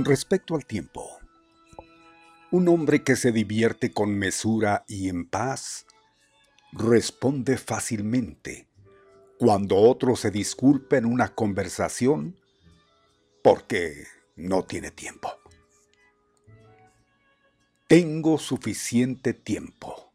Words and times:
Con 0.00 0.06
respecto 0.06 0.54
al 0.54 0.64
tiempo, 0.64 1.18
un 2.50 2.68
hombre 2.68 3.04
que 3.04 3.16
se 3.16 3.32
divierte 3.32 3.92
con 3.92 4.14
mesura 4.14 4.82
y 4.88 5.10
en 5.10 5.26
paz 5.26 5.84
responde 6.72 7.58
fácilmente 7.58 8.66
cuando 9.38 9.76
otro 9.76 10.16
se 10.16 10.30
disculpa 10.30 10.96
en 10.96 11.04
una 11.04 11.34
conversación 11.34 12.34
porque 13.44 14.06
no 14.36 14.62
tiene 14.62 14.90
tiempo. 14.90 15.34
Tengo 17.86 18.38
suficiente 18.38 19.34
tiempo, 19.34 20.14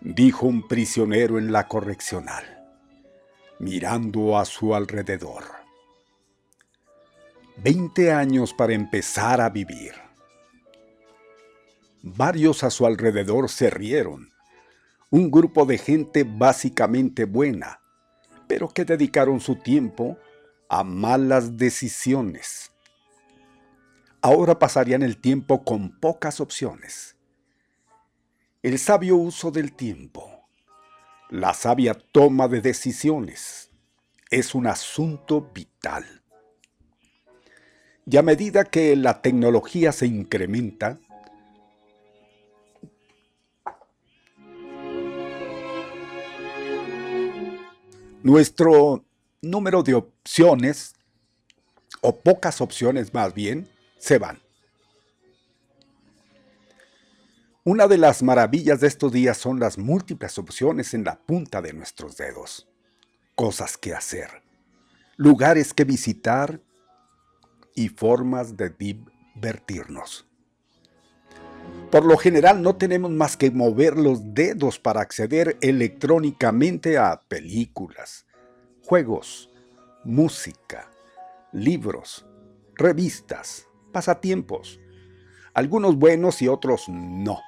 dijo 0.00 0.46
un 0.46 0.68
prisionero 0.68 1.40
en 1.40 1.50
la 1.50 1.66
correccional, 1.66 2.44
mirando 3.58 4.38
a 4.38 4.44
su 4.44 4.76
alrededor. 4.76 5.51
Veinte 7.62 8.10
años 8.10 8.52
para 8.52 8.72
empezar 8.72 9.40
a 9.40 9.48
vivir. 9.48 9.92
Varios 12.02 12.64
a 12.64 12.70
su 12.70 12.86
alrededor 12.86 13.48
se 13.48 13.70
rieron. 13.70 14.30
Un 15.10 15.30
grupo 15.30 15.64
de 15.64 15.78
gente 15.78 16.24
básicamente 16.24 17.24
buena, 17.24 17.80
pero 18.48 18.68
que 18.68 18.84
dedicaron 18.84 19.38
su 19.38 19.54
tiempo 19.54 20.18
a 20.68 20.82
malas 20.82 21.56
decisiones. 21.56 22.72
Ahora 24.22 24.58
pasarían 24.58 25.04
el 25.04 25.20
tiempo 25.20 25.62
con 25.62 26.00
pocas 26.00 26.40
opciones. 26.40 27.14
El 28.64 28.76
sabio 28.80 29.14
uso 29.14 29.52
del 29.52 29.72
tiempo, 29.72 30.48
la 31.30 31.54
sabia 31.54 31.94
toma 31.94 32.48
de 32.48 32.60
decisiones, 32.60 33.70
es 34.30 34.56
un 34.56 34.66
asunto 34.66 35.52
vital. 35.54 36.21
Y 38.04 38.16
a 38.16 38.22
medida 38.22 38.64
que 38.64 38.96
la 38.96 39.22
tecnología 39.22 39.92
se 39.92 40.06
incrementa, 40.06 40.98
nuestro 48.22 49.04
número 49.40 49.82
de 49.82 49.94
opciones, 49.94 50.94
o 52.00 52.16
pocas 52.16 52.60
opciones 52.60 53.14
más 53.14 53.34
bien, 53.34 53.68
se 53.98 54.18
van. 54.18 54.40
Una 57.64 57.86
de 57.86 57.98
las 57.98 58.24
maravillas 58.24 58.80
de 58.80 58.88
estos 58.88 59.12
días 59.12 59.38
son 59.38 59.60
las 59.60 59.78
múltiples 59.78 60.36
opciones 60.38 60.94
en 60.94 61.04
la 61.04 61.20
punta 61.20 61.62
de 61.62 61.72
nuestros 61.72 62.16
dedos. 62.16 62.68
Cosas 63.36 63.78
que 63.78 63.94
hacer, 63.94 64.42
lugares 65.16 65.72
que 65.72 65.84
visitar 65.84 66.60
y 67.74 67.88
formas 67.88 68.56
de 68.56 68.70
divertirnos. 68.70 70.26
Por 71.90 72.04
lo 72.04 72.16
general 72.16 72.62
no 72.62 72.76
tenemos 72.76 73.10
más 73.10 73.36
que 73.36 73.50
mover 73.50 73.96
los 73.96 74.34
dedos 74.34 74.78
para 74.78 75.00
acceder 75.00 75.58
electrónicamente 75.60 76.96
a 76.98 77.20
películas, 77.28 78.26
juegos, 78.82 79.50
música, 80.04 80.90
libros, 81.52 82.26
revistas, 82.74 83.66
pasatiempos, 83.92 84.80
algunos 85.54 85.96
buenos 85.96 86.40
y 86.40 86.48
otros 86.48 86.88
no, 86.88 87.40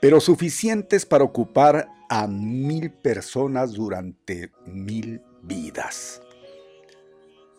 pero 0.00 0.20
suficientes 0.20 1.04
para 1.04 1.24
ocupar 1.24 1.88
a 2.08 2.26
mil 2.26 2.90
personas 2.90 3.72
durante 3.72 4.50
mil 4.64 5.20
vidas. 5.42 6.22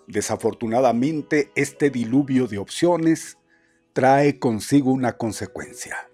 Desafortunadamente, 0.10 1.52
este 1.54 1.92
diluvio 1.92 2.48
de 2.48 2.58
opciones 2.58 3.38
trae 3.94 4.40
consigo 4.40 4.92
una 4.92 5.18
consecuencia, 5.18 6.10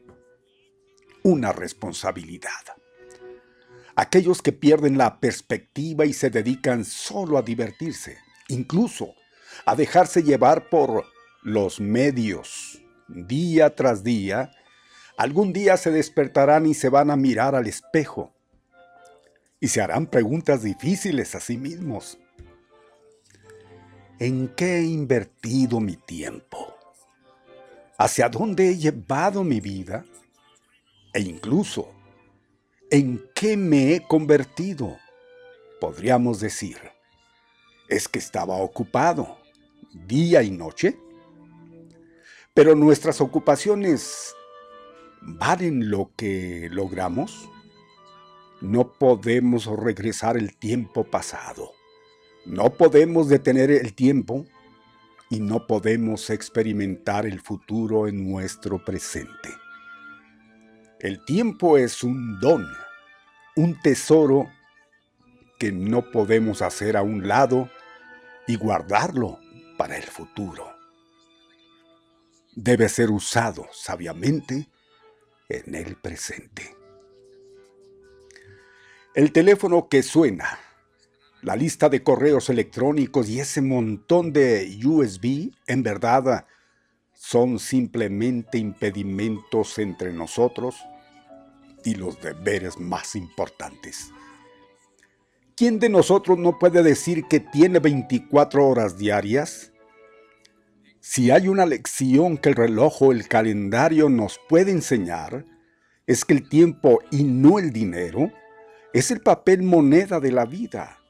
una 1.23 1.53
responsabilidad. 1.53 2.51
Aquellos 3.95 4.41
que 4.41 4.51
pierden 4.51 4.97
la 4.97 5.21
perspectiva 5.21 6.05
y 6.05 6.11
se 6.11 6.29
dedican 6.29 6.83
solo 6.83 7.37
a 7.37 7.41
divertirse, 7.41 8.17
incluso 8.49 9.13
a 9.65 9.77
dejarse 9.77 10.23
llevar 10.23 10.67
por 10.67 11.05
los 11.41 11.79
medios, 11.79 12.81
día 13.07 13.75
tras 13.75 14.03
día, 14.03 14.51
algún 15.15 15.53
día 15.53 15.77
se 15.77 15.91
despertarán 15.91 16.65
y 16.65 16.73
se 16.73 16.89
van 16.89 17.11
a 17.11 17.15
mirar 17.15 17.55
al 17.55 17.67
espejo 17.67 18.35
y 19.61 19.69
se 19.69 19.79
harán 19.79 20.07
preguntas 20.07 20.63
difíciles 20.63 21.33
a 21.33 21.39
sí 21.39 21.55
mismos. 21.55 22.19
¿En 24.19 24.49
qué 24.55 24.77
he 24.77 24.83
invertido 24.83 25.79
mi 25.79 25.95
tiempo? 25.97 26.73
¿Hacia 27.97 28.29
dónde 28.29 28.69
he 28.69 28.77
llevado 28.77 29.43
mi 29.43 29.59
vida? 29.59 30.05
E 31.13 31.21
incluso, 31.21 31.89
¿en 32.89 33.23
qué 33.33 33.55
me 33.57 33.93
he 33.93 34.01
convertido? 34.01 34.97
podríamos 35.85 36.39
decir, 36.39 36.77
es 37.87 38.07
que 38.07 38.17
estaba 38.17 38.55
ocupado, 38.55 39.37
día 40.07 40.41
y 40.41 40.49
noche. 40.49 40.97
Pero 42.55 42.73
nuestras 42.73 43.21
ocupaciones 43.21 44.33
valen 45.21 45.91
lo 45.91 46.09
que 46.15 46.69
logramos. 46.71 47.47
No 48.61 48.93
podemos 48.93 49.67
regresar 49.67 50.37
el 50.37 50.57
tiempo 50.57 51.03
pasado. 51.03 51.74
No 52.45 52.69
podemos 52.73 53.27
detener 53.27 53.71
el 53.71 53.95
tiempo 53.95 54.45
y 55.29 55.39
no 55.39 55.65
podemos 55.65 56.29
experimentar 56.29 57.25
el 57.25 57.41
futuro 57.41 58.07
en 58.07 58.29
nuestro 58.29 58.83
presente. 58.83 59.49
El 60.99 61.25
tiempo 61.25 61.77
es 61.77 62.03
un 62.03 62.39
don, 62.39 62.65
un 63.55 63.79
tesoro 63.81 64.47
que 65.57 65.71
no 65.71 66.11
podemos 66.11 66.61
hacer 66.61 66.97
a 66.97 67.01
un 67.01 67.27
lado 67.27 67.69
y 68.47 68.57
guardarlo 68.57 69.39
para 69.77 69.97
el 69.97 70.03
futuro. 70.03 70.71
Debe 72.53 72.89
ser 72.89 73.09
usado 73.09 73.67
sabiamente 73.71 74.69
en 75.49 75.73
el 75.75 75.95
presente. 75.95 76.75
El 79.15 79.31
teléfono 79.31 79.87
que 79.89 80.03
suena, 80.03 80.59
la 81.45 81.55
lista 81.55 81.89
de 81.89 82.01
correos 82.01 82.49
electrónicos 82.49 83.29
y 83.29 83.39
ese 83.39 83.61
montón 83.61 84.33
de 84.33 84.79
USB, 84.83 85.51
en 85.67 85.83
verdad, 85.83 86.47
son 87.13 87.59
simplemente 87.59 88.57
impedimentos 88.57 89.77
entre 89.77 90.11
nosotros 90.11 90.75
y 91.83 91.93
los 91.93 92.19
deberes 92.19 92.79
más 92.79 93.15
importantes. 93.15 94.09
¿Quién 95.55 95.77
de 95.77 95.87
nosotros 95.87 96.39
no 96.39 96.57
puede 96.57 96.81
decir 96.81 97.25
que 97.29 97.39
tiene 97.39 97.77
24 97.77 98.67
horas 98.67 98.97
diarias? 98.97 99.71
Si 100.99 101.29
hay 101.29 101.47
una 101.47 101.67
lección 101.67 102.39
que 102.39 102.49
el 102.49 102.55
reloj 102.55 103.03
o 103.03 103.11
el 103.11 103.27
calendario 103.27 104.09
nos 104.09 104.39
puede 104.49 104.71
enseñar, 104.71 105.45
es 106.07 106.25
que 106.25 106.33
el 106.33 106.49
tiempo 106.49 107.01
y 107.11 107.23
no 107.23 107.59
el 107.59 107.71
dinero 107.71 108.31
es 108.93 109.11
el 109.11 109.21
papel 109.21 109.61
moneda 109.61 110.19
de 110.19 110.31
la 110.31 110.45
vida. 110.45 111.04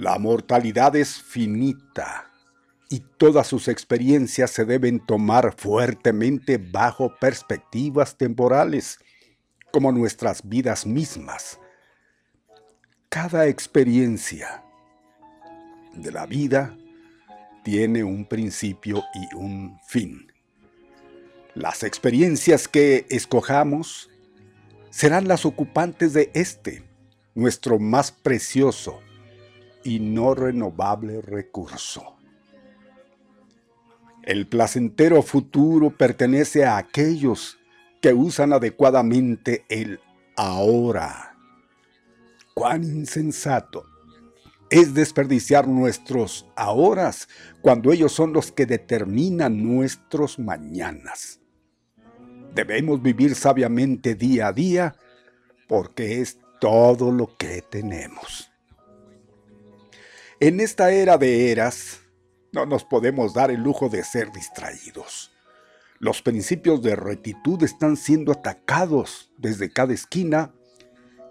La 0.00 0.18
mortalidad 0.18 0.96
es 0.96 1.22
finita 1.22 2.32
y 2.88 3.00
todas 3.18 3.46
sus 3.46 3.68
experiencias 3.68 4.50
se 4.50 4.64
deben 4.64 4.98
tomar 4.98 5.54
fuertemente 5.56 6.58
bajo 6.58 7.14
perspectivas 7.20 8.16
temporales, 8.16 8.98
como 9.70 9.92
nuestras 9.92 10.48
vidas 10.48 10.86
mismas 10.86 11.60
cada 13.10 13.48
experiencia 13.48 14.62
de 15.94 16.12
la 16.12 16.26
vida 16.26 16.78
tiene 17.64 18.04
un 18.04 18.24
principio 18.24 19.02
y 19.12 19.34
un 19.34 19.80
fin. 19.84 20.32
Las 21.56 21.82
experiencias 21.82 22.68
que 22.68 23.06
escojamos 23.10 24.08
serán 24.90 25.26
las 25.26 25.44
ocupantes 25.44 26.12
de 26.12 26.30
este, 26.34 26.84
nuestro 27.34 27.80
más 27.80 28.12
precioso 28.12 29.00
y 29.84 30.00
no 30.00 30.34
renovable 30.34 31.20
recurso. 31.20 32.16
El 34.22 34.46
placentero 34.46 35.22
futuro 35.22 35.90
pertenece 35.96 36.64
a 36.64 36.76
aquellos 36.76 37.58
que 38.00 38.12
usan 38.12 38.52
adecuadamente 38.52 39.64
el 39.68 40.00
ahora 40.36 41.30
cuán 42.60 42.84
insensato 42.84 43.86
es 44.68 44.92
desperdiciar 44.92 45.66
nuestros 45.66 46.46
ahora 46.56 47.10
cuando 47.62 47.90
ellos 47.90 48.12
son 48.12 48.34
los 48.34 48.52
que 48.52 48.66
determinan 48.66 49.62
nuestros 49.62 50.38
mañanas. 50.38 51.40
Debemos 52.54 53.00
vivir 53.00 53.34
sabiamente 53.34 54.14
día 54.14 54.48
a 54.48 54.52
día 54.52 54.94
porque 55.68 56.20
es 56.20 56.38
todo 56.60 57.10
lo 57.10 57.34
que 57.38 57.62
tenemos. 57.62 58.49
En 60.42 60.58
esta 60.58 60.90
era 60.90 61.18
de 61.18 61.52
eras, 61.52 62.00
no 62.52 62.64
nos 62.64 62.82
podemos 62.82 63.34
dar 63.34 63.50
el 63.50 63.60
lujo 63.60 63.90
de 63.90 64.02
ser 64.02 64.32
distraídos. 64.32 65.30
Los 65.98 66.22
principios 66.22 66.80
de 66.80 66.96
rectitud 66.96 67.62
están 67.62 67.98
siendo 67.98 68.32
atacados 68.32 69.30
desde 69.36 69.70
cada 69.70 69.92
esquina 69.92 70.54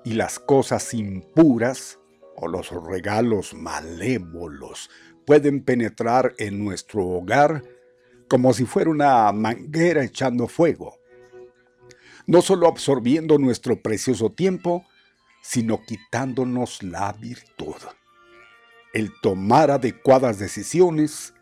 y 0.06 0.14
las 0.14 0.38
cosas 0.38 0.94
impuras 0.94 1.98
o 2.36 2.48
los 2.48 2.70
regalos 2.70 3.56
malévolos 3.56 4.92
pueden 5.26 5.64
penetrar 5.64 6.36
en 6.38 6.64
nuestro 6.64 7.04
hogar 7.08 7.64
como 8.30 8.54
si 8.54 8.66
fuera 8.66 8.92
una 8.92 9.32
manguera 9.32 10.04
echando 10.04 10.48
fuego, 10.48 11.00
no 12.28 12.44
solo 12.44 12.68
absorbiendo 12.68 13.40
nuestro 13.40 13.82
precioso 13.82 14.32
tiempo, 14.32 14.86
sino 15.42 15.82
quitándonos 15.82 16.84
la 16.84 17.12
virtud. 17.14 17.74
El 18.94 19.12
tomar 19.22 19.70
adecuadas 19.70 20.40
decisiones 20.40 21.34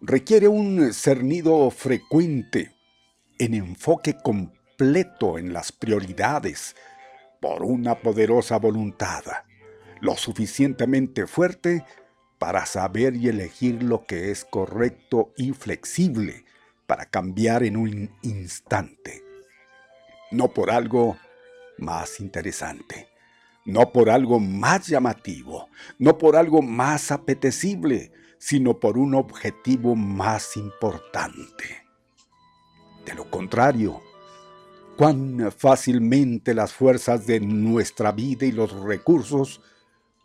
requiere 0.00 0.48
un 0.48 0.92
cernido 0.92 1.70
frecuente 1.70 2.72
en 3.38 3.54
enfoque 3.54 4.16
completo 4.22 5.38
en 5.38 5.52
las 5.52 5.72
prioridades, 5.72 6.76
por 7.40 7.62
una 7.62 8.00
poderosa 8.00 8.58
voluntad, 8.58 9.22
lo 10.00 10.16
suficientemente 10.16 11.26
fuerte 11.26 11.84
para 12.38 12.64
saber 12.64 13.16
y 13.16 13.28
elegir 13.28 13.82
lo 13.82 14.06
que 14.06 14.30
es 14.30 14.44
correcto 14.44 15.32
y 15.36 15.52
flexible 15.52 16.44
para 16.86 17.06
cambiar 17.06 17.62
en 17.64 17.76
un 17.76 18.10
instante. 18.22 19.22
No 20.30 20.48
por 20.54 20.70
algo 20.70 21.18
más 21.76 22.20
interesante, 22.20 23.08
no 23.64 23.92
por 23.92 24.10
algo 24.10 24.40
más 24.40 24.86
llamativo, 24.86 25.68
no 25.98 26.18
por 26.18 26.36
algo 26.36 26.62
más 26.62 27.10
apetecible, 27.10 28.12
sino 28.38 28.78
por 28.78 28.98
un 28.98 29.14
objetivo 29.14 29.96
más 29.96 30.56
importante. 30.56 31.84
De 33.06 33.14
lo 33.14 33.30
contrario, 33.30 34.02
cuán 34.96 35.50
fácilmente 35.56 36.54
las 36.54 36.72
fuerzas 36.72 37.26
de 37.26 37.40
nuestra 37.40 38.12
vida 38.12 38.46
y 38.46 38.52
los 38.52 38.72
recursos 38.72 39.60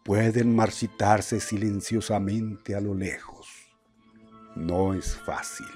pueden 0.03 0.55
marchitarse 0.55 1.39
silenciosamente 1.39 2.75
a 2.75 2.81
lo 2.81 2.93
lejos. 2.93 3.47
No 4.55 4.93
es 4.93 5.15
fácil. 5.15 5.67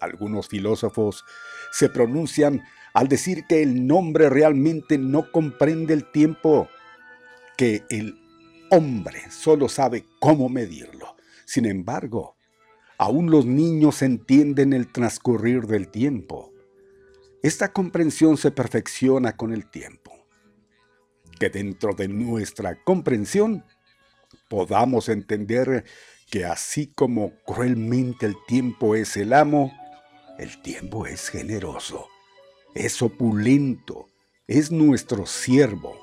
Algunos 0.00 0.48
filósofos 0.48 1.24
se 1.72 1.88
pronuncian 1.88 2.62
al 2.96 3.08
decir 3.08 3.44
que 3.46 3.62
el 3.62 3.86
nombre 3.86 4.28
realmente 4.28 4.98
no 4.98 5.30
comprende 5.30 5.94
el 5.94 6.10
tiempo, 6.10 6.68
que 7.56 7.84
el 7.90 8.18
hombre 8.70 9.30
solo 9.30 9.68
sabe 9.68 10.04
cómo 10.18 10.48
medirlo. 10.48 11.14
Sin 11.44 11.66
embargo, 11.66 12.36
aún 12.98 13.30
los 13.30 13.46
niños 13.46 14.02
entienden 14.02 14.72
el 14.72 14.90
transcurrir 14.90 15.66
del 15.66 15.88
tiempo 15.88 16.52
esta 17.46 17.72
comprensión 17.72 18.36
se 18.36 18.50
perfecciona 18.50 19.36
con 19.36 19.52
el 19.52 19.70
tiempo. 19.70 20.12
Que 21.38 21.48
dentro 21.48 21.92
de 21.92 22.08
nuestra 22.08 22.82
comprensión 22.82 23.64
podamos 24.48 25.08
entender 25.08 25.84
que 26.28 26.44
así 26.44 26.88
como 26.88 27.36
cruelmente 27.44 28.26
el 28.26 28.34
tiempo 28.48 28.96
es 28.96 29.16
el 29.16 29.32
amo, 29.32 29.72
el 30.40 30.60
tiempo 30.60 31.06
es 31.06 31.28
generoso, 31.28 32.08
es 32.76 33.00
opulento, 33.02 34.08
es 34.46 34.70
nuestro 34.70 35.26
siervo. 35.26 35.96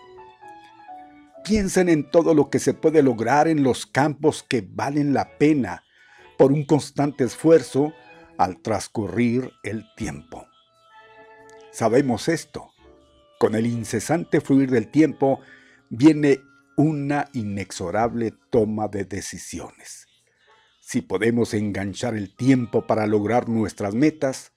Piensen 1.44 1.90
en 1.90 2.10
todo 2.10 2.34
lo 2.34 2.50
que 2.50 2.60
se 2.60 2.74
puede 2.74 3.04
lograr 3.04 3.48
en 3.48 3.64
los 3.64 3.86
campos 3.86 4.44
que 4.44 4.68
valen 4.68 5.14
la 5.14 5.38
pena 5.38 5.84
por 6.38 6.52
un 6.52 6.66
constante 6.66 7.24
esfuerzo 7.24 7.94
al 8.38 8.62
transcurrir 8.62 9.52
el 9.64 9.86
tiempo. 9.96 10.48
Sabemos 11.72 12.28
esto. 12.28 12.72
Con 13.40 13.56
el 13.56 13.66
incesante 13.66 14.42
fluir 14.42 14.72
del 14.72 14.90
tiempo 14.90 15.42
viene 15.90 16.40
una 16.78 17.30
inexorable 17.34 18.34
toma 18.50 18.88
de 18.88 19.06
decisiones. 19.06 20.08
Si 20.80 21.02
podemos 21.02 21.54
enganchar 21.54 22.16
el 22.16 22.36
tiempo 22.36 22.88
para 22.88 23.06
lograr 23.06 23.50
nuestras 23.50 23.94
metas, 23.94 24.53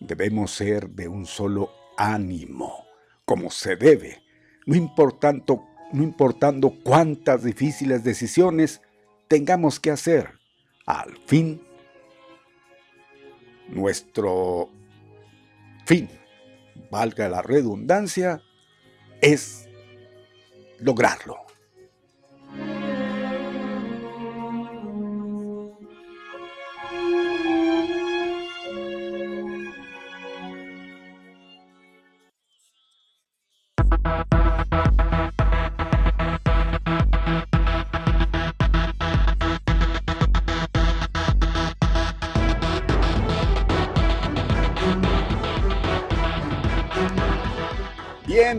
debemos 0.00 0.52
ser 0.52 0.90
de 0.90 1.08
un 1.08 1.26
solo 1.26 1.70
ánimo, 1.96 2.86
como 3.24 3.50
se 3.50 3.76
debe, 3.76 4.22
no 4.66 4.76
importando, 4.76 5.64
no 5.92 6.02
importando 6.02 6.74
cuántas 6.82 7.42
difíciles 7.44 8.04
decisiones 8.04 8.80
tengamos 9.28 9.80
que 9.80 9.90
hacer. 9.90 10.38
Al 10.86 11.16
fin, 11.26 11.62
nuestro 13.68 14.70
fin 15.84 16.08
valga 16.90 17.28
la 17.28 17.42
redundancia, 17.42 18.42
es 19.20 19.68
lograrlo. 20.78 21.47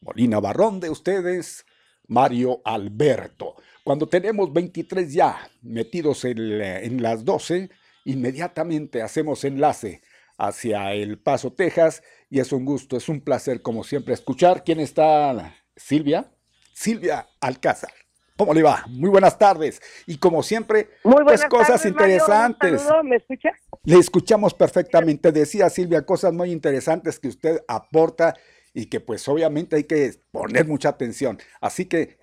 Molina 0.00 0.40
Barrón 0.40 0.80
de 0.80 0.90
ustedes, 0.90 1.64
Mario 2.08 2.60
Alberto. 2.64 3.54
Cuando 3.84 4.08
tenemos 4.08 4.52
23 4.52 5.12
ya 5.12 5.48
metidos 5.62 6.24
en, 6.24 6.38
en 6.60 7.02
las 7.02 7.24
12, 7.24 7.70
inmediatamente 8.06 9.02
hacemos 9.02 9.44
enlace 9.44 10.00
hacia 10.38 10.92
El 10.94 11.18
Paso, 11.18 11.52
Texas, 11.52 12.02
y 12.30 12.40
es 12.40 12.52
un 12.52 12.64
gusto, 12.64 12.96
es 12.96 13.08
un 13.08 13.20
placer, 13.20 13.62
como 13.62 13.84
siempre, 13.84 14.14
escuchar. 14.14 14.64
¿Quién 14.64 14.80
está? 14.80 15.54
Silvia. 15.76 16.32
Silvia 16.72 17.28
Alcázar. 17.40 17.92
¿Cómo 18.36 18.52
le 18.52 18.62
va? 18.62 18.84
Muy 18.88 19.08
buenas 19.08 19.38
tardes. 19.38 19.80
Y 20.06 20.18
como 20.18 20.42
siempre, 20.42 20.90
Muy 21.04 21.24
pues 21.24 21.44
cosas 21.46 21.84
interesantes. 21.86 22.82
¿Me 23.02 23.16
escucha? 23.16 23.50
Le 23.84 23.98
escuchamos 23.98 24.52
perfectamente. 24.52 25.32
Decía 25.32 25.70
Silvia, 25.70 26.04
cosas 26.04 26.34
muy 26.34 26.52
interesantes 26.52 27.18
que 27.18 27.28
usted 27.28 27.62
aporta 27.66 28.36
y 28.74 28.86
que 28.86 29.00
pues 29.00 29.26
obviamente 29.26 29.76
hay 29.76 29.84
que 29.84 30.12
poner 30.30 30.66
mucha 30.66 30.90
atención. 30.90 31.38
Así 31.62 31.86
que, 31.86 32.18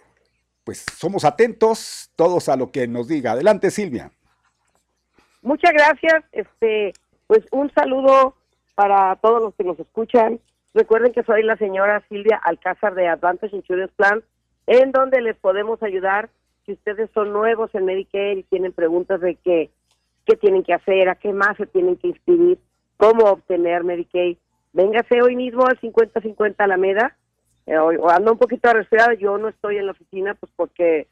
pues 0.63 0.86
somos 0.96 1.25
atentos 1.25 2.12
todos 2.16 2.48
a 2.48 2.56
lo 2.56 2.72
que 2.72 2.88
nos 2.88 3.08
diga. 3.08 3.32
Adelante, 3.32 3.72
Silvia. 3.72 4.12
Muchas 5.43 5.73
gracias. 5.73 6.23
Este, 6.31 6.93
pues 7.27 7.45
un 7.51 7.69
saludo 7.73 8.35
para 8.75 9.15
todos 9.17 9.41
los 9.41 9.53
que 9.55 9.65
nos 9.65 9.79
escuchan. 9.79 10.39
Recuerden 10.73 11.12
que 11.12 11.23
soy 11.23 11.43
la 11.43 11.57
señora 11.57 12.03
Silvia 12.09 12.38
Alcázar 12.38 12.95
de 12.95 13.07
Advantage 13.07 13.55
Insurance 13.55 13.93
Plan, 13.95 14.23
en 14.65 14.91
donde 14.91 15.21
les 15.21 15.38
podemos 15.38 15.83
ayudar 15.83 16.29
si 16.65 16.73
ustedes 16.73 17.09
son 17.13 17.33
nuevos 17.33 17.69
en 17.75 17.85
Medicare 17.85 18.39
y 18.39 18.43
tienen 18.43 18.71
preguntas 18.71 19.19
de 19.19 19.35
qué, 19.35 19.69
qué 20.25 20.38
tienen 20.38 20.63
que 20.63 20.73
hacer, 20.73 21.09
a 21.09 21.15
qué 21.15 21.33
más 21.33 21.57
se 21.57 21.67
tienen 21.67 21.97
que 21.97 22.07
inscribir, 22.07 22.57
cómo 22.95 23.25
obtener 23.25 23.83
Medicaid. 23.83 24.38
Véngase 24.71 25.21
hoy 25.21 25.35
mismo 25.35 25.67
al 25.67 25.77
5050 25.79 26.63
Alameda. 26.63 27.17
Eh, 27.65 27.75
ando 28.09 28.31
un 28.31 28.38
poquito 28.38 28.71
resfriada, 28.71 29.13
yo 29.13 29.38
no 29.38 29.50
estoy 29.50 29.77
en 29.77 29.88
la 29.88 29.91
oficina 29.91 30.35
pues 30.35 30.51
porque 30.55 31.07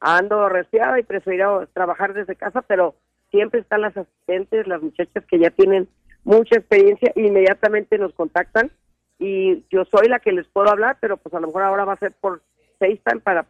ando 0.00 0.48
resfriada 0.48 0.98
y 0.98 1.02
prefiero 1.02 1.66
trabajar 1.74 2.14
desde 2.14 2.34
casa, 2.34 2.62
pero 2.62 2.94
siempre 3.34 3.60
están 3.60 3.80
las 3.80 3.96
asistentes, 3.96 4.68
las 4.68 4.80
muchachas 4.80 5.24
que 5.28 5.40
ya 5.40 5.50
tienen 5.50 5.88
mucha 6.22 6.56
experiencia, 6.56 7.12
inmediatamente 7.16 7.98
nos 7.98 8.14
contactan 8.14 8.70
y 9.18 9.64
yo 9.70 9.84
soy 9.86 10.08
la 10.08 10.20
que 10.20 10.30
les 10.30 10.46
puedo 10.46 10.70
hablar, 10.70 10.98
pero 11.00 11.16
pues 11.16 11.34
a 11.34 11.40
lo 11.40 11.48
mejor 11.48 11.62
ahora 11.62 11.84
va 11.84 11.94
a 11.94 11.98
ser 11.98 12.12
por 12.12 12.42
FaceTime 12.78 13.20
para, 13.22 13.44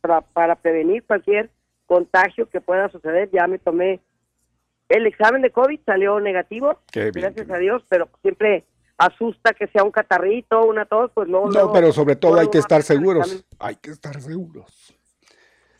para, 0.00 0.20
para 0.22 0.56
prevenir 0.56 1.04
cualquier 1.04 1.50
contagio 1.84 2.48
que 2.48 2.62
pueda 2.62 2.88
suceder. 2.88 3.28
Ya 3.30 3.46
me 3.46 3.58
tomé 3.58 4.00
el 4.88 5.06
examen 5.06 5.42
de 5.42 5.50
COVID, 5.50 5.80
salió 5.84 6.18
negativo, 6.18 6.80
gracias 6.92 7.50
a 7.50 7.58
Dios, 7.58 7.82
pero 7.90 8.08
siempre 8.22 8.64
asusta 8.96 9.52
que 9.52 9.66
sea 9.66 9.84
un 9.84 9.90
catarrito, 9.90 10.64
una 10.64 10.86
tos, 10.86 11.10
pues 11.12 11.28
no. 11.28 11.46
No, 11.50 11.72
pero 11.72 11.92
sobre 11.92 12.16
todo 12.16 12.40
hay 12.40 12.48
que 12.48 12.58
estar 12.58 12.82
seguros, 12.82 13.44
hay 13.58 13.76
que 13.76 13.90
estar 13.90 14.18
seguros. 14.20 14.94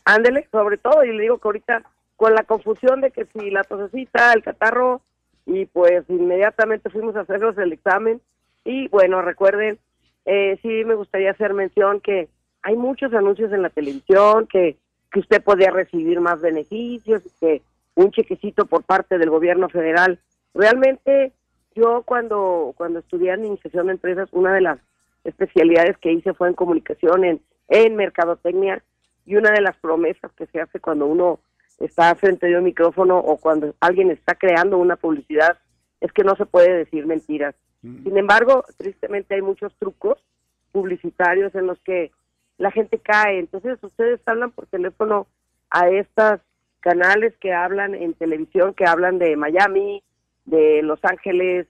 Ándele, 0.05 0.47
sobre 0.51 0.77
todo, 0.77 1.03
y 1.03 1.11
le 1.11 1.23
digo 1.23 1.39
que 1.39 1.47
ahorita 1.47 1.83
con 2.17 2.33
la 2.33 2.43
confusión 2.43 2.99
de 2.99 3.11
que 3.11 3.25
si 3.25 3.51
la 3.51 3.63
tosecita, 3.63 4.33
el 4.33 4.43
catarro, 4.43 5.01
y 5.45 5.65
pues 5.65 6.03
inmediatamente 6.09 6.89
fuimos 6.89 7.15
a 7.15 7.21
hacernos 7.21 7.57
el 7.57 7.71
examen. 7.71 8.19
Y 8.65 8.89
bueno, 8.89 9.21
recuerden, 9.21 9.79
eh, 10.25 10.59
sí 10.61 10.83
me 10.83 10.95
gustaría 10.95 11.31
hacer 11.31 11.53
mención 11.53 12.01
que 12.01 12.27
hay 12.63 12.75
muchos 12.75 13.13
anuncios 13.13 13.53
en 13.53 13.61
la 13.61 13.69
televisión, 13.69 14.47
que, 14.47 14.75
que 15.11 15.19
usted 15.19 15.41
podría 15.41 15.71
recibir 15.71 16.19
más 16.19 16.41
beneficios, 16.41 17.21
que 17.39 17.61
un 17.95 18.11
chequecito 18.11 18.65
por 18.65 18.83
parte 18.83 19.17
del 19.17 19.29
gobierno 19.29 19.69
federal. 19.69 20.19
Realmente 20.53 21.31
yo 21.75 22.01
cuando, 22.03 22.73
cuando 22.75 22.99
estudié 22.99 23.31
administración 23.31 23.87
de 23.87 23.93
empresas, 23.93 24.27
una 24.31 24.53
de 24.53 24.61
las 24.61 24.79
especialidades 25.23 25.97
que 25.99 26.11
hice 26.11 26.33
fue 26.33 26.49
en 26.49 26.55
comunicación, 26.55 27.41
en 27.69 27.95
mercadotecnia, 27.95 28.83
y 29.27 29.35
una 29.35 29.51
de 29.51 29.61
las 29.61 29.75
promesas 29.77 30.31
que 30.33 30.47
se 30.47 30.61
hace 30.61 30.79
cuando 30.79 31.05
uno 31.05 31.39
está 31.79 32.13
frente 32.15 32.47
de 32.47 32.57
un 32.57 32.63
micrófono 32.63 33.17
o 33.17 33.37
cuando 33.37 33.73
alguien 33.79 34.11
está 34.11 34.35
creando 34.35 34.77
una 34.77 34.95
publicidad, 34.95 35.57
es 36.01 36.11
que 36.11 36.23
no 36.23 36.35
se 36.35 36.45
puede 36.45 36.75
decir 36.75 37.05
mentiras. 37.05 37.55
Mm. 37.81 38.03
Sin 38.03 38.17
embargo, 38.17 38.63
tristemente 38.77 39.35
hay 39.35 39.41
muchos 39.41 39.73
trucos 39.77 40.23
publicitarios 40.71 41.53
en 41.55 41.67
los 41.67 41.79
que 41.81 42.11
la 42.57 42.71
gente 42.71 42.99
cae. 42.99 43.39
Entonces 43.39 43.81
ustedes 43.83 44.19
hablan 44.25 44.51
por 44.51 44.67
teléfono 44.67 45.27
a 45.69 45.89
estos 45.89 46.39
canales 46.79 47.33
que 47.39 47.53
hablan 47.53 47.95
en 47.95 48.13
televisión, 48.13 48.73
que 48.73 48.85
hablan 48.85 49.19
de 49.19 49.35
Miami, 49.35 50.03
de 50.45 50.81
Los 50.81 51.03
Ángeles, 51.03 51.67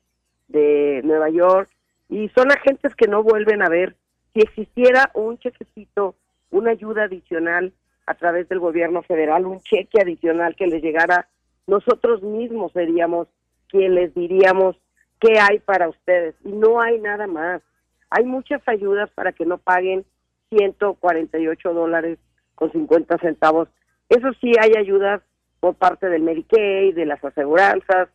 de 0.48 1.02
Nueva 1.04 1.30
York, 1.30 1.70
y 2.10 2.30
son 2.30 2.52
agentes 2.52 2.96
que 2.96 3.08
no 3.08 3.24
vuelven 3.24 3.62
a 3.62 3.70
ver. 3.70 3.96
Si 4.34 4.42
existiera 4.42 5.12
un 5.14 5.38
chequecito, 5.40 6.16
una 6.52 6.72
ayuda 6.72 7.04
adicional 7.04 7.74
a 8.08 8.16
través 8.16 8.50
del 8.50 8.60
gobierno 8.60 9.04
federal 9.04 9.46
un 9.46 9.60
cheque 9.60 10.02
adicional 10.02 10.56
que 10.56 10.66
les 10.66 10.82
llegara, 10.82 11.28
nosotros 11.68 12.24
mismos 12.24 12.72
seríamos 12.72 13.28
quien 13.68 13.96
les 13.96 14.16
diríamos 14.16 14.78
qué 15.20 15.40
hay 15.40 15.60
para 15.60 15.90
ustedes. 15.90 16.34
Y 16.44 16.54
no 16.54 16.82
hay 16.82 17.00
nada 17.00 17.28
más. 17.28 17.62
Hay 18.10 18.24
muchas 18.24 18.62
ayudas 18.66 19.10
para 19.12 19.34
que 19.34 19.46
no 19.46 19.58
paguen 19.58 20.06
148 20.50 21.74
dólares 21.74 22.18
con 22.56 22.72
50 22.72 23.18
centavos. 23.18 23.68
Eso 24.08 24.30
sí, 24.40 24.54
hay 24.58 24.72
ayudas 24.78 25.22
por 25.60 25.76
parte 25.76 26.08
del 26.08 26.22
Medicaid, 26.22 26.96
de 26.96 27.06
las 27.06 27.24
aseguranzas, 27.24 28.08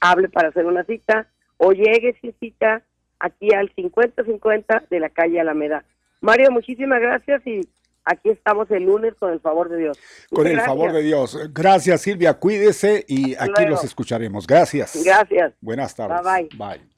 Hable 0.00 0.28
para 0.28 0.48
hacer 0.48 0.66
una 0.66 0.84
cita 0.84 1.26
o 1.56 1.72
llegue 1.72 2.16
sin 2.20 2.34
cita 2.38 2.82
aquí 3.18 3.52
al 3.54 3.72
5050 3.74 4.84
de 4.90 5.00
la 5.00 5.08
calle 5.08 5.40
Alameda. 5.40 5.84
Mario, 6.20 6.50
muchísimas 6.50 7.00
gracias 7.00 7.46
y 7.46 7.60
aquí 8.04 8.30
estamos 8.30 8.70
el 8.70 8.84
lunes 8.84 9.14
con 9.14 9.32
el 9.32 9.40
favor 9.40 9.68
de 9.68 9.78
Dios. 9.78 9.98
Con 10.30 10.46
el 10.46 10.60
favor 10.60 10.92
de 10.92 11.02
Dios. 11.02 11.38
Gracias 11.52 12.02
Silvia, 12.02 12.34
cuídese 12.34 13.04
y 13.08 13.34
aquí 13.34 13.66
los 13.66 13.84
escucharemos. 13.84 14.46
Gracias. 14.46 15.02
Gracias. 15.04 15.54
Buenas 15.60 15.94
tardes. 15.94 16.20
Bye 16.22 16.48
bye. 16.50 16.78
Bye. 16.78 16.94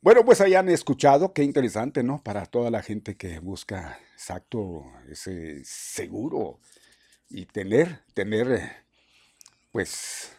Bueno, 0.00 0.24
pues 0.24 0.40
hayan 0.40 0.68
escuchado, 0.68 1.32
qué 1.32 1.42
interesante, 1.42 2.04
¿no? 2.04 2.22
Para 2.22 2.46
toda 2.46 2.70
la 2.70 2.82
gente 2.82 3.16
que 3.16 3.40
busca 3.40 3.98
exacto 4.14 4.84
ese 5.10 5.64
seguro 5.64 6.60
y 7.28 7.46
tener, 7.46 8.02
tener, 8.14 8.60
pues, 9.72 10.37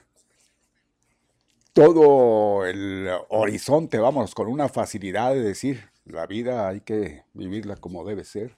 todo 1.79 2.65
el 2.65 3.09
horizonte, 3.29 3.99
vamos, 3.99 4.35
con 4.35 4.49
una 4.49 4.67
facilidad 4.67 5.33
de 5.33 5.39
decir, 5.39 5.89
la 6.03 6.27
vida 6.27 6.67
hay 6.67 6.81
que 6.81 7.23
vivirla 7.31 7.77
como 7.77 8.03
debe 8.03 8.25
ser. 8.25 8.57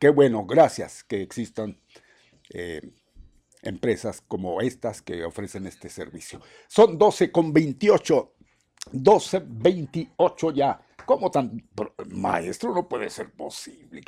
Qué 0.00 0.08
bueno, 0.08 0.44
gracias 0.44 1.04
que 1.04 1.22
existan 1.22 1.78
eh, 2.50 2.80
empresas 3.62 4.24
como 4.26 4.60
estas 4.60 5.02
que 5.02 5.24
ofrecen 5.24 5.68
este 5.68 5.88
servicio. 5.88 6.40
Son 6.66 6.98
12 6.98 7.30
con 7.30 7.52
28, 7.52 8.34
12, 8.90 9.42
28 9.46 10.50
ya. 10.50 10.80
¿Cómo 11.06 11.30
tan 11.30 11.64
maestro? 12.08 12.74
No 12.74 12.88
puede 12.88 13.08
ser 13.08 13.30
posible. 13.30 14.02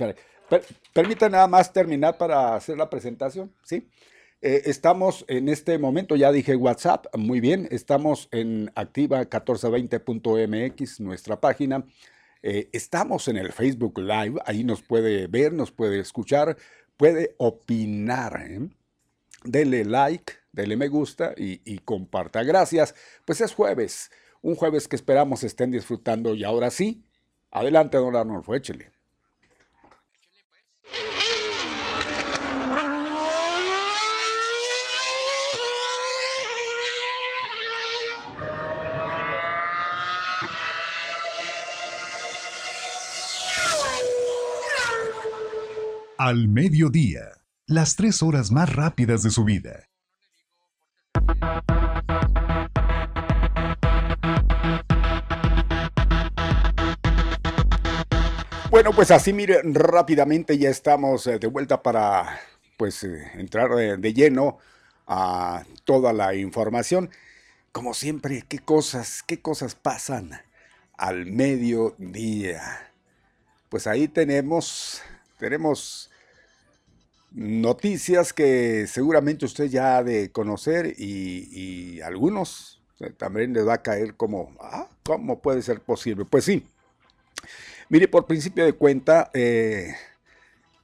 Permítanme 0.92 1.36
nada 1.36 1.46
más 1.46 1.72
terminar 1.72 2.18
para 2.18 2.56
hacer 2.56 2.76
la 2.76 2.90
presentación, 2.90 3.54
¿sí? 3.62 3.88
Eh, 4.40 4.62
estamos 4.66 5.24
en 5.26 5.48
este 5.48 5.78
momento, 5.78 6.14
ya 6.14 6.30
dije 6.30 6.54
WhatsApp, 6.54 7.06
muy 7.16 7.40
bien, 7.40 7.66
estamos 7.72 8.28
en 8.30 8.68
activa1420.mx, 8.74 11.00
nuestra 11.00 11.40
página. 11.40 11.84
Eh, 12.42 12.68
estamos 12.72 13.26
en 13.26 13.36
el 13.36 13.52
Facebook 13.52 13.98
Live, 13.98 14.40
ahí 14.46 14.62
nos 14.62 14.82
puede 14.82 15.26
ver, 15.26 15.52
nos 15.52 15.72
puede 15.72 15.98
escuchar, 15.98 16.56
puede 16.96 17.34
opinar. 17.38 18.40
¿eh? 18.48 18.60
Dele 19.42 19.84
like, 19.84 20.34
dele 20.52 20.76
me 20.76 20.86
gusta 20.86 21.34
y, 21.36 21.78
comparta. 21.78 22.44
Gracias. 22.44 22.94
Pues 23.24 23.40
es 23.40 23.52
jueves, 23.52 24.12
un 24.40 24.54
jueves 24.54 24.86
que 24.86 24.94
esperamos 24.94 25.42
estén 25.42 25.72
disfrutando 25.72 26.34
y 26.34 26.44
ahora 26.44 26.70
sí, 26.70 27.04
adelante, 27.50 27.98
don 27.98 28.14
Arnolfo, 28.14 28.54
échele. 28.54 28.92
Al 46.20 46.48
mediodía, 46.48 47.20
las 47.68 47.94
tres 47.94 48.24
horas 48.24 48.50
más 48.50 48.74
rápidas 48.74 49.22
de 49.22 49.30
su 49.30 49.44
vida. 49.44 49.88
Bueno, 58.68 58.90
pues 58.96 59.12
así 59.12 59.32
mire, 59.32 59.60
rápidamente 59.62 60.58
ya 60.58 60.70
estamos 60.70 61.24
eh, 61.28 61.38
de 61.38 61.46
vuelta 61.46 61.84
para 61.84 62.40
pues 62.76 63.04
eh, 63.04 63.30
entrar 63.34 63.70
eh, 63.78 63.96
de 63.96 64.12
lleno 64.12 64.58
a 65.06 65.62
toda 65.84 66.12
la 66.12 66.34
información. 66.34 67.10
Como 67.70 67.94
siempre, 67.94 68.42
qué 68.48 68.58
cosas, 68.58 69.22
qué 69.24 69.40
cosas 69.40 69.76
pasan 69.76 70.32
al 70.96 71.26
mediodía. 71.26 72.90
Pues 73.68 73.86
ahí 73.86 74.08
tenemos 74.08 75.00
tenemos 75.38 76.07
noticias 77.32 78.32
que 78.32 78.86
seguramente 78.86 79.44
usted 79.44 79.66
ya 79.66 79.98
ha 79.98 80.02
de 80.02 80.30
conocer 80.30 80.94
y, 80.98 82.00
algunos 82.00 82.80
también 83.16 83.52
les 83.52 83.66
va 83.66 83.74
a 83.74 83.82
caer 83.82 84.14
como, 84.14 84.56
ah, 84.60 84.88
¿cómo 85.04 85.40
puede 85.40 85.62
ser 85.62 85.80
posible? 85.80 86.24
Pues 86.24 86.44
sí. 86.44 86.64
Mire, 87.88 88.08
por 88.08 88.26
principio 88.26 88.64
de 88.64 88.72
cuenta, 88.72 89.30
eh, 89.34 89.94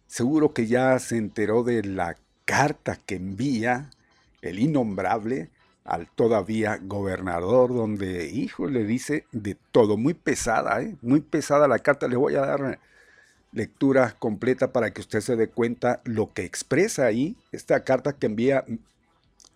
seguro 0.06 0.52
que 0.54 0.66
ya 0.66 0.98
se 0.98 1.16
enteró 1.16 1.64
de 1.64 1.82
la 1.82 2.16
carta 2.44 2.98
que 3.04 3.16
envía 3.16 3.90
el 4.42 4.58
innombrable 4.58 5.50
al 5.84 6.08
todavía 6.08 6.78
gobernador, 6.80 7.74
donde, 7.74 8.30
hijo, 8.30 8.68
le 8.68 8.84
dice 8.84 9.26
de 9.32 9.56
todo, 9.70 9.96
muy 9.96 10.14
pesada, 10.14 10.80
¿eh? 10.82 10.96
muy 11.02 11.20
pesada 11.20 11.68
la 11.68 11.78
carta. 11.78 12.08
Le 12.08 12.16
voy 12.16 12.36
a 12.36 12.40
dar 12.40 12.78
lectura 13.54 14.16
completa 14.18 14.72
para 14.72 14.92
que 14.92 15.00
usted 15.00 15.20
se 15.20 15.36
dé 15.36 15.48
cuenta 15.48 16.02
lo 16.04 16.32
que 16.32 16.44
expresa 16.44 17.06
ahí, 17.06 17.36
esta 17.52 17.84
carta 17.84 18.14
que 18.14 18.26
envía 18.26 18.64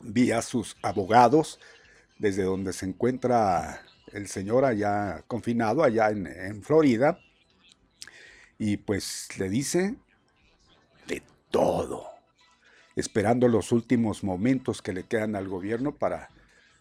vía 0.01 0.41
sus 0.43 0.77
abogados 0.83 1.59
desde 2.19 2.45
donde 2.45 2.73
se 2.73 2.87
encuentra 2.87 3.83
el 4.13 4.29
señor 4.29 4.65
allá 4.65 5.25
confinado, 5.27 5.83
allá 5.83 6.11
en, 6.11 6.27
en 6.27 6.63
Florida, 6.63 7.19
y 8.59 8.77
pues 8.79 9.29
le 9.39 9.49
dice 9.49 9.97
de 11.07 11.23
todo, 11.51 12.07
esperando 12.97 13.49
los 13.49 13.73
últimos 13.73 14.25
momentos 14.25 14.81
que 14.81 14.93
le 14.93 15.05
quedan 15.05 15.37
al 15.37 15.49
gobierno 15.49 15.95
para 15.95 16.31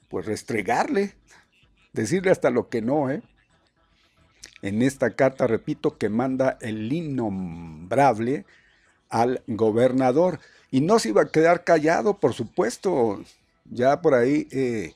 pues 0.08 0.25
restregarle, 0.25 1.15
decirle 1.93 2.32
hasta 2.32 2.49
lo 2.49 2.69
que 2.69 2.82
no, 2.82 3.10
¿eh? 3.10 3.21
En 4.61 4.81
esta 4.81 5.11
carta, 5.11 5.47
repito, 5.47 5.97
que 5.97 6.09
manda 6.09 6.57
el 6.61 6.91
innombrable 6.91 8.45
al 9.09 9.41
gobernador. 9.47 10.39
Y 10.71 10.81
no 10.81 10.99
se 10.99 11.09
iba 11.09 11.23
a 11.23 11.31
quedar 11.31 11.63
callado, 11.63 12.19
por 12.19 12.33
supuesto. 12.33 13.23
Ya 13.65 14.01
por 14.01 14.13
ahí 14.13 14.47
eh, 14.51 14.93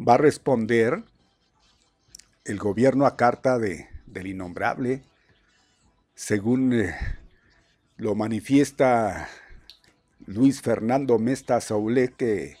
va 0.00 0.14
a 0.14 0.18
responder 0.18 1.02
el 2.44 2.58
gobierno 2.58 3.06
a 3.06 3.16
carta 3.16 3.58
de, 3.58 3.88
del 4.06 4.26
innombrable, 4.28 5.02
según 6.14 6.72
eh, 6.72 6.94
lo 7.96 8.14
manifiesta 8.14 9.28
Luis 10.26 10.60
Fernando 10.60 11.18
Mesta 11.18 11.60
Saulé, 11.60 12.12
que 12.12 12.56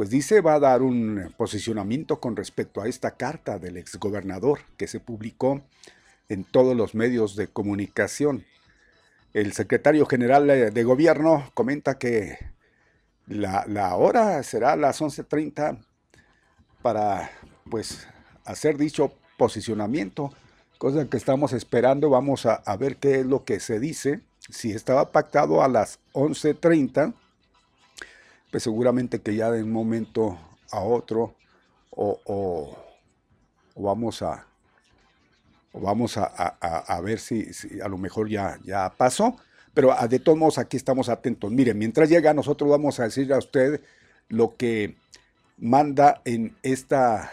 pues 0.00 0.08
dice 0.08 0.40
va 0.40 0.54
a 0.54 0.60
dar 0.60 0.80
un 0.80 1.34
posicionamiento 1.36 2.20
con 2.20 2.34
respecto 2.34 2.80
a 2.80 2.88
esta 2.88 3.18
carta 3.18 3.58
del 3.58 3.76
exgobernador 3.76 4.60
que 4.78 4.86
se 4.86 4.98
publicó 4.98 5.60
en 6.30 6.44
todos 6.44 6.74
los 6.74 6.94
medios 6.94 7.36
de 7.36 7.48
comunicación. 7.48 8.46
El 9.34 9.52
secretario 9.52 10.06
general 10.06 10.72
de 10.72 10.84
gobierno 10.84 11.50
comenta 11.52 11.98
que 11.98 12.38
la, 13.26 13.94
hora 13.94 14.42
será 14.42 14.74
las 14.74 15.02
11.30 15.02 15.84
para 16.80 17.30
pues 17.68 18.08
hacer 18.46 18.78
dicho 18.78 19.12
posicionamiento, 19.36 20.32
cosa 20.78 21.04
que 21.10 21.18
estamos 21.18 21.52
esperando. 21.52 22.08
Vamos 22.08 22.46
a, 22.46 22.54
a 22.54 22.78
ver 22.78 22.96
qué 22.96 23.20
es 23.20 23.26
lo 23.26 23.44
que 23.44 23.60
se 23.60 23.78
dice. 23.78 24.22
Si 24.48 24.72
estaba 24.72 25.12
pactado 25.12 25.62
a 25.62 25.68
las 25.68 26.00
11.30, 26.14 27.12
pues 28.50 28.62
seguramente 28.62 29.20
que 29.20 29.34
ya 29.34 29.50
de 29.50 29.62
un 29.62 29.72
momento 29.72 30.38
a 30.70 30.80
otro 30.80 31.34
o, 31.90 32.76
vamos 33.76 34.22
a 34.22 34.46
vamos 35.72 36.16
a, 36.16 37.00
ver 37.02 37.20
si, 37.20 37.48
a 37.82 37.88
lo 37.88 37.96
mejor 37.96 38.28
ya, 38.28 38.58
ya 38.64 38.92
pasó. 38.96 39.36
Pero 39.72 39.92
ah, 39.92 40.08
de 40.08 40.18
todos 40.18 40.36
modos 40.36 40.58
aquí 40.58 40.76
estamos 40.76 41.08
atentos. 41.08 41.50
Mire, 41.52 41.74
mientras 41.74 42.08
llega 42.08 42.34
nosotros 42.34 42.68
vamos 42.68 42.98
a 42.98 43.04
decirle 43.04 43.34
a 43.34 43.38
usted 43.38 43.80
lo 44.28 44.56
que 44.56 44.96
manda 45.58 46.22
en 46.24 46.56
esta 46.62 47.30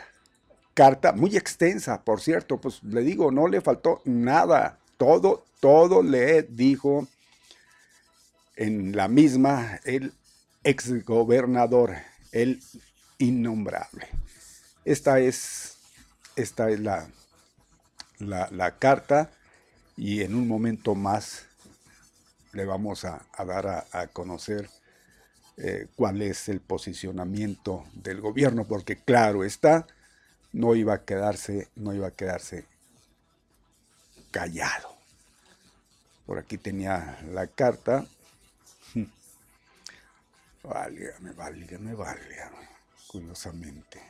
carta, 0.74 1.14
muy 1.14 1.36
extensa, 1.36 2.04
por 2.04 2.22
cierto, 2.22 2.62
pues 2.62 2.84
le 2.84 3.02
digo, 3.02 3.32
no 3.32 3.48
le 3.48 3.62
faltó 3.62 4.02
nada, 4.06 4.78
todo, 4.98 5.44
todo 5.60 6.04
le 6.04 6.44
dijo 6.44 7.08
en 8.56 8.96
la 8.96 9.08
misma 9.08 9.80
el 9.86 10.14
exgobernador, 10.68 11.96
el 12.34 12.62
innombrable. 13.20 14.10
Esta 14.84 15.22
es, 15.22 15.78
esta 16.36 16.70
es 16.70 16.82
la, 16.82 17.10
la, 18.20 18.78
carta 18.78 19.32
y 19.96 20.24
en 20.24 20.36
un 20.36 20.46
momento 20.46 20.94
más 20.94 21.46
le 22.52 22.66
vamos 22.66 23.06
a, 23.06 23.26
dar 23.46 23.88
a, 23.92 24.08
conocer 24.08 24.70
eh, 25.56 25.88
cuál 25.96 26.22
es 26.22 26.50
el 26.50 26.60
posicionamiento 26.60 27.86
del 27.94 28.20
gobierno, 28.20 28.66
porque 28.66 28.98
claro 28.98 29.46
está, 29.46 29.88
no 30.52 30.76
iba 30.76 30.96
a 30.96 31.06
quedarse, 31.06 31.70
no 31.76 31.94
iba 31.94 32.08
a 32.08 32.12
quedarse 32.12 32.66
callado. 34.32 34.98
Por 36.26 36.40
aquí 36.40 36.58
tenía 36.58 37.20
la 37.32 37.48
carta. 37.48 38.06
Válgame, 40.68 41.32
válgame, 41.32 41.96
válgame. 41.96 42.68
Curiosamente. 43.08 44.02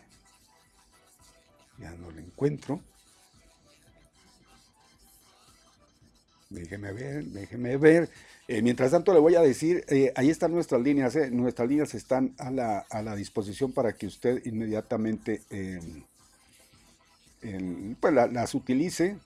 Ya 1.77 1.91
no 1.91 2.09
lo 2.09 2.19
encuentro. 2.19 2.81
Déjeme 6.49 6.93
ver, 6.93 7.25
déjeme 7.25 7.77
ver. 7.77 8.09
Eh, 8.47 8.61
mientras 8.61 8.91
tanto 8.91 9.13
le 9.13 9.19
voy 9.19 9.35
a 9.35 9.41
decir, 9.41 9.85
eh, 9.89 10.11
ahí 10.15 10.29
están 10.29 10.51
nuestras 10.51 10.81
líneas, 10.81 11.15
eh. 11.15 11.29
nuestras 11.29 11.67
líneas 11.67 11.93
están 11.93 12.33
a 12.39 12.49
la, 12.49 12.79
a 12.89 13.01
la, 13.01 13.15
disposición 13.15 13.73
para 13.73 13.93
que 13.93 14.07
usted 14.07 14.43
inmediatamente 14.45 15.41
pues 17.99 18.13
las 18.13 18.55
utilice. 18.55 19.17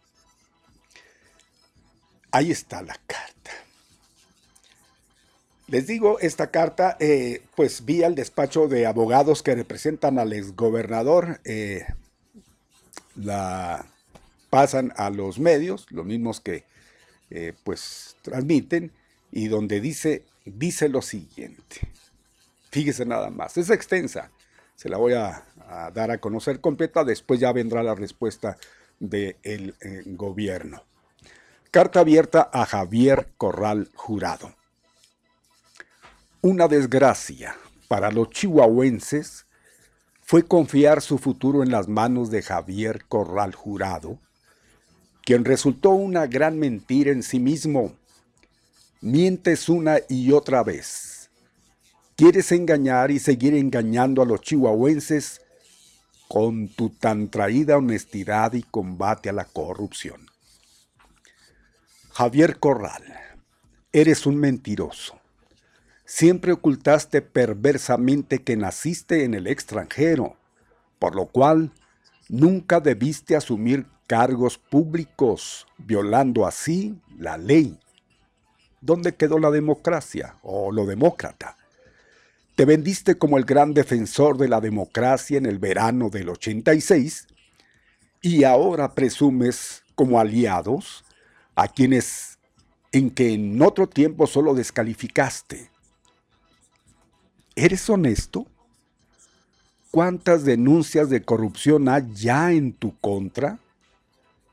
Ahí 2.31 2.51
está 2.51 2.81
la 2.81 2.99
carta. 3.07 3.51
Les 5.71 5.87
digo, 5.87 6.19
esta 6.19 6.51
carta, 6.51 6.97
eh, 6.99 7.43
pues 7.55 7.85
vi 7.85 8.03
al 8.03 8.13
despacho 8.13 8.67
de 8.67 8.85
abogados 8.85 9.41
que 9.41 9.55
representan 9.55 10.19
al 10.19 10.33
exgobernador, 10.33 11.39
eh, 11.45 11.85
la 13.15 13.85
pasan 14.49 14.91
a 14.97 15.09
los 15.09 15.39
medios, 15.39 15.87
los 15.89 16.05
mismos 16.05 16.41
que 16.41 16.65
eh, 17.29 17.53
pues 17.63 18.17
transmiten, 18.21 18.91
y 19.31 19.47
donde 19.47 19.79
dice, 19.79 20.25
dice 20.43 20.89
lo 20.89 21.01
siguiente. 21.01 21.87
Fíjese 22.69 23.05
nada 23.05 23.29
más, 23.29 23.57
es 23.57 23.69
extensa, 23.69 24.29
se 24.75 24.89
la 24.89 24.97
voy 24.97 25.13
a, 25.13 25.45
a 25.69 25.89
dar 25.91 26.11
a 26.11 26.17
conocer 26.17 26.59
completa, 26.59 27.05
después 27.05 27.39
ya 27.39 27.53
vendrá 27.53 27.81
la 27.81 27.95
respuesta 27.95 28.57
del 28.99 29.73
gobierno. 30.17 30.83
Carta 31.71 32.01
abierta 32.01 32.49
a 32.51 32.65
Javier 32.65 33.29
Corral 33.37 33.89
Jurado. 33.95 34.53
Una 36.43 36.67
desgracia 36.67 37.55
para 37.87 38.09
los 38.09 38.31
chihuahuenses 38.31 39.45
fue 40.23 40.41
confiar 40.41 41.03
su 41.03 41.19
futuro 41.19 41.61
en 41.61 41.69
las 41.69 41.87
manos 41.87 42.31
de 42.31 42.41
Javier 42.41 43.05
Corral 43.07 43.53
Jurado, 43.53 44.17
quien 45.23 45.45
resultó 45.45 45.91
una 45.91 46.25
gran 46.25 46.57
mentira 46.57 47.11
en 47.11 47.21
sí 47.21 47.39
mismo. 47.39 47.93
Mientes 49.01 49.69
una 49.69 49.99
y 50.09 50.31
otra 50.31 50.63
vez. 50.63 51.29
Quieres 52.15 52.51
engañar 52.51 53.11
y 53.11 53.19
seguir 53.19 53.53
engañando 53.53 54.23
a 54.23 54.25
los 54.25 54.41
chihuahuenses 54.41 55.41
con 56.27 56.69
tu 56.69 56.89
tan 56.89 57.29
traída 57.29 57.77
honestidad 57.77 58.53
y 58.53 58.63
combate 58.63 59.29
a 59.29 59.33
la 59.33 59.45
corrupción. 59.45 60.25
Javier 62.09 62.57
Corral, 62.57 63.03
eres 63.93 64.25
un 64.25 64.37
mentiroso. 64.37 65.20
Siempre 66.13 66.51
ocultaste 66.51 67.21
perversamente 67.21 68.39
que 68.39 68.57
naciste 68.57 69.23
en 69.23 69.33
el 69.33 69.47
extranjero, 69.47 70.35
por 70.99 71.15
lo 71.15 71.27
cual 71.27 71.71
nunca 72.27 72.81
debiste 72.81 73.37
asumir 73.37 73.85
cargos 74.07 74.57
públicos, 74.57 75.65
violando 75.77 76.45
así 76.45 76.99
la 77.17 77.37
ley. 77.37 77.79
¿Dónde 78.81 79.15
quedó 79.15 79.39
la 79.39 79.51
democracia 79.51 80.35
o 80.43 80.73
lo 80.73 80.85
demócrata? 80.85 81.55
Te 82.57 82.65
vendiste 82.65 83.17
como 83.17 83.37
el 83.37 83.45
gran 83.45 83.73
defensor 83.73 84.37
de 84.37 84.49
la 84.49 84.59
democracia 84.59 85.37
en 85.37 85.45
el 85.45 85.59
verano 85.59 86.09
del 86.09 86.27
86 86.27 87.27
y 88.21 88.43
ahora 88.43 88.95
presumes 88.95 89.83
como 89.95 90.19
aliados 90.19 91.05
a 91.55 91.69
quienes 91.69 92.37
en 92.91 93.11
que 93.11 93.31
en 93.31 93.61
otro 93.61 93.87
tiempo 93.87 94.27
solo 94.27 94.53
descalificaste. 94.53 95.70
¿Eres 97.55 97.89
honesto? 97.89 98.47
¿Cuántas 99.91 100.45
denuncias 100.45 101.09
de 101.09 101.21
corrupción 101.21 101.89
hay 101.89 102.03
ya 102.13 102.51
en 102.51 102.73
tu 102.73 102.97
contra? 102.99 103.59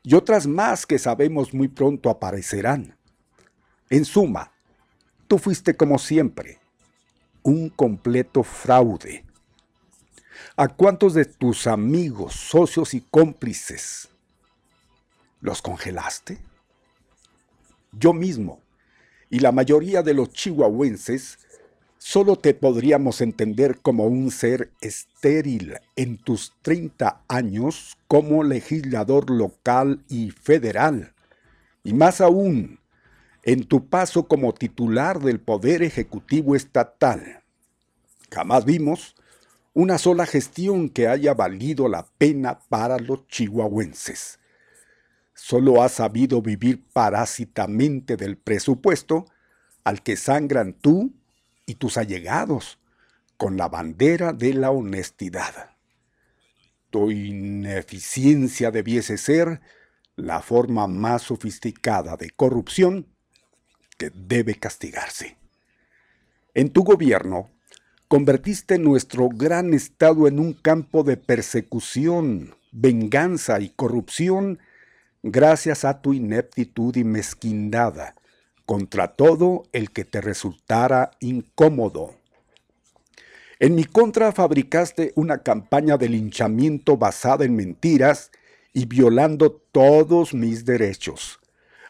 Y 0.03 0.15
otras 0.15 0.47
más 0.47 0.85
que 0.85 0.99
sabemos 0.99 1.53
muy 1.53 1.67
pronto 1.67 2.09
aparecerán. 2.09 2.95
En 3.89 4.05
suma, 4.05 4.51
tú 5.27 5.37
fuiste 5.37 5.75
como 5.75 5.97
siempre, 5.97 6.59
un 7.41 7.69
completo 7.69 8.43
fraude. 8.43 9.25
¿A 10.55 10.67
cuántos 10.67 11.13
de 11.13 11.25
tus 11.25 11.67
amigos, 11.67 12.33
socios 12.33 12.93
y 12.93 13.01
cómplices 13.01 14.09
los 15.41 15.61
congelaste? 15.61 16.39
yo 17.91 18.13
mismo 18.13 18.61
y 19.29 19.39
la 19.39 19.51
mayoría 19.51 20.01
de 20.01 20.13
los 20.13 20.31
chihuahuenses 20.31 21.39
solo 21.99 22.35
te 22.35 22.55
podríamos 22.55 23.21
entender 23.21 23.77
como 23.79 24.07
un 24.07 24.31
ser 24.31 24.71
estéril 24.81 25.75
en 25.95 26.17
tus 26.17 26.53
30 26.63 27.21
años 27.27 27.95
como 28.07 28.43
legislador 28.43 29.29
local 29.29 30.03
y 30.09 30.31
federal, 30.31 31.13
y 31.83 31.93
más 31.93 32.19
aún 32.19 32.79
en 33.43 33.65
tu 33.65 33.87
paso 33.87 34.27
como 34.27 34.53
titular 34.53 35.19
del 35.19 35.39
Poder 35.39 35.83
Ejecutivo 35.83 36.55
Estatal. 36.55 37.43
Jamás 38.31 38.65
vimos 38.65 39.15
una 39.75 39.99
sola 39.99 40.25
gestión 40.25 40.89
que 40.89 41.07
haya 41.07 41.35
valido 41.35 41.87
la 41.87 42.07
pena 42.17 42.57
para 42.67 42.97
los 42.97 43.27
chihuahuenses 43.27 44.39
solo 45.41 45.81
has 45.81 45.93
sabido 45.93 46.41
vivir 46.41 46.83
parásitamente 46.91 48.17
del 48.17 48.37
presupuesto 48.37 49.25
al 49.83 50.03
que 50.03 50.15
sangran 50.17 50.73
tú 50.73 51.13
y 51.69 51.75
tus 51.75 51.97
allegados 51.97 52.79
con 53.37 53.55
la 53.55 53.69
bandera 53.69 54.33
de 54.33 54.53
la 54.55 54.71
honestidad. 54.71 55.69
Tu 56.89 57.11
ineficiencia 57.11 58.71
debiese 58.71 59.17
ser 59.17 59.61
la 60.15 60.41
forma 60.41 60.87
más 60.87 61.21
sofisticada 61.21 62.17
de 62.17 62.31
corrupción 62.31 63.07
que 63.99 64.11
debe 64.13 64.55
castigarse. 64.55 65.37
En 66.55 66.71
tu 66.71 66.83
gobierno, 66.83 67.51
convertiste 68.07 68.79
nuestro 68.79 69.29
gran 69.29 69.75
Estado 69.75 70.27
en 70.27 70.39
un 70.39 70.53
campo 70.53 71.03
de 71.03 71.17
persecución, 71.17 72.55
venganza 72.71 73.59
y 73.59 73.69
corrupción 73.69 74.59
gracias 75.21 75.85
a 75.85 76.01
tu 76.01 76.13
ineptitud 76.13 76.95
y 76.95 77.03
mezquindad, 77.03 78.15
contra 78.69 79.07
todo 79.07 79.63
el 79.71 79.89
que 79.89 80.05
te 80.05 80.21
resultara 80.21 81.09
incómodo. 81.21 82.13
En 83.57 83.73
mi 83.73 83.83
contra 83.83 84.31
fabricaste 84.31 85.11
una 85.15 85.39
campaña 85.39 85.97
de 85.97 86.07
linchamiento 86.07 86.95
basada 86.95 87.45
en 87.45 87.55
mentiras 87.55 88.29
y 88.71 88.85
violando 88.85 89.53
todos 89.71 90.35
mis 90.35 90.65
derechos, 90.65 91.39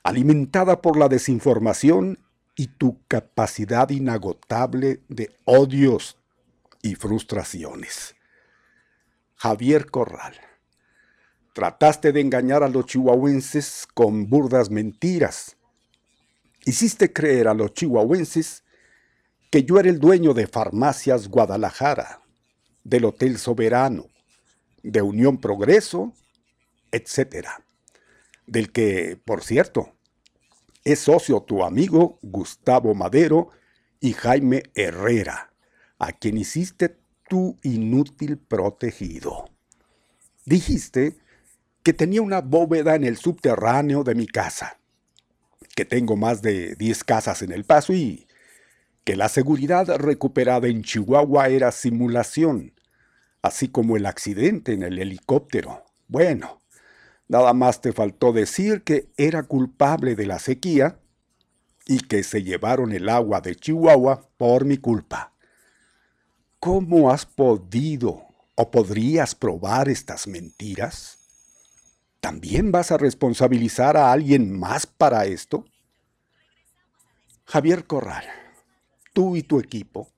alimentada 0.03 0.81
por 0.81 0.95
la 0.95 1.09
desinformación 1.09 2.17
y 2.55 2.67
tu 2.67 2.97
capacidad 3.09 3.89
inagotable 3.89 5.01
de 5.09 5.35
odios 5.43 6.15
y 6.81 6.95
frustraciones. 6.95 8.15
Javier 9.35 9.91
Corral 9.91 10.35
Trataste 11.51 12.13
de 12.13 12.21
engañar 12.21 12.63
a 12.63 12.69
los 12.69 12.85
chihuahuenses 12.85 13.85
con 13.93 14.29
burdas 14.29 14.69
mentiras. 14.69 15.57
Hiciste 16.69 17.11
creer 17.11 17.47
a 17.47 17.55
los 17.55 17.73
chihuahuenses 17.73 18.63
que 19.49 19.63
yo 19.63 19.79
era 19.79 19.89
el 19.89 19.97
dueño 19.97 20.35
de 20.35 20.45
Farmacias 20.45 21.27
Guadalajara, 21.27 22.21
del 22.83 23.05
Hotel 23.05 23.39
Soberano, 23.39 24.05
de 24.83 25.01
Unión 25.01 25.39
Progreso, 25.39 26.13
etc. 26.91 27.47
Del 28.45 28.71
que, 28.71 29.19
por 29.25 29.43
cierto, 29.43 29.93
es 30.83 30.99
socio 30.99 31.41
tu 31.41 31.63
amigo 31.63 32.19
Gustavo 32.21 32.93
Madero 32.93 33.49
y 33.99 34.13
Jaime 34.13 34.61
Herrera, 34.75 35.51
a 35.97 36.11
quien 36.11 36.37
hiciste 36.37 36.99
tu 37.27 37.57
inútil 37.63 38.37
protegido. 38.37 39.49
Dijiste 40.45 41.17
que 41.81 41.93
tenía 41.93 42.21
una 42.21 42.41
bóveda 42.41 42.93
en 42.93 43.05
el 43.05 43.17
subterráneo 43.17 44.03
de 44.03 44.13
mi 44.13 44.27
casa, 44.27 44.79
que 45.79 45.85
tengo 45.85 46.17
más 46.17 46.41
de 46.41 46.75
10 46.75 47.05
casas 47.05 47.41
en 47.41 47.53
El 47.53 47.63
Paso 47.63 47.93
y 47.93 48.27
que 49.05 49.15
la 49.15 49.29
seguridad 49.29 49.87
recuperada 49.95 50.67
en 50.67 50.83
Chihuahua 50.83 51.47
era 51.47 51.71
simulación, 51.71 52.73
así 53.41 53.69
como 53.69 53.95
el 53.95 54.05
accidente 54.05 54.73
en 54.73 54.83
el 54.83 54.99
helicóptero. 54.99 55.85
Bueno, 56.09 56.61
nada 57.29 57.53
más 57.53 57.79
te 57.79 57.93
faltó 57.93 58.33
decir 58.33 58.83
que 58.83 59.07
era 59.15 59.43
culpable 59.43 60.15
de 60.15 60.25
la 60.25 60.39
sequía 60.39 60.99
y 61.85 61.99
que 61.99 62.23
se 62.23 62.43
llevaron 62.43 62.91
el 62.91 63.07
agua 63.07 63.39
de 63.39 63.55
Chihuahua 63.55 64.27
por 64.35 64.65
mi 64.65 64.75
culpa. 64.79 65.31
¿Cómo 66.59 67.09
has 67.09 67.25
podido 67.25 68.25
o 68.55 68.69
podrías 68.69 69.33
probar 69.33 69.87
estas 69.87 70.27
mentiras? 70.27 71.18
¿También 72.19 72.71
vas 72.71 72.91
a 72.91 72.97
responsabilizar 72.97 73.95
a 73.95 74.11
alguien 74.11 74.57
más 74.57 74.85
para 74.85 75.25
esto? 75.25 75.65
Javier 77.45 77.85
Corral, 77.85 78.25
tú 79.13 79.35
y 79.35 79.43
tu 79.43 79.59
equipo 79.59 80.11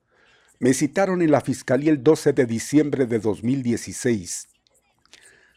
me 0.58 0.74
citaron 0.74 1.22
en 1.22 1.30
la 1.30 1.40
Fiscalía 1.40 1.90
el 1.90 2.02
12 2.02 2.32
de 2.34 2.46
diciembre 2.46 3.06
de 3.06 3.18
2016, 3.18 4.48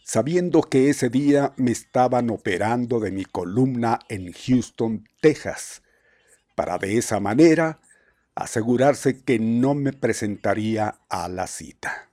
sabiendo 0.03 0.61
que 0.61 0.89
ese 0.89 1.09
día 1.09 1.53
me 1.57 1.71
estaban 1.71 2.29
operando 2.29 2.99
de 2.99 3.11
mi 3.11 3.25
columna 3.25 3.99
en 4.09 4.31
Houston, 4.31 5.07
Texas, 5.21 5.83
para 6.55 6.77
de 6.77 6.97
esa 6.97 7.19
manera 7.19 7.79
asegurarse 8.35 9.21
que 9.21 9.37
no 9.39 9.75
me 9.75 9.93
presentaría 9.93 11.01
a 11.09 11.27
la 11.27 11.47
cita. 11.47 12.09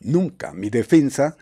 Nunca 0.00 0.52
mi 0.52 0.70
defensa 0.70 1.36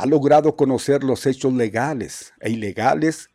ha 0.00 0.06
logrado 0.06 0.56
conocer 0.56 1.04
los 1.04 1.26
hechos 1.26 1.52
legales 1.52 2.32
e 2.40 2.50
ilegales 2.50 3.28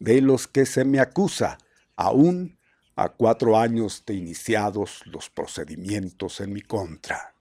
de 0.00 0.20
los 0.20 0.48
que 0.48 0.66
se 0.66 0.84
me 0.84 0.98
acusa, 0.98 1.58
aún 1.94 2.58
a 2.96 3.10
cuatro 3.10 3.56
años 3.56 4.02
de 4.04 4.14
iniciados 4.14 5.02
los 5.06 5.30
procedimientos 5.30 6.40
en 6.40 6.52
mi 6.52 6.60
contra. 6.60 7.34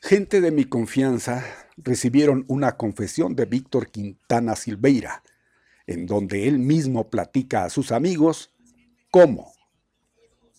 Gente 0.00 0.40
de 0.40 0.52
mi 0.52 0.64
confianza 0.64 1.44
recibieron 1.76 2.44
una 2.46 2.76
confesión 2.76 3.34
de 3.34 3.46
Víctor 3.46 3.90
Quintana 3.90 4.54
Silveira, 4.54 5.24
en 5.88 6.06
donde 6.06 6.46
él 6.46 6.60
mismo 6.60 7.10
platica 7.10 7.64
a 7.64 7.70
sus 7.70 7.90
amigos 7.90 8.54
cómo, 9.10 9.52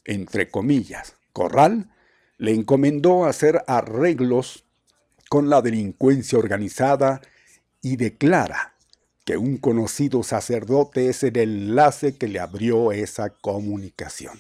entre 0.04 0.50
comillas, 0.50 1.16
Corral 1.32 1.90
le 2.38 2.52
encomendó 2.52 3.24
hacer 3.24 3.64
arreglos 3.66 4.66
con 5.34 5.50
la 5.50 5.64
delincuencia 5.64 6.38
organizada 6.38 7.20
y 7.82 7.96
declara 7.96 8.76
que 9.26 9.36
un 9.36 9.58
conocido 9.58 10.22
sacerdote 10.22 11.10
es 11.10 11.24
el 11.24 11.36
enlace 11.38 12.20
que 12.20 12.28
le 12.28 12.40
abrió 12.40 12.92
esa 12.92 13.32
comunicación. 13.32 14.40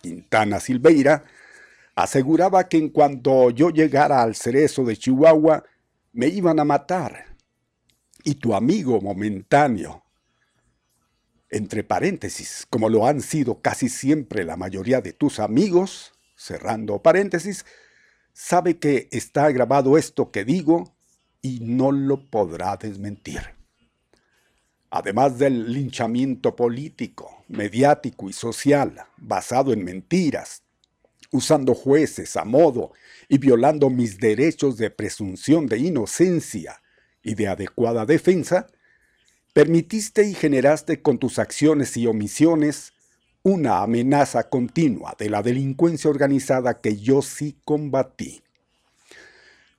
Quintana 0.00 0.58
Silveira 0.58 1.22
aseguraba 1.94 2.68
que 2.68 2.78
en 2.78 2.88
cuanto 2.88 3.50
yo 3.50 3.70
llegara 3.70 4.20
al 4.20 4.34
cerezo 4.34 4.82
de 4.82 4.96
Chihuahua, 4.96 5.62
me 6.12 6.26
iban 6.26 6.58
a 6.58 6.64
matar. 6.64 7.36
Y 8.24 8.34
tu 8.34 8.56
amigo 8.56 9.00
momentáneo, 9.00 10.02
entre 11.50 11.84
paréntesis, 11.84 12.66
como 12.68 12.88
lo 12.88 13.06
han 13.06 13.20
sido 13.20 13.60
casi 13.60 13.88
siempre 13.88 14.42
la 14.42 14.56
mayoría 14.56 15.00
de 15.00 15.12
tus 15.12 15.38
amigos, 15.38 16.14
cerrando 16.34 17.00
paréntesis, 17.00 17.64
sabe 18.32 18.78
que 18.78 19.08
está 19.10 19.50
grabado 19.50 19.98
esto 19.98 20.30
que 20.30 20.44
digo 20.44 20.94
y 21.40 21.60
no 21.60 21.92
lo 21.92 22.24
podrá 22.30 22.76
desmentir. 22.76 23.40
Además 24.90 25.38
del 25.38 25.72
linchamiento 25.72 26.54
político, 26.54 27.44
mediático 27.48 28.28
y 28.28 28.32
social 28.32 29.04
basado 29.16 29.72
en 29.72 29.84
mentiras, 29.84 30.62
usando 31.30 31.74
jueces 31.74 32.36
a 32.36 32.44
modo 32.44 32.92
y 33.28 33.38
violando 33.38 33.88
mis 33.88 34.18
derechos 34.18 34.76
de 34.76 34.90
presunción 34.90 35.66
de 35.66 35.78
inocencia 35.78 36.82
y 37.22 37.34
de 37.34 37.48
adecuada 37.48 38.04
defensa, 38.04 38.66
permitiste 39.54 40.26
y 40.26 40.34
generaste 40.34 41.00
con 41.00 41.18
tus 41.18 41.38
acciones 41.38 41.96
y 41.96 42.06
omisiones 42.06 42.92
una 43.44 43.82
amenaza 43.82 44.48
continua 44.48 45.16
de 45.18 45.28
la 45.28 45.42
delincuencia 45.42 46.08
organizada 46.08 46.80
que 46.80 46.96
yo 46.96 47.22
sí 47.22 47.56
combatí. 47.64 48.42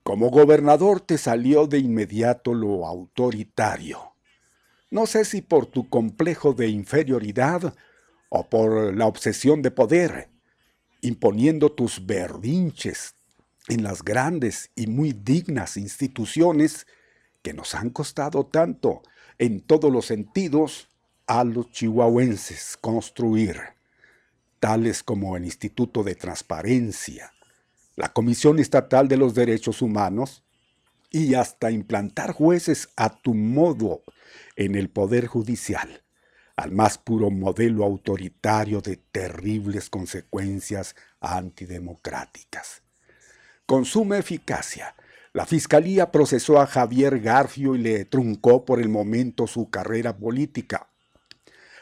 Como 0.04 0.30
gobernador 0.30 1.00
te 1.00 1.18
salió 1.18 1.66
de 1.66 1.80
inmediato 1.80 2.54
lo 2.54 2.86
autoritario. 2.86 4.14
No 4.92 5.06
sé 5.06 5.24
si 5.24 5.42
por 5.42 5.66
tu 5.66 5.88
complejo 5.90 6.54
de 6.54 6.68
inferioridad 6.68 7.74
o 8.28 8.50
por 8.50 8.94
la 8.96 9.08
obsesión 9.08 9.62
de 9.62 9.72
poder, 9.72 10.30
imponiendo 11.02 11.72
tus 11.72 12.06
berrinches 12.06 13.16
en 13.70 13.84
las 13.84 14.04
grandes 14.04 14.72
y 14.76 14.88
muy 14.88 15.14
dignas 15.14 15.78
instituciones 15.78 16.86
que 17.42 17.54
nos 17.54 17.76
han 17.76 17.90
costado 17.92 18.46
tanto 18.46 19.04
en 19.38 19.62
todos 19.62 19.92
los 19.92 20.06
sentidos 20.06 20.90
a 21.40 21.44
los 21.44 21.72
chihuahuenses 21.72 22.78
construir, 22.80 23.60
tales 24.60 25.02
como 25.02 25.36
el 25.36 25.46
Instituto 25.46 26.04
de 26.04 26.14
Transparencia, 26.14 27.34
la 27.96 28.14
Comisión 28.14 28.60
Estatal 28.60 29.08
de 29.08 29.18
los 29.18 29.34
Derechos 29.34 29.82
Humanos 29.82 30.44
y 31.10 31.34
hasta 31.34 31.72
implantar 31.72 32.34
jueces 32.34 32.90
a 32.98 33.10
tu 33.10 33.34
modo 33.34 34.04
en 34.56 34.76
el 34.76 34.92
Poder 34.92 35.26
Judicial, 35.26 36.04
al 36.56 36.72
más 36.72 37.00
puro 37.00 37.32
modelo 37.32 37.84
autoritario 37.84 38.82
de 38.82 38.98
terribles 38.98 39.90
consecuencias 39.90 40.96
antidemocráticas. 41.20 42.84
Con 43.66 43.86
suma 43.86 44.20
eficacia, 44.20 44.96
la 45.34 45.48
Fiscalía 45.48 46.12
procesó 46.12 46.62
a 46.62 46.68
Javier 46.68 47.22
Garfio 47.22 47.74
y 47.74 47.80
le 47.80 48.06
truncó 48.06 48.66
por 48.66 48.80
el 48.80 48.90
momento 48.90 49.48
su 49.48 49.72
carrera 49.72 50.16
política, 50.16 50.93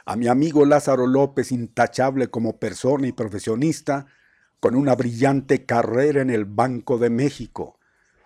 a 0.05 0.15
mi 0.15 0.27
amigo 0.27 0.65
Lázaro 0.65 1.07
López, 1.07 1.51
intachable 1.51 2.29
como 2.29 2.57
persona 2.57 3.07
y 3.07 3.11
profesionista, 3.11 4.07
con 4.59 4.75
una 4.75 4.95
brillante 4.95 5.65
carrera 5.65 6.21
en 6.21 6.29
el 6.29 6.45
Banco 6.45 6.97
de 6.97 7.09
México, 7.09 7.79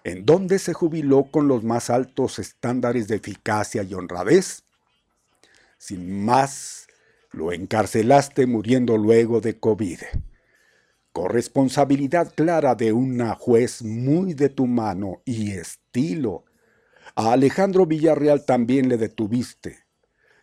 en 0.03 0.25
donde 0.25 0.59
se 0.59 0.73
jubiló 0.73 1.25
con 1.31 1.47
los 1.47 1.63
más 1.63 1.89
altos 1.89 2.39
estándares 2.39 3.07
de 3.07 3.15
eficacia 3.15 3.83
y 3.83 3.93
honradez. 3.93 4.63
Sin 5.77 6.23
más, 6.23 6.87
lo 7.31 7.51
encarcelaste 7.51 8.45
muriendo 8.45 8.97
luego 8.97 9.41
de 9.41 9.59
COVID. 9.59 9.99
Corresponsabilidad 11.11 12.33
clara 12.35 12.75
de 12.75 12.91
una 12.91 13.35
juez 13.35 13.81
muy 13.81 14.33
de 14.33 14.49
tu 14.49 14.67
mano 14.67 15.21
y 15.25 15.51
estilo. 15.51 16.45
A 17.15 17.31
Alejandro 17.31 17.85
Villarreal 17.85 18.45
también 18.45 18.89
le 18.89 18.97
detuviste 18.97 19.84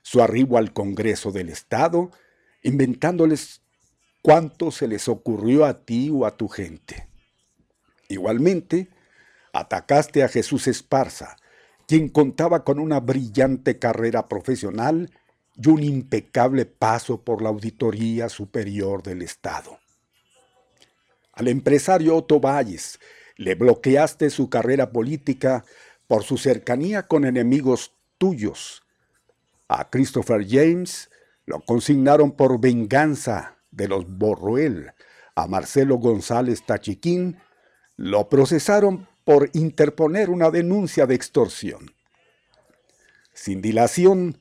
su 0.03 0.21
arribo 0.21 0.59
al 0.59 0.73
Congreso 0.73 1.33
del 1.33 1.49
Estado, 1.49 2.11
inventándoles 2.63 3.63
cuánto 4.21 4.71
se 4.71 4.89
les 4.89 5.09
ocurrió 5.09 5.65
a 5.65 5.85
ti 5.85 6.11
o 6.13 6.27
a 6.27 6.37
tu 6.37 6.49
gente. 6.49 7.09
Igualmente, 8.09 8.89
atacaste 9.53 10.23
a 10.23 10.29
Jesús 10.29 10.67
Esparza, 10.67 11.37
quien 11.87 12.09
contaba 12.09 12.65
con 12.65 12.79
una 12.79 13.01
brillante 13.01 13.79
carrera 13.79 14.29
profesional 14.29 15.11
y 15.57 15.69
un 15.69 15.83
impecable 15.83 16.67
paso 16.67 17.23
por 17.23 17.43
la 17.43 17.51
Auditoría 17.51 18.29
Superior 18.29 19.03
del 19.03 19.23
Estado. 19.23 19.79
Al 21.33 21.49
empresario 21.49 22.17
Otto 22.17 22.41
Valles 22.41 22.99
le 23.37 23.55
bloqueaste 23.55 24.31
su 24.31 24.51
carrera 24.51 24.93
política 24.93 25.65
por 26.07 26.25
su 26.25 26.37
cercanía 26.37 27.07
con 27.07 27.25
enemigos 27.25 27.95
tuyos 28.19 28.82
a 29.69 29.91
Christopher 29.91 30.47
James 30.49 31.11
lo 31.47 31.61
consignaron 31.61 32.33
por 32.33 32.61
venganza 32.61 33.57
de 33.71 33.89
los 33.89 34.07
Borruel. 34.07 34.93
A 35.35 35.47
Marcelo 35.47 35.97
González 35.97 36.65
Tachiquín 36.65 37.39
lo 37.97 38.29
procesaron 38.29 39.09
por 39.25 39.51
interponer 39.53 40.31
una 40.31 40.51
denuncia 40.51 41.07
de 41.07 41.15
extorsión. 41.15 41.93
Sin 43.33 43.63
dilación, 43.63 44.39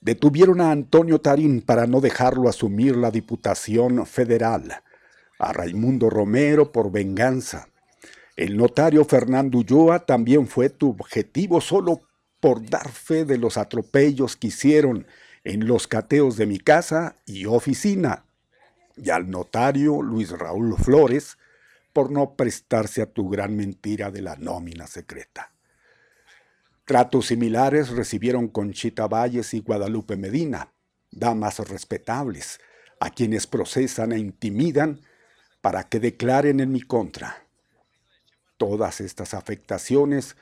detuvieron 0.00 0.60
a 0.60 0.70
Antonio 0.70 1.20
Tarín 1.20 1.60
para 1.60 1.86
no 1.86 2.00
dejarlo 2.00 2.48
asumir 2.48 2.96
la 2.96 3.10
Diputación 3.10 4.06
Federal, 4.06 4.82
a 5.38 5.52
Raimundo 5.52 6.08
Romero 6.08 6.72
por 6.72 6.90
venganza. 6.90 7.68
El 8.36 8.56
notario 8.56 9.04
Fernando 9.04 9.58
Ulloa 9.58 10.06
también 10.06 10.46
fue 10.46 10.70
tu 10.70 10.90
objetivo 10.90 11.60
solo 11.60 12.00
por 12.42 12.68
dar 12.68 12.90
fe 12.90 13.24
de 13.24 13.38
los 13.38 13.56
atropellos 13.56 14.34
que 14.34 14.48
hicieron 14.48 15.06
en 15.44 15.68
los 15.68 15.86
cateos 15.86 16.36
de 16.36 16.46
mi 16.46 16.58
casa 16.58 17.14
y 17.24 17.46
oficina, 17.46 18.24
y 18.96 19.10
al 19.10 19.30
notario 19.30 20.02
Luis 20.02 20.32
Raúl 20.32 20.76
Flores 20.76 21.38
por 21.92 22.10
no 22.10 22.34
prestarse 22.34 23.00
a 23.00 23.06
tu 23.06 23.28
gran 23.28 23.54
mentira 23.54 24.10
de 24.10 24.22
la 24.22 24.34
nómina 24.34 24.88
secreta. 24.88 25.52
Tratos 26.84 27.28
similares 27.28 27.90
recibieron 27.90 28.48
Conchita 28.48 29.06
Valles 29.06 29.54
y 29.54 29.60
Guadalupe 29.60 30.16
Medina, 30.16 30.72
damas 31.12 31.60
respetables, 31.60 32.58
a 32.98 33.10
quienes 33.10 33.46
procesan 33.46 34.10
e 34.10 34.18
intimidan 34.18 35.00
para 35.60 35.84
que 35.84 36.00
declaren 36.00 36.58
en 36.58 36.72
mi 36.72 36.82
contra. 36.82 37.46
Todas 38.56 39.00
estas 39.00 39.32
afectaciones 39.32 40.34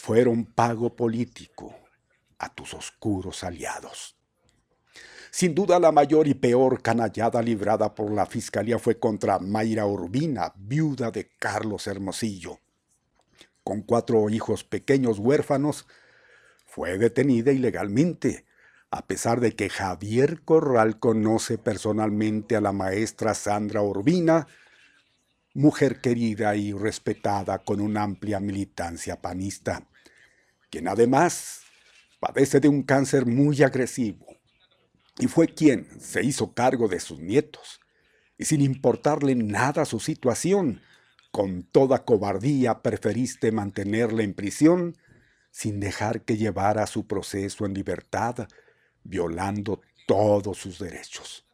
fueron 0.00 0.46
pago 0.46 0.96
político 0.96 1.76
a 2.38 2.48
tus 2.48 2.72
oscuros 2.72 3.44
aliados. 3.44 4.16
Sin 5.30 5.54
duda 5.54 5.78
la 5.78 5.92
mayor 5.92 6.26
y 6.26 6.32
peor 6.32 6.80
canallada 6.80 7.42
librada 7.42 7.94
por 7.94 8.10
la 8.10 8.24
Fiscalía 8.24 8.78
fue 8.78 8.98
contra 8.98 9.38
Mayra 9.38 9.84
Urbina, 9.84 10.54
viuda 10.56 11.10
de 11.10 11.28
Carlos 11.38 11.86
Hermosillo. 11.86 12.60
Con 13.62 13.82
cuatro 13.82 14.30
hijos 14.30 14.64
pequeños 14.64 15.18
huérfanos, 15.18 15.86
fue 16.64 16.96
detenida 16.96 17.52
ilegalmente, 17.52 18.46
a 18.90 19.06
pesar 19.06 19.38
de 19.40 19.54
que 19.54 19.68
Javier 19.68 20.40
Corral 20.44 20.98
conoce 20.98 21.58
personalmente 21.58 22.56
a 22.56 22.62
la 22.62 22.72
maestra 22.72 23.34
Sandra 23.34 23.82
Urbina, 23.82 24.46
mujer 25.52 26.00
querida 26.00 26.56
y 26.56 26.72
respetada 26.72 27.58
con 27.58 27.82
una 27.82 28.02
amplia 28.02 28.40
militancia 28.40 29.20
panista, 29.20 29.86
quien 30.70 30.88
además 30.88 31.62
padece 32.20 32.60
de 32.60 32.68
un 32.68 32.82
cáncer 32.82 33.26
muy 33.26 33.62
agresivo 33.62 34.26
y 35.18 35.26
fue 35.26 35.48
quien 35.48 36.00
se 36.00 36.24
hizo 36.24 36.54
cargo 36.54 36.88
de 36.88 36.98
sus 36.98 37.20
nietos, 37.20 37.80
y 38.38 38.46
sin 38.46 38.62
importarle 38.62 39.34
nada 39.34 39.84
su 39.84 40.00
situación, 40.00 40.80
con 41.30 41.62
toda 41.62 42.04
cobardía 42.04 42.80
preferiste 42.80 43.52
mantenerla 43.52 44.22
en 44.22 44.32
prisión 44.32 44.96
sin 45.50 45.78
dejar 45.78 46.22
que 46.22 46.36
llevara 46.36 46.86
su 46.86 47.06
proceso 47.06 47.66
en 47.66 47.74
libertad, 47.74 48.48
violando 49.04 49.82
todos 50.06 50.56
sus 50.56 50.78
derechos. 50.78 51.44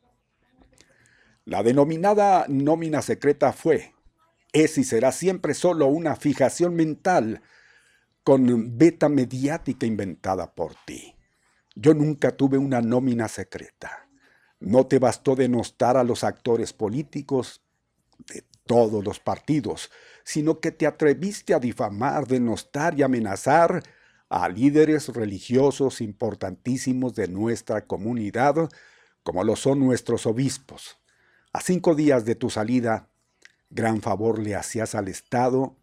La 1.45 1.63
denominada 1.63 2.47
nómina 2.49 3.03
secreta 3.03 3.53
fue, 3.53 3.95
es 4.53 4.79
y 4.79 4.85
será 4.85 5.13
siempre 5.13 5.55
solo 5.55 5.87
una 5.87 6.15
fijación 6.15 6.75
mental 6.75 7.43
con 8.27 8.77
beta 8.77 9.09
mediática 9.09 9.87
inventada 9.87 10.53
por 10.53 10.75
ti. 10.85 11.15
Yo 11.77 11.95
nunca 11.95 12.37
tuve 12.37 12.59
una 12.59 12.81
nómina 12.81 13.29
secreta. 13.29 14.09
No 14.59 14.89
te 14.89 14.99
bastó 14.99 15.37
denostar 15.37 15.97
a 15.97 16.03
los 16.03 16.25
actores 16.25 16.73
políticos 16.73 17.63
de 18.27 18.43
todos 18.67 19.05
los 19.05 19.21
partidos, 19.21 19.93
sino 20.25 20.59
que 20.59 20.73
te 20.73 20.89
atreviste 20.89 21.55
a 21.55 21.61
difamar, 21.61 22.27
denostar 22.27 22.99
y 22.99 23.05
amenazar 23.05 23.85
a 24.29 24.49
líderes 24.49 25.07
religiosos 25.11 26.01
importantísimos 26.01 27.15
de 27.15 27.29
nuestra 27.29 27.87
comunidad, 27.87 28.69
como 29.23 29.45
lo 29.45 29.55
son 29.55 29.79
nuestros 29.79 30.27
obispos. 30.27 30.99
A 31.53 31.61
cinco 31.61 31.95
días 31.95 32.25
de 32.25 32.35
tu 32.35 32.51
salida, 32.51 33.09
gran 33.71 34.03
favor 34.03 34.41
le 34.41 34.57
hacías 34.57 34.97
al 34.97 35.07
Estado 35.07 35.77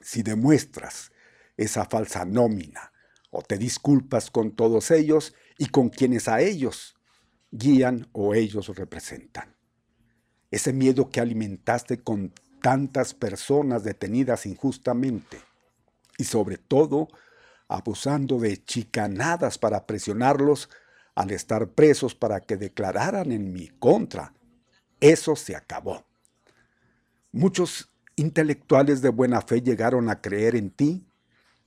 si 0.00 0.22
demuestras 0.22 1.12
esa 1.56 1.84
falsa 1.84 2.24
nómina 2.24 2.92
o 3.30 3.42
te 3.42 3.58
disculpas 3.58 4.30
con 4.30 4.52
todos 4.52 4.90
ellos 4.90 5.34
y 5.58 5.66
con 5.66 5.88
quienes 5.88 6.28
a 6.28 6.40
ellos 6.40 6.96
guían 7.50 8.08
o 8.12 8.34
ellos 8.34 8.68
representan. 8.76 9.56
Ese 10.50 10.72
miedo 10.72 11.10
que 11.10 11.20
alimentaste 11.20 12.02
con 12.02 12.32
tantas 12.62 13.14
personas 13.14 13.84
detenidas 13.84 14.46
injustamente 14.46 15.38
y 16.18 16.24
sobre 16.24 16.56
todo 16.56 17.08
abusando 17.68 18.38
de 18.38 18.62
chicanadas 18.64 19.58
para 19.58 19.86
presionarlos 19.86 20.70
al 21.14 21.30
estar 21.30 21.70
presos 21.70 22.14
para 22.14 22.40
que 22.40 22.56
declararan 22.56 23.32
en 23.32 23.52
mi 23.52 23.68
contra. 23.68 24.34
Eso 25.00 25.34
se 25.36 25.56
acabó. 25.56 26.06
Muchos 27.32 27.92
intelectuales 28.16 29.02
de 29.02 29.08
buena 29.10 29.42
fe 29.42 29.60
llegaron 29.60 30.08
a 30.08 30.20
creer 30.20 30.56
en 30.56 30.70
ti 30.70 31.06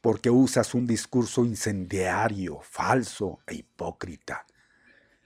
porque 0.02 0.30
usas 0.30 0.74
un 0.74 0.88
discurso 0.88 1.44
incendiario, 1.46 2.60
falso 2.62 3.40
e 3.48 3.56
hipócrita, 3.56 4.46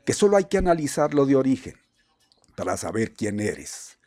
que 0.06 0.14
solo 0.14 0.38
hay 0.38 0.46
que 0.46 0.58
analizarlo 0.58 1.26
de 1.26 1.36
origen 1.36 1.76
para 2.56 2.78
saber 2.78 3.14
quién 3.14 3.40
eres. 3.40 3.98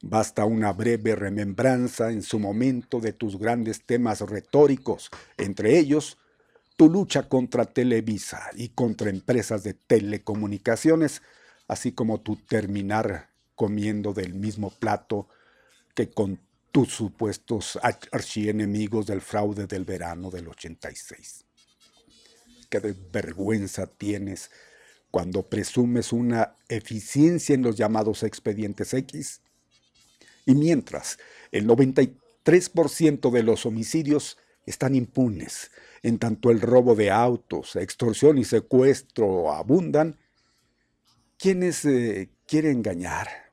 Basta 0.00 0.44
una 0.44 0.72
breve 0.72 1.16
remembranza 1.16 2.10
en 2.10 2.22
su 2.22 2.38
momento 2.38 3.00
de 3.00 3.12
tus 3.12 3.38
grandes 3.38 3.84
temas 3.84 4.20
retóricos, 4.20 5.10
entre 5.36 5.78
ellos 5.78 6.18
tu 6.76 6.88
lucha 6.88 7.28
contra 7.28 7.64
Televisa 7.64 8.50
y 8.54 8.68
contra 8.68 9.10
empresas 9.10 9.64
de 9.64 9.74
telecomunicaciones, 9.74 11.22
así 11.66 11.90
como 11.90 12.20
tu 12.20 12.36
terminar 12.36 13.30
comiendo 13.56 14.14
del 14.14 14.34
mismo 14.34 14.70
plato 14.70 15.28
que 15.96 16.08
con 16.08 16.38
tus 16.72 16.92
supuestos 16.92 17.78
archienemigos 18.12 19.06
del 19.06 19.20
fraude 19.20 19.66
del 19.66 19.84
verano 19.84 20.30
del 20.30 20.48
86. 20.48 21.44
Qué 22.68 22.94
vergüenza 23.12 23.86
tienes 23.86 24.50
cuando 25.10 25.42
presumes 25.42 26.12
una 26.12 26.54
eficiencia 26.68 27.54
en 27.54 27.62
los 27.62 27.76
llamados 27.76 28.22
expedientes 28.22 28.92
X. 28.92 29.40
Y 30.44 30.54
mientras 30.54 31.18
el 31.50 31.66
93% 31.66 33.30
de 33.30 33.42
los 33.42 33.64
homicidios 33.64 34.36
están 34.66 34.94
impunes, 34.94 35.70
en 36.02 36.18
tanto 36.18 36.50
el 36.50 36.60
robo 36.60 36.94
de 36.94 37.10
autos, 37.10 37.76
extorsión 37.76 38.38
y 38.38 38.44
secuestro 38.44 39.52
abundan, 39.52 40.18
¿quiénes 41.38 41.84
eh, 41.86 42.30
quieren 42.46 42.78
engañar? 42.78 43.47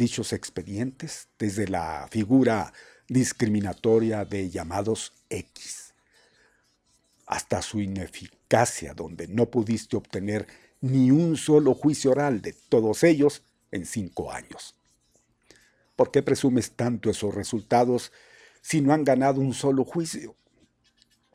Dichos 0.00 0.32
expedientes 0.32 1.28
desde 1.38 1.68
la 1.68 2.08
figura 2.10 2.72
discriminatoria 3.06 4.24
de 4.24 4.48
llamados 4.48 5.12
X 5.28 5.92
hasta 7.26 7.60
su 7.60 7.80
ineficacia 7.80 8.94
donde 8.94 9.28
no 9.28 9.50
pudiste 9.50 9.98
obtener 9.98 10.48
ni 10.80 11.10
un 11.10 11.36
solo 11.36 11.74
juicio 11.74 12.12
oral 12.12 12.40
de 12.40 12.54
todos 12.70 13.04
ellos 13.04 13.42
en 13.72 13.84
cinco 13.84 14.32
años. 14.32 14.74
¿Por 15.96 16.10
qué 16.10 16.22
presumes 16.22 16.72
tanto 16.72 17.10
esos 17.10 17.34
resultados 17.34 18.10
si 18.62 18.80
no 18.80 18.94
han 18.94 19.04
ganado 19.04 19.42
un 19.42 19.52
solo 19.52 19.84
juicio? 19.84 20.34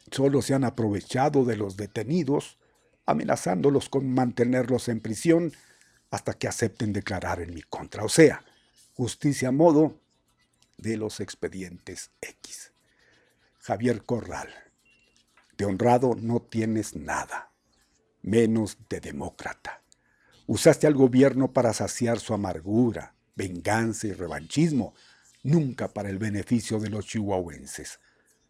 Solo 0.09 0.41
se 0.41 0.55
han 0.55 0.63
aprovechado 0.63 1.45
de 1.45 1.55
los 1.55 1.77
detenidos, 1.77 2.57
amenazándolos 3.05 3.89
con 3.89 4.11
mantenerlos 4.11 4.89
en 4.89 5.01
prisión 5.01 5.53
hasta 6.09 6.33
que 6.33 6.47
acepten 6.47 6.93
declarar 6.93 7.41
en 7.41 7.53
mi 7.53 7.61
contra. 7.61 8.03
O 8.03 8.09
sea, 8.09 8.43
justicia 8.95 9.49
a 9.49 9.51
modo 9.51 9.99
de 10.77 10.95
los 10.95 11.19
expedientes 11.19 12.11
X. 12.21 12.71
Javier 13.59 14.05
Corral, 14.05 14.47
de 15.57 15.65
honrado 15.65 16.15
no 16.15 16.41
tienes 16.41 16.95
nada, 16.95 17.51
menos 18.21 18.77
de 18.89 19.01
demócrata. 19.01 19.81
Usaste 20.47 20.87
al 20.87 20.93
gobierno 20.93 21.51
para 21.51 21.73
saciar 21.73 22.19
su 22.19 22.33
amargura, 22.33 23.15
venganza 23.35 24.07
y 24.07 24.13
revanchismo, 24.13 24.93
nunca 25.43 25.89
para 25.89 26.09
el 26.09 26.17
beneficio 26.17 26.79
de 26.79 26.89
los 26.89 27.05
chihuahuenses. 27.05 27.99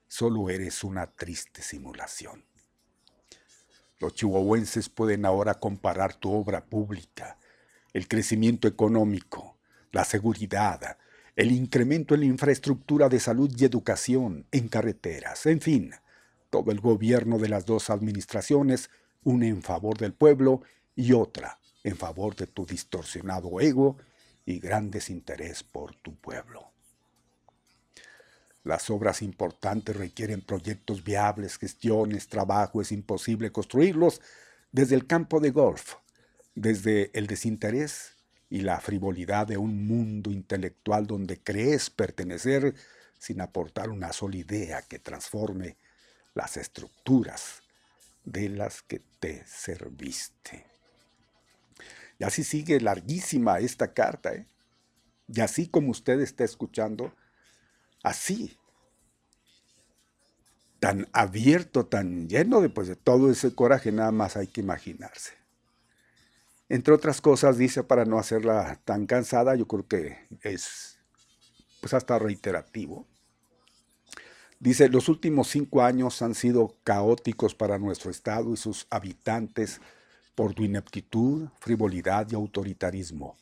Solo 0.08 0.52
eres 0.52 0.84
una 0.84 1.08
triste 1.08 1.64
simulación. 1.64 2.46
Los 3.98 4.14
chihuahuenses 4.14 4.90
pueden 4.90 5.26
ahora 5.26 5.56
comparar 5.56 6.14
tu 6.14 6.32
obra 6.32 6.66
pública, 6.66 7.40
el 7.94 8.08
crecimiento 8.08 8.68
económico, 8.68 9.55
la 9.96 10.04
seguridad, 10.04 10.98
el 11.38 11.54
incremento 11.54 12.16
en 12.16 12.20
la 12.20 12.26
infraestructura 12.26 13.08
de 13.08 13.18
salud 13.18 13.50
y 13.58 13.64
educación, 13.64 14.46
en 14.52 14.68
carreteras, 14.68 15.46
en 15.46 15.62
fin, 15.62 15.94
todo 16.50 16.70
el 16.72 16.82
gobierno 16.82 17.40
de 17.40 17.48
las 17.48 17.66
dos 17.66 17.90
administraciones, 17.90 18.90
una 19.24 19.48
en 19.48 19.62
favor 19.62 19.98
del 19.98 20.12
pueblo 20.12 20.64
y 20.98 21.14
otra 21.14 21.60
en 21.86 21.96
favor 21.96 22.36
de 22.36 22.46
tu 22.46 22.66
distorsionado 22.66 23.62
ego 23.62 23.96
y 24.46 24.60
gran 24.60 24.92
desinterés 24.92 25.64
por 25.64 25.96
tu 25.96 26.14
pueblo. 26.16 26.74
Las 28.66 28.90
obras 28.90 29.22
importantes 29.22 29.96
requieren 29.96 30.42
proyectos 30.42 31.06
viables, 31.06 31.58
gestiones, 31.58 32.28
trabajo, 32.28 32.82
es 32.82 32.92
imposible 32.92 33.54
construirlos 33.54 34.20
desde 34.74 34.96
el 34.96 35.08
campo 35.08 35.40
de 35.40 35.52
golf, 35.52 35.94
desde 36.54 37.18
el 37.18 37.28
desinterés 37.28 38.15
y 38.50 38.62
la 38.62 38.80
frivolidad 38.80 39.48
de 39.48 39.58
un 39.58 39.88
mundo 39.88 40.32
intelectual 40.32 41.08
donde 41.08 41.40
crees 41.42 41.90
pertenecer 41.90 42.76
sin 43.18 43.42
aportar 43.42 43.90
una 43.90 44.14
sola 44.14 44.38
idea 44.38 44.82
que 44.82 45.00
transforme 45.00 45.78
las 46.34 46.58
estructuras 46.58 47.64
de 48.24 48.50
las 48.50 48.82
que 48.82 49.02
te 49.20 49.46
serviste. 49.48 50.66
Y 52.20 52.24
así 52.24 52.44
sigue 52.44 52.80
larguísima 52.80 53.60
esta 53.60 53.94
carta, 53.94 54.34
¿eh? 54.34 54.48
Y 55.28 55.42
así 55.42 55.68
como 55.68 55.90
usted 55.92 56.20
está 56.22 56.44
escuchando, 56.44 57.14
así, 58.04 58.58
tan 60.80 61.08
abierto, 61.14 61.88
tan 61.88 62.30
lleno 62.30 62.62
de, 62.62 62.70
pues, 62.70 62.88
de 62.88 62.96
todo 62.96 63.32
ese 63.32 63.56
coraje, 63.56 63.92
nada 63.92 64.12
más 64.12 64.38
hay 64.38 64.48
que 64.48 64.62
imaginarse. 64.62 65.34
Entre 66.68 66.94
otras 66.94 67.22
cosas, 67.22 67.58
dice, 67.58 67.84
para 67.84 68.06
no 68.06 68.18
hacerla 68.18 68.80
tan 68.86 69.06
cansada, 69.06 69.56
yo 69.56 69.68
creo 69.68 69.88
que 69.88 70.18
es 70.42 71.00
pues 71.80 71.94
hasta 71.94 72.18
reiterativo. 72.18 73.06
Dice, 74.60 74.90
los 74.90 75.10
últimos 75.10 75.50
cinco 75.50 75.84
años 75.84 76.22
han 76.24 76.34
sido 76.34 76.76
caóticos 76.84 77.54
para 77.54 77.78
nuestro 77.78 78.10
Estado 78.10 78.52
y 78.54 78.58
sus 78.58 78.88
habitantes 78.90 79.80
por 80.34 80.56
tu 80.56 80.64
ineptitud, 80.64 81.50
frivolidad 81.60 82.28
y 82.32 82.36
autoritarismo. 82.36 83.38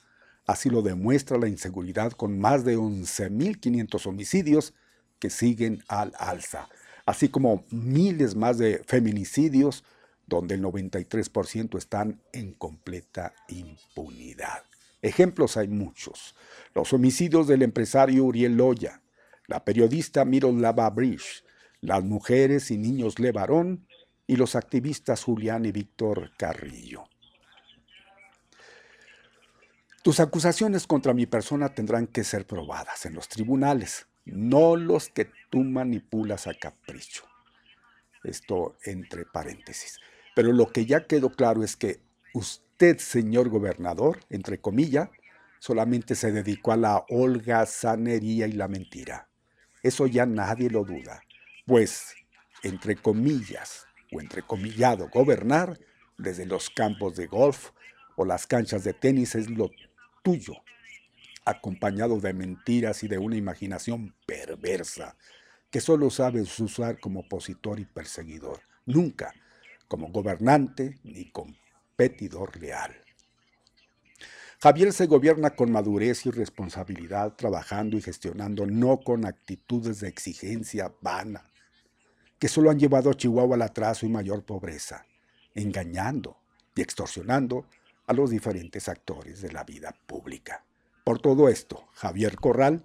Así 0.46 0.70
lo 0.70 0.82
demuestra 0.82 1.38
la 1.38 1.48
inseguridad 1.48 2.12
con 2.12 2.38
más 2.38 2.66
de 2.66 2.78
11.500 2.78 4.06
homicidios 4.08 4.74
que 5.20 5.30
siguen 5.30 5.82
al 5.88 6.12
alza, 6.18 6.68
así 7.06 7.30
como 7.30 7.64
miles 7.70 8.36
más 8.36 8.58
de 8.58 8.84
feminicidios 8.86 9.86
donde 10.26 10.56
el 10.56 10.64
93% 10.64 11.78
están 11.78 12.22
en 12.32 12.54
completa 12.54 13.34
impunidad. 13.48 14.64
Ejemplos 15.02 15.58
hay 15.58 15.68
muchos. 15.68 16.36
Los 16.74 16.94
homicidios 16.94 17.48
del 17.48 17.62
empresario 17.62 18.24
Uriel 18.24 18.56
Loya, 18.56 19.02
la 19.48 19.66
periodista 19.66 20.24
Miroslava 20.24 20.90
Bridge, 20.90 21.44
las 21.82 22.04
mujeres 22.04 22.72
y 22.72 22.78
niños 22.78 23.20
Levarón 23.20 23.86
y 24.26 24.38
los 24.38 24.56
activistas 24.56 25.24
Julián 25.24 25.66
y 25.66 25.72
Víctor 25.74 26.32
Carrillo. 26.38 27.04
Tus 30.04 30.20
acusaciones 30.20 30.88
contra 30.88 31.14
mi 31.14 31.26
persona 31.26 31.70
tendrán 31.70 32.08
que 32.08 32.24
ser 32.24 32.48
probadas 32.48 33.06
en 33.06 33.14
los 33.14 33.28
tribunales, 33.28 34.08
no 34.26 34.76
los 34.76 35.10
que 35.10 35.30
tú 35.50 35.64
manipulas 35.64 36.48
a 36.48 36.54
capricho. 36.54 37.24
Esto 38.24 38.78
entre 38.86 39.26
paréntesis. 39.26 40.00
Pero 40.36 40.52
lo 40.52 40.72
que 40.72 40.86
ya 40.86 41.06
quedó 41.06 41.30
claro 41.32 41.64
es 41.64 41.76
que 41.76 42.02
usted, 42.34 42.98
señor 42.98 43.50
gobernador, 43.50 44.20
entre 44.30 44.60
comillas, 44.60 45.10
solamente 45.60 46.16
se 46.16 46.32
dedicó 46.32 46.72
a 46.72 46.78
la 46.78 47.06
holgazanería 47.10 48.48
y 48.48 48.54
la 48.54 48.68
mentira. 48.68 49.30
Eso 49.84 50.08
ya 50.08 50.26
nadie 50.26 50.70
lo 50.70 50.84
duda. 50.84 51.22
Pues, 51.66 52.16
entre 52.64 52.96
comillas, 52.96 53.86
o 54.12 54.20
entre 54.20 54.42
comillado, 54.42 55.10
gobernar 55.10 55.80
desde 56.18 56.46
los 56.46 56.70
campos 56.70 57.16
de 57.16 57.28
golf 57.28 57.72
o 58.16 58.26
las 58.26 58.48
canchas 58.48 58.84
de 58.84 58.94
tenis 58.94 59.36
es 59.36 59.50
lo 59.50 59.72
tuyo, 60.24 60.54
acompañado 61.46 62.20
de 62.20 62.34
mentiras 62.34 63.04
y 63.04 63.08
de 63.08 63.18
una 63.18 63.36
imaginación 63.36 64.16
perversa 64.26 65.18
que 65.70 65.82
solo 65.82 66.10
sabes 66.10 66.60
usar 66.60 67.00
como 67.00 67.22
opositor 67.22 67.80
y 67.80 67.86
perseguidor. 67.86 68.62
Nunca 68.86 69.34
como 69.94 70.08
gobernante 70.08 70.98
ni 71.04 71.26
competidor 71.26 72.60
leal. 72.60 72.96
Javier 74.60 74.92
se 74.92 75.06
gobierna 75.06 75.52
con 75.52 75.72
madurez 75.72 76.26
y 76.26 76.32
responsabilidad, 76.32 77.36
trabajando 77.36 77.96
y 77.96 78.02
gestionando, 78.02 78.66
no 78.66 79.02
con 79.02 79.24
actitudes 79.24 80.00
de 80.00 80.08
exigencia 80.08 80.92
vana, 81.02 81.46
que 82.40 82.48
solo 82.48 82.72
han 82.72 82.80
llevado 82.80 83.12
a 83.12 83.14
Chihuahua 83.14 83.54
al 83.54 83.62
atraso 83.62 84.08
y 84.08 84.10
mayor 84.10 84.44
pobreza, 84.44 85.06
engañando 85.54 86.38
y 86.76 86.82
extorsionando 86.82 87.68
a 88.08 88.14
los 88.14 88.32
diferentes 88.32 88.90
actores 88.90 89.44
de 89.44 89.52
la 89.52 89.64
vida 89.64 89.96
pública. 90.08 90.66
Por 91.04 91.20
todo 91.20 91.50
esto, 91.50 91.88
Javier 91.94 92.36
Corral 92.38 92.84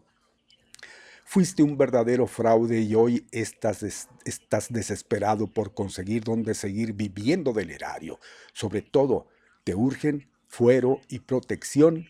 Fuiste 1.31 1.63
un 1.63 1.77
verdadero 1.77 2.27
fraude 2.27 2.81
y 2.81 2.95
hoy 2.95 3.27
estás, 3.33 4.09
estás 4.25 4.73
desesperado 4.73 5.47
por 5.47 5.75
conseguir 5.75 6.25
dónde 6.25 6.55
seguir 6.55 6.95
viviendo 6.95 7.53
del 7.53 7.71
erario. 7.71 8.19
Sobre 8.55 8.81
todo, 8.81 9.27
te 9.63 9.75
urgen 9.75 10.31
fuero 10.47 11.03
y 11.11 11.19
protección 11.19 12.07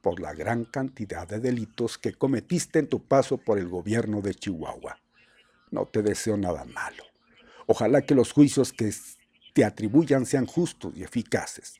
por 0.00 0.20
la 0.20 0.32
gran 0.32 0.64
cantidad 0.64 1.28
de 1.28 1.38
delitos 1.38 1.98
que 1.98 2.14
cometiste 2.14 2.78
en 2.78 2.88
tu 2.88 3.04
paso 3.04 3.36
por 3.36 3.58
el 3.58 3.68
gobierno 3.68 4.22
de 4.22 4.34
Chihuahua. 4.34 4.98
No 5.70 5.84
te 5.84 6.00
deseo 6.00 6.38
nada 6.38 6.64
malo. 6.64 7.04
Ojalá 7.66 8.00
que 8.00 8.14
los 8.14 8.32
juicios 8.32 8.72
que 8.72 8.90
te 9.52 9.66
atribuyan 9.66 10.24
sean 10.24 10.46
justos 10.46 10.94
y 10.96 11.02
eficaces. 11.02 11.74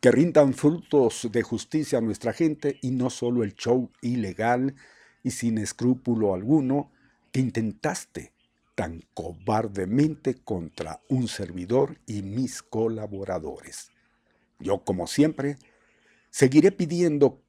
Que 0.00 0.10
rindan 0.10 0.54
frutos 0.54 1.28
de 1.30 1.42
justicia 1.44 1.98
a 1.98 2.02
nuestra 2.02 2.32
gente 2.32 2.80
y 2.82 2.90
no 2.90 3.10
solo 3.10 3.44
el 3.44 3.54
show 3.54 3.92
ilegal 4.00 4.74
y 5.22 5.30
sin 5.30 5.58
escrúpulo 5.58 6.34
alguno 6.34 6.90
que 7.32 7.40
intentaste 7.40 8.32
tan 8.74 9.02
cobardemente 9.14 10.36
contra 10.36 11.02
un 11.08 11.28
servidor 11.28 11.98
y 12.06 12.22
mis 12.22 12.62
colaboradores. 12.62 13.90
Yo, 14.58 14.84
como 14.84 15.06
siempre, 15.06 15.56
seguiré 16.30 16.72
pidiendo 16.72 17.42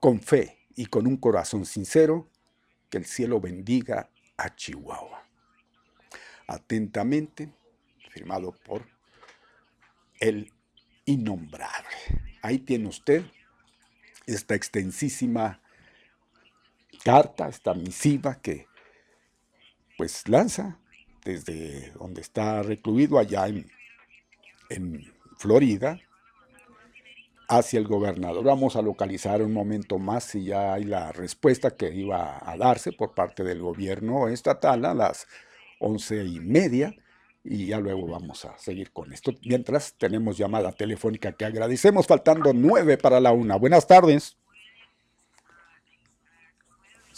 con 0.00 0.20
fe 0.20 0.58
y 0.76 0.86
con 0.86 1.06
un 1.06 1.16
corazón 1.16 1.64
sincero 1.64 2.28
que 2.90 2.98
el 2.98 3.04
cielo 3.04 3.40
bendiga 3.40 4.10
a 4.36 4.54
Chihuahua. 4.54 5.26
Atentamente, 6.46 7.52
firmado 8.10 8.52
por 8.52 8.86
el 10.20 10.52
innombrable. 11.04 11.96
Ahí 12.42 12.58
tiene 12.58 12.88
usted 12.88 13.24
esta 14.26 14.54
extensísima 14.54 15.60
carta, 17.02 17.48
esta 17.48 17.74
misiva 17.74 18.40
que 18.40 18.66
pues 19.96 20.28
lanza 20.28 20.78
desde 21.24 21.90
donde 21.92 22.20
está 22.20 22.62
recluido 22.62 23.18
allá 23.18 23.48
en, 23.48 23.70
en 24.70 25.12
Florida 25.36 26.00
hacia 27.48 27.78
el 27.80 27.88
gobernador. 27.88 28.44
Vamos 28.44 28.76
a 28.76 28.82
localizar 28.82 29.42
un 29.42 29.52
momento 29.52 29.98
más 29.98 30.24
si 30.24 30.44
ya 30.44 30.74
hay 30.74 30.84
la 30.84 31.12
respuesta 31.12 31.70
que 31.70 31.92
iba 31.92 32.38
a 32.42 32.56
darse 32.56 32.92
por 32.92 33.14
parte 33.14 33.42
del 33.42 33.60
gobierno 33.60 34.28
estatal 34.28 34.84
a 34.84 34.94
las 34.94 35.26
once 35.80 36.24
y 36.24 36.40
media 36.40 36.94
y 37.44 37.66
ya 37.66 37.80
luego 37.80 38.06
vamos 38.06 38.44
a 38.44 38.56
seguir 38.58 38.92
con 38.92 39.12
esto. 39.12 39.32
Mientras 39.44 39.94
tenemos 39.94 40.36
llamada 40.36 40.72
telefónica 40.72 41.32
que 41.32 41.44
agradecemos, 41.44 42.06
faltando 42.06 42.52
nueve 42.52 42.98
para 42.98 43.20
la 43.20 43.32
una. 43.32 43.56
Buenas 43.56 43.86
tardes. 43.86 44.37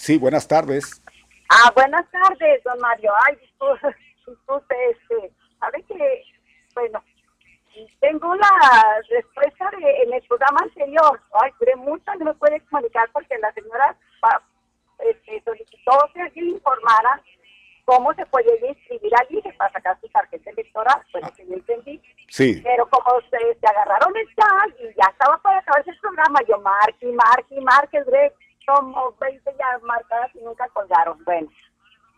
Sí, 0.01 0.17
buenas 0.17 0.49
tardes. 0.49 1.03
Ah, 1.51 1.71
buenas 1.75 2.11
tardes, 2.11 2.65
don 2.65 2.81
Mario. 2.81 3.13
Ay, 3.27 3.37
disculpe, 3.37 4.75
este, 4.91 5.31
sabe 5.61 5.83
que, 5.83 6.23
bueno, 6.75 7.05
tengo 8.01 8.35
la 8.35 9.03
respuesta 9.11 9.71
de, 9.79 10.03
en 10.05 10.15
el 10.15 10.23
programa 10.23 10.61
anterior. 10.63 11.21
Ay, 11.43 11.51
duré 11.61 11.77
mucho, 11.77 12.15
no 12.19 12.25
me 12.25 12.35
puede 12.35 12.63
comunicar 12.63 13.11
porque 13.13 13.37
la 13.41 13.53
señora 13.53 13.95
este, 15.01 15.43
solicitó 15.45 15.93
que 16.15 16.41
le 16.41 16.49
informara 16.49 17.23
cómo 17.85 18.15
se 18.15 18.25
puede 18.25 18.59
inscribir 18.67 19.13
allí 19.21 19.43
para 19.59 19.71
sacar 19.71 20.01
su 20.01 20.09
tarjeta 20.09 20.49
electoral. 20.49 21.03
Bueno, 21.13 21.29
que 21.37 21.47
yo 21.47 21.53
entendí. 21.53 22.01
Sí. 22.31 22.63
Pero 22.65 22.89
como 22.89 23.19
ustedes 23.19 23.59
se 23.61 23.67
agarraron 23.67 24.17
el 24.17 24.27
chat 24.35 24.81
y 24.81 24.85
ya 24.97 25.11
estaba 25.11 25.37
para 25.43 25.59
acabarse 25.59 25.91
el 25.91 25.99
programa, 25.99 26.41
yo 26.49 26.59
marque, 26.61 27.07
marque, 27.13 27.61
marque, 27.61 28.03
como 28.75 29.13
20 29.21 29.55
ya 29.59 29.79
marcadas 29.83 30.35
y 30.35 30.41
nunca 30.41 30.69
colgaron. 30.69 31.23
Bueno, 31.25 31.49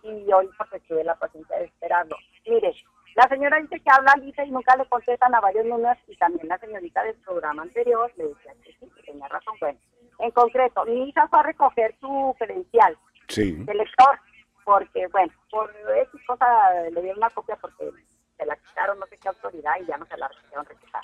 y 0.03 0.33
hoy 0.33 0.49
porque 0.59 0.81
tuve 0.81 1.05
la 1.05 1.15
paciencia 1.15 1.57
de 1.57 1.65
esperarlo. 1.65 2.17
Mire, 2.47 2.75
la 3.15 3.29
señora 3.29 3.61
dice 3.61 3.81
que 3.81 3.91
habla 3.91 4.15
Lisa 4.21 4.45
y 4.45 4.51
nunca 4.51 4.77
le 4.77 4.87
contestan 4.87 5.35
a 5.35 5.41
varios 5.41 5.67
números 5.67 5.99
y 6.09 6.17
también 6.17 6.49
la 6.49 6.59
señorita 6.59 7.03
del 7.05 7.17
programa 7.17 7.63
anterior 7.63 8.11
le 8.17 8.29
decía 8.29 8.53
que 8.65 8.73
sí, 8.73 8.91
que 8.97 9.03
tenía 9.03 9.29
razón. 9.29 9.55
Bueno, 9.61 9.79
en 10.19 10.31
concreto, 10.31 10.85
mi 10.85 11.09
hija 11.09 11.27
fue 11.29 11.41
a 11.41 11.43
recoger 11.45 11.95
su 12.01 12.35
credencial 12.39 12.97
sí. 13.29 13.53
de 13.53 13.75
lector 13.75 14.19
porque, 14.65 15.07
bueno, 15.09 15.33
por 15.51 15.71
X 15.71 16.21
cosa 16.27 16.47
le 16.91 17.01
dieron 17.01 17.19
una 17.19 17.31
copia 17.31 17.57
porque 17.57 17.91
se 18.37 18.47
la 18.47 18.57
quitaron 18.57 18.99
no 18.99 19.07
sé 19.07 19.19
qué 19.19 19.29
autoridad 19.29 19.73
y 19.81 19.87
ya 19.87 19.97
no 19.97 20.07
se 20.07 20.17
la 20.17 20.29
quisieron 20.29 20.65
rechazar. 20.65 21.03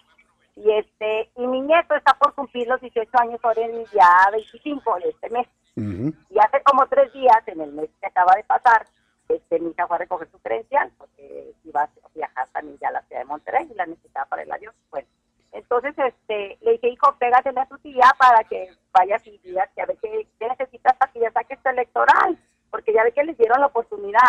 Y 0.64 0.72
este 0.72 1.30
y 1.36 1.46
mi 1.46 1.60
nieto 1.60 1.94
está 1.94 2.14
por 2.14 2.34
cumplir 2.34 2.66
los 2.66 2.80
18 2.80 3.10
años 3.20 3.40
ahora 3.42 3.62
en 3.62 3.84
ya 3.86 4.28
25 4.32 4.98
de 5.00 5.08
este 5.10 5.30
mes. 5.30 5.46
Y 5.76 6.38
hace 6.40 6.60
como 6.64 6.88
tres 6.88 7.12
días, 7.12 7.36
en 7.46 7.60
el 7.60 7.72
mes 7.72 7.88
que 8.00 8.08
acaba 8.08 8.34
de 8.34 8.42
pasar, 8.42 8.84
este, 9.28 9.60
mi 9.60 9.70
hija 9.70 9.86
fue 9.86 9.94
a 9.96 9.98
recoger 10.00 10.28
su 10.28 10.38
credencial 10.40 10.90
porque 10.98 11.52
iba 11.64 11.82
a 11.82 11.90
viajar 12.14 12.48
también 12.48 12.78
ya 12.80 12.88
a 12.88 12.92
la 12.92 13.02
ciudad 13.02 13.20
de 13.20 13.26
Monterrey 13.26 13.68
y 13.70 13.74
la 13.74 13.86
necesitaba 13.86 14.26
para 14.26 14.42
el 14.42 14.50
avión. 14.50 14.74
Bueno, 14.90 15.06
entonces 15.52 15.94
este, 15.98 16.58
le 16.62 16.72
dije, 16.72 16.88
hijo, 16.88 17.14
pégatele 17.18 17.60
a 17.60 17.66
tu 17.66 17.78
tía 17.78 18.12
para 18.18 18.42
que 18.44 18.70
vaya 18.92 19.16
y 19.24 19.38
diga 19.38 19.68
que 19.74 19.82
a 19.82 19.86
ver 19.86 19.98
qué, 19.98 20.26
necesitas 20.40 20.96
para 20.96 21.12
que 21.12 21.20
ya 21.20 21.30
saque 21.30 21.54
esto 21.54 21.70
electoral, 21.70 22.38
porque 22.70 22.92
ya 22.92 23.04
ve 23.04 23.12
que 23.12 23.24
les 23.24 23.38
dieron 23.38 23.60
la 23.60 23.66
oportunidad 23.66 24.28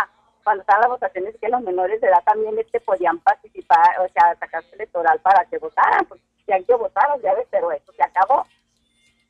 cuando 0.50 0.62
estaban 0.62 0.82
las 0.82 0.89
votaciones 0.89 1.36
que 1.39 1.47
los 1.47 1.62
menores 1.62 2.02
de 2.02 2.08
edad 2.08 2.24
también 2.26 2.58
este, 2.58 2.80
podían 2.80 3.20
participar, 3.20 4.00
o 4.00 4.08
sea, 4.12 4.36
sacarse 4.39 4.74
electoral 4.74 5.20
para 5.20 5.45
que 5.45 5.60
votaran, 5.60 6.04
pues 6.08 6.20
ya 6.47 6.56
hay 6.56 6.64
que 6.64 6.74
votar, 6.74 7.06
ya 7.22 7.36
ves, 7.36 7.45
pero 7.52 7.72
eso 7.72 7.93
se 7.93 8.04
acabó. 8.04 8.47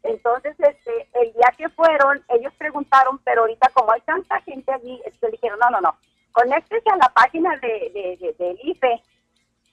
Entonces, 0.04 0.56
este, 0.58 1.10
el 1.16 1.34
día 1.34 1.54
que 1.58 1.68
fueron, 1.68 2.24
ellos 2.30 2.54
preguntaron, 2.58 3.20
pero 3.26 3.42
ahorita 3.42 3.68
como 3.74 3.92
hay 3.92 4.00
tanta 4.00 4.40
gente 4.44 4.72
allí, 4.72 5.02
le 5.22 5.30
dijeron, 5.30 5.60
no, 5.60 5.70
no, 5.72 5.82
no, 5.82 5.98
conéctese 6.32 6.90
a 6.90 6.96
la 6.96 7.10
página 7.10 7.54
de, 7.58 7.92
de, 8.18 8.36
del 8.40 8.58
IFE, 8.64 9.04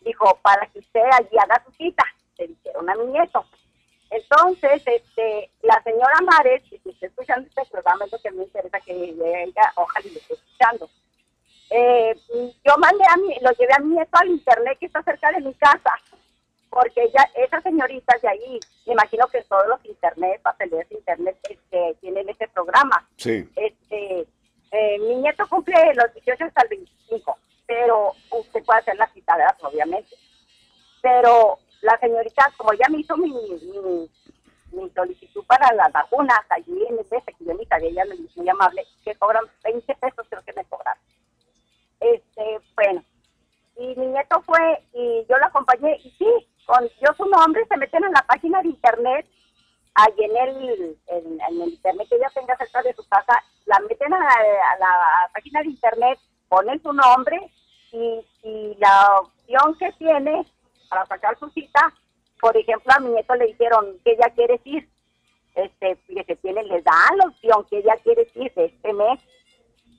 dijo, 0.01 0.37
para 0.43 0.67
que 0.67 0.81
usted 0.81 1.05
allí 1.13 1.39
haga 1.39 1.63
su 1.65 1.71
cita, 1.75 2.03
le 2.39 2.49
dijeron. 2.49 2.91
a 2.91 2.95
mi 2.97 3.07
nieto. 3.07 3.47
Entonces, 4.11 4.83
este, 4.85 5.49
la 5.63 5.81
señora 5.85 6.19
Mares, 6.25 6.65
si 6.69 6.91
está 6.91 7.07
escuchando 7.07 7.47
este 7.47 7.63
programa, 7.71 8.05
es 8.05 8.11
lo 8.11 8.19
que 8.19 8.33
me 8.33 8.43
interesa 8.43 8.81
que 8.81 8.93
ella, 8.93 9.73
ojalá 9.77 10.07
lo 10.13 10.19
esté 10.19 10.35
escuchando. 10.35 10.91
Eh, 11.71 12.15
yo 12.65 12.77
mandé 12.79 13.05
a 13.09 13.17
mi, 13.17 13.35
lo 13.41 13.51
llevé 13.53 13.75
a 13.75 13.81
mi 13.81 13.95
nieto 13.95 14.17
al 14.17 14.29
internet 14.29 14.79
que 14.79 14.87
está 14.87 15.03
cerca 15.03 15.33
de 15.33 15.41
mi 15.41 15.55
casa, 15.55 15.93
porque 16.71 17.03
ella, 17.03 17.29
esas 17.35 17.63
señoritas 17.63 18.21
de 18.23 18.29
ahí, 18.29 18.61
me 18.87 18.93
imagino 18.93 19.27
que 19.29 19.43
todos 19.43 19.67
los 19.67 19.85
internet, 19.85 20.41
papeleos 20.43 20.89
de 20.89 20.97
internet, 20.97 21.37
este, 21.49 21.97
tienen 22.01 22.29
ese 22.29 22.47
programa. 22.49 23.07
Sí. 23.17 23.49
Este, 23.57 24.27
eh, 24.71 24.99
mi 25.01 25.17
nieto 25.17 25.47
cumple 25.49 25.75
los 25.95 26.13
18 26.15 26.45
hasta 26.45 26.63
el 26.63 26.69
25, 26.69 27.39
pero 27.67 28.13
usted 28.31 28.65
puede 28.65 28.81
hacer 28.81 28.97
la 28.97 29.09
cita, 29.09 29.37
¿verdad? 29.37 29.57
Obviamente. 29.63 30.15
Pero 31.01 31.59
la 31.83 31.99
señorita, 31.99 32.53
como 32.57 32.73
ya 32.75 32.89
me 32.91 32.99
hizo 32.99 33.17
mi, 33.17 33.33
mi, 34.73 34.91
solicitud 34.91 35.45
para 35.47 35.73
las 35.75 35.93
vacunas 35.93 36.41
allí 36.51 36.85
en 36.89 36.99
el 36.99 37.07
que 37.07 37.45
yo 37.45 37.55
ni 37.55 37.65
sabía, 37.67 37.89
ella 37.89 38.05
me 38.05 38.17
dijo 38.17 38.33
muy 38.37 38.49
amable, 38.49 38.87
que 39.05 39.15
cobran 39.15 39.45
20 39.65 39.95
pesos, 39.95 40.27
creo 40.29 40.43
que 40.43 40.53
me 40.53 40.65
cobraron. 40.65 41.03
Este, 42.15 42.61
bueno, 42.75 43.03
y 43.77 43.95
mi 43.97 44.07
nieto 44.07 44.41
fue 44.43 44.83
y 44.93 45.25
yo 45.29 45.39
lo 45.39 45.47
acompañé 45.47 45.97
y 46.05 46.11
sí, 46.11 46.49
con 46.67 46.89
yo 47.01 47.13
su 47.17 47.27
nombre 47.27 47.65
se 47.69 47.77
meten 47.77 48.05
en 48.05 48.13
la 48.13 48.23
página 48.27 48.63
de 48.63 48.69
internet, 48.69 49.27
ahí 49.95 50.13
en 50.19 50.37
el, 50.37 50.99
en, 51.09 51.41
el 51.41 51.69
internet 51.69 52.09
que 52.09 52.17
ella 52.17 52.31
tenga 52.35 52.57
cerca 52.57 52.83
de 52.83 52.95
su 52.95 53.07
casa, 53.09 53.43
la 53.67 53.79
meten 53.81 54.13
a, 54.13 54.19
la 54.19 55.31
página 55.35 55.63
de 55.63 55.69
internet, 55.69 56.19
ponen 56.49 56.83
su 56.83 56.93
nombre 56.93 57.39
y, 57.93 58.25
y 58.43 58.77
la 58.79 59.21
opción 59.21 59.77
que 59.79 59.93
tiene 59.93 60.47
para 60.89 61.07
sacar 61.07 61.39
su 61.39 61.49
cita. 61.51 61.93
Por 62.41 62.57
ejemplo, 62.57 62.93
a 62.95 63.01
mi 63.01 63.11
nieto 63.11 63.35
le 63.35 63.47
dijeron 63.47 63.99
que 64.05 64.13
ella 64.13 64.31
quiere 64.35 64.61
ir. 64.65 64.89
Este, 65.55 65.97
que 66.27 66.37
tiene, 66.37 66.63
les 66.65 66.85
dan 66.85 67.17
la 67.17 67.29
opción 67.29 67.65
que 67.71 67.79
ella 67.79 67.97
quiere 68.03 68.29
ir 68.35 68.53
este 68.55 68.93
mes. 68.93 69.19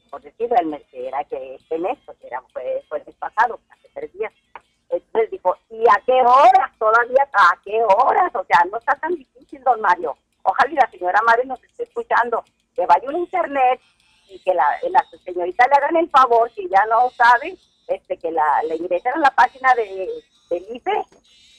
Por 0.09 0.21
decirlo, 0.21 0.55
el 0.59 0.67
mes 0.67 0.83
era 0.91 1.23
que 1.25 1.55
este 1.55 1.77
mes, 1.77 1.97
pues 2.05 2.17
era, 2.23 2.41
fue, 2.53 2.83
fue 2.87 2.99
el 2.99 3.05
mes 3.05 3.15
pasado, 3.15 3.59
hace 3.69 3.89
tres 3.93 4.13
días. 4.13 4.33
Entonces 4.89 5.31
dijo, 5.31 5.55
¿y 5.69 5.83
a 5.87 6.01
qué 6.05 6.13
horas? 6.13 6.71
Todavía, 6.79 7.27
¿a 7.33 7.59
qué 7.63 7.81
horas? 7.83 8.31
O 8.35 8.43
sea, 8.45 8.65
no 8.71 8.77
está 8.77 8.95
tan 8.95 9.13
difícil, 9.15 9.63
don 9.63 9.81
Mario. 9.81 10.17
Ojalá 10.43 10.71
la 10.73 10.91
señora 10.91 11.21
Mario 11.25 11.45
nos 11.45 11.63
esté 11.63 11.83
escuchando, 11.83 12.43
que 12.73 12.85
vaya 12.85 13.09
un 13.09 13.17
internet 13.17 13.81
y 14.29 14.39
que 14.39 14.53
la, 14.53 14.65
la 14.89 15.03
señorita 15.25 15.67
le 15.67 15.75
hagan 15.75 15.97
el 15.97 16.09
favor, 16.09 16.49
si 16.53 16.69
ya 16.69 16.85
no 16.85 17.09
sabe, 17.11 17.57
este, 17.87 18.17
que 18.17 18.31
la, 18.31 18.63
le 18.67 18.75
ingresen 18.77 19.13
a 19.13 19.19
la 19.19 19.31
página 19.31 19.73
de 19.75 20.09
del. 20.49 20.81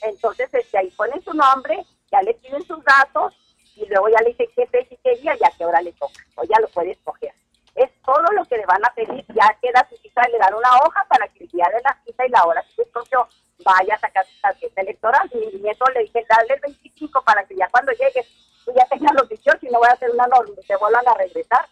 Entonces, 0.02 0.52
este, 0.52 0.78
ahí 0.78 0.90
ponen 0.90 1.22
su 1.22 1.32
nombre, 1.34 1.84
ya 2.10 2.22
le 2.22 2.34
piden 2.34 2.64
sus 2.64 2.82
datos 2.84 3.34
y 3.76 3.86
luego 3.86 4.08
ya 4.08 4.20
le 4.22 4.30
dicen 4.30 4.46
qué 4.54 4.66
fecha 4.66 4.94
y 4.94 4.98
qué 4.98 5.16
día 5.16 5.36
y 5.38 5.44
a 5.44 5.50
qué 5.56 5.64
hora 5.64 5.82
le 5.82 5.92
toca. 5.92 6.24
O 6.36 6.44
ya 6.44 6.58
lo 6.60 6.68
puede 6.68 6.92
escoger. 6.92 7.32
Es 7.78 7.90
todo 8.04 8.24
lo 8.32 8.44
que 8.44 8.58
le 8.58 8.66
van 8.66 8.84
a 8.84 8.92
pedir. 8.94 9.24
Ya 9.28 9.56
queda 9.62 9.86
su 9.88 9.96
cita, 9.96 10.22
le 10.28 10.38
dan 10.38 10.54
una 10.54 10.76
hoja 10.84 11.04
para 11.08 11.28
que 11.28 11.44
el 11.44 11.50
día 11.50 11.66
de 11.72 11.80
la 11.82 11.96
cita 12.04 12.26
y 12.26 12.30
la 12.30 12.44
hora 12.44 12.64
que 12.74 12.82
escogió 12.82 13.28
vaya 13.64 13.94
a 13.94 14.00
sacar 14.00 14.26
su 14.26 14.40
tarjeta 14.40 14.80
electoral. 14.80 15.30
Mi 15.32 15.60
nieto 15.60 15.84
le 15.94 16.00
dije, 16.00 16.26
dale 16.28 16.54
el 16.54 16.60
25 16.60 17.22
para 17.22 17.44
que 17.44 17.56
ya 17.56 17.68
cuando 17.70 17.92
llegue 17.92 18.26
tú 18.64 18.72
ya 18.76 18.86
tengas 18.86 19.14
los 19.14 19.28
18 19.28 19.58
y 19.62 19.70
no 19.70 19.78
voy 19.78 19.88
a 19.88 19.92
hacer 19.92 20.10
una 20.10 20.26
norma, 20.26 20.54
te 20.66 20.76
vuelvan 20.76 21.08
a 21.08 21.14
regresar. 21.14 21.66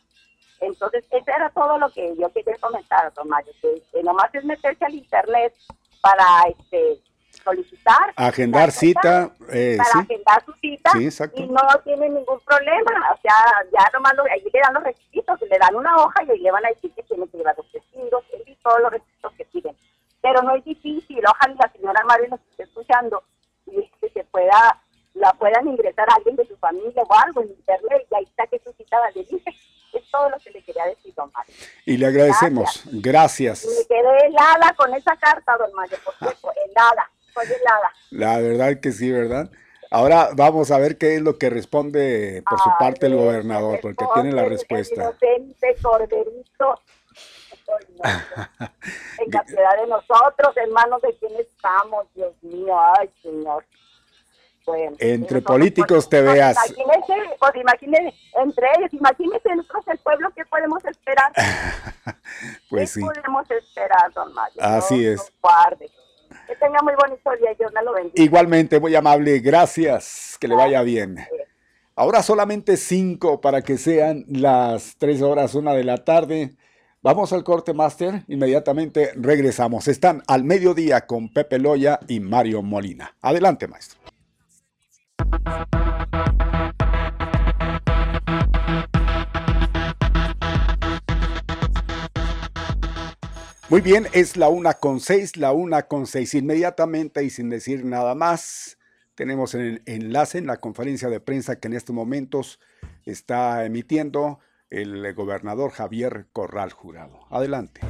Entonces, 0.61 1.05
eso 1.11 1.31
era 1.31 1.51
todo 1.51 1.77
lo 1.79 1.91
que 1.91 2.17
yo 2.17 2.33
quería 2.33 2.57
comentar, 2.59 3.13
don 3.13 3.29
Mario, 3.29 3.53
que 3.61 4.03
nomás 4.03 4.35
es 4.35 4.45
meterse 4.45 4.85
al 4.85 4.95
internet 4.95 5.55
para 6.01 6.25
este 6.49 6.99
solicitar. 7.47 8.13
Agendar 8.17 8.73
cita. 8.73 9.31
Eh, 9.51 9.79
para 9.79 10.01
agendar 10.01 10.45
su 10.45 10.53
cita. 10.55 10.91
y 11.35 11.47
no 11.47 11.63
tiene 11.85 12.09
ningún 12.09 12.41
problema. 12.41 12.93
O 13.15 13.21
sea, 13.23 13.37
ya 13.73 13.91
nomás 13.93 14.15
lo, 14.17 14.25
ahí 14.25 14.43
le 14.53 14.61
dan 14.61 14.75
los 14.75 14.83
requisitos, 14.83 15.41
le 15.41 15.59
dan 15.59 15.75
una 15.75 15.97
hoja 15.97 16.25
y 16.25 16.31
ahí 16.33 16.39
le 16.41 16.51
van 16.51 16.67
a 16.67 16.69
decir 16.69 16.91
que 16.93 17.03
tiene 17.05 17.29
que 17.29 17.39
llevar 17.39 17.55
los 17.57 17.71
testigos 17.71 18.25
y 18.47 18.55
todos 18.57 18.81
los 18.81 18.91
requisitos 18.91 19.33
que 19.35 19.45
piden. 19.47 19.77
Pero 20.21 20.43
no 20.43 20.57
es 20.57 20.65
difícil. 20.65 21.23
Ojalá 21.25 21.55
la 21.55 21.73
señora 21.73 22.05
Mario 22.05 22.29
nos 22.31 22.41
esté 22.51 22.65
escuchando 22.65 23.23
y 23.67 23.89
que 24.01 24.11
se 24.11 24.25
pueda, 24.25 24.83
la 25.15 25.33
puedan 25.35 25.69
ingresar 25.69 26.09
a 26.11 26.17
alguien 26.17 26.37
de 26.37 26.47
su 26.47 26.57
familia 26.57 27.03
o 27.03 27.15
algo 27.15 27.43
en 27.43 27.51
internet 27.51 28.07
y 28.11 28.15
ahí 28.17 28.25
está 28.25 28.47
que 28.49 28.59
su 28.59 28.73
cita 28.73 28.99
va 28.99 29.07
a 29.07 29.13
decir 29.13 29.41
es 29.97 30.11
todo 30.11 30.29
lo 30.31 30.39
que 30.39 30.51
le 30.51 30.63
quería 30.63 30.85
decir, 30.87 31.15
don 31.15 31.31
Mario. 31.33 31.55
Y 31.85 31.97
le 31.97 32.07
agradecemos. 32.07 32.83
Gracias. 32.93 33.65
Y 33.65 33.69
me 33.69 33.87
quedé 33.87 34.27
helada 34.27 34.75
con 34.77 34.95
esa 34.95 35.17
carta, 35.17 35.57
don 35.57 35.73
Mario, 35.75 35.99
por 36.05 36.15
cierto, 36.17 36.53
helada, 36.67 37.11
helada. 37.45 37.93
La 38.11 38.39
verdad 38.39 38.81
que 38.81 38.93
sí, 38.93 39.11
¿verdad? 39.11 39.51
Ahora 39.91 40.31
vamos 40.35 40.71
a 40.71 40.79
ver 40.79 40.99
qué 40.99 41.17
es 41.17 41.23
lo 41.23 41.39
que 41.39 41.49
responde 41.51 42.43
por 42.49 42.59
su 42.59 42.71
parte 42.79 43.07
el 43.07 43.17
gobernador, 43.17 43.79
porque 43.81 44.05
tiene 44.15 44.33
la 44.33 44.45
respuesta. 44.45 45.03
inocente 45.03 45.77
corderito. 45.83 46.81
en 49.19 49.31
cantidad 49.31 49.77
de 49.77 49.87
nosotros, 49.89 50.57
hermanos, 50.57 51.03
de 51.03 51.17
quién 51.19 51.33
estamos, 51.41 52.07
Dios 52.15 52.33
mío, 52.43 52.79
ay, 52.79 53.11
Señor. 53.23 53.65
Entre 54.99 55.41
políticos 55.43 56.09
te 56.09 56.21
veas. 56.23 56.57
Imagínese, 56.77 57.37
pues 57.39 57.55
imagínese, 57.55 58.15
entre 58.35 58.67
ellos, 58.77 58.93
imagínese 58.95 59.55
nosotros 59.55 59.85
el 59.89 59.99
pueblo, 59.99 60.29
¿qué 60.35 60.45
podemos 60.47 60.85
esperar? 60.85 61.33
pues 62.71 62.95
¿Qué 62.95 63.01
podemos 63.01 63.49
esperar, 63.49 64.13
don 64.13 64.33
Mario? 64.33 64.61
Así 64.61 65.07
es. 65.07 65.33
guarde. 65.41 65.89
Que 66.47 66.57
tenga 66.57 66.83
muy 66.83 66.95
bonito 66.95 67.31
día, 67.41 67.55
Dios 67.59 67.73
me 67.75 67.83
lo 67.83 67.93
bendiga. 67.93 68.23
Igualmente, 68.23 68.81
muy 68.81 68.95
amable, 68.95 69.39
gracias, 69.41 70.37
que 70.41 70.49
le 70.49 70.55
vaya 70.55 70.83
bien. 70.83 71.19
Ahora 71.95 72.23
solamente 72.23 72.77
cinco 72.77 73.41
para 73.41 73.63
que 73.63 73.79
sean 73.79 74.25
las 74.29 74.97
tres 74.99 75.23
horas, 75.23 75.55
una 75.55 75.73
de 75.73 75.85
la 75.85 76.05
tarde. 76.05 76.55
Vamos 77.03 77.33
al 77.33 77.45
corte 77.45 77.73
máster, 77.73 78.23
inmediatamente 78.29 79.13
regresamos. 79.15 79.89
Están 79.89 80.23
al 80.27 80.45
mediodía 80.45 81.07
con 81.07 81.33
Pepe 81.33 81.59
Loya 81.59 82.01
y 82.09 82.21
Mario 82.21 82.63
Molina. 82.63 83.17
Adelante, 83.23 83.69
maestro. 83.69 84.01
Muy 93.69 93.81
bien, 93.81 94.07
es 94.13 94.37
la 94.37 94.49
una 94.49 94.75
con 94.75 95.01
seis, 95.01 95.37
la 95.37 95.51
una 95.51 95.83
con 95.83 96.07
seis. 96.07 96.35
Inmediatamente 96.35 97.25
y 97.25 97.31
sin 97.31 97.51
decir 97.51 97.85
nada 97.85 98.15
más, 98.15 98.79
tenemos 99.17 99.55
el 99.57 99.83
enlace 99.87 100.39
en 100.39 100.47
la 100.47 100.59
conferencia 100.59 101.09
de 101.09 101.19
prensa 101.19 101.57
que 101.57 101.67
en 101.67 101.75
estos 101.75 101.93
momentos 101.93 102.61
está 103.05 103.65
emitiendo 103.65 104.39
el 104.71 105.13
gobernador 105.15 105.73
Javier 105.73 106.27
Corral 106.33 106.71
Jurado. 106.71 107.19
Adelante. 107.29 107.81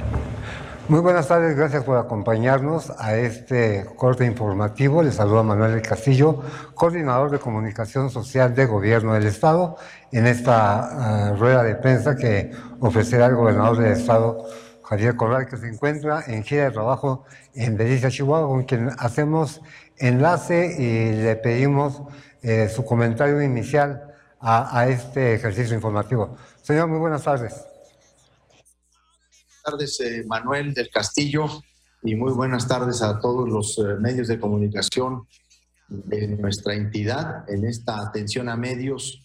Muy 0.89 1.01
buenas 1.01 1.27
tardes, 1.27 1.55
gracias 1.55 1.83
por 1.83 1.97
acompañarnos 1.97 2.91
a 2.97 3.15
este 3.15 3.85
corte 3.97 4.25
informativo. 4.25 5.03
Les 5.03 5.15
saluda 5.15 5.43
Manuel 5.43 5.73
del 5.73 5.81
Castillo, 5.83 6.41
coordinador 6.73 7.29
de 7.29 7.37
comunicación 7.37 8.09
social 8.09 8.55
de 8.55 8.65
Gobierno 8.65 9.13
del 9.13 9.27
Estado, 9.27 9.75
en 10.11 10.25
esta 10.25 11.29
ah, 11.29 11.35
rueda 11.35 11.61
de 11.61 11.75
prensa 11.75 12.15
que 12.15 12.51
ofrecerá 12.79 13.27
el 13.27 13.35
gobernador 13.35 13.77
del 13.77 13.91
Estado, 13.91 14.45
Javier 14.89 15.17
Corral, 15.17 15.47
que 15.47 15.57
se 15.57 15.67
encuentra 15.67 16.23
en 16.27 16.43
gira 16.43 16.65
de 16.65 16.71
trabajo 16.71 17.25
en 17.53 17.75
Belice, 17.75 18.09
Chihuahua, 18.09 18.47
con 18.47 18.63
quien 18.63 18.89
hacemos 18.97 19.61
enlace 19.97 20.75
y 20.79 21.21
le 21.23 21.35
pedimos 21.35 22.03
eh, 22.41 22.69
su 22.69 22.85
comentario 22.85 23.41
inicial 23.41 24.13
a, 24.39 24.87
este 24.87 25.33
ejercicio 25.33 25.75
informativo. 25.75 26.37
Señor, 26.61 26.87
muy 26.87 26.99
buenas 26.99 27.23
tardes 27.23 27.65
tardes, 29.65 29.99
eh, 29.99 30.23
Manuel 30.25 30.73
del 30.73 30.89
Castillo, 30.89 31.45
y 32.01 32.15
muy 32.15 32.31
buenas 32.31 32.69
tardes 32.69 33.01
a 33.01 33.19
todos 33.19 33.49
los 33.49 33.77
eh, 33.79 33.95
medios 33.99 34.29
de 34.29 34.39
comunicación 34.39 35.27
de 35.89 36.27
nuestra 36.27 36.73
entidad 36.73 37.43
en 37.49 37.65
esta 37.65 37.99
atención 38.01 38.47
a 38.47 38.55
medios 38.55 39.21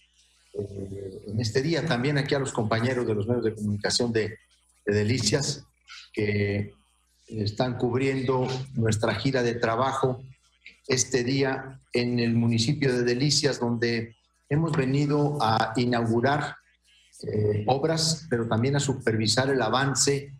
en 0.53 1.39
este 1.39 1.63
día. 1.63 1.87
También 1.87 2.19
aquí 2.19 2.35
a 2.35 2.41
los 2.41 2.53
compañeros 2.53 3.07
de 3.07 3.15
los 3.15 3.29
medios 3.29 3.45
de 3.45 3.55
comunicación 3.55 4.13
de, 4.13 4.37
de 4.85 4.95
Delicias 4.95 5.65
que 6.13 6.73
están 7.29 7.79
cubriendo 7.79 8.47
nuestra 8.75 9.15
gira 9.15 9.43
de 9.43 9.55
trabajo 9.55 10.23
este 10.87 11.25
día 11.25 11.81
en 11.93 12.19
el 12.19 12.35
municipio 12.35 12.93
de 12.93 13.05
Delicias, 13.05 13.61
donde 13.61 14.17
hemos 14.49 14.73
venido 14.73 15.39
a 15.41 15.73
inaugurar 15.77 16.57
eh, 17.23 17.65
obras, 17.67 18.27
pero 18.29 18.49
también 18.49 18.77
a 18.77 18.81
supervisar 18.81 19.49
el 19.51 19.63
avance 19.63 20.33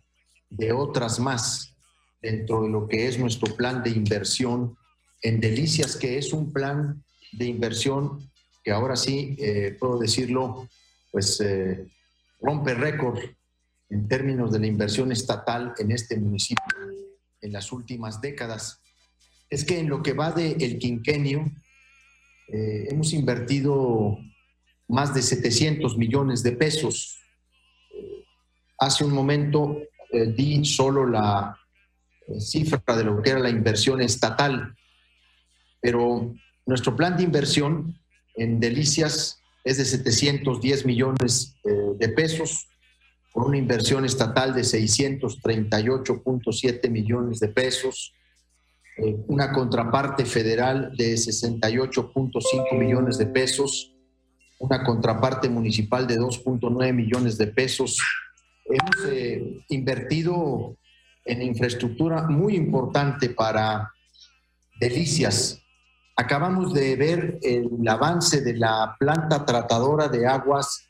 de 0.49 0.71
otras 0.71 1.19
más 1.19 1.75
dentro 2.21 2.63
de 2.63 2.69
lo 2.69 2.87
que 2.87 3.07
es 3.07 3.17
nuestro 3.17 3.55
plan 3.55 3.83
de 3.83 3.89
inversión 3.89 4.77
en 5.21 5.39
Delicias, 5.39 5.95
que 5.95 6.17
es 6.17 6.33
un 6.33 6.51
plan 6.51 7.03
de 7.31 7.45
inversión 7.45 8.29
que 8.63 8.71
ahora 8.71 8.95
sí, 8.95 9.35
eh, 9.39 9.75
puedo 9.79 9.97
decirlo, 9.99 10.69
pues 11.11 11.39
eh, 11.41 11.85
rompe 12.39 12.73
récord 12.73 13.19
en 13.93 14.07
términos 14.07 14.51
de 14.51 14.59
la 14.59 14.65
inversión 14.65 15.11
estatal 15.11 15.73
en 15.77 15.91
este 15.91 16.17
municipio 16.17 16.63
en 17.41 17.53
las 17.53 17.71
últimas 17.71 18.21
décadas. 18.21 18.81
Es 19.49 19.63
que 19.63 19.79
en 19.79 19.87
lo 19.87 20.01
que 20.01 20.13
va 20.13 20.31
del 20.31 20.61
el 20.61 20.79
quinquenio, 20.79 21.51
eh, 22.47 22.87
hemos 22.89 23.13
invertido 23.13 24.17
más 24.87 25.13
de 25.13 25.21
700 25.21 25.95
millones 25.97 26.41
de 26.41 26.53
pesos. 26.53 27.19
Hace 28.79 29.03
un 29.03 29.13
momento 29.13 29.77
eh, 30.11 30.25
di 30.25 30.65
solo 30.65 31.05
la 31.05 31.55
eh, 32.27 32.39
cifra 32.39 32.81
de 32.97 33.03
lo 33.03 33.21
que 33.21 33.29
era 33.29 33.39
la 33.39 33.49
inversión 33.49 34.01
estatal, 34.01 34.75
pero 35.79 36.33
nuestro 36.65 36.95
plan 36.95 37.15
de 37.15 37.23
inversión 37.23 37.95
en 38.35 38.59
Delicias 38.59 39.39
es 39.63 39.77
de 39.77 39.85
710 39.85 40.85
millones 40.85 41.55
de 41.63 42.09
pesos, 42.09 42.67
con 43.33 43.47
una 43.47 43.57
inversión 43.57 44.05
estatal 44.05 44.53
de 44.53 44.61
638.7 44.61 46.89
millones 46.89 47.41
de 47.41 47.49
pesos 47.49 48.13
eh, 48.95 49.15
una 49.27 49.51
contraparte 49.51 50.25
federal 50.25 50.95
de 50.95 51.15
68.5 51.15 52.77
millones 52.77 53.17
de 53.17 53.25
pesos, 53.25 53.91
una 54.59 54.83
contraparte 54.83 55.49
municipal 55.49 56.05
de 56.05 56.19
2.9 56.19 56.93
millones 56.93 57.37
de 57.39 57.47
pesos. 57.47 57.97
Hemos 58.65 59.11
eh, 59.11 59.63
invertido 59.69 60.77
en 61.25 61.41
infraestructura 61.41 62.27
muy 62.27 62.55
importante 62.55 63.29
para 63.29 63.91
Delicias. 64.79 65.59
Acabamos 66.15 66.73
de 66.73 66.95
ver 66.95 67.39
el 67.41 67.87
avance 67.87 68.41
de 68.41 68.55
la 68.55 68.95
planta 68.99 69.45
tratadora 69.45 70.07
de 70.07 70.27
aguas 70.27 70.87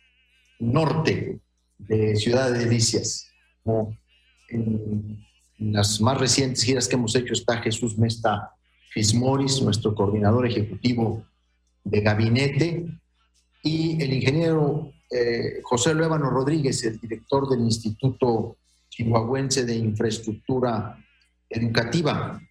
norte 0.60 1.40
de 1.88 2.16
Ciudad 2.16 2.52
de 2.52 2.60
Delicias. 2.60 3.28
En, 4.50 5.24
en 5.60 5.74
las 5.74 6.02
más 6.02 6.18
recientes 6.18 6.64
giras 6.64 6.88
que 6.88 6.96
hemos 6.96 7.16
hecho 7.16 7.34
está 7.34 7.62
Jesús 7.62 7.98
Mesta 7.98 8.52
Fismoris, 8.92 9.62
nuestro 9.62 9.96
coordinador 9.96 10.46
ejecutivo 10.46 11.26
de 11.84 12.02
gabinete, 12.02 12.86
y 13.64 14.02
el 14.02 14.14
ingeniero 14.14 14.92
eh, 15.10 15.62
José 15.64 15.94
Luevano 15.94 16.30
Rodríguez, 16.30 16.84
el 16.84 17.00
director 17.00 17.50
del 17.50 17.62
Instituto 17.62 18.58
Chihuahuense 18.90 19.66
de 19.66 19.76
Infraestructura 19.76 20.98
Educativa. 21.50 22.42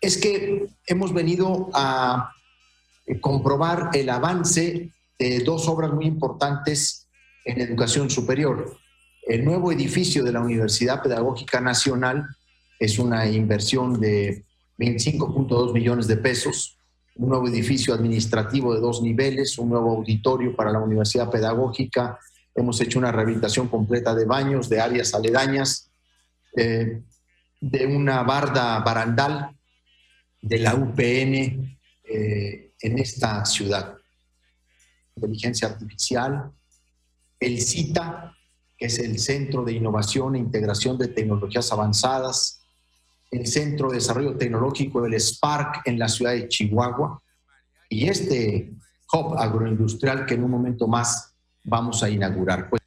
Es 0.00 0.16
que 0.16 0.66
hemos 0.86 1.12
venido 1.12 1.70
a 1.74 2.30
eh, 3.06 3.18
comprobar 3.20 3.90
el 3.94 4.10
avance 4.10 4.90
de 5.18 5.40
dos 5.40 5.66
obras 5.68 5.92
muy 5.92 6.06
importantes 6.06 7.03
en 7.44 7.60
educación 7.60 8.10
superior. 8.10 8.76
El 9.26 9.44
nuevo 9.44 9.72
edificio 9.72 10.24
de 10.24 10.32
la 10.32 10.40
Universidad 10.40 11.02
Pedagógica 11.02 11.60
Nacional 11.60 12.26
es 12.78 12.98
una 12.98 13.26
inversión 13.26 14.00
de 14.00 14.44
25.2 14.78 15.72
millones 15.72 16.06
de 16.06 16.16
pesos, 16.16 16.76
un 17.16 17.28
nuevo 17.28 17.48
edificio 17.48 17.94
administrativo 17.94 18.74
de 18.74 18.80
dos 18.80 19.02
niveles, 19.02 19.56
un 19.58 19.70
nuevo 19.70 19.92
auditorio 19.92 20.54
para 20.54 20.72
la 20.72 20.80
Universidad 20.80 21.30
Pedagógica, 21.30 22.18
hemos 22.54 22.80
hecho 22.80 22.98
una 22.98 23.12
rehabilitación 23.12 23.68
completa 23.68 24.14
de 24.14 24.24
baños, 24.24 24.68
de 24.68 24.80
áreas 24.80 25.14
aledañas, 25.14 25.90
eh, 26.56 27.02
de 27.60 27.86
una 27.86 28.22
barda 28.22 28.78
barandal 28.80 29.56
de 30.40 30.58
la 30.58 30.74
UPN 30.74 31.78
eh, 32.04 32.72
en 32.80 32.98
esta 32.98 33.44
ciudad. 33.44 33.96
Inteligencia 35.16 35.68
artificial, 35.68 36.52
el 37.44 37.60
CITA, 37.60 38.34
que 38.76 38.86
es 38.86 38.98
el 38.98 39.18
Centro 39.18 39.64
de 39.64 39.72
Innovación 39.72 40.34
e 40.34 40.38
Integración 40.38 40.96
de 40.96 41.08
Tecnologías 41.08 41.70
Avanzadas, 41.72 42.62
el 43.30 43.46
Centro 43.46 43.90
de 43.90 43.96
Desarrollo 43.96 44.36
Tecnológico, 44.36 45.04
el 45.04 45.20
SPARC, 45.20 45.86
en 45.86 45.98
la 45.98 46.08
ciudad 46.08 46.32
de 46.32 46.48
Chihuahua, 46.48 47.20
y 47.90 48.08
este 48.08 48.72
hub 49.12 49.36
agroindustrial 49.36 50.24
que 50.24 50.34
en 50.34 50.44
un 50.44 50.50
momento 50.50 50.88
más 50.88 51.34
vamos 51.62 52.02
a 52.02 52.08
inaugurar. 52.08 52.70
Pues, 52.70 52.80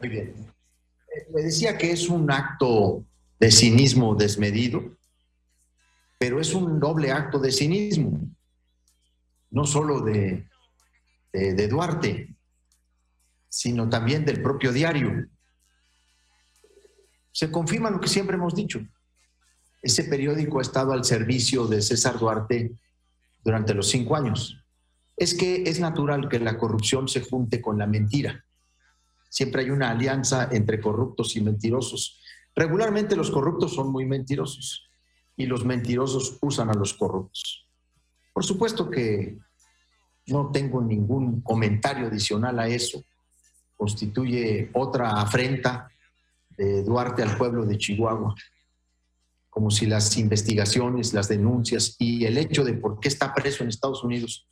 Muy 0.00 0.08
bien. 0.10 0.34
Le 1.34 1.42
decía 1.42 1.78
que 1.78 1.90
es 1.90 2.08
un 2.08 2.30
acto 2.30 3.04
de 3.38 3.50
cinismo 3.50 4.14
desmedido, 4.14 4.96
pero 6.18 6.40
es 6.40 6.54
un 6.54 6.80
doble 6.80 7.12
acto 7.12 7.38
de 7.38 7.52
cinismo, 7.52 8.20
no 9.50 9.64
solo 9.64 10.00
de, 10.00 10.48
de, 11.32 11.68
Duarte, 11.68 12.34
sino 13.48 13.88
también 13.88 14.24
del 14.24 14.42
propio 14.42 14.72
diario. 14.72 15.26
Se 17.32 17.50
confirma 17.50 17.90
lo 17.90 18.00
que 18.00 18.08
siempre 18.08 18.36
hemos 18.36 18.54
dicho. 18.54 18.80
Ese 19.82 20.04
periódico 20.04 20.60
ha 20.60 20.62
estado 20.62 20.92
al 20.92 21.04
servicio 21.04 21.66
de 21.66 21.82
César 21.82 22.18
Duarte 22.18 22.72
durante 23.44 23.74
los 23.74 23.88
cinco 23.88 24.16
años. 24.16 24.56
Es 25.16 25.34
que 25.34 25.64
es 25.64 25.78
natural 25.78 26.28
que 26.28 26.40
la 26.40 26.56
corrupción 26.56 27.06
se 27.08 27.20
junte 27.20 27.60
con 27.60 27.78
la 27.78 27.86
mentira. 27.86 28.44
Siempre 29.28 29.62
hay 29.62 29.70
una 29.70 29.90
alianza 29.90 30.48
entre 30.52 30.80
corruptos 30.80 31.36
y 31.36 31.40
mentirosos. 31.40 32.20
Regularmente 32.56 33.16
los 33.16 33.30
corruptos 33.30 33.74
son 33.74 33.90
muy 33.90 34.06
mentirosos 34.06 34.88
y 35.36 35.46
los 35.46 35.64
mentirosos 35.64 36.38
usan 36.40 36.70
a 36.70 36.74
los 36.74 36.94
corruptos. 36.94 37.66
Por 38.32 38.44
supuesto 38.44 38.90
que 38.90 39.38
no 40.26 40.50
tengo 40.50 40.80
ningún 40.80 41.40
comentario 41.42 42.06
adicional 42.06 42.58
a 42.58 42.68
eso. 42.68 43.04
Constituye 43.76 44.70
otra 44.72 45.20
afrenta 45.20 45.88
de 46.56 46.82
Duarte 46.82 47.22
al 47.22 47.36
pueblo 47.36 47.66
de 47.66 47.76
Chihuahua, 47.76 48.34
como 49.50 49.70
si 49.70 49.86
las 49.86 50.16
investigaciones, 50.16 51.12
las 51.12 51.28
denuncias 51.28 51.96
y 51.98 52.24
el 52.24 52.38
hecho 52.38 52.64
de 52.64 52.74
por 52.74 53.00
qué 53.00 53.08
está 53.08 53.34
preso 53.34 53.62
en 53.62 53.68
Estados 53.68 54.02
Unidos 54.02 54.46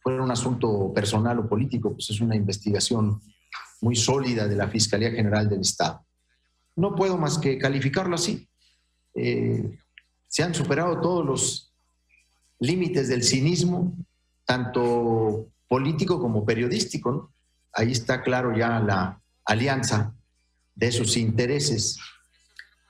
fuera 0.00 0.22
un 0.22 0.30
asunto 0.30 0.92
personal 0.92 1.38
o 1.38 1.48
político, 1.48 1.92
pues 1.92 2.10
es 2.10 2.20
una 2.20 2.34
investigación 2.34 3.20
muy 3.80 3.94
sólida 3.94 4.48
de 4.48 4.56
la 4.56 4.68
Fiscalía 4.68 5.10
General 5.10 5.48
del 5.48 5.60
Estado. 5.60 6.04
No 6.76 6.94
puedo 6.94 7.18
más 7.18 7.38
que 7.38 7.58
calificarlo 7.58 8.14
así. 8.14 8.48
Eh, 9.14 9.78
se 10.28 10.42
han 10.42 10.54
superado 10.54 11.00
todos 11.00 11.24
los 11.26 11.74
límites 12.58 13.08
del 13.08 13.22
cinismo, 13.22 13.94
tanto 14.44 15.48
político 15.68 16.20
como 16.20 16.44
periodístico. 16.44 17.32
Ahí 17.72 17.92
está 17.92 18.22
claro 18.22 18.56
ya 18.56 18.80
la 18.80 19.20
alianza 19.44 20.14
de 20.74 20.86
esos 20.86 21.16
intereses. 21.16 21.98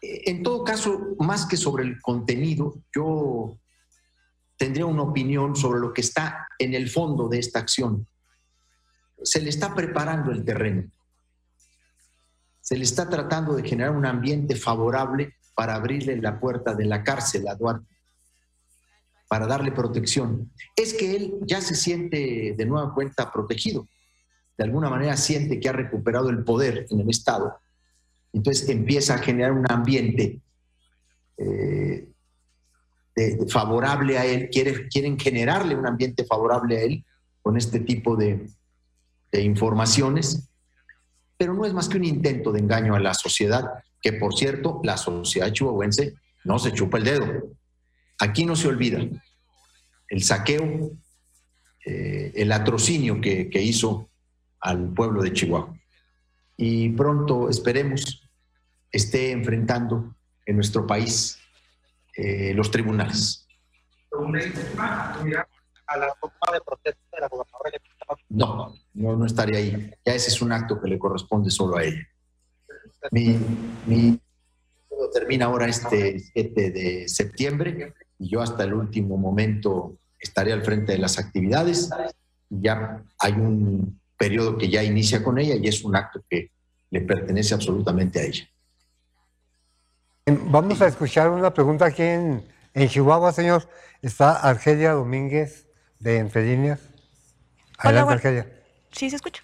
En 0.00 0.42
todo 0.42 0.64
caso, 0.64 1.16
más 1.18 1.46
que 1.46 1.56
sobre 1.56 1.84
el 1.84 2.00
contenido, 2.00 2.82
yo 2.94 3.56
tendría 4.56 4.86
una 4.86 5.02
opinión 5.02 5.56
sobre 5.56 5.80
lo 5.80 5.92
que 5.92 6.02
está 6.02 6.46
en 6.58 6.74
el 6.74 6.88
fondo 6.88 7.28
de 7.28 7.38
esta 7.38 7.58
acción. 7.58 8.06
Se 9.22 9.40
le 9.40 9.50
está 9.50 9.74
preparando 9.74 10.30
el 10.30 10.44
terreno. 10.44 10.90
Se 12.62 12.76
le 12.76 12.84
está 12.84 13.10
tratando 13.10 13.54
de 13.54 13.68
generar 13.68 13.90
un 13.90 14.06
ambiente 14.06 14.54
favorable 14.54 15.34
para 15.54 15.74
abrirle 15.74 16.16
la 16.16 16.38
puerta 16.38 16.74
de 16.74 16.84
la 16.84 17.02
cárcel 17.02 17.46
a 17.48 17.56
Duarte, 17.56 17.98
para 19.28 19.48
darle 19.48 19.72
protección. 19.72 20.52
Es 20.76 20.94
que 20.94 21.16
él 21.16 21.34
ya 21.42 21.60
se 21.60 21.74
siente 21.74 22.54
de 22.56 22.66
nueva 22.66 22.94
cuenta 22.94 23.32
protegido. 23.32 23.88
De 24.56 24.62
alguna 24.62 24.88
manera 24.88 25.16
siente 25.16 25.58
que 25.58 25.68
ha 25.68 25.72
recuperado 25.72 26.30
el 26.30 26.44
poder 26.44 26.86
en 26.88 27.00
el 27.00 27.10
Estado. 27.10 27.58
Entonces 28.32 28.68
empieza 28.68 29.14
a 29.14 29.18
generar 29.18 29.52
un 29.52 29.68
ambiente 29.68 30.40
eh, 31.38 32.08
favorable 33.48 34.18
a 34.18 34.24
él. 34.24 34.50
quieren 34.50 35.18
generarle 35.18 35.74
un 35.74 35.86
ambiente 35.86 36.24
favorable 36.24 36.78
a 36.78 36.82
él 36.82 37.04
con 37.42 37.56
este 37.56 37.80
tipo 37.80 38.16
de 38.16 38.46
informaciones. 39.32 40.48
Pero 41.42 41.54
no 41.54 41.64
es 41.64 41.74
más 41.74 41.88
que 41.88 41.96
un 41.96 42.04
intento 42.04 42.52
de 42.52 42.60
engaño 42.60 42.94
a 42.94 43.00
la 43.00 43.14
sociedad 43.14 43.64
que 44.00 44.12
por 44.12 44.32
cierto, 44.32 44.80
la 44.84 44.96
sociedad 44.96 45.52
chihuahuense 45.52 46.14
no 46.44 46.56
se 46.60 46.72
chupa 46.72 46.98
el 46.98 47.04
dedo. 47.04 47.56
Aquí 48.20 48.46
no 48.46 48.54
se 48.54 48.68
olvida 48.68 49.00
el 50.08 50.22
saqueo, 50.22 50.92
eh, 51.84 52.30
el 52.36 52.52
atrocinio 52.52 53.20
que, 53.20 53.50
hizo 53.60 54.08
al 54.60 54.94
pueblo 54.94 55.20
de 55.20 55.32
Chihuahua. 55.32 55.76
Y 56.56 56.90
pronto, 56.90 57.50
esperemos, 57.50 58.22
esté 58.92 59.32
enfrentando 59.32 60.14
en 60.46 60.54
nuestro 60.54 60.86
país 60.86 61.40
eh, 62.16 62.54
los 62.54 62.70
tribunales. 62.70 63.48
No, 68.28 68.76
no, 68.94 69.16
no 69.16 69.26
estaría 69.26 69.58
ahí. 69.58 69.90
Ya 70.04 70.14
ese 70.14 70.28
es 70.28 70.42
un 70.42 70.52
acto 70.52 70.80
que 70.80 70.88
le 70.88 70.98
corresponde 70.98 71.50
solo 71.50 71.76
a 71.76 71.84
ella. 71.84 72.06
Mi, 73.10 73.36
mi 73.86 74.20
termina 75.12 75.46
ahora 75.46 75.66
este 75.66 76.18
7 76.18 76.70
de 76.70 77.08
septiembre 77.08 77.94
y 78.18 78.28
yo 78.28 78.40
hasta 78.40 78.64
el 78.64 78.74
último 78.74 79.16
momento 79.16 79.96
estaré 80.18 80.52
al 80.52 80.62
frente 80.62 80.92
de 80.92 80.98
las 80.98 81.18
actividades. 81.18 81.90
Ya 82.48 83.02
hay 83.18 83.32
un 83.32 84.00
periodo 84.16 84.56
que 84.56 84.68
ya 84.68 84.82
inicia 84.82 85.22
con 85.22 85.38
ella 85.38 85.56
y 85.56 85.68
es 85.68 85.84
un 85.84 85.96
acto 85.96 86.22
que 86.28 86.50
le 86.90 87.00
pertenece 87.00 87.54
absolutamente 87.54 88.20
a 88.20 88.24
ella. 88.24 88.48
Vamos 90.26 90.80
a 90.80 90.86
escuchar 90.86 91.30
una 91.30 91.52
pregunta 91.52 91.86
aquí 91.86 92.02
en, 92.02 92.44
en 92.74 92.88
Chihuahua, 92.88 93.32
señor. 93.32 93.68
Está 94.02 94.36
Argelia 94.36 94.92
Domínguez 94.92 95.66
de 95.98 96.18
Entre 96.18 96.44
Líneas. 96.44 96.80
Adelante, 97.78 98.12
Argelia. 98.12 98.61
Sí, 98.92 99.10
se 99.10 99.16
escucha. 99.16 99.42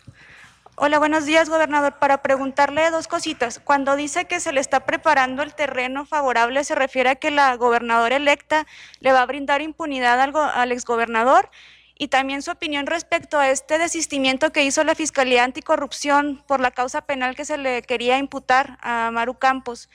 Hola, 0.77 0.99
buenos 1.01 1.27
días, 1.27 1.49
gobernador. 1.49 1.95
Para 1.99 2.23
preguntarle 2.23 2.91
dos 2.91 3.09
cositas. 3.09 3.59
Cuando 3.59 3.97
dice 3.97 4.27
que 4.27 4.39
se 4.39 4.53
le 4.53 4.61
está 4.61 4.87
preparando 4.87 5.43
el 5.43 5.55
terreno 5.55 6.07
favorable, 6.07 6.63
¿se 6.63 6.77
refiere 6.77 7.11
a 7.11 7.15
que 7.17 7.33
la 7.33 7.57
gobernadora 7.57 8.15
electa 8.15 8.67
le 9.01 9.11
va 9.11 9.23
a 9.23 9.27
brindar 9.27 9.61
impunidad 9.61 10.21
al, 10.21 10.33
al 10.37 10.71
exgobernador? 10.71 11.51
Y 11.97 12.09
también 12.09 12.43
su 12.43 12.53
opinión 12.53 12.87
respecto 12.87 13.41
a 13.41 13.51
este 13.51 13.77
desistimiento 13.79 14.53
que 14.53 14.63
hizo 14.63 14.85
la 14.85 14.95
Fiscalía 14.95 15.43
Anticorrupción 15.43 16.45
por 16.47 16.61
la 16.61 16.71
causa 16.71 17.01
penal 17.01 17.35
que 17.35 17.45
se 17.45 17.59
le 17.59 17.83
quería 17.83 18.19
imputar 18.19 18.79
a 18.81 19.11
Maru 19.11 19.35
Campos. 19.35 19.89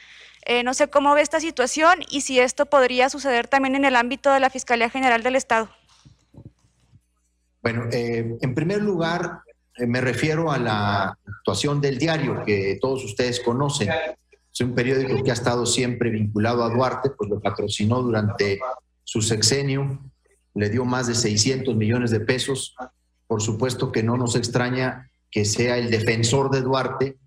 Eh, 0.45 0.63
no 0.63 0.73
sé 0.73 0.89
cómo 0.89 1.13
ve 1.13 1.21
esta 1.21 1.39
situación 1.39 1.99
y 2.09 2.21
si 2.21 2.41
esto 2.41 2.65
podría 2.65 3.09
suceder 3.09 3.47
también 3.47 3.75
en 3.75 3.85
el 3.85 3.95
ámbito 3.95 4.33
de 4.33 4.41
la 4.41 4.49
Fiscalía 4.49 4.89
General 4.89 5.23
del 5.23 5.37
Estado. 5.37 5.69
Bueno, 7.63 7.85
eh, 7.93 8.37
en 8.41 8.53
primer 8.53 8.81
lugar, 8.81 9.39
eh, 9.77 9.87
me 9.87 10.01
refiero 10.01 10.51
a 10.51 10.59
la 10.59 11.17
actuación 11.25 11.79
del 11.79 11.97
diario 11.97 12.43
que 12.45 12.77
todos 12.81 13.05
ustedes 13.05 13.39
conocen. 13.39 13.89
Es 14.51 14.59
un 14.59 14.75
periódico 14.75 15.23
que 15.23 15.31
ha 15.31 15.33
estado 15.33 15.65
siempre 15.65 16.09
vinculado 16.09 16.63
a 16.63 16.69
Duarte, 16.69 17.11
pues 17.11 17.29
lo 17.29 17.39
patrocinó 17.39 18.01
durante 18.01 18.59
su 19.05 19.21
sexenio, 19.21 20.11
le 20.53 20.69
dio 20.69 20.83
más 20.83 21.07
de 21.07 21.15
600 21.15 21.73
millones 21.75 22.11
de 22.11 22.19
pesos. 22.19 22.75
Por 23.25 23.41
supuesto 23.41 23.93
que 23.93 24.03
no 24.03 24.17
nos 24.17 24.35
extraña 24.35 25.09
que 25.31 25.45
sea 25.45 25.77
el 25.77 25.89
defensor 25.89 26.51
de 26.51 26.61
Duarte 26.61 27.17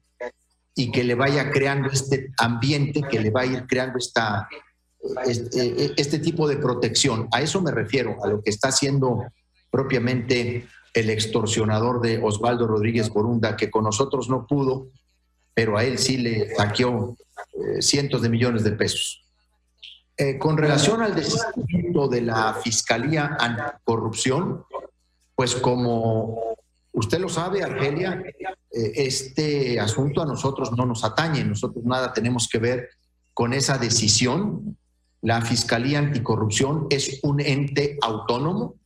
y 0.75 0.93
que 0.93 1.03
le 1.03 1.15
vaya 1.15 1.51
creando 1.51 1.89
este 1.89 2.31
ambiente, 2.37 3.01
que 3.11 3.21
le 3.21 3.31
va 3.31 3.41
a 3.41 3.47
ir 3.47 3.67
creando 3.67 3.99
esta, 3.99 4.47
este, 5.25 5.95
este 6.01 6.19
tipo 6.19 6.47
de 6.47 6.59
protección. 6.59 7.27
A 7.33 7.41
eso 7.41 7.63
me 7.63 7.71
refiero, 7.71 8.23
a 8.23 8.29
lo 8.29 8.43
que 8.43 8.51
está 8.51 8.69
haciendo 8.69 9.25
propiamente 9.77 10.67
el 10.95 11.11
extorsionador 11.11 12.01
de 12.01 12.19
Osvaldo 12.23 12.67
Rodríguez 12.67 13.11
Borunda, 13.11 13.59
que 13.59 13.71
con 13.71 13.85
nosotros 13.85 14.31
no 14.31 14.47
pudo, 14.47 14.89
pero 15.53 15.77
a 15.77 15.85
él 15.85 15.99
sí 15.99 16.17
le 16.17 16.55
saqueó 16.55 17.15
eh, 17.53 17.83
cientos 17.83 18.23
de 18.23 18.31
millones 18.31 18.65
de 18.65 18.73
pesos. 18.73 19.23
Eh, 20.17 20.39
con 20.39 20.57
relación 20.57 21.03
al 21.03 21.15
desistimiento 21.15 22.09
de 22.09 22.23
la 22.23 22.55
Fiscalía 22.55 23.37
Anticorrupción, 23.39 24.65
pues 25.35 25.55
como 25.57 26.57
usted 26.93 27.19
lo 27.19 27.29
sabe, 27.29 27.63
Argelia, 27.63 28.25
eh, 28.71 28.93
este 28.95 29.79
asunto 29.79 30.23
a 30.23 30.25
nosotros 30.25 30.73
no 30.73 30.87
nos 30.87 31.05
atañe, 31.05 31.45
nosotros 31.45 31.85
nada 31.85 32.15
tenemos 32.15 32.49
que 32.49 32.59
ver 32.59 32.89
con 33.35 33.53
esa 33.53 33.77
decisión. 33.77 34.79
La 35.21 35.43
Fiscalía 35.43 35.99
Anticorrupción 35.99 36.87
es 36.89 37.21
un 37.23 37.41
ente 37.41 37.99
autónomo 38.01 38.77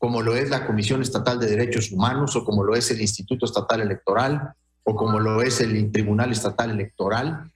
como 0.00 0.22
lo 0.22 0.34
es 0.34 0.48
la 0.48 0.66
Comisión 0.66 1.02
Estatal 1.02 1.38
de 1.38 1.46
Derechos 1.46 1.92
Humanos 1.92 2.34
o 2.34 2.42
como 2.42 2.64
lo 2.64 2.74
es 2.74 2.90
el 2.90 3.02
Instituto 3.02 3.44
Estatal 3.44 3.82
Electoral 3.82 4.54
o 4.82 4.96
como 4.96 5.20
lo 5.20 5.42
es 5.42 5.60
el 5.60 5.92
Tribunal 5.92 6.32
Estatal 6.32 6.70
Electoral 6.70 7.52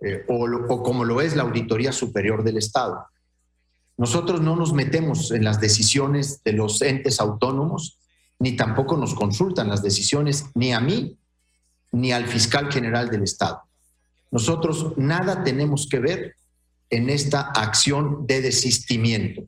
eh, 0.00 0.24
o, 0.28 0.44
o 0.44 0.82
como 0.84 1.04
lo 1.04 1.20
es 1.20 1.34
la 1.34 1.42
Auditoría 1.42 1.90
Superior 1.90 2.44
del 2.44 2.58
Estado. 2.58 3.04
Nosotros 3.96 4.40
no 4.40 4.54
nos 4.54 4.72
metemos 4.72 5.32
en 5.32 5.42
las 5.42 5.60
decisiones 5.60 6.44
de 6.44 6.52
los 6.52 6.80
entes 6.82 7.18
autónomos, 7.18 7.98
ni 8.38 8.54
tampoco 8.54 8.96
nos 8.96 9.14
consultan 9.14 9.68
las 9.68 9.82
decisiones 9.82 10.46
ni 10.54 10.72
a 10.72 10.78
mí 10.78 11.18
ni 11.90 12.12
al 12.12 12.28
fiscal 12.28 12.72
general 12.72 13.10
del 13.10 13.24
Estado. 13.24 13.60
Nosotros 14.30 14.96
nada 14.96 15.42
tenemos 15.42 15.88
que 15.88 15.98
ver 15.98 16.36
en 16.90 17.10
esta 17.10 17.40
acción 17.40 18.24
de 18.28 18.40
desistimiento. 18.40 19.42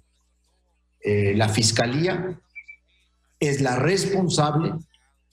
Eh, 1.04 1.34
la 1.36 1.50
fiscalía 1.50 2.40
es 3.38 3.60
la 3.60 3.76
responsable 3.76 4.72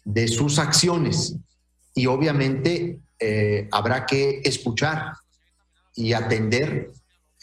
de 0.04 0.28
sus 0.28 0.60
acciones 0.60 1.38
y 1.96 2.08
obviamente 2.08 3.00
eh, 3.20 3.70
habrá 3.72 4.06
que 4.06 4.42
escuchar 4.44 5.14
y 5.96 6.12
atender 6.12 6.92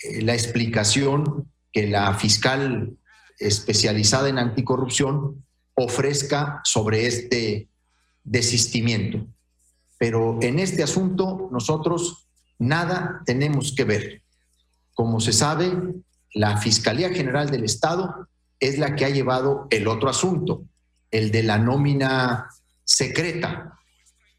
eh, 0.02 0.20
la 0.20 0.34
explicación 0.34 1.50
que 1.72 1.86
la 1.86 2.12
fiscal 2.14 2.98
especializada 3.38 4.28
en 4.28 4.38
anticorrupción 4.38 5.46
ofrezca 5.74 6.60
sobre 6.64 7.06
este 7.06 7.68
desistimiento. 8.24 9.26
Pero 9.98 10.38
en 10.42 10.58
este 10.58 10.82
asunto 10.82 11.48
nosotros 11.50 12.28
nada 12.58 13.22
tenemos 13.24 13.72
que 13.72 13.84
ver. 13.84 14.22
Como 14.92 15.20
se 15.20 15.32
sabe, 15.32 15.72
la 16.34 16.56
Fiscalía 16.58 17.10
General 17.10 17.50
del 17.50 17.64
Estado 17.64 18.28
es 18.60 18.78
la 18.78 18.96
que 18.96 19.04
ha 19.04 19.10
llevado 19.10 19.66
el 19.70 19.88
otro 19.88 20.08
asunto, 20.08 20.64
el 21.10 21.30
de 21.30 21.42
la 21.42 21.58
nómina 21.58 22.48
secreta, 22.84 23.78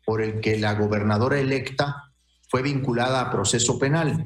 por 0.06 0.22
el 0.22 0.40
que 0.40 0.58
la 0.58 0.74
gobernadora 0.74 1.40
electa 1.40 2.12
fue 2.50 2.62
vinculada 2.62 3.22
a 3.22 3.32
proceso 3.32 3.78
penal. 3.78 4.26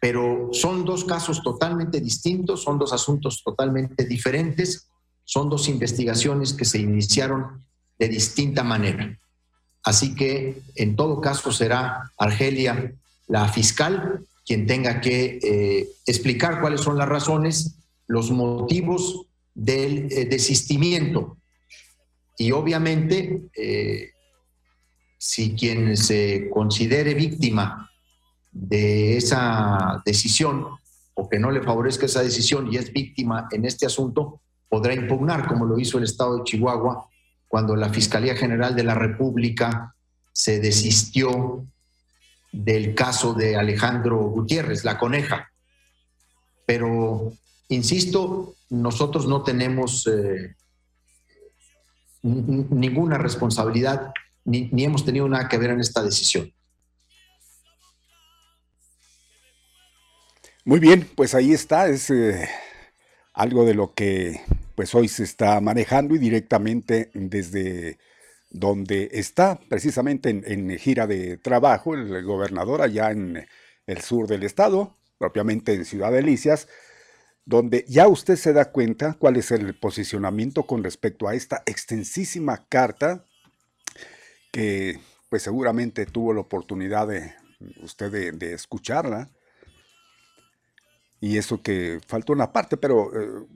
Pero 0.00 0.50
son 0.52 0.84
dos 0.84 1.04
casos 1.04 1.42
totalmente 1.42 2.00
distintos, 2.00 2.62
son 2.62 2.78
dos 2.78 2.92
asuntos 2.92 3.42
totalmente 3.44 4.04
diferentes, 4.04 4.88
son 5.24 5.50
dos 5.50 5.68
investigaciones 5.68 6.54
que 6.54 6.64
se 6.64 6.78
iniciaron 6.78 7.64
de 7.98 8.08
distinta 8.08 8.62
manera. 8.62 9.18
Así 9.82 10.14
que 10.14 10.62
en 10.76 10.96
todo 10.96 11.20
caso 11.20 11.52
será 11.52 12.12
Argelia 12.16 12.94
la 13.26 13.48
fiscal 13.48 14.24
quien 14.48 14.66
tenga 14.66 15.02
que 15.02 15.38
eh, 15.42 15.88
explicar 16.06 16.62
cuáles 16.62 16.80
son 16.80 16.96
las 16.96 17.06
razones, 17.06 17.76
los 18.06 18.30
motivos 18.30 19.26
del 19.54 20.10
eh, 20.10 20.24
desistimiento. 20.24 21.36
Y 22.38 22.52
obviamente, 22.52 23.42
eh, 23.54 24.12
si 25.18 25.54
quien 25.54 25.98
se 25.98 26.48
considere 26.48 27.12
víctima 27.12 27.90
de 28.50 29.18
esa 29.18 30.02
decisión 30.06 30.66
o 31.12 31.28
que 31.28 31.38
no 31.38 31.50
le 31.50 31.62
favorezca 31.62 32.06
esa 32.06 32.22
decisión 32.22 32.72
y 32.72 32.78
es 32.78 32.90
víctima 32.90 33.48
en 33.50 33.66
este 33.66 33.84
asunto, 33.84 34.40
podrá 34.66 34.94
impugnar, 34.94 35.46
como 35.46 35.66
lo 35.66 35.78
hizo 35.78 35.98
el 35.98 36.04
Estado 36.04 36.38
de 36.38 36.44
Chihuahua, 36.44 37.06
cuando 37.48 37.76
la 37.76 37.90
Fiscalía 37.90 38.34
General 38.34 38.74
de 38.74 38.84
la 38.84 38.94
República 38.94 39.94
se 40.32 40.58
desistió 40.58 41.66
del 42.52 42.94
caso 42.94 43.34
de 43.34 43.56
Alejandro 43.56 44.18
Gutiérrez, 44.18 44.84
la 44.84 44.98
coneja. 44.98 45.50
Pero, 46.66 47.32
insisto, 47.68 48.54
nosotros 48.70 49.26
no 49.26 49.42
tenemos 49.42 50.06
eh, 50.06 50.54
ninguna 52.22 53.18
responsabilidad 53.18 54.12
ni, 54.48 54.84
hemos 54.84 55.04
tenido 55.04 55.28
nada 55.28 55.48
que 55.48 55.58
ver 55.58 55.70
en 55.70 55.80
esta 55.80 56.02
decisión. 56.02 56.52
Muy 60.64 60.80
bien, 60.80 61.08
pues 61.14 61.34
ahí 61.34 61.52
está, 61.52 61.88
es 61.88 62.10
eh, 62.10 62.48
algo 63.32 63.64
de 63.64 63.74
lo 63.74 63.94
que 63.94 64.40
pues 64.74 64.94
hoy 64.94 65.08
se 65.08 65.24
está 65.24 65.60
manejando 65.60 66.14
y 66.14 66.18
directamente 66.18 67.10
desde 67.14 67.98
donde 68.50 69.10
está 69.12 69.60
precisamente 69.68 70.30
en, 70.30 70.78
gira 70.78 71.06
de 71.06 71.36
trabajo 71.36 71.94
el 71.94 72.24
gobernador 72.24 72.82
allá 72.82 73.10
en 73.10 73.46
el 73.86 74.00
sur 74.00 74.26
del 74.26 74.42
estado, 74.42 74.96
propiamente 75.18 75.74
en 75.74 75.84
Ciudad 75.84 76.12
Delicias, 76.12 76.68
donde 77.44 77.84
ya 77.88 78.08
usted 78.08 78.36
se 78.36 78.52
da 78.52 78.70
cuenta 78.70 79.14
cuál 79.14 79.36
es 79.36 79.50
el 79.50 79.74
posicionamiento 79.74 80.64
con 80.64 80.84
respecto 80.84 81.28
a 81.28 81.34
esta 81.34 81.62
extensísima 81.66 82.66
carta 82.68 83.24
que 84.52 85.00
pues 85.30 85.42
seguramente 85.42 86.06
tuvo 86.06 86.34
la 86.34 86.40
oportunidad 86.40 87.08
de 87.08 87.34
usted 87.82 88.32
de, 88.34 88.52
escucharla. 88.52 89.30
Y 91.20 91.36
eso 91.36 91.62
que 91.62 92.00
faltó 92.06 92.32
una 92.32 92.52
parte, 92.52 92.76
pero 92.76 93.10
eh, 93.18 93.46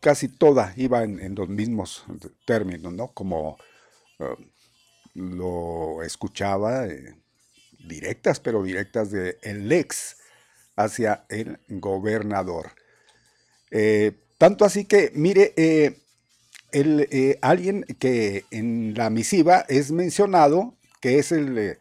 casi 0.00 0.28
toda 0.28 0.72
iba 0.76 1.04
en, 1.04 1.20
en, 1.20 1.34
los 1.34 1.48
mismos 1.48 2.04
términos, 2.44 2.92
¿no? 2.92 3.08
Como 3.08 3.56
lo 5.14 6.02
escuchaba 6.02 6.86
eh, 6.86 7.14
directas, 7.86 8.40
pero 8.40 8.62
directas 8.62 9.10
de 9.10 9.38
el 9.42 9.70
ex 9.72 10.16
hacia 10.76 11.24
el 11.28 11.58
gobernador. 11.68 12.72
Eh, 13.70 14.12
tanto 14.38 14.64
así 14.64 14.84
que, 14.84 15.12
mire, 15.14 15.52
eh, 15.56 15.98
el, 16.72 17.38
alguien 17.42 17.84
que 17.98 18.44
en 18.50 18.94
la 18.94 19.10
misiva 19.10 19.64
es 19.68 19.90
mencionado, 19.90 20.74
que 21.00 21.18
es 21.18 21.32
el 21.32 21.78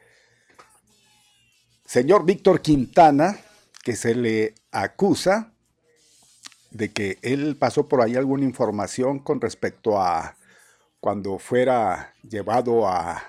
señor 1.86 2.26
Víctor 2.26 2.62
Quintana, 2.62 3.40
que 3.84 3.96
se 3.96 4.16
le 4.16 4.56
acusa 4.72 5.54
de 6.72 6.92
que 6.92 7.18
él 7.22 7.56
pasó 7.58 7.88
por 7.88 8.02
ahí 8.02 8.16
alguna 8.16 8.44
información 8.44 9.20
con 9.20 9.42
respecto 9.42 10.00
a 10.00 10.36
cuando 11.00 11.40
fuera 11.40 12.14
llevado 12.24 12.88
a 12.88 13.24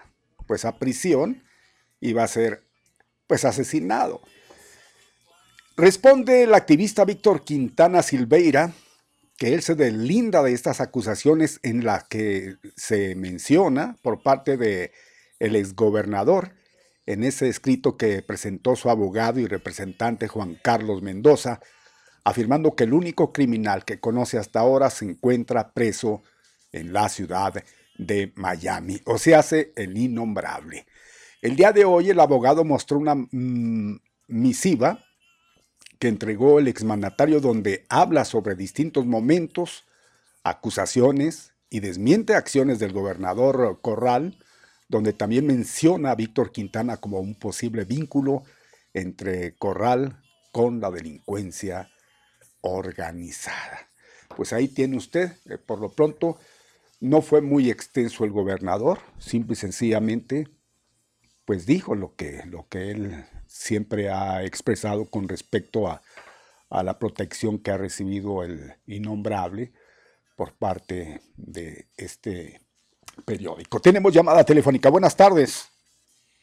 pues 0.47 0.65
a 0.65 0.79
prisión 0.79 1.45
va 2.17 2.25
a 2.25 2.29
ser 2.29 2.65
pues 3.27 3.45
asesinado. 3.45 4.21
Responde 5.77 6.43
el 6.43 6.55
activista 6.55 7.05
Víctor 7.05 7.45
Quintana 7.45 8.03
Silveira 8.03 8.73
que 9.39 9.55
él 9.55 9.63
se 9.63 9.75
deslinda 9.75 10.43
de 10.43 10.53
estas 10.53 10.81
acusaciones 10.81 11.61
en 11.63 11.85
las 11.85 12.05
que 12.05 12.57
se 12.77 13.15
menciona 13.15 13.97
por 14.03 14.23
parte 14.23 14.57
de 14.57 14.93
el 15.39 15.57
exgobernador 15.57 16.53
en 17.07 17.25
ese 17.25 17.49
escrito 17.49 17.97
que 17.97 18.23
presentó 18.23 18.77
su 18.77 18.91
abogado 18.91 19.41
y 19.41 19.47
representante 19.47 20.29
Juan 20.29 20.59
Carlos 20.63 21.01
Mendoza, 21.01 21.61
afirmando 22.25 22.77
que 22.77 22.85
el 22.85 22.93
único 22.93 23.33
criminal 23.33 23.85
que 23.85 23.99
conoce 23.99 24.37
hasta 24.37 24.61
ahora 24.61 24.91
se 24.91 25.07
encuentra 25.07 25.73
preso 25.73 26.23
en 26.73 26.93
la 26.93 27.09
ciudad 27.09 27.63
de 27.97 28.33
Miami, 28.37 29.01
o 29.05 29.19
se 29.19 29.35
hace 29.35 29.73
el 29.77 29.97
innombrable. 29.97 30.87
El 31.43 31.57
día 31.57 31.73
de 31.73 31.85
hoy 31.85 32.11
el 32.11 32.21
abogado 32.21 32.65
mostró 32.65 32.99
una 32.99 33.15
mm, 33.15 34.01
misiva 34.29 35.05
que 35.99 36.09
entregó 36.09 36.59
el 36.59 36.69
exmandatario 36.69 37.41
donde 37.41 37.87
habla 37.89 38.25
sobre 38.25 38.55
distintos 38.55 39.07
momentos, 39.07 39.85
acusaciones 40.43 41.53
y 41.69 41.81
desmiente 41.81 42.35
acciones 42.35 42.79
del 42.79 42.93
gobernador 42.93 43.81
Corral, 43.83 44.39
donde 44.89 45.13
también 45.13 45.47
menciona 45.47 46.11
a 46.11 46.17
Víctor 46.17 46.53
Quintana 46.53 46.97
como 46.97 47.21
un 47.21 47.35
posible 47.35 47.85
vínculo 47.85 48.45
entre 48.95 49.55
Corral 49.57 50.23
con 50.53 50.81
la 50.81 50.91
delincuencia 50.91 51.91
organizada. 52.63 53.91
Pues 54.37 54.53
ahí 54.53 54.69
tiene 54.69 54.97
usted, 54.97 55.33
eh, 55.49 55.59
por 55.59 55.81
lo 55.81 55.93
pronto, 55.93 56.39
no 57.01 57.23
fue 57.23 57.41
muy 57.41 57.71
extenso 57.71 58.25
el 58.25 58.31
gobernador, 58.31 58.99
simple 59.19 59.55
y 59.55 59.57
sencillamente, 59.57 60.49
pues 61.47 61.67
dijo 61.67 61.95
lo 61.95 62.15
que, 62.15 62.43
lo 62.47 62.69
que 62.69 62.91
él 62.91 63.25
siempre 63.47 64.11
ha 64.11 64.45
expresado 64.45 65.07
con 65.07 65.29
respecto 65.29 65.89
a, 65.89 66.03
la 66.71 67.01
protección 67.01 67.59
que 67.59 67.73
ha 67.73 67.77
recibido 67.77 68.45
el 68.45 68.75
innombrable 68.87 69.73
por 70.37 70.53
parte 70.53 71.21
de 71.37 71.89
este 71.97 72.61
periódico. 73.25 73.81
Tenemos 73.81 74.15
llamada 74.15 74.45
telefónica. 74.45 74.89
Buenas 74.89 75.17
tardes. 75.17 75.69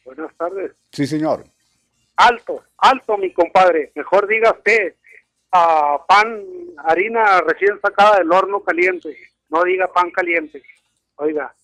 Buenas 0.04 0.36
tardes. 0.36 0.72
Sí, 0.92 1.06
señor. 1.06 1.44
Alto, 2.16 2.62
alto, 2.76 3.16
mi 3.16 3.32
compadre. 3.32 3.90
Mejor 3.94 4.28
diga 4.28 4.52
usted 4.52 4.96
a 5.50 6.04
pan, 6.06 6.44
harina 6.84 7.40
recién 7.40 7.80
sacada 7.80 8.18
del 8.18 8.30
horno 8.30 8.62
caliente. 8.62 9.16
No 9.48 9.64
diga 9.64 9.92
pan 9.92 10.10
caliente. 10.10 10.62
Oiga, 11.16 11.54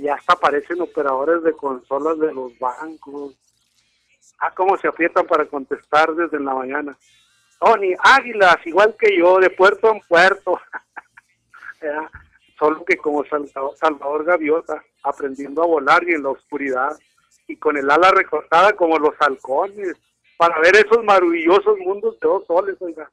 ya 0.00 0.14
hasta 0.14 0.32
aparecen 0.32 0.80
operadores 0.80 1.42
de 1.42 1.52
consolas 1.52 2.18
de 2.18 2.32
los 2.32 2.58
bancos. 2.58 3.34
Ah, 4.40 4.52
cómo 4.54 4.76
se 4.78 4.88
aprietan 4.88 5.26
para 5.26 5.46
contestar 5.46 6.14
desde 6.14 6.40
la 6.40 6.54
mañana. 6.54 6.96
Tony, 7.58 7.94
águilas, 7.98 8.56
igual 8.66 8.94
que 8.98 9.16
yo, 9.18 9.38
de 9.38 9.50
puerto 9.50 9.90
en 9.90 10.00
puerto. 10.08 10.60
Solo 12.58 12.84
que 12.84 12.96
como 12.96 13.24
Salvador 13.24 14.24
Gaviota, 14.24 14.82
aprendiendo 15.02 15.62
a 15.62 15.66
volar 15.66 16.02
y 16.08 16.14
en 16.14 16.22
la 16.22 16.30
oscuridad, 16.30 16.96
y 17.46 17.56
con 17.56 17.76
el 17.76 17.90
ala 17.90 18.10
recortada 18.10 18.72
como 18.74 18.98
los 18.98 19.14
halcones, 19.20 19.96
para 20.36 20.58
ver 20.60 20.76
esos 20.76 21.02
maravillosos 21.04 21.78
mundos 21.78 22.18
de 22.20 22.28
dos 22.28 22.46
soles, 22.46 22.76
oiga, 22.80 23.10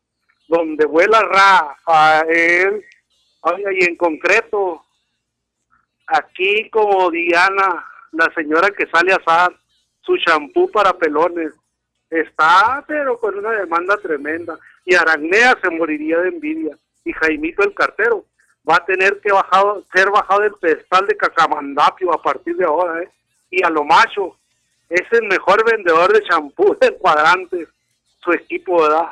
donde 0.48 0.86
vuela 0.86 1.22
Rafael, 1.22 2.84
oiga, 3.54 3.72
y 3.74 3.84
en 3.84 3.96
concreto, 3.96 4.84
aquí 6.08 6.70
como 6.70 7.12
Diana, 7.12 7.86
la 8.12 8.32
señora 8.34 8.70
que 8.72 8.88
sale 8.88 9.14
a 9.14 9.18
asar, 9.18 9.56
su 10.02 10.18
champú 10.18 10.70
para 10.72 10.94
pelones. 10.94 11.54
Está, 12.10 12.84
pero 12.88 13.20
con 13.20 13.38
una 13.38 13.52
demanda 13.52 13.98
tremenda. 13.98 14.58
Y 14.86 14.96
Aranea 14.96 15.58
se 15.62 15.70
moriría 15.70 16.20
de 16.20 16.30
envidia. 16.30 16.78
Y 17.04 17.12
Jaimito 17.14 17.64
el 17.64 17.74
cartero 17.74 18.26
va 18.68 18.78
a 18.78 18.86
tener 18.86 19.20
que 19.20 19.32
bajado, 19.32 19.84
ser 19.94 20.10
bajado 20.10 20.42
del 20.42 20.54
pedestal 20.54 21.08
de 21.08 21.18
Cacamandapio 21.18 22.14
a 22.14 22.22
partir 22.22 22.56
de 22.56 22.66
ahora. 22.66 23.02
¿eh? 23.04 23.10
Y 23.50 23.64
a 23.64 23.70
lo 23.70 23.84
macho, 23.84 24.38
es 24.90 25.02
el 25.12 25.28
mejor 25.28 25.66
vendedor 25.70 26.14
de 26.14 26.24
champú 26.24 26.76
del 26.82 26.96
cuadrante. 26.96 27.68
Su 28.24 28.32
equipo, 28.32 28.82
¿verdad? 28.82 29.12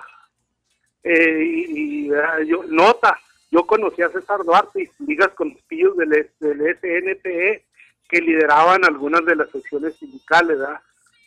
Eh, 1.04 1.44
y, 1.44 2.08
yo, 2.48 2.64
nota, 2.68 3.20
yo 3.54 3.68
conocí 3.68 4.02
a 4.02 4.10
César 4.10 4.44
Duarte 4.44 4.82
y 4.82 5.06
ligas 5.06 5.30
con 5.36 5.50
los 5.50 5.62
pillos 5.64 5.96
del, 5.96 6.10
del 6.40 6.78
SNPE 6.80 7.64
que 8.10 8.20
lideraban 8.20 8.84
algunas 8.84 9.24
de 9.26 9.36
las 9.36 9.50
secciones 9.52 9.96
sindicales, 9.96 10.58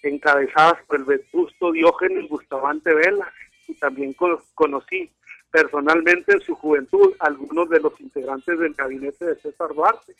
encabezadas 0.02 0.82
por 0.86 0.98
el 0.98 1.04
vetusto 1.04 1.70
Diógenes 1.70 2.28
Bustamante 2.28 2.92
Vela, 2.92 3.32
y 3.68 3.74
también 3.74 4.12
conocí 4.54 5.08
personalmente 5.52 6.32
en 6.32 6.40
su 6.40 6.56
juventud 6.56 7.14
algunos 7.20 7.68
de 7.68 7.78
los 7.78 8.00
integrantes 8.00 8.58
del 8.58 8.74
gabinete 8.74 9.24
de 9.24 9.36
César 9.36 9.72
Duarte. 9.72 10.12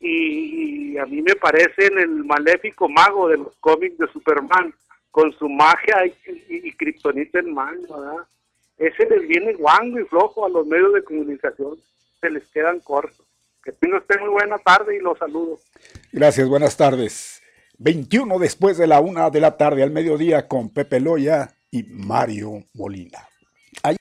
Y, 0.00 0.98
a 0.98 1.06
mí 1.06 1.22
me 1.22 1.36
parece 1.36 1.86
en 1.86 1.98
el 2.00 2.24
maléfico 2.24 2.88
mago 2.88 3.28
de 3.28 3.38
los 3.38 3.54
cómics 3.60 3.98
de 3.98 4.08
Superman, 4.08 4.74
con 5.12 5.32
su 5.32 5.48
magia 5.48 6.06
y, 6.48 6.72
kriptonita 6.72 7.38
en 7.38 7.54
mano, 7.54 8.26
Ese 8.78 9.06
les 9.08 9.26
viene 9.26 9.54
guango 9.54 9.98
y 9.98 10.04
flojo 10.04 10.44
a 10.44 10.48
los 10.48 10.66
medios 10.66 10.92
de 10.92 11.02
comunicación, 11.02 11.78
se 12.20 12.30
les 12.30 12.46
quedan 12.48 12.80
cortos. 12.80 13.24
Que 13.64 13.72
tenga 13.72 13.98
usted 13.98 14.20
muy 14.20 14.28
buena 14.28 14.58
tarde 14.58 14.96
y 14.96 15.00
los 15.00 15.18
saludo. 15.18 15.58
Gracias, 16.12 16.48
buenas 16.48 16.76
tardes. 16.76 17.42
21 17.78 18.38
después 18.38 18.78
de 18.78 18.86
la 18.86 19.00
una 19.00 19.28
de 19.30 19.40
la 19.40 19.56
tarde 19.56 19.82
al 19.82 19.90
mediodía 19.90 20.46
con 20.46 20.70
Pepe 20.70 21.00
Loya 21.00 21.56
y 21.70 21.82
Mario 21.84 22.64
Molina. 22.74 23.26
Ahí 23.82 23.96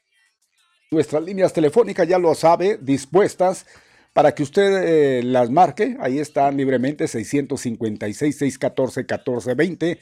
nuestras 0.92 1.24
líneas 1.24 1.52
telefónicas 1.52 2.08
ya 2.08 2.20
lo 2.20 2.36
sabe, 2.36 2.78
dispuestas 2.82 3.66
para 4.14 4.34
que 4.34 4.44
usted 4.44 4.84
eh, 4.86 5.24
las 5.24 5.50
marque. 5.50 5.98
Ahí 6.00 6.20
están 6.20 6.56
libremente 6.56 7.04
656-614-1420, 7.06 10.00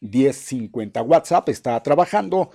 656-892-1050. 0.00 1.06
WhatsApp 1.06 1.48
está 1.48 1.82
trabajando 1.82 2.50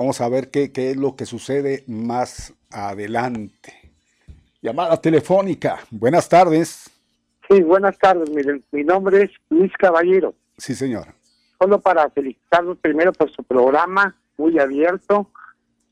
Vamos 0.00 0.22
a 0.22 0.30
ver 0.30 0.50
qué, 0.50 0.72
qué 0.72 0.92
es 0.92 0.96
lo 0.96 1.14
que 1.14 1.26
sucede 1.26 1.84
más 1.86 2.54
adelante. 2.70 3.92
Llamada 4.62 4.98
telefónica. 4.98 5.80
Buenas 5.90 6.26
tardes. 6.26 6.90
Sí, 7.46 7.60
buenas 7.60 7.98
tardes. 7.98 8.30
Miren, 8.30 8.64
mi 8.72 8.82
nombre 8.82 9.24
es 9.24 9.30
Luis 9.50 9.70
Caballero. 9.76 10.32
Sí, 10.56 10.74
señor. 10.74 11.08
Solo 11.58 11.80
para 11.80 12.08
felicitarlos 12.08 12.78
primero 12.78 13.12
por 13.12 13.30
su 13.30 13.44
programa, 13.44 14.16
muy 14.38 14.58
abierto, 14.58 15.30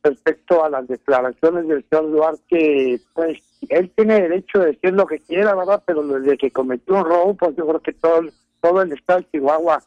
respecto 0.02 0.64
a 0.64 0.70
las 0.70 0.88
declaraciones 0.88 1.68
del 1.68 1.84
señor 1.90 2.10
Duarte, 2.10 3.02
pues 3.12 3.42
él 3.68 3.92
tiene 3.94 4.22
derecho 4.22 4.60
de 4.60 4.68
decir 4.68 4.94
lo 4.94 5.06
que 5.06 5.18
quiera, 5.18 5.54
¿verdad? 5.54 5.82
Pero 5.84 6.02
desde 6.02 6.38
que 6.38 6.50
cometió 6.50 6.94
un 6.94 7.04
robo, 7.04 7.34
pues 7.34 7.54
yo 7.56 7.66
creo 7.66 7.82
que 7.82 7.92
todo, 7.92 8.22
todo 8.62 8.80
el 8.80 8.90
estado 8.90 9.18
de 9.18 9.30
Chihuahua 9.32 9.82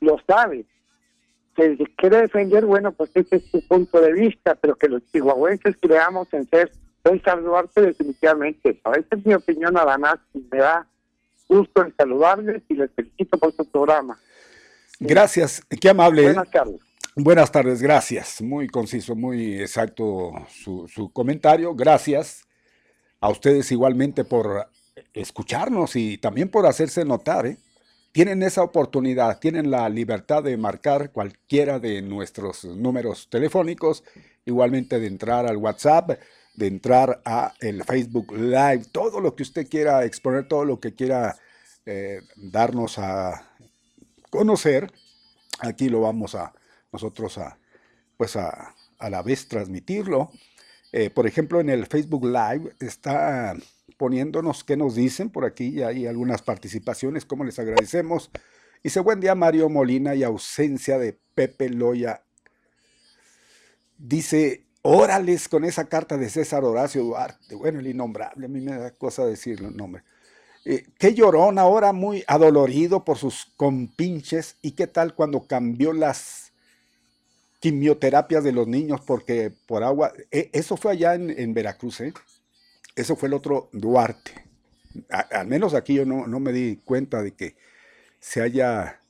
lo 0.00 0.16
sabe. 0.26 0.64
Que 1.54 1.76
quiere 1.96 2.22
defender, 2.22 2.64
bueno, 2.66 2.92
pues 2.92 3.10
ese 3.14 3.36
es 3.36 3.44
su 3.50 3.66
punto 3.66 4.00
de 4.00 4.12
vista, 4.12 4.54
pero 4.56 4.76
que 4.76 4.88
los 4.88 5.02
chihuahuenses 5.12 5.76
creamos 5.80 6.32
en 6.32 6.48
ser 6.48 6.72
César 7.04 7.42
Duarte 7.42 7.82
definitivamente. 7.82 8.80
Esa 8.84 9.16
es 9.16 9.26
mi 9.26 9.34
opinión 9.34 9.74
nada 9.74 9.96
más 9.98 10.16
y 10.32 10.44
me 10.50 10.58
da 10.58 10.86
gusto 11.48 11.84
en 11.84 11.94
saludarles 11.96 12.62
y 12.68 12.74
les 12.74 12.90
felicito 12.92 13.38
por 13.38 13.54
su 13.54 13.70
programa. 13.70 14.18
Gracias, 14.98 15.62
qué 15.80 15.90
amable. 15.90 16.22
¿eh? 16.22 16.26
Buenas 16.26 16.50
tardes. 16.50 16.80
Buenas 17.16 17.52
tardes, 17.52 17.82
gracias. 17.82 18.42
Muy 18.42 18.66
conciso, 18.68 19.14
muy 19.14 19.60
exacto 19.60 20.32
su, 20.48 20.88
su 20.88 21.12
comentario. 21.12 21.74
Gracias 21.74 22.44
a 23.20 23.28
ustedes 23.28 23.70
igualmente 23.70 24.24
por 24.24 24.68
escucharnos 25.12 25.94
y 25.96 26.18
también 26.18 26.48
por 26.48 26.66
hacerse 26.66 27.04
notar. 27.04 27.46
¿eh? 27.46 27.58
Tienen 28.14 28.44
esa 28.44 28.62
oportunidad, 28.62 29.40
tienen 29.40 29.72
la 29.72 29.88
libertad 29.88 30.44
de 30.44 30.56
marcar 30.56 31.10
cualquiera 31.10 31.80
de 31.80 32.00
nuestros 32.00 32.64
números 32.64 33.28
telefónicos, 33.28 34.04
igualmente 34.44 35.00
de 35.00 35.08
entrar 35.08 35.48
al 35.48 35.56
WhatsApp, 35.56 36.20
de 36.54 36.66
entrar 36.68 37.20
a 37.24 37.54
el 37.58 37.82
Facebook 37.82 38.30
Live, 38.30 38.84
todo 38.92 39.18
lo 39.18 39.34
que 39.34 39.42
usted 39.42 39.68
quiera 39.68 40.04
exponer, 40.04 40.46
todo 40.46 40.64
lo 40.64 40.78
que 40.78 40.94
quiera 40.94 41.34
eh, 41.86 42.20
darnos 42.36 43.00
a 43.00 43.50
conocer, 44.30 44.92
aquí 45.58 45.88
lo 45.88 46.02
vamos 46.02 46.36
a 46.36 46.54
nosotros 46.92 47.36
a, 47.38 47.58
pues 48.16 48.36
a, 48.36 48.76
a 49.00 49.10
la 49.10 49.22
vez 49.22 49.48
transmitirlo. 49.48 50.30
Eh, 50.92 51.10
por 51.10 51.26
ejemplo, 51.26 51.60
en 51.60 51.68
el 51.68 51.86
Facebook 51.86 52.26
Live 52.26 52.76
está 52.78 53.56
poniéndonos 53.96 54.64
qué 54.64 54.76
nos 54.76 54.94
dicen 54.94 55.30
por 55.30 55.44
aquí, 55.44 55.68
y 55.68 55.82
hay 55.82 56.06
algunas 56.06 56.42
participaciones, 56.42 57.24
como 57.24 57.44
les 57.44 57.58
agradecemos. 57.58 58.30
Dice, 58.82 59.00
buen 59.00 59.20
día 59.20 59.34
Mario 59.34 59.68
Molina 59.68 60.14
y 60.14 60.22
ausencia 60.22 60.98
de 60.98 61.18
Pepe 61.34 61.70
Loya. 61.70 62.22
Dice, 63.96 64.66
órales 64.82 65.48
con 65.48 65.64
esa 65.64 65.88
carta 65.88 66.18
de 66.18 66.28
César 66.28 66.64
Horacio 66.64 67.02
Duarte. 67.02 67.54
Bueno, 67.54 67.80
el 67.80 67.86
innombrable, 67.86 68.46
a 68.46 68.48
mí 68.48 68.60
me 68.60 68.76
da 68.76 68.90
cosa 68.90 69.24
decirlo 69.24 69.68
el 69.68 69.76
nombre. 69.76 70.02
Eh, 70.66 70.86
qué 70.98 71.14
llorón 71.14 71.58
ahora, 71.58 71.92
muy 71.92 72.24
adolorido 72.26 73.04
por 73.04 73.18
sus 73.18 73.46
compinches. 73.56 74.56
¿Y 74.62 74.72
qué 74.72 74.86
tal 74.86 75.14
cuando 75.14 75.46
cambió 75.46 75.92
las 75.92 76.52
quimioterapias 77.60 78.44
de 78.44 78.52
los 78.52 78.66
niños 78.66 79.00
porque 79.06 79.52
por 79.66 79.82
agua? 79.82 80.12
Eh, 80.30 80.50
eso 80.52 80.76
fue 80.76 80.92
allá 80.92 81.14
en, 81.14 81.54
Veracruz, 81.54 82.00
¿eh? 82.00 82.12
Eso 82.96 83.16
fue 83.16 83.28
el 83.28 83.34
otro 83.34 83.68
Duarte. 83.72 84.46
al 85.10 85.46
menos 85.46 85.74
aquí 85.74 85.94
yo 85.94 86.04
no, 86.04 86.26
no, 86.26 86.40
me 86.40 86.52
di 86.52 86.76
cuenta 86.84 87.22
de 87.22 87.32
que 87.34 87.56
se 88.20 88.40
haya 88.40 89.00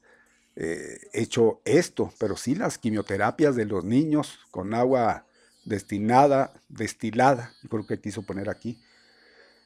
eh, 0.56 0.98
hecho 1.12 1.60
esto, 1.64 2.12
pero 2.18 2.36
sí 2.36 2.54
las 2.54 2.78
quimioterapias 2.78 3.56
de 3.56 3.66
los 3.66 3.84
niños 3.84 4.38
con 4.50 4.72
agua 4.72 5.26
destinada, 5.64 6.52
destilada, 6.68 7.52
creo 7.68 7.86
que 7.86 8.00
quiso 8.00 8.22
poner 8.22 8.48
aquí. 8.48 8.80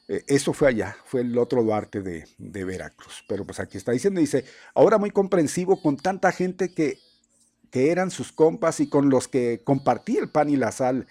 Eh, 0.07 0.23
eso 0.27 0.53
fue 0.53 0.69
allá, 0.69 0.97
fue 1.05 1.21
el 1.21 1.37
otro 1.37 1.63
Duarte 1.63 2.01
de, 2.01 2.25
de, 2.37 2.63
Veracruz. 2.65 3.23
Pero 3.27 3.45
pues 3.45 3.59
aquí 3.59 3.77
está 3.77 3.91
diciendo, 3.91 4.19
dice, 4.19 4.43
ahora 4.73 4.97
muy 4.97 5.11
comprensivo 5.11 5.81
con 5.81 5.97
tanta 5.97 6.31
gente 6.31 6.73
que, 6.73 6.97
que 7.69 7.91
eran 7.91 8.09
sus 8.09 8.31
compas 8.31 8.79
y 8.79 8.89
con 8.89 9.09
los 9.09 9.27
que 9.27 9.61
compartía 9.63 10.21
el 10.21 10.29
pan 10.29 10.49
y 10.49 10.55
la 10.55 10.71
sal. 10.71 11.07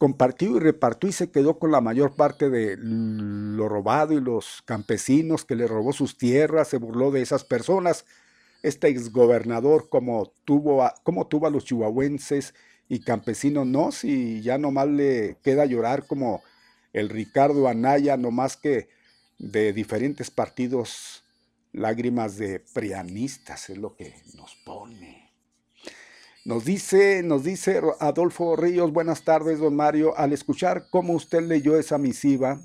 Compartió 0.00 0.56
y 0.56 0.60
repartió 0.60 1.10
y 1.10 1.12
se 1.12 1.30
quedó 1.30 1.58
con 1.58 1.72
la 1.72 1.82
mayor 1.82 2.14
parte 2.14 2.48
de 2.48 2.78
lo 2.78 3.68
robado 3.68 4.14
y 4.14 4.20
los 4.22 4.62
campesinos 4.64 5.44
que 5.44 5.56
le 5.56 5.66
robó 5.66 5.92
sus 5.92 6.16
tierras, 6.16 6.68
se 6.68 6.78
burló 6.78 7.10
de 7.10 7.20
esas 7.20 7.44
personas. 7.44 8.06
Este 8.62 8.88
exgobernador 8.88 9.90
como 9.90 10.32
tuvo 10.46 10.84
a, 10.84 10.94
como 11.02 11.26
tuvo 11.26 11.48
a 11.48 11.50
los 11.50 11.66
chihuahuenses 11.66 12.54
y 12.88 13.00
campesinos 13.00 13.66
no, 13.66 13.92
si 13.92 14.40
ya 14.40 14.56
nomás 14.56 14.88
le 14.88 15.36
queda 15.42 15.66
llorar 15.66 16.06
como 16.06 16.42
el 16.94 17.10
Ricardo 17.10 17.68
Anaya, 17.68 18.16
nomás 18.16 18.56
que 18.56 18.88
de 19.38 19.74
diferentes 19.74 20.30
partidos, 20.30 21.24
lágrimas 21.72 22.38
de 22.38 22.60
prianistas 22.72 23.68
es 23.68 23.76
lo 23.76 23.96
que 23.96 24.14
nos 24.34 24.54
pone. 24.64 25.19
Nos 26.44 26.64
dice, 26.64 27.22
nos 27.22 27.44
dice 27.44 27.82
Adolfo 27.98 28.56
Ríos, 28.56 28.92
buenas 28.92 29.24
tardes, 29.24 29.58
don 29.58 29.76
Mario. 29.76 30.16
Al 30.16 30.32
escuchar 30.32 30.88
cómo 30.90 31.12
usted 31.12 31.42
leyó 31.42 31.78
esa 31.78 31.98
misiva, 31.98 32.60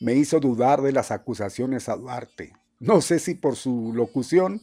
me 0.00 0.14
hizo 0.14 0.40
dudar 0.40 0.82
de 0.82 0.92
las 0.92 1.12
acusaciones 1.12 1.88
a 1.88 1.96
Duarte. 1.96 2.54
No 2.80 3.00
sé 3.00 3.20
si 3.20 3.34
por 3.34 3.56
su 3.56 3.92
locución 3.94 4.60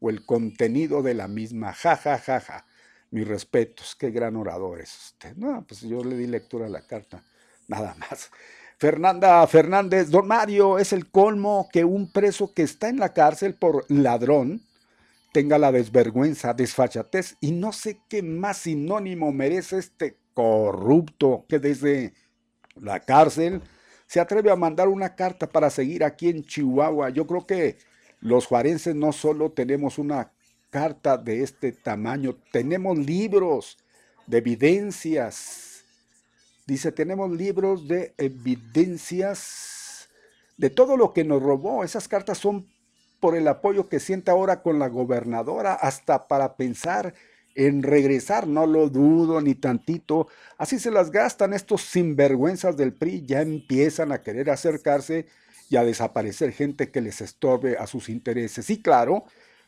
o 0.00 0.08
el 0.08 0.24
contenido 0.24 1.02
de 1.02 1.14
la 1.14 1.28
misma. 1.28 1.74
Ja, 1.74 1.96
ja, 1.96 2.18
ja, 2.18 2.40
ja 2.40 2.64
mis 3.12 3.28
respetos, 3.28 3.94
qué 3.94 4.10
gran 4.10 4.36
orador 4.36 4.80
es 4.80 5.12
usted. 5.12 5.36
No, 5.36 5.64
pues 5.68 5.82
yo 5.82 6.02
le 6.02 6.16
di 6.16 6.26
lectura 6.26 6.66
a 6.66 6.70
la 6.70 6.86
carta, 6.86 7.22
nada 7.68 7.94
más. 7.98 8.30
Fernanda 8.78 9.46
Fernández, 9.46 10.08
don 10.08 10.26
Mario, 10.26 10.78
es 10.78 10.92
el 10.92 11.10
colmo 11.10 11.68
que 11.70 11.84
un 11.84 12.10
preso 12.10 12.52
que 12.54 12.62
está 12.62 12.88
en 12.88 12.98
la 12.98 13.12
cárcel 13.12 13.54
por 13.54 13.84
ladrón 13.88 14.62
tenga 15.32 15.58
la 15.58 15.72
desvergüenza, 15.72 16.54
desfachatez 16.54 17.36
y 17.40 17.52
no 17.52 17.72
sé 17.72 18.00
qué 18.08 18.22
más 18.22 18.58
sinónimo 18.58 19.32
merece 19.32 19.78
este 19.78 20.18
corrupto 20.34 21.46
que 21.48 21.58
desde 21.58 22.12
la 22.76 23.00
cárcel 23.00 23.62
se 24.06 24.20
atreve 24.20 24.50
a 24.50 24.56
mandar 24.56 24.88
una 24.88 25.14
carta 25.14 25.48
para 25.48 25.70
seguir 25.70 26.04
aquí 26.04 26.28
en 26.28 26.44
Chihuahua. 26.44 27.08
Yo 27.10 27.26
creo 27.26 27.46
que 27.46 27.78
los 28.20 28.46
juarenses 28.46 28.94
no 28.94 29.12
solo 29.12 29.50
tenemos 29.50 29.98
una 29.98 30.30
carta 30.70 31.16
de 31.16 31.42
este 31.42 31.72
tamaño. 31.72 32.36
Tenemos 32.52 32.98
libros 32.98 33.78
de 34.26 34.38
evidencias. 34.38 35.84
Dice, 36.66 36.92
tenemos 36.92 37.30
libros 37.30 37.88
de 37.88 38.14
evidencias 38.18 40.08
de 40.56 40.70
todo 40.70 40.96
lo 40.96 41.12
que 41.12 41.24
nos 41.24 41.42
robó. 41.42 41.82
Esas 41.82 42.06
cartas 42.06 42.38
son 42.38 42.71
por 43.22 43.36
el 43.36 43.46
apoyo 43.46 43.88
que 43.88 44.00
siente 44.00 44.32
ahora 44.32 44.62
con 44.62 44.80
la 44.80 44.88
gobernadora, 44.88 45.74
hasta 45.74 46.26
para 46.26 46.56
pensar 46.56 47.14
en 47.54 47.84
regresar, 47.84 48.48
no 48.48 48.66
lo 48.66 48.88
dudo 48.88 49.40
ni 49.40 49.54
tantito. 49.54 50.26
Así 50.58 50.80
se 50.80 50.90
las 50.90 51.12
gastan 51.12 51.52
estos 51.52 51.82
sinvergüenzas 51.82 52.76
del 52.76 52.92
PRI, 52.92 53.24
ya 53.24 53.40
empiezan 53.40 54.10
a 54.10 54.22
querer 54.22 54.50
acercarse 54.50 55.26
y 55.70 55.76
a 55.76 55.84
desaparecer 55.84 56.50
gente 56.50 56.90
que 56.90 57.00
les 57.00 57.20
estorbe 57.20 57.76
a 57.76 57.86
sus 57.86 58.08
intereses. 58.08 58.68
Y 58.70 58.82
claro, 58.82 59.22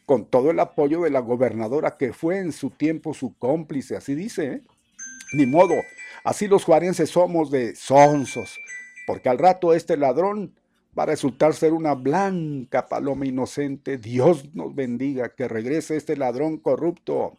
con 0.05 0.26
todo 0.26 0.50
el 0.50 0.59
apoyo 0.59 1.02
de 1.02 1.11
la 1.11 1.20
gobernadora 1.20 1.96
que 1.96 2.12
fue 2.12 2.38
en 2.38 2.50
su 2.50 2.70
tiempo 2.70 3.14
su 3.14 3.38
cómplice, 3.38 3.96
así 3.96 4.16
dice, 4.16 4.46
¿eh? 4.46 4.62
Ni 5.32 5.46
modo, 5.46 5.74
así 6.24 6.48
los 6.48 6.64
juarenses 6.64 7.11
somos 7.11 7.52
de 7.52 7.76
sonsos, 7.76 8.59
porque 9.07 9.28
al 9.28 9.38
rato 9.38 9.74
este 9.74 9.96
ladrón 9.96 10.52
va 10.99 11.05
a 11.05 11.07
resultar 11.07 11.55
ser 11.55 11.72
una 11.72 11.95
blanca 11.95 12.88
paloma 12.88 13.26
inocente. 13.26 13.99
Dios 13.99 14.55
nos 14.55 14.74
bendiga, 14.74 15.30
que 15.30 15.49
regrese 15.49 15.97
este 15.97 16.16
ladrón 16.16 16.59
corrupto, 16.59 17.36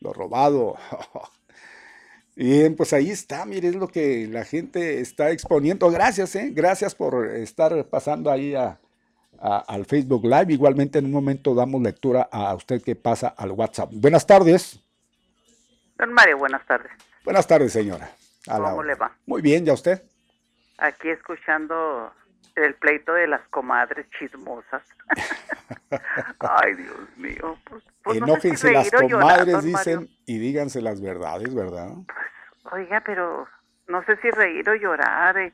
lo 0.00 0.12
robado. 0.12 0.76
Bien, 2.36 2.76
pues 2.76 2.92
ahí 2.92 3.10
está, 3.10 3.46
mire, 3.46 3.68
es 3.68 3.76
lo 3.76 3.88
que 3.88 4.28
la 4.30 4.44
gente 4.44 5.00
está 5.00 5.30
exponiendo. 5.30 5.90
Gracias, 5.90 6.36
¿eh? 6.36 6.50
Gracias 6.52 6.94
por 6.94 7.26
estar 7.34 7.86
pasando 7.86 8.30
ahí 8.30 8.54
a, 8.54 8.78
al 9.40 9.86
Facebook 9.86 10.24
Live. 10.24 10.52
Igualmente 10.52 10.98
en 10.98 11.06
un 11.06 11.12
momento 11.12 11.54
damos 11.54 11.80
lectura 11.80 12.28
a 12.30 12.54
usted 12.54 12.82
que 12.82 12.94
pasa 12.94 13.28
al 13.28 13.52
WhatsApp. 13.52 13.90
Buenas 13.92 14.26
tardes. 14.26 14.78
Don 15.98 16.12
Mario, 16.12 16.36
buenas 16.36 16.64
tardes. 16.66 16.92
Buenas 17.24 17.46
tardes, 17.46 17.72
señora. 17.72 18.10
¿Cómo 18.46 18.82
le 18.82 18.94
va? 18.94 19.16
Muy 19.24 19.40
bien, 19.40 19.64
¿ya 19.64 19.72
usted? 19.72 20.02
Aquí 20.78 21.08
escuchando 21.08 22.12
el 22.56 22.74
pleito 22.74 23.12
de 23.12 23.26
las 23.26 23.42
comadres 23.48 24.06
chismosas. 24.18 24.82
Ay, 26.40 26.74
Dios 26.74 27.16
mío. 27.16 27.58
Pues, 27.68 27.84
pues 28.02 28.16
Enójense 28.18 28.72
las 28.72 28.90
comadres, 28.90 29.62
dicen, 29.62 30.08
y 30.24 30.38
díganse 30.38 30.80
las 30.80 31.00
verdades, 31.00 31.54
¿verdad? 31.54 31.90
Pues, 32.62 32.74
oiga, 32.74 33.02
pero 33.04 33.46
no 33.88 34.02
sé 34.04 34.16
si 34.16 34.30
reír 34.30 34.68
o 34.68 34.74
llorar. 34.74 35.36
Eh. 35.38 35.52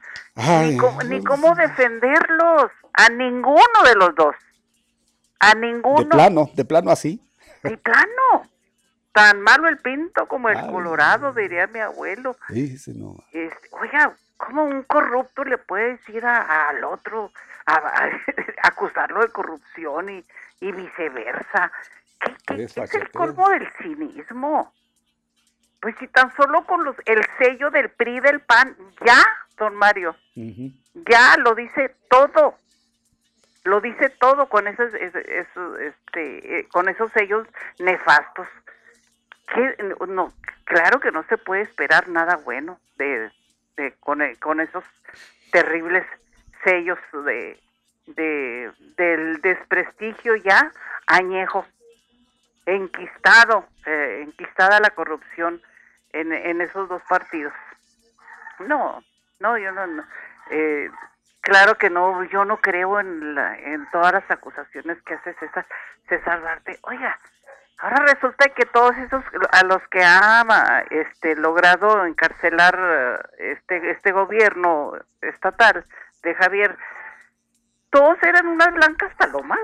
ni, 0.65 0.77
cómo, 0.77 1.03
ni 1.03 1.23
cómo 1.23 1.55
defenderlos. 1.55 2.71
A 2.95 3.09
ninguno 3.09 3.83
de 3.85 3.95
los 3.97 4.15
dos. 4.15 4.35
A 5.41 5.55
ninguno. 5.55 6.01
De 6.01 6.07
plano, 6.07 6.51
de 6.55 6.65
plano 6.65 6.91
así. 6.91 7.21
De 7.63 7.77
plano. 7.77 8.49
Tan 9.13 9.43
malo 9.43 9.69
el 9.69 9.79
pinto 9.79 10.27
como 10.27 10.49
el 10.49 10.59
colorado, 10.71 11.35
diría 11.35 11.67
mi 11.67 11.81
abuelo. 11.81 12.35
Sí, 12.49 12.79
sí, 12.79 12.93
no. 12.95 13.17
oiga, 13.73 14.17
¿cómo 14.43 14.65
un 14.65 14.83
corrupto 14.83 15.45
le 15.45 15.57
puede 15.57 15.93
decir 15.93 16.25
al 16.27 16.83
otro, 16.85 17.33
a, 17.67 18.11
acusarlo 18.63 19.21
de 19.21 19.29
corrupción 19.29 20.11
y, 20.11 20.25
y 20.61 20.73
viceversa? 20.73 21.71
¿Qué, 22.47 22.65
es 22.65 22.77
el 22.77 23.11
colmo 23.11 23.49
del 23.51 23.69
cinismo? 23.79 24.73
Pues 25.81 25.95
si 25.99 26.09
tan 26.09 26.35
solo 26.37 26.65
con 26.65 26.85
los 26.85 26.97
el 27.07 27.25
sello 27.39 27.71
del 27.71 27.91
PRI 27.91 28.21
del 28.21 28.41
PAN, 28.41 28.77
ya, 29.05 29.25
don 29.59 29.75
Mario, 29.75 30.17
ya 30.35 31.37
lo 31.39 31.55
dice 31.55 31.95
todo, 32.09 32.57
lo 33.65 33.81
dice 33.81 34.11
todo 34.11 34.49
con 34.49 34.69
esos, 34.69 34.93
este, 34.95 36.59
eh, 36.59 36.69
con 36.69 36.89
esos 36.89 37.11
sellos 37.13 37.47
nefastos. 37.81 38.47
Que, 39.53 39.77
no, 40.09 40.33
claro 40.65 41.01
que 41.01 41.11
no 41.11 41.25
se 41.25 41.37
puede 41.37 41.63
esperar 41.63 42.09
nada 42.09 42.37
bueno 42.37 42.79
de, 42.97 43.31
con, 44.01 44.23
eh, 44.23 44.37
con 44.37 44.61
esos 44.61 44.85
terribles 45.51 46.05
sellos 46.65 46.99
de, 47.25 47.61
de 48.07 48.73
del 48.97 49.41
desprestigio 49.41 50.37
ya 50.37 50.71
añejo 51.07 51.67
enquistado 52.67 53.67
eh, 53.87 54.23
enquistada 54.25 54.81
la 54.81 54.91
corrupción 54.91 55.61
en, 56.13 56.33
en 56.33 56.61
esos 56.61 56.89
dos 56.89 57.03
partidos. 57.09 57.53
No, 58.61 59.03
no, 59.41 59.59
yo 59.59 59.73
no, 59.73 60.05
eh, 60.51 60.91
claro 61.41 61.77
que 61.77 61.91
no, 61.91 62.23
yo 62.25 62.45
no 62.45 62.59
creo 62.59 63.01
en, 63.01 63.35
la, 63.35 63.59
en 63.59 63.89
todas 63.91 64.13
las 64.13 64.31
acusaciones 64.31 65.03
que 65.03 65.15
hace 65.15 65.35
César, 65.35 65.67
César 66.09 66.43
Darte. 66.43 66.79
Oiga, 66.83 67.19
ahora 67.83 68.07
resulta 68.15 68.49
que 68.49 68.65
todos 68.65 68.97
esos 68.97 69.23
a 69.51 69.65
los 69.65 69.83
que 69.91 70.03
ha 70.03 70.85
este, 70.91 71.37
logrado 71.37 72.07
encarcelar 72.07 73.29
este, 73.39 73.91
este 73.91 74.13
gobierno 74.13 74.93
estatal 75.21 75.85
de 76.23 76.35
Javier, 76.35 76.79
todos 77.91 78.17
eran 78.23 78.47
unas 78.47 78.73
blancas 78.73 79.13
palomas. 79.17 79.59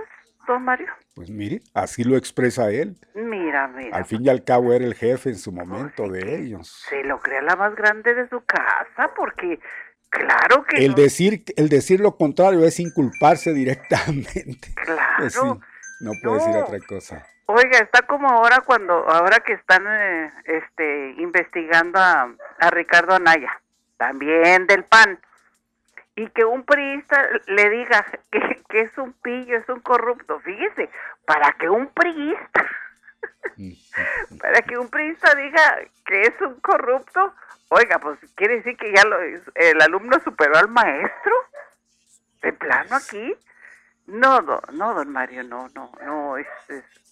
Mario? 0.58 0.86
Pues 1.14 1.28
mire, 1.28 1.60
así 1.74 2.04
lo 2.04 2.16
expresa 2.16 2.70
él. 2.70 2.96
Mira, 3.14 3.68
mira. 3.68 3.94
Al 3.94 4.06
fin 4.06 4.24
y 4.24 4.30
al 4.30 4.44
cabo 4.44 4.72
era 4.72 4.86
el 4.86 4.94
jefe 4.94 5.28
en 5.28 5.36
su 5.36 5.52
momento 5.52 6.08
de 6.08 6.36
ellos. 6.36 6.86
Se 6.88 7.04
lo 7.04 7.18
crea 7.20 7.42
la 7.42 7.54
más 7.56 7.74
grande 7.74 8.14
de 8.14 8.26
su 8.30 8.40
casa 8.46 9.10
porque 9.14 9.60
claro 10.08 10.64
que 10.64 10.82
el 10.86 10.94
decir 10.94 11.44
el 11.56 11.68
decir 11.68 12.00
lo 12.00 12.16
contrario 12.16 12.64
es 12.64 12.80
inculparse 12.80 13.52
directamente. 13.52 14.68
Claro. 14.74 15.60
No 16.00 16.12
puede 16.22 16.36
decir 16.36 16.56
otra 16.56 16.78
cosa. 16.86 17.26
Oiga, 17.46 17.78
está 17.78 18.02
como 18.02 18.28
ahora 18.28 18.60
cuando 18.60 18.92
ahora 19.08 19.40
que 19.40 19.54
están 19.54 19.86
eh, 19.88 20.32
este 20.44 21.14
investigando 21.18 21.98
a, 21.98 22.30
a 22.58 22.70
Ricardo 22.70 23.14
Anaya, 23.14 23.60
también 23.96 24.66
del 24.66 24.84
PAN 24.84 25.18
y 26.18 26.28
que 26.30 26.44
un 26.44 26.64
priista 26.64 27.28
le 27.46 27.70
diga 27.70 28.04
que, 28.32 28.60
que, 28.68 28.80
es 28.80 28.98
un 28.98 29.12
pillo, 29.12 29.56
es 29.56 29.68
un 29.68 29.78
corrupto. 29.78 30.40
Fíjese, 30.40 30.90
para 31.24 31.52
que 31.52 31.68
un 31.68 31.86
priista, 31.86 32.66
para 34.40 34.62
que 34.62 34.76
un 34.76 34.88
priista 34.88 35.32
diga 35.36 35.78
que 36.04 36.22
es 36.22 36.34
un 36.40 36.58
corrupto, 36.58 37.34
oiga, 37.68 38.00
pues 38.00 38.18
quiere 38.34 38.56
decir 38.56 38.76
que 38.76 38.92
ya 38.92 39.04
lo, 39.04 39.16
el 39.20 39.80
alumno 39.80 40.18
superó 40.24 40.56
al 40.56 40.68
maestro. 40.68 41.32
De 42.42 42.52
plano 42.52 42.96
aquí. 42.96 43.36
No, 44.08 44.40
no, 44.40 44.94
don 44.94 45.10
Mario, 45.10 45.44
no, 45.44 45.68
no, 45.74 45.92
no, 46.02 46.38
es, 46.38 46.46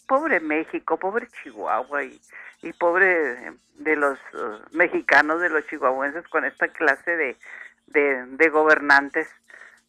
pobre 0.08 0.40
México, 0.40 0.96
pobre 0.96 1.28
Chihuahua 1.42 2.04
y, 2.04 2.18
pobre 2.78 3.52
de 3.74 3.96
los 3.96 4.18
uh, 4.32 4.76
mexicanos, 4.76 5.40
de 5.40 5.50
los 5.50 5.66
chihuahuenses 5.66 6.26
con 6.28 6.44
esta 6.46 6.68
clase 6.68 7.16
de, 7.16 7.36
de, 8.26 8.48
gobernantes. 8.48 9.28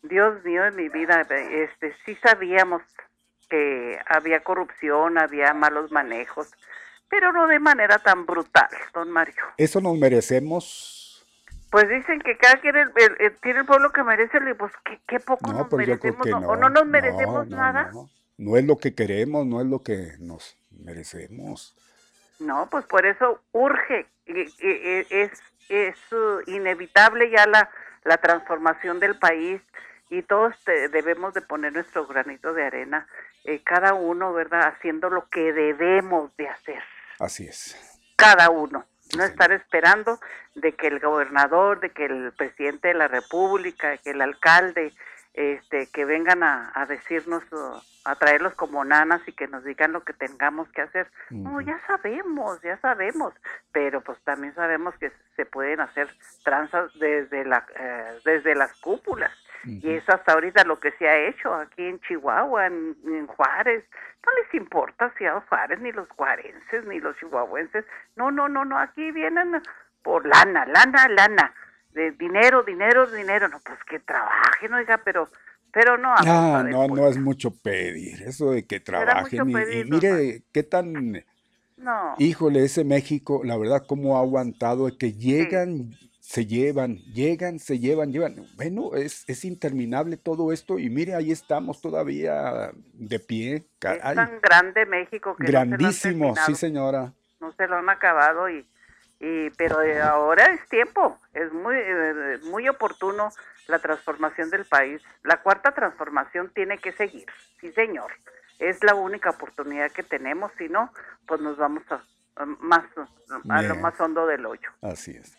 Dios 0.03 0.43
mío 0.43 0.65
en 0.65 0.75
mi 0.75 0.89
vida, 0.89 1.21
este, 1.21 1.95
sí 2.05 2.15
sabíamos 2.21 2.83
que 3.49 3.97
había 4.05 4.43
corrupción, 4.43 5.17
había 5.17 5.53
malos 5.53 5.91
manejos, 5.91 6.51
pero 7.09 7.31
no 7.31 7.47
de 7.47 7.59
manera 7.59 7.99
tan 7.99 8.25
brutal, 8.25 8.69
don 8.93 9.09
Mario. 9.09 9.43
¿Eso 9.57 9.79
nos 9.79 9.97
merecemos? 9.97 11.06
Pues 11.70 11.89
dicen 11.89 12.20
que 12.22 12.38
cada 12.38 12.59
quien 12.61 12.76
tiene 13.41 13.59
el 13.59 13.65
pueblo 13.65 13.91
que 13.91 14.03
merece, 14.03 14.39
pues 14.55 14.72
qué, 15.07 15.20
poco 15.20 15.51
nos 15.51 15.68
pues 15.68 15.88
merecemos, 15.88 16.28
o 16.28 16.55
no 16.55 16.70
nos 16.70 16.86
merecemos 16.86 17.47
nada. 17.47 17.91
No, 18.38 18.55
es 18.55 18.65
lo 18.65 18.78
que 18.78 18.93
queremos, 18.93 19.45
no 19.45 19.59
es 19.61 19.68
lo 19.68 19.84
que 19.84 20.13
nos 20.20 20.57
merecemos. 20.72 21.76
No, 22.39 22.70
pues 22.70 22.86
por 22.86 23.05
eso 23.05 23.41
urge, 23.51 24.05
es, 24.26 25.32
es 25.70 25.97
inevitable 26.45 27.32
ya 27.32 27.47
la 27.47 27.70
la 28.07 28.18
transformación 28.18 28.99
del 28.99 29.18
país 29.19 29.61
y 30.10 30.22
todos 30.23 30.56
debemos 30.65 31.34
de 31.34 31.41
poner 31.41 31.73
nuestro 31.73 32.07
granito 32.07 32.53
de 32.53 32.64
arena, 32.64 33.07
eh, 33.44 33.61
cada 33.64 33.94
uno, 33.94 34.34
¿verdad? 34.34 34.73
Haciendo 34.73 35.10
lo 35.10 35.27
que 35.30 35.52
debemos 35.52 36.35
de 36.38 36.48
hacer. 36.48 36.81
Así 37.19 37.45
es. 37.45 37.76
Cada 38.15 38.49
uno. 38.49 38.85
No 39.15 39.23
estar 39.23 39.51
esperando 39.51 40.19
de 40.55 40.73
que 40.73 40.88
el 40.88 40.99
gobernador, 40.99 41.79
de 41.79 41.91
que 41.91 42.05
el 42.05 42.34
presidente 42.34 42.89
de 42.89 42.93
la 42.93 43.07
República, 43.07 43.97
que 43.97 44.11
el 44.11 44.21
alcalde, 44.21 44.93
este, 45.38 45.88
que 45.93 46.03
vengan 46.03 46.41
a, 46.41 46.72
a 46.73 46.88
decirnos, 46.88 47.43
a 48.05 48.15
traerlos 48.15 48.55
como 48.55 48.84
nanas 48.84 49.22
y 49.27 49.34
que 49.34 49.47
nos 49.47 49.64
digan 49.64 49.91
lo 49.91 50.03
que 50.03 50.14
tengamos 50.14 50.68
que 50.69 50.81
hacer. 50.81 51.11
No, 51.30 51.61
ya 51.61 51.80
sabemos, 51.85 52.59
ya 52.64 52.77
sabemos, 52.77 53.35
pero 53.72 54.01
pues 54.01 54.19
también 54.23 54.55
sabemos 54.55 54.95
que 54.97 55.11
se 55.35 55.45
pueden 55.45 55.80
hacer 55.80 56.09
tranzas 56.43 56.91
desde, 56.99 57.45
la, 57.45 57.64
eh, 57.80 58.19
desde 58.26 58.55
las 58.55 58.73
cúpulas. 58.81 59.31
Y 59.64 59.91
eso 59.91 60.11
hasta 60.14 60.34
ahorita 60.34 60.64
lo 60.64 60.80
que 60.80 60.91
se 60.93 61.07
ha 61.07 61.18
hecho 61.27 61.53
aquí 61.53 61.85
en 61.85 61.99
Chihuahua, 61.99 62.65
en, 62.65 63.27
Juárez. 63.27 63.84
No 64.26 64.31
les 64.41 64.53
importa 64.55 65.14
si 65.19 65.26
a 65.26 65.39
Juárez, 65.41 65.80
ni 65.81 65.91
los 65.91 66.09
juarenses, 66.09 66.85
ni 66.85 66.99
los 66.99 67.15
chihuahuenses. 67.18 67.85
No, 68.15 68.31
no, 68.31 68.49
no, 68.49 68.65
no, 68.65 68.80
aquí 68.80 69.11
vienen 69.11 69.61
por 70.01 70.26
lana, 70.26 70.65
lana, 70.65 71.07
lana 71.09 71.53
de 71.98 72.11
dinero, 72.11 72.64
dinero, 72.64 73.07
dinero, 73.07 73.49
no, 73.49 73.60
pues 73.65 73.80
que 73.90 73.99
trabajen, 73.99 74.74
oiga, 74.74 75.02
pero, 75.03 75.28
pero 75.74 75.98
no. 75.98 76.14
Ah, 76.15 76.64
no, 76.65 76.88
no 76.88 77.07
es 77.07 77.18
mucho 77.18 77.52
pedir, 77.52 78.22
eso 78.22 78.52
de 78.52 78.65
que 78.65 78.80
trabajen 78.80 79.49
y, 79.49 79.84
mire 79.84 80.44
qué 80.53 80.64
tan, 80.64 81.26
no. 81.76 82.15
híjole, 82.19 82.64
ese 82.64 82.84
México, 82.86 83.41
la 83.44 83.57
verdad, 83.57 83.84
cómo 83.88 84.18
ha 84.18 84.22
aguantado, 84.22 84.95
que 84.98 85.14
llegan, 85.14 85.91
se 86.22 86.45
llevan, 86.45 86.98
llegan, 87.14 87.57
se 87.57 87.80
llevan, 87.80 88.11
llevan, 88.11 88.36
bueno, 88.56 88.95
es, 88.95 89.24
es 89.28 89.44
interminable 89.44 90.18
todo 90.18 90.53
esto 90.53 90.78
y 90.78 90.90
mire, 90.90 91.15
ahí 91.15 91.32
estamos 91.32 91.82
todavía 91.82 92.72
de 92.94 93.19
pie. 93.19 93.56
Es 93.82 94.15
tan 94.15 94.40
grande 94.41 94.86
México 94.86 95.36
que 95.36 95.48
Grandísimo, 95.48 96.36
sí 96.45 96.53
señora. 96.53 97.14
No 97.40 97.52
se 97.53 97.68
lo 97.68 97.78
han 97.78 97.90
acabado 97.90 98.49
y 98.49 98.68
y 99.19 99.49
pero 99.52 99.80
ahora 100.03 100.45
es 100.45 100.68
tiempo, 100.69 101.19
es 101.34 101.52
muy 101.52 101.76
eh, 101.76 102.39
muy 102.44 102.68
oportuno 102.69 103.31
la 103.68 103.80
transformación 103.80 104.49
del 104.49 104.65
país. 104.65 105.02
La 105.23 105.41
cuarta 105.41 105.72
transformación 105.72 106.52
tiene 106.53 106.77
que 106.77 106.91
seguir, 106.94 107.26
sí 107.60 107.72
señor. 107.73 108.11
Es 108.60 108.84
la 108.84 108.95
única 108.95 109.30
oportunidad 109.30 109.91
que 109.91 110.03
tenemos, 110.03 110.52
si 110.57 110.68
no, 110.68 110.91
pues 111.27 111.41
nos 111.41 111.57
vamos 111.57 111.84
a, 111.91 112.02
más 112.45 112.84
a 113.49 113.61
lo 113.61 113.76
más 113.76 113.99
hondo 113.99 114.26
del 114.26 114.45
hoyo. 114.45 114.69
Así 114.81 115.11
es. 115.11 115.38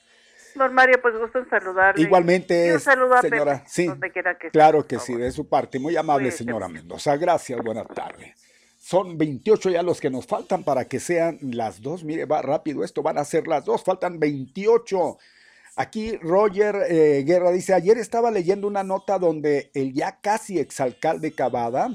Don 0.55 0.75
Mario, 0.75 1.01
pues 1.01 1.17
gusto 1.17 1.39
en 1.39 1.49
saludarle. 1.49 2.03
Igualmente, 2.03 2.79
señora. 2.79 3.63
sí, 3.67 3.89
claro 4.53 4.87
que 4.87 4.99
sí, 4.99 5.15
de 5.15 5.31
su 5.31 5.49
parte. 5.49 5.79
Muy 5.79 5.97
amable, 5.97 6.31
señora 6.31 6.69
Mendoza. 6.69 7.17
Gracias, 7.17 7.61
buenas 7.63 7.87
tardes. 7.89 8.48
Son 8.89 9.19
28 9.19 9.69
ya 9.69 9.82
los 9.82 10.01
que 10.01 10.09
nos 10.09 10.27
faltan 10.27 10.65
para 10.65 10.86
que 10.86 10.98
sean 10.98 11.39
las 11.43 11.82
dos. 11.82 12.05
Mire, 12.05 12.24
va 12.24 12.40
rápido 12.40 12.82
esto, 12.82 13.02
van 13.02 13.19
a 13.19 13.24
ser 13.27 13.47
las 13.47 13.66
dos, 13.66 13.85
faltan 13.85 14.19
28. 14.19 15.19
Aquí 15.77 16.16
Roger 16.16 16.86
eh, 16.89 17.23
Guerra 17.27 17.51
dice, 17.51 17.74
ayer 17.74 17.98
estaba 17.98 18.31
leyendo 18.31 18.66
una 18.66 18.85
nota 18.85 19.19
donde 19.19 19.70
el 19.74 19.93
ya 19.93 20.20
casi 20.23 20.59
exalcalde 20.59 21.32
Cavada 21.32 21.90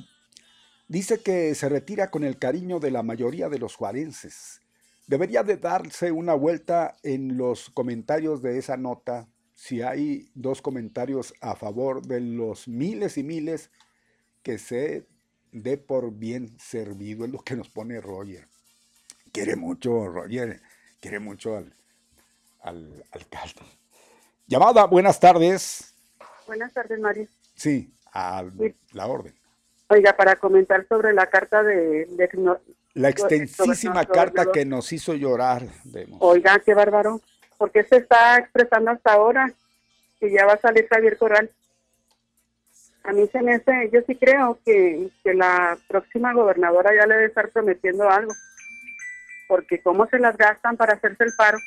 dice 0.88 1.24
que 1.24 1.56
se 1.56 1.68
retira 1.68 2.12
con 2.12 2.24
el 2.24 2.38
cariño 2.38 2.80
de 2.80 2.92
la 2.92 3.02
mayoría 3.02 3.50
de 3.50 3.58
los 3.58 3.76
juarenses. 3.76 4.62
Debería 5.08 5.42
de 5.42 5.58
darse 5.58 6.12
una 6.12 6.36
vuelta 6.36 6.96
en 7.02 7.38
los 7.38 7.72
comentarios 7.72 8.44
de 8.44 8.60
esa 8.60 8.78
nota 8.78 9.28
si 9.56 9.82
hay 9.82 10.30
dos 10.36 10.62
comentarios 10.62 11.34
a 11.42 11.56
favor 11.56 12.06
de 12.06 12.22
los 12.22 12.68
miles 12.68 13.18
y 13.18 13.24
miles 13.24 13.72
que 14.44 14.60
se 14.60 15.08
dé 15.54 15.78
por 15.78 16.12
bien 16.12 16.60
servido, 16.60 17.24
es 17.26 17.32
lo 17.32 17.40
que 17.40 17.56
nos 17.56 17.70
pone 17.70 18.02
Roger. 18.02 18.48
Quiere 19.32 19.56
mucho, 19.56 20.08
Roger, 20.08 20.62
quiere 21.00 21.20
mucho 21.20 21.56
al, 21.56 21.74
al 22.62 23.06
alcalde. 23.12 23.62
Llamada, 24.48 24.86
buenas 24.86 25.20
tardes. 25.20 25.94
Buenas 26.46 26.74
tardes, 26.74 27.00
Mario. 27.00 27.28
Sí, 27.56 27.94
a 28.12 28.44
la 28.92 29.08
orden. 29.08 29.34
Oiga, 29.88 30.16
para 30.18 30.36
comentar 30.36 30.86
sobre 30.88 31.14
la 31.14 31.28
carta 31.28 31.64
de... 31.64 32.08
la 32.94 33.10
extensísima 33.10 34.06
carta 34.06 34.52
que 34.52 34.66
nos 34.66 34.92
hizo 34.92 35.14
llorar. 35.14 35.68
Oiga, 36.20 36.60
qué 36.60 36.74
bárbaro. 36.74 37.22
¿Por 37.58 37.72
qué 37.72 37.84
se 37.84 37.98
está 37.98 38.38
expresando 38.38 38.92
hasta 38.92 39.14
ahora? 39.14 39.54
Que 40.20 40.32
ya 40.32 40.46
va 40.46 40.54
a 40.54 40.60
salir 40.60 40.88
Javier 40.88 41.18
Corral. 41.18 41.52
A 43.04 43.12
mí 43.12 43.28
se 43.32 43.42
me 43.42 43.56
hace, 43.56 43.90
yo 43.92 44.02
sí 44.08 44.16
creo 44.16 44.60
que, 44.66 45.10
que 45.24 45.34
la 45.34 45.78
próxima 45.88 46.34
gobernadora 46.34 46.96
ya 46.96 47.06
le 47.06 47.16
debe 47.16 47.28
estar 47.28 47.50
prometiendo 47.50 48.10
algo. 48.10 48.34
Porque 49.48 49.82
cómo 49.82 50.08
se 50.08 50.20
las 50.20 50.38
gastan 50.38 50.78
para 50.78 50.94
hacerse 50.94 51.26
el 51.26 51.34
paro. 51.38 51.58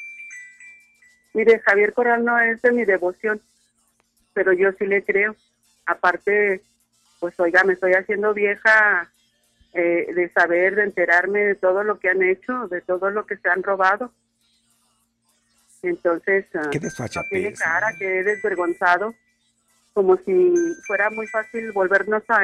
Mire, 1.35 1.61
Javier 1.61 1.93
Corral 1.93 2.25
no 2.25 2.39
es 2.41 2.63
de 2.63 2.73
mi 2.73 2.87
devoción, 2.87 3.43
pero 4.33 4.55
yo 4.55 4.73
sí 4.79 4.87
le 4.87 5.05
creo. 5.05 5.37
Aparte, 5.85 6.63
pues 7.21 7.39
oiga, 7.39 7.63
me 7.65 7.75
estoy 7.75 7.93
haciendo 7.93 8.33
vieja 8.33 9.11
eh, 9.75 10.13
de 10.15 10.31
saber, 10.31 10.75
de 10.75 10.85
enterarme 10.85 11.41
de 11.41 11.55
todo 11.55 11.85
lo 11.85 11.99
que 11.99 12.09
han 12.09 12.23
hecho, 12.23 12.67
de 12.69 12.81
todo 12.81 13.11
lo 13.11 13.27
que 13.27 13.37
se 13.37 13.51
han 13.51 13.63
robado. 13.63 14.11
Entonces, 15.83 16.47
ah, 16.55 16.71
¿Qué 16.73 16.81
tiene 17.29 17.53
cara, 17.53 17.93
que 17.99 18.21
he 18.21 18.25
desvergonzado, 18.25 19.15
como 19.97 20.19
si 20.19 20.53
fuera 20.87 21.09
muy 21.09 21.27
fácil 21.27 21.73
volvernos 21.73 22.23
a, 22.29 22.39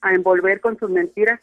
a, 0.00 0.12
envolver 0.12 0.60
con 0.60 0.76
sus 0.76 0.90
mentiras. 0.90 1.40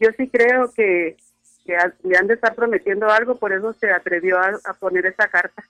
Yo 0.00 0.08
sí 0.16 0.28
creo 0.28 0.72
que, 0.72 1.16
que 1.64 1.76
le 2.02 2.16
han 2.16 2.26
de 2.26 2.34
estar 2.34 2.56
prometiendo 2.56 3.08
algo, 3.08 3.38
por 3.38 3.52
eso 3.52 3.72
se 3.74 3.92
atrevió 3.92 4.40
a, 4.40 4.58
a 4.64 4.74
poner 4.74 5.06
esa 5.06 5.28
carta. 5.28 5.62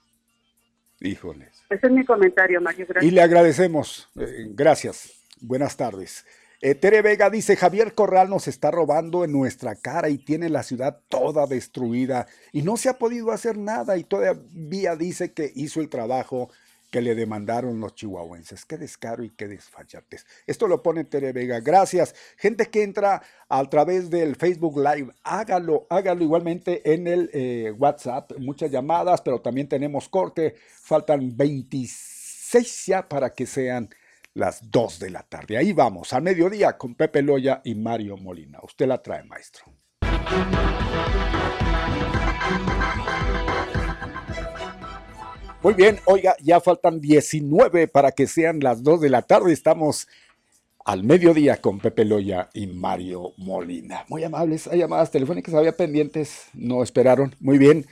Híjoles. 0.98 1.62
Ese 1.68 1.88
es 1.88 1.92
mi 1.92 2.06
comentario, 2.06 2.58
Mario. 2.62 2.86
Y 3.02 3.10
le 3.10 3.20
agradecemos. 3.20 4.08
Eh, 4.18 4.46
gracias. 4.48 5.22
Buenas 5.38 5.76
tardes. 5.76 6.24
Eh, 6.62 6.74
Tere 6.74 7.02
Vega 7.02 7.28
dice, 7.28 7.54
Javier 7.54 7.92
Corral 7.92 8.30
nos 8.30 8.48
está 8.48 8.70
robando 8.70 9.24
en 9.24 9.32
nuestra 9.32 9.76
cara 9.76 10.08
y 10.08 10.16
tiene 10.16 10.48
la 10.48 10.62
ciudad 10.62 11.02
toda 11.08 11.46
destruida 11.46 12.28
y 12.50 12.62
no 12.62 12.78
se 12.78 12.88
ha 12.88 12.96
podido 12.96 13.30
hacer 13.30 13.58
nada 13.58 13.98
y 13.98 14.04
todavía 14.04 14.96
dice 14.96 15.34
que 15.34 15.52
hizo 15.54 15.82
el 15.82 15.90
trabajo 15.90 16.48
que 16.90 17.02
le 17.02 17.14
demandaron 17.14 17.80
los 17.80 17.94
chihuahuenses. 17.94 18.64
Qué 18.64 18.78
descaro 18.78 19.22
y 19.22 19.30
qué 19.30 19.48
desfachatez. 19.48 20.26
Esto 20.46 20.68
lo 20.68 20.82
pone 20.82 21.04
Tere 21.04 21.32
Vega. 21.32 21.60
Gracias. 21.60 22.14
Gente 22.36 22.66
que 22.66 22.82
entra 22.82 23.22
a 23.48 23.64
través 23.64 24.10
del 24.10 24.36
Facebook 24.36 24.78
Live, 24.78 25.12
hágalo, 25.22 25.86
hágalo 25.90 26.24
igualmente 26.24 26.92
en 26.92 27.06
el 27.06 27.30
eh, 27.32 27.72
WhatsApp. 27.76 28.32
Muchas 28.38 28.70
llamadas, 28.70 29.20
pero 29.20 29.40
también 29.40 29.68
tenemos 29.68 30.08
corte. 30.08 30.54
Faltan 30.82 31.36
26 31.36 32.86
ya 32.86 33.08
para 33.08 33.30
que 33.30 33.46
sean 33.46 33.88
las 34.34 34.70
2 34.70 34.98
de 35.00 35.10
la 35.10 35.22
tarde. 35.22 35.56
Ahí 35.58 35.72
vamos, 35.72 36.12
al 36.12 36.22
mediodía 36.22 36.78
con 36.78 36.94
Pepe 36.94 37.22
Loya 37.22 37.60
y 37.64 37.74
Mario 37.74 38.16
Molina. 38.16 38.60
Usted 38.62 38.86
la 38.86 39.02
trae, 39.02 39.24
maestro. 39.24 39.64
Muy 45.60 45.74
bien, 45.74 45.98
oiga, 46.04 46.36
ya 46.40 46.60
faltan 46.60 47.00
19 47.00 47.88
para 47.88 48.12
que 48.12 48.28
sean 48.28 48.60
las 48.60 48.84
2 48.84 49.00
de 49.00 49.10
la 49.10 49.22
tarde. 49.22 49.52
Estamos 49.52 50.06
al 50.84 51.02
mediodía 51.02 51.60
con 51.60 51.80
Pepe 51.80 52.04
Loya 52.04 52.48
y 52.54 52.68
Mario 52.68 53.32
Molina. 53.38 54.04
Muy 54.08 54.22
amables, 54.22 54.68
hay 54.68 54.78
llamadas 54.78 55.10
telefónicas, 55.10 55.54
había 55.54 55.76
pendientes, 55.76 56.44
no 56.54 56.84
esperaron. 56.84 57.34
Muy 57.40 57.58
bien, 57.58 57.86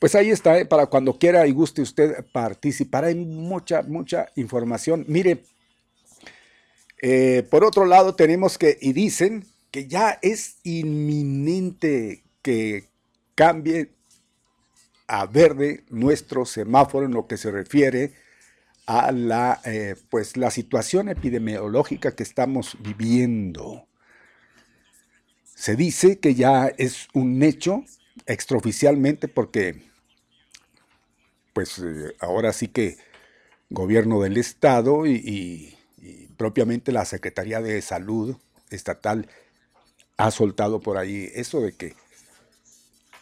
pues 0.00 0.16
ahí 0.16 0.30
está, 0.30 0.58
¿eh? 0.58 0.66
para 0.66 0.86
cuando 0.86 1.16
quiera 1.16 1.46
y 1.46 1.52
guste 1.52 1.80
usted 1.80 2.26
participar. 2.32 3.04
Hay 3.04 3.14
mucha, 3.14 3.82
mucha 3.82 4.26
información. 4.34 5.04
Mire, 5.06 5.44
eh, 7.00 7.46
por 7.48 7.64
otro 7.64 7.84
lado 7.84 8.16
tenemos 8.16 8.58
que, 8.58 8.76
y 8.80 8.92
dicen 8.92 9.46
que 9.70 9.86
ya 9.86 10.18
es 10.22 10.56
inminente 10.64 12.24
que 12.42 12.88
cambie 13.36 13.92
a 15.12 15.26
verde 15.26 15.84
nuestro 15.90 16.46
semáforo 16.46 17.04
en 17.04 17.12
lo 17.12 17.26
que 17.26 17.36
se 17.36 17.50
refiere 17.50 18.14
a 18.86 19.12
la, 19.12 19.60
eh, 19.66 19.94
pues, 20.08 20.38
la 20.38 20.50
situación 20.50 21.10
epidemiológica 21.10 22.16
que 22.16 22.22
estamos 22.22 22.78
viviendo. 22.80 23.86
Se 25.54 25.76
dice 25.76 26.18
que 26.18 26.34
ya 26.34 26.68
es 26.78 27.08
un 27.12 27.42
hecho 27.42 27.84
extraoficialmente 28.24 29.28
porque 29.28 29.82
pues 31.52 31.78
eh, 31.78 32.16
ahora 32.18 32.54
sí 32.54 32.68
que 32.68 32.96
gobierno 33.68 34.22
del 34.22 34.38
estado 34.38 35.04
y, 35.04 35.76
y, 36.00 36.28
propiamente 36.38 36.90
la 36.90 37.04
Secretaría 37.04 37.60
de 37.60 37.82
Salud 37.82 38.36
estatal 38.70 39.28
ha 40.16 40.30
soltado 40.30 40.80
por 40.80 40.96
ahí 40.96 41.30
eso 41.34 41.60
de 41.60 41.72
que 41.72 41.94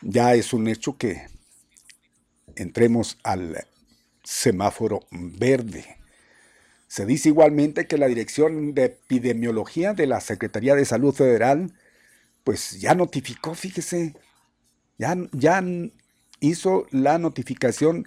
ya 0.01 0.35
es 0.35 0.53
un 0.53 0.69
hecho 0.69 0.97
que 0.97 1.27
entremos 2.61 3.19
al 3.23 3.67
semáforo 4.23 5.07
verde. 5.11 5.97
Se 6.89 7.07
dice 7.07 7.29
igualmente 7.29 7.87
que 7.87 7.99
la 7.99 8.09
Dirección 8.09 8.75
de 8.75 8.85
Epidemiología 8.87 9.95
de 9.95 10.07
la 10.07 10.21
Secretaría 10.21 10.75
de 10.75 10.85
Salud 10.85 11.15
Federal, 11.15 11.73
pues 12.45 12.81
ya 12.81 12.95
notificó, 12.95 13.55
fíjese, 13.55 14.15
ya, 14.99 15.17
ya 15.33 15.63
hizo 16.41 16.87
la 16.91 17.19
notificación 17.19 18.07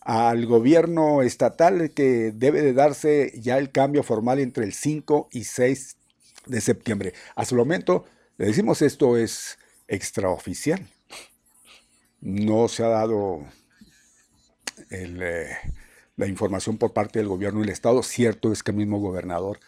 al 0.00 0.46
gobierno 0.46 1.22
estatal 1.22 1.90
que 1.92 2.32
debe 2.34 2.62
de 2.62 2.72
darse 2.72 3.32
ya 3.40 3.58
el 3.58 3.70
cambio 3.70 4.02
formal 4.02 4.38
entre 4.38 4.64
el 4.64 4.72
5 4.72 5.28
y 5.32 5.44
6 5.44 5.96
de 6.46 6.60
septiembre. 6.60 7.14
Hasta 7.36 7.54
el 7.54 7.58
momento, 7.58 8.04
le 8.36 8.46
decimos 8.46 8.82
esto 8.82 9.16
es 9.16 9.58
extraoficial. 9.86 10.86
No 12.20 12.68
se 12.68 12.84
ha 12.84 12.88
dado 12.88 13.46
eh, 14.90 15.56
la 16.16 16.26
información 16.26 16.78
por 16.78 16.92
parte 16.92 17.18
del 17.18 17.28
gobierno 17.28 17.60
del 17.60 17.70
estado. 17.70 18.02
Cierto 18.02 18.52
es 18.52 18.62
que 18.62 18.72
el 18.72 18.76
mismo 18.76 19.00
gobernador 19.00 19.60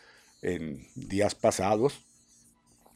en 0.43 0.87
días 0.95 1.35
pasados, 1.35 2.05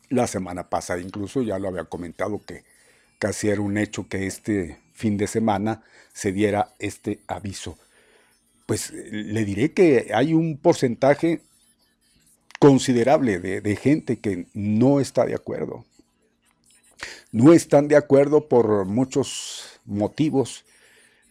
la 0.09 0.27
semana 0.27 0.69
pasada 0.69 1.01
incluso, 1.01 1.43
ya 1.43 1.59
lo 1.59 1.69
había 1.69 1.85
comentado 1.85 2.41
que 2.45 2.65
casi 3.19 3.49
era 3.49 3.61
un 3.61 3.79
hecho 3.79 4.09
que 4.09 4.27
este 4.27 4.79
fin 4.93 5.17
de 5.17 5.27
semana 5.27 5.83
se 6.13 6.33
diera 6.33 6.75
este 6.79 7.21
aviso. 7.27 7.79
Pues 8.67 8.93
le 8.93 9.45
diré 9.45 9.73
que 9.73 10.11
hay 10.15 10.35
un 10.35 10.59
porcentaje 10.59 11.43
considerable 12.59 13.39
de, 13.39 13.61
de, 13.61 13.77
gente 13.77 14.19
que 14.19 14.47
no 14.55 15.01
está 15.01 15.27
de 15.27 15.35
acuerdo. 15.35 15.85
No 17.31 17.53
están 17.53 17.89
de 17.89 17.97
acuerdo 17.97 18.49
por 18.49 18.87
muchos 18.87 19.81
motivos 19.85 20.65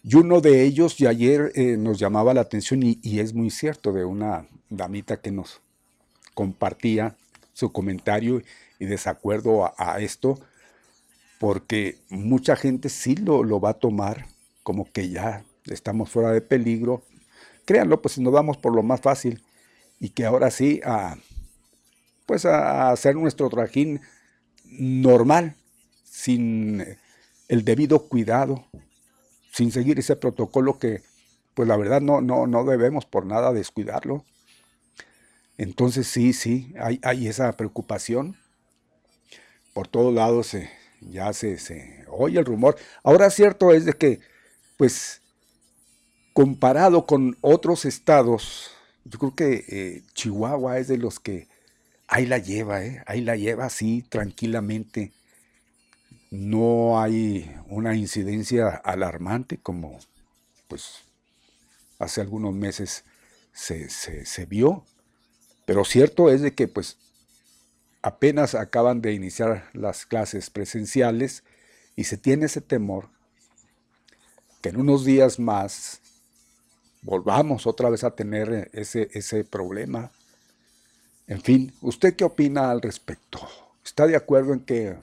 y 0.03 0.15
uno 0.15 0.41
de 0.41 0.63
ellos, 0.63 0.99
y 0.99 1.07
ayer 1.07 1.53
eh, 1.55 1.77
nos 1.77 1.97
llamaba 1.97 2.33
la 2.33 2.41
atención, 2.41 2.83
y, 2.83 3.19
es 3.19 3.33
muy 3.33 3.49
cierto, 3.49 3.93
de 3.93 4.03
una 4.03 4.47
damita 4.69 5.21
que 5.21 5.31
nos 5.31 5.61
compartía 6.33 7.15
su 7.53 7.71
comentario 7.71 8.41
y 8.79 8.85
desacuerdo 8.85 9.73
a, 9.77 10.01
esto, 10.01 10.37
porque 11.39 11.99
mucha 12.09 12.57
gente 12.57 12.89
sí 12.89 13.15
lo, 13.15 13.43
lo, 13.43 13.61
va 13.61 13.71
a 13.71 13.79
tomar 13.79 14.27
como 14.61 14.91
que 14.91 15.09
ya 15.09 15.45
estamos 15.65 16.09
fuera 16.09 16.31
de 16.31 16.41
peligro. 16.41 17.03
Créanlo, 17.63 18.01
pues 18.01 18.17
nos 18.17 18.33
vamos 18.33 18.57
por 18.57 18.75
lo 18.75 18.83
más 18.83 18.99
fácil 18.99 19.41
y 20.01 20.09
que 20.09 20.25
ahora 20.25 20.51
sí 20.51 20.81
a, 20.83 21.15
pues 22.25 22.45
a 22.45 22.91
hacer 22.91 23.15
nuestro 23.15 23.49
trajín 23.49 24.01
normal, 24.65 25.55
sin 26.03 26.83
el 27.47 27.63
debido 27.63 28.07
cuidado, 28.07 28.65
sin 29.53 29.71
seguir 29.71 29.99
ese 29.99 30.15
protocolo 30.15 30.79
que, 30.79 31.03
pues 31.53 31.67
la 31.67 31.77
verdad 31.77 32.01
no, 32.01 32.21
no, 32.21 32.47
no 32.47 32.65
debemos 32.65 33.05
por 33.05 33.27
nada 33.27 33.53
descuidarlo. 33.53 34.25
Entonces 35.59 36.07
sí, 36.07 36.33
sí, 36.33 36.73
hay, 36.79 36.99
hay 37.03 37.27
esa 37.27 37.51
preocupación. 37.55 38.35
Por 39.73 39.87
todos 39.87 40.11
lados 40.11 40.57
ya 41.01 41.33
se, 41.33 41.59
se 41.59 42.03
oye 42.09 42.39
el 42.39 42.45
rumor. 42.45 42.77
Ahora 43.03 43.29
cierto 43.29 43.71
es 43.71 43.85
de 43.85 43.93
que, 43.93 44.21
pues, 44.75 45.21
comparado 46.33 47.05
con 47.05 47.37
otros 47.41 47.85
estados, 47.85 48.71
yo 49.05 49.19
creo 49.19 49.35
que 49.35 49.65
eh, 49.67 50.03
Chihuahua 50.15 50.79
es 50.79 50.87
de 50.87 50.97
los 50.97 51.19
que 51.19 51.47
ahí 52.07 52.25
la 52.25 52.39
lleva, 52.39 52.83
¿eh? 52.83 53.03
ahí 53.05 53.21
la 53.21 53.35
lleva 53.35 53.65
así 53.65 54.03
tranquilamente 54.09 55.11
no 56.33 56.99
hay 56.99 57.55
una 57.67 57.95
incidencia 57.95 58.69
alarmante 58.69 59.59
como 59.59 59.99
pues 60.67 61.03
hace 61.99 62.21
algunos 62.21 62.55
meses 62.55 63.03
se, 63.51 63.87
se 63.87 64.45
vio, 64.47 64.83
pero 65.67 65.85
cierto 65.85 66.31
es 66.31 66.41
de 66.41 66.55
que 66.55 66.67
pues 66.67 66.97
apenas 68.01 68.55
acaban 68.55 69.03
de 69.03 69.13
iniciar 69.13 69.69
las 69.73 70.07
clases 70.07 70.49
presenciales 70.49 71.43
y 71.95 72.05
se 72.05 72.17
tiene 72.17 72.47
ese 72.47 72.61
temor 72.61 73.09
que 74.63 74.69
en 74.69 74.77
unos 74.77 75.05
días 75.05 75.37
más 75.37 76.01
volvamos 77.03 77.67
otra 77.67 77.91
vez 77.91 78.03
a 78.03 78.15
tener 78.15 78.71
ese, 78.73 79.07
ese 79.13 79.43
problema. 79.43 80.11
En 81.27 81.43
fin, 81.43 81.75
¿usted 81.81 82.15
qué 82.15 82.23
opina 82.23 82.71
al 82.71 82.81
respecto? 82.81 83.39
¿Está 83.85 84.07
de 84.07 84.15
acuerdo 84.15 84.53
en 84.53 84.61
que 84.61 84.97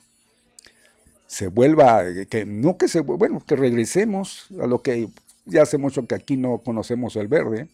se 1.30 1.46
vuelva, 1.46 2.02
que 2.28 2.44
no 2.44 2.76
que 2.76 2.88
se, 2.88 2.98
bueno, 2.98 3.40
que 3.46 3.54
regresemos 3.54 4.48
a 4.60 4.66
lo 4.66 4.82
que 4.82 5.10
ya 5.44 5.62
hace 5.62 5.78
mucho 5.78 6.04
que 6.08 6.16
aquí 6.16 6.36
no 6.36 6.58
conocemos 6.58 7.14
el 7.14 7.28
verde, 7.28 7.68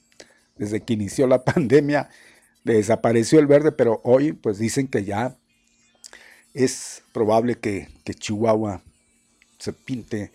desde 0.59 0.83
que 0.83 0.93
inició 0.93 1.27
la 1.27 1.43
pandemia 1.45 2.11
desapareció 2.65 3.39
el 3.39 3.47
verde, 3.47 3.73
pero 3.73 4.03
hoy 4.05 4.35
pues 4.35 4.59
dicen 4.59 4.89
que 4.89 5.05
ya 5.05 5.35
es 6.53 7.03
probable 7.15 7.55
que, 7.55 7.89
Chihuahua 8.05 8.83
se 9.59 9.73
pinte 9.73 10.33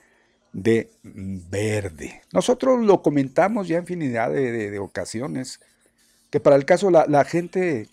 de 0.52 0.90
verde. 1.04 2.24
Nosotros 2.34 2.84
lo 2.84 3.04
comentamos 3.04 3.68
ya 3.68 3.78
infinidad 3.78 4.32
de, 4.32 4.80
ocasiones, 4.80 5.60
que 6.32 6.40
para 6.40 6.56
el 6.56 6.66
caso 6.66 6.90
la, 6.90 7.24
gente 7.24 7.88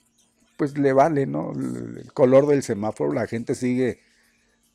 pues 0.56 0.78
le 0.78 0.94
vale, 0.94 1.26
¿no? 1.26 1.52
El 1.52 2.10
color 2.14 2.46
del 2.46 2.62
semáforo, 2.62 3.12
la 3.12 3.26
gente 3.26 3.55
sigue 3.55 4.07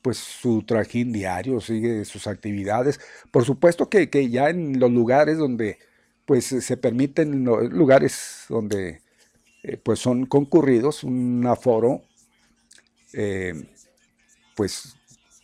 pues 0.04 0.18
su 0.18 0.64
trajín 0.64 1.12
diario, 1.14 1.60
sigue 1.62 2.06
sus 2.06 2.28
actividades. 2.28 3.00
Por 3.32 3.46
supuesto 3.46 3.90
que, 3.90 4.10
que 4.10 4.30
ya 4.30 4.50
en 4.50 4.80
los 4.80 4.92
lugares 4.92 5.40
donde 5.40 5.80
pues 6.26 6.46
se 6.46 6.78
permiten, 6.78 7.46
lugares 7.46 8.46
donde 8.50 9.02
eh, 9.64 9.78
pues 9.78 10.00
son 10.00 10.26
concurridos, 10.26 11.04
un 11.04 11.46
aforo 11.48 12.04
eh, 13.14 13.54
pues 14.56 14.96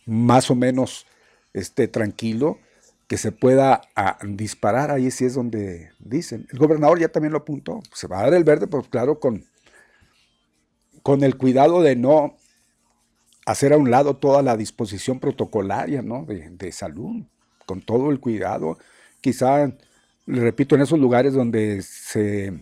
más 0.06 0.50
o 0.50 0.54
menos 0.54 1.06
esté 1.52 1.88
tranquilo, 1.88 2.58
que 3.08 3.16
se 3.16 3.32
pueda 3.32 3.80
ah, 3.96 4.18
disparar, 4.24 4.90
ahí 4.90 5.10
sí 5.10 5.24
es 5.24 5.34
donde 5.34 5.90
dicen. 5.98 6.46
El 6.52 6.58
gobernador 6.58 7.00
ya 7.00 7.08
también 7.08 7.32
lo 7.32 7.38
apuntó, 7.38 7.82
se 7.92 8.06
va 8.06 8.20
a 8.20 8.22
dar 8.24 8.34
el 8.34 8.44
verde, 8.44 8.66
pues 8.66 8.88
claro, 8.88 9.18
con, 9.18 9.44
con 11.02 11.24
el 11.24 11.36
cuidado 11.36 11.80
de 11.82 11.96
no 11.96 12.36
hacer 13.50 13.72
a 13.72 13.78
un 13.78 13.90
lado 13.90 14.16
toda 14.16 14.42
la 14.42 14.56
disposición 14.56 15.18
protocolaria 15.18 16.02
¿no? 16.02 16.24
de, 16.24 16.72
salud, 16.72 17.24
con 17.66 17.82
todo 17.82 18.10
el 18.10 18.20
cuidado. 18.20 18.78
Quizá, 19.20 19.72
le 20.26 20.40
repito, 20.40 20.74
en 20.74 20.82
esos 20.82 20.98
lugares 20.98 21.34
donde 21.34 21.82
se 21.82 22.60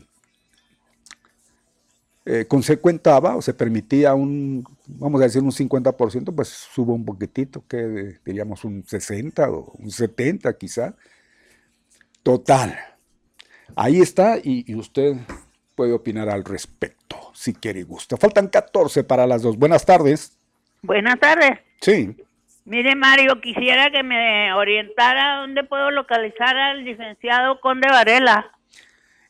eh, 2.24 2.46
consecuentaba 2.46 3.36
o 3.36 3.42
se 3.42 3.54
permitía 3.54 4.14
un, 4.14 4.64
vamos 4.86 5.20
a 5.20 5.24
decir, 5.24 5.42
un 5.42 5.52
50%, 5.52 6.34
pues 6.34 6.48
subo 6.48 6.94
un 6.94 7.04
poquitito, 7.04 7.64
que 7.68 8.18
diríamos 8.24 8.64
un 8.64 8.84
60 8.86 9.50
o 9.50 9.72
un 9.78 9.90
70 9.90 10.56
quizá. 10.56 10.94
Total. 12.22 12.78
Ahí 13.76 14.00
está 14.00 14.38
y, 14.42 14.74
usted 14.74 15.16
puede 15.74 15.92
opinar 15.92 16.28
al 16.28 16.44
respecto, 16.44 17.16
si 17.34 17.52
quiere 17.54 17.80
y 17.80 17.84
gusta. 17.84 18.16
Faltan 18.16 18.48
14 18.48 19.04
para 19.04 19.26
las 19.26 19.42
dos. 19.42 19.56
Buenas 19.56 19.84
tardes. 19.84 20.37
Buenas 20.82 21.18
tardes. 21.20 21.58
Sí. 21.80 22.16
Mire, 22.64 22.94
Mario, 22.94 23.40
quisiera 23.40 23.90
que 23.90 24.02
me 24.02 24.52
orientara 24.52 25.40
dónde 25.40 25.64
puedo 25.64 25.90
localizar 25.90 26.56
al 26.56 26.84
licenciado 26.84 27.60
Conde 27.60 27.88
Varela. 27.90 28.52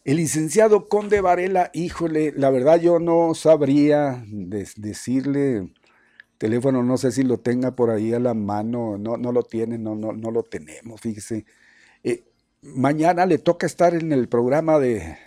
El 0.05 0.17
licenciado 0.17 0.89
Conde 0.89 1.21
Varela, 1.21 1.71
híjole, 1.73 2.33
la 2.35 2.51
verdad 2.51 2.81
yo 2.81 2.99
no 2.99 3.35
sabría 3.35 4.25
decirle 4.27 5.69
teléfono, 6.39 6.83
no 6.83 6.97
sé 6.97 7.13
si 7.13 7.25
lo 7.25 7.39
tenga 7.39 7.73
por 7.73 7.91
ahí 7.91 8.15
a 8.15 8.21
la 8.21 8.33
mano, 8.33 8.97
no, 8.97 9.17
no 9.17 9.33
lo 9.33 9.43
tiene, 9.43 9.77
no, 9.77 9.95
no, 9.95 10.13
no 10.13 10.31
lo 10.31 10.45
tenemos, 10.45 11.01
fíjese. 11.01 11.45
Eh, 12.05 12.25
mañana 12.63 13.27
le 13.27 13.39
toca 13.39 13.67
estar 13.67 13.95
en 13.95 14.13
el 14.13 14.29
programa 14.29 14.79
de 14.79 15.19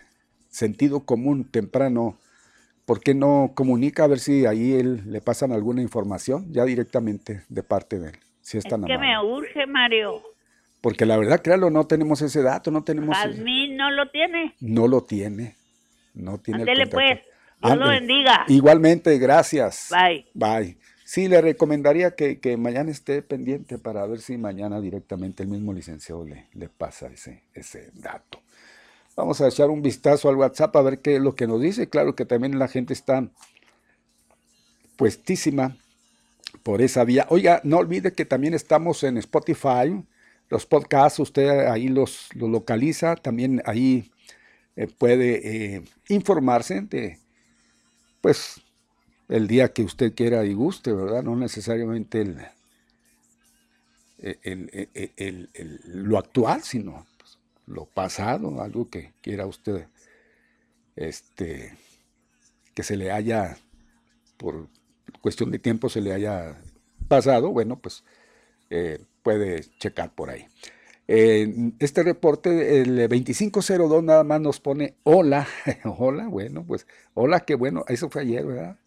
sentido 0.49 1.01
común 1.01 1.43
temprano. 1.45 2.17
¿Por 2.91 2.99
qué 2.99 3.13
no 3.13 3.53
comunica 3.55 4.03
a 4.03 4.07
ver 4.07 4.19
si 4.19 4.45
ahí 4.45 4.73
él 4.73 5.03
le 5.05 5.21
pasan 5.21 5.53
alguna 5.53 5.81
información 5.81 6.51
ya 6.51 6.65
directamente 6.65 7.45
de 7.47 7.63
parte 7.63 7.97
de 7.99 8.09
él? 8.09 8.17
Si 8.41 8.57
es, 8.57 8.65
es 8.65 8.69
que 8.69 8.97
me 8.97 9.17
urge, 9.17 9.65
Mario. 9.65 10.21
Porque 10.81 11.05
la 11.05 11.15
verdad, 11.15 11.41
créalo, 11.41 11.69
no 11.69 11.87
tenemos 11.87 12.21
ese 12.21 12.41
dato, 12.41 12.69
no 12.69 12.83
tenemos... 12.83 13.17
Jazmín 13.17 13.77
no 13.77 13.91
lo 13.91 14.09
tiene. 14.09 14.55
No 14.59 14.89
lo 14.89 15.03
tiene. 15.03 15.55
No 16.13 16.37
tiene 16.39 16.63
Ándele 16.63 16.87
pues, 16.87 17.21
Dios 17.63 17.77
lo 17.77 17.87
bendiga. 17.87 18.43
Igualmente, 18.49 19.17
gracias. 19.19 19.87
Bye. 19.89 20.25
Bye. 20.33 20.77
Sí, 21.05 21.29
le 21.29 21.39
recomendaría 21.39 22.13
que, 22.13 22.57
mañana 22.57 22.91
esté 22.91 23.21
pendiente 23.21 23.77
para 23.77 24.05
ver 24.05 24.19
si 24.19 24.37
mañana 24.37 24.81
directamente 24.81 25.43
el 25.43 25.47
mismo 25.47 25.71
licenciado 25.71 26.25
le, 26.25 26.47
le 26.55 26.67
pasa 26.67 27.07
ese, 27.07 27.43
ese 27.53 27.89
dato. 27.93 28.41
Vamos 29.15 29.41
a 29.41 29.47
echar 29.47 29.69
un 29.69 29.81
vistazo 29.81 30.29
al 30.29 30.35
WhatsApp 30.37 30.75
a 30.75 30.81
ver 30.81 30.99
qué 30.99 31.15
es 31.15 31.21
lo 31.21 31.35
que 31.35 31.47
nos 31.47 31.61
dice. 31.61 31.89
Claro 31.89 32.15
que 32.15 32.25
también 32.25 32.57
la 32.57 32.67
gente 32.67 32.93
está 32.93 33.27
puestísima 34.95 35.75
por 36.63 36.81
esa 36.81 37.03
vía. 37.03 37.25
Oiga, 37.29 37.59
no 37.63 37.77
olvide 37.77 38.13
que 38.13 38.25
también 38.25 38.53
estamos 38.53 39.03
en 39.03 39.17
Spotify, 39.17 40.03
los 40.49 40.65
podcasts 40.65 41.19
usted 41.19 41.67
ahí 41.67 41.87
los, 41.87 42.29
localiza, 42.35 43.15
también 43.15 43.61
ahí 43.65 44.11
eh, 44.75 44.87
puede 44.87 45.75
eh, 45.75 45.83
informarse 46.09 46.81
de, 46.81 47.19
pues, 48.21 48.61
el 49.27 49.47
día 49.47 49.73
que 49.73 49.83
usted 49.83 50.13
quiera 50.13 50.45
y 50.45 50.53
guste, 50.53 50.93
¿verdad? 50.93 51.23
No 51.23 51.35
necesariamente 51.35 52.21
el, 54.21 55.49
lo 55.85 56.17
actual, 56.17 56.63
sino 56.63 57.07
lo 57.65 57.85
pasado, 57.85 58.61
algo 58.61 58.89
que 58.89 59.13
quiera 59.21 59.45
usted, 59.45 59.87
este, 60.95 61.77
que 62.73 62.83
se 62.83 62.97
le 62.97 63.11
haya, 63.11 63.57
por 64.37 64.67
cuestión 65.21 65.51
de 65.51 65.59
tiempo, 65.59 65.89
se 65.89 66.01
le 66.01 66.13
haya 66.13 66.61
pasado, 67.07 67.51
bueno, 67.51 67.79
pues 67.79 68.03
eh, 68.69 68.99
puede 69.23 69.63
checar 69.79 70.13
por 70.13 70.29
ahí. 70.29 70.47
este 71.07 72.03
reporte, 72.03 72.81
el 72.81 73.07
2502 73.09 74.03
nada 74.03 74.23
más 74.23 74.41
nos 74.41 74.59
pone 74.59 74.95
hola, 75.03 75.47
hola, 75.83 76.27
bueno, 76.27 76.63
pues 76.65 76.87
hola, 77.13 77.41
qué 77.41 77.55
bueno, 77.55 77.83
eso 77.87 78.09
fue 78.09 78.21
ayer, 78.21 78.45
¿verdad? 78.45 78.77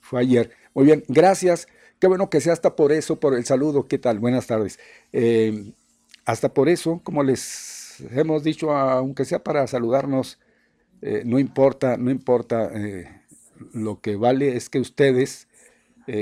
Fue 0.00 0.20
ayer. 0.20 0.50
Muy 0.74 0.86
bien, 0.86 1.04
gracias. 1.08 1.68
Qué 1.98 2.08
bueno 2.08 2.28
que 2.28 2.40
sea 2.40 2.52
hasta 2.52 2.74
por 2.74 2.90
eso, 2.90 3.20
por 3.20 3.34
el 3.34 3.44
saludo. 3.44 3.86
¿Qué 3.86 3.96
tal? 3.98 4.18
Buenas 4.18 4.48
tardes. 4.48 4.80
Eh, 5.12 5.72
hasta 6.24 6.52
por 6.52 6.68
eso, 6.68 7.00
como 7.04 7.22
les 7.22 7.81
hemos 8.10 8.44
dicho, 8.44 8.72
aunque 8.72 9.24
sea 9.24 9.42
para 9.42 9.66
saludarnos, 9.66 10.38
eh, 11.00 11.22
no 11.24 11.38
importa, 11.38 11.96
no 11.96 12.10
importa. 12.10 12.70
Eh, 12.74 13.08
lo 13.72 14.00
que 14.00 14.16
vale 14.16 14.56
es 14.56 14.68
que 14.68 14.80
ustedes 14.80 15.48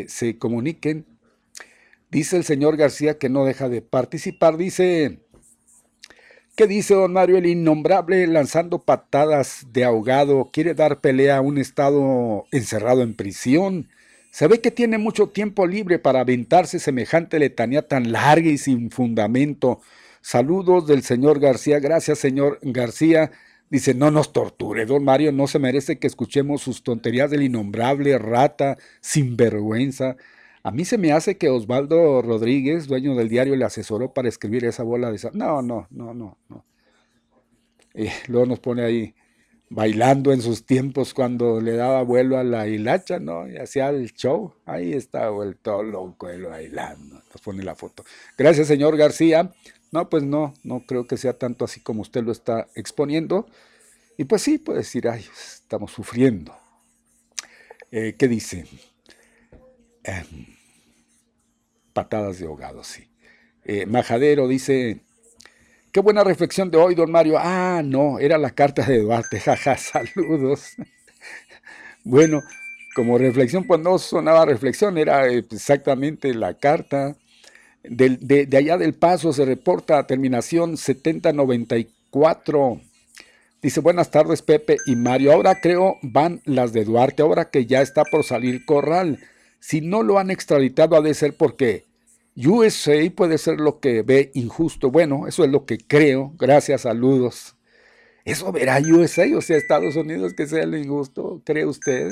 se 0.09 0.37
comuniquen 0.37 1.07
Dice 2.11 2.37
el 2.37 2.45
señor 2.45 2.77
García 2.77 3.19
que 3.19 3.29
no 3.29 3.45
deja 3.45 3.69
de 3.69 3.83
participar. 3.83 4.57
Dice, 4.57 5.21
¿qué 6.57 6.67
dice 6.67 6.95
don 6.95 7.13
Mario? 7.13 7.39
El 7.39 7.47
innombrable 7.47 8.27
lanzando 8.27 8.83
patadas 8.83 9.67
de 9.73 9.85
ahogado 9.85 10.51
quiere 10.53 10.75
dar 10.75 11.01
pelea 11.01 11.37
a 11.37 11.41
un 11.41 11.57
estado 11.57 12.47
encerrado 12.51 13.03
en 13.03 13.15
prisión. 13.15 13.89
Se 14.33 14.49
ve 14.49 14.61
que 14.61 14.73
tiene 14.73 14.99
mucho 14.99 15.29
tiempo 15.29 15.69
libre 15.69 16.01
para 16.01 16.21
aventarse 16.21 16.81
semejante 16.81 17.39
letanía 17.39 17.87
tan 17.87 18.11
larga 18.11 18.51
y 18.51 18.59
sin 18.59 18.91
fundamento. 18.91 19.81
Saludos 20.21 20.87
del 20.87 21.03
señor 21.03 21.41
García. 21.41 21.81
Gracias, 21.81 22.19
señor 22.19 22.59
García. 22.63 23.31
Dice, 23.71 23.95
no 23.95 24.11
nos 24.11 24.33
torture, 24.33 24.85
don 24.85 25.05
Mario, 25.05 25.31
no 25.31 25.47
se 25.47 25.61
merece 25.61 26.01
que 26.01 26.09
escuchemos 26.09 26.61
sus 26.61 26.83
tonterías 26.83 27.31
del 27.31 27.43
innombrable 27.43 28.19
rata, 28.19 28.77
sinvergüenza. 29.01 30.17
A 30.65 30.73
mí 30.73 30.85
se 30.85 30.99
me 30.99 31.13
hace 31.13 31.39
que 31.39 31.49
Osvaldo 31.49 32.21
Rodríguez, 32.21 32.89
dueño 32.89 33.15
del 33.15 33.29
diario, 33.29 33.55
le 33.55 33.65
asesoró 33.65 34.13
para 34.13 34.29
escribir 34.29 34.65
esa 34.65 34.83
bola 34.83 35.13
de... 35.13 35.21
No, 35.35 35.63
no, 35.63 35.87
no, 35.91 36.13
no, 36.13 36.37
no. 36.49 36.65
Eh, 37.95 38.13
luego 38.27 38.47
nos 38.47 38.59
pone 38.59 38.83
ahí 38.83 39.15
bailando 39.71 40.33
en 40.33 40.43
sus 40.43 40.67
tiempos 40.67 41.15
cuando 41.15 41.61
le 41.61 41.77
daba 41.77 42.03
vuelo 42.03 42.39
a 42.39 42.45
la 42.45 42.67
hilacha, 42.67 43.21
¿no? 43.21 43.49
Y 43.49 43.57
hacía 43.57 43.89
el 43.91 44.13
show. 44.13 44.53
Ahí 44.67 44.93
está 44.93 45.31
vuelto 45.31 45.83
loco 45.85 46.29
él 46.29 46.43
bailando. 46.43 47.23
Nos 47.33 47.41
pone 47.43 47.63
la 47.63 47.77
foto. 47.77 48.05
Gracias, 48.37 48.67
señor 48.67 48.97
García. 48.97 49.53
No, 49.93 50.09
pues 50.09 50.23
no, 50.23 50.55
no 50.62 50.85
creo 50.87 51.07
que 51.07 51.17
sea 51.17 51.39
tanto 51.39 51.65
así 51.65 51.81
como 51.81 52.03
usted 52.03 52.23
lo 52.23 52.33
está 52.33 52.69
exponiendo. 52.75 53.47
Y 54.17 54.25
pues 54.25 54.43
sí, 54.43 54.59
puede 54.59 54.81
decir, 54.81 55.09
ay, 55.09 55.25
estamos 55.33 55.93
sufriendo. 55.93 56.57
Eh, 57.91 58.15
¿Qué 58.19 58.29
dice? 58.29 58.67
Em, 60.05 60.47
patadas 61.93 62.39
de 62.39 62.47
ahogado, 62.47 62.85
sí. 62.85 63.11
Eh, 63.65 63.87
Majadero 63.87 64.49
dice, 64.49 65.03
Qué 65.93 65.99
buena 65.99 66.23
reflexión 66.23 66.71
de 66.71 66.79
hoy, 66.79 66.95
don 66.95 67.11
Mario. 67.11 67.37
Ah, 67.37 67.83
no, 67.85 68.21
era 68.21 68.39
la 68.39 68.51
carta 68.51 68.87
de 68.87 69.01
Duarte. 69.01 69.41
Jaja, 69.45 69.77
saludos. 69.77 70.77
bueno, 72.05 72.43
como 72.95 73.19
reflexión, 73.19 73.65
pues 73.67 73.81
no 73.81 73.99
sonaba 73.99 74.45
reflexión, 74.45 74.99
era 74.99 75.27
exactamente 75.27 76.33
la 76.33 76.55
carta. 76.55 77.17
De, 77.82 78.48
allá 78.57 78.78
del 78.78 78.94
paso 78.94 79.32
se 79.32 79.44
reporta 79.44 80.07
terminación 80.07 80.77
7094. 80.77 82.81
Dice, 83.62 83.81
buenas 83.81 84.11
tardes 84.11 84.43
Pepe 84.43 84.78
y 84.86 84.97
Mario. 84.97 85.32
Ahora 85.32 85.61
creo 85.61 85.97
van 86.02 86.40
las 86.44 86.73
de 86.73 86.85
Duarte, 86.85 87.23
ahora 87.23 87.51
que 87.51 87.66
ya 87.66 87.82
está 87.82 88.05
por 88.05 88.24
salir 88.24 88.65
Corral. 88.65 89.19
Si 89.59 89.81
no 89.81 90.02
lo 90.02 90.19
han 90.19 90.31
extraditado 90.31 90.97
ha 90.97 91.02
de 91.02 91.15
ser 91.15 91.36
porque 91.36 91.85
USA 92.36 93.11
puede 93.15 93.39
ser 93.39 93.61
lo 93.61 93.81
que 93.81 94.02
ve 94.02 94.31
injusto. 94.35 94.90
Bueno, 94.90 95.27
eso 95.27 95.44
es 95.44 95.51
lo 95.51 95.66
que 95.66 95.78
creo. 95.78 96.32
Gracias, 96.39 96.82
saludos. 96.82 97.57
¿Eso 98.24 98.52
verá 98.52 98.81
USA, 98.81 99.27
o 99.36 99.40
sea, 99.40 99.57
Estados 99.57 99.97
Unidos 99.97 100.35
que 100.35 100.47
sea 100.47 100.66
lo 100.66 100.77
injusto? 100.77 101.43
¿Cree 101.44 101.66
usted? 101.66 102.11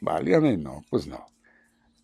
Válgame, 0.00 0.56
no, 0.56 0.84
pues 0.90 1.06
no. 1.06 1.26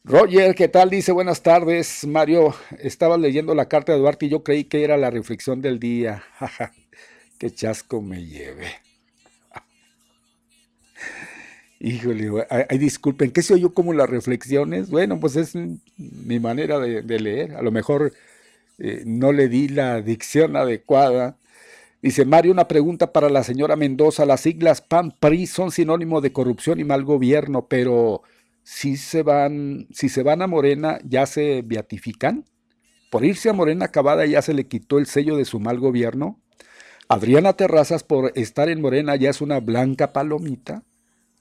Roger, 0.05 0.57
¿qué 0.57 0.67
tal? 0.67 0.91
Dice, 0.91 1.13
buenas 1.13 1.45
tardes. 1.45 2.05
Mario, 2.09 2.57
estaba 2.81 3.17
leyendo 3.17 3.55
la 3.55 3.69
carta 3.69 3.93
de 3.93 4.01
Duarte 4.01 4.27
y 4.27 4.31
yo 4.31 4.43
creí 4.43 4.65
que 4.65 4.83
era 4.83 4.97
la 4.97 5.11
reflexión 5.11 5.63
del 5.63 5.79
día. 5.79 6.25
Qué 7.39 7.53
chasco 7.53 8.03
me 8.03 8.27
lleve. 8.27 8.67
Híjole, 11.79 12.47
ay, 12.51 12.79
disculpen, 12.79 13.31
¿qué 13.31 13.43
se 13.43 13.55
oyó 13.55 13.75
como 13.75 13.93
las 13.93 14.11
reflexiones? 14.11 14.91
Bueno, 14.91 15.21
pues 15.21 15.37
es 15.37 15.55
mi 15.97 16.41
manera 16.41 16.81
de, 16.81 17.21
leer. 17.21 17.55
A 17.55 17.63
lo 17.63 17.71
mejor 17.71 18.13
eh, 18.79 19.05
no 19.07 19.31
le 19.31 19.49
di 19.49 19.69
la 19.69 20.03
dicción 20.03 20.57
adecuada. 20.57 21.37
Dice 22.01 22.25
Mario, 22.25 22.51
una 22.51 22.67
pregunta 22.67 23.13
para 23.13 23.31
la 23.31 23.45
señora 23.45 23.77
Mendoza. 23.77 24.27
Las 24.27 24.41
siglas 24.41 24.81
PAN-PRI 24.81 25.47
son 25.47 25.71
sinónimo 25.71 26.21
de 26.21 26.33
corrupción 26.33 26.81
y 26.81 26.85
mal 26.85 27.05
gobierno, 27.05 27.69
pero 27.69 28.25
si 28.63 28.97
se 28.97 29.23
van, 29.23 29.87
si 29.93 30.09
se 30.09 30.23
van 30.23 30.43
a 30.43 30.47
Morena, 30.47 30.99
¿ya 31.05 31.27
se 31.27 31.63
beatifican? 31.63 32.45
Por 33.11 33.25
irse 33.25 33.51
a 33.51 33.53
Morena 33.53 33.87
acabada 33.87 34.25
ya 34.27 34.43
se 34.43 34.55
le 34.55 34.67
quitó 34.67 34.99
el 34.99 35.07
sello 35.07 35.37
de 35.37 35.45
su 35.45 35.61
mal 35.61 35.79
gobierno. 35.79 36.41
Adriana 37.09 37.53
Terrazas, 37.53 38.05
por 38.05 38.33
estar 38.37 38.69
en 38.69 38.81
Morena, 38.81 39.17
ya 39.17 39.31
es 39.31 39.41
una 39.41 39.61
blanca 39.61 40.13
palomita 40.13 40.83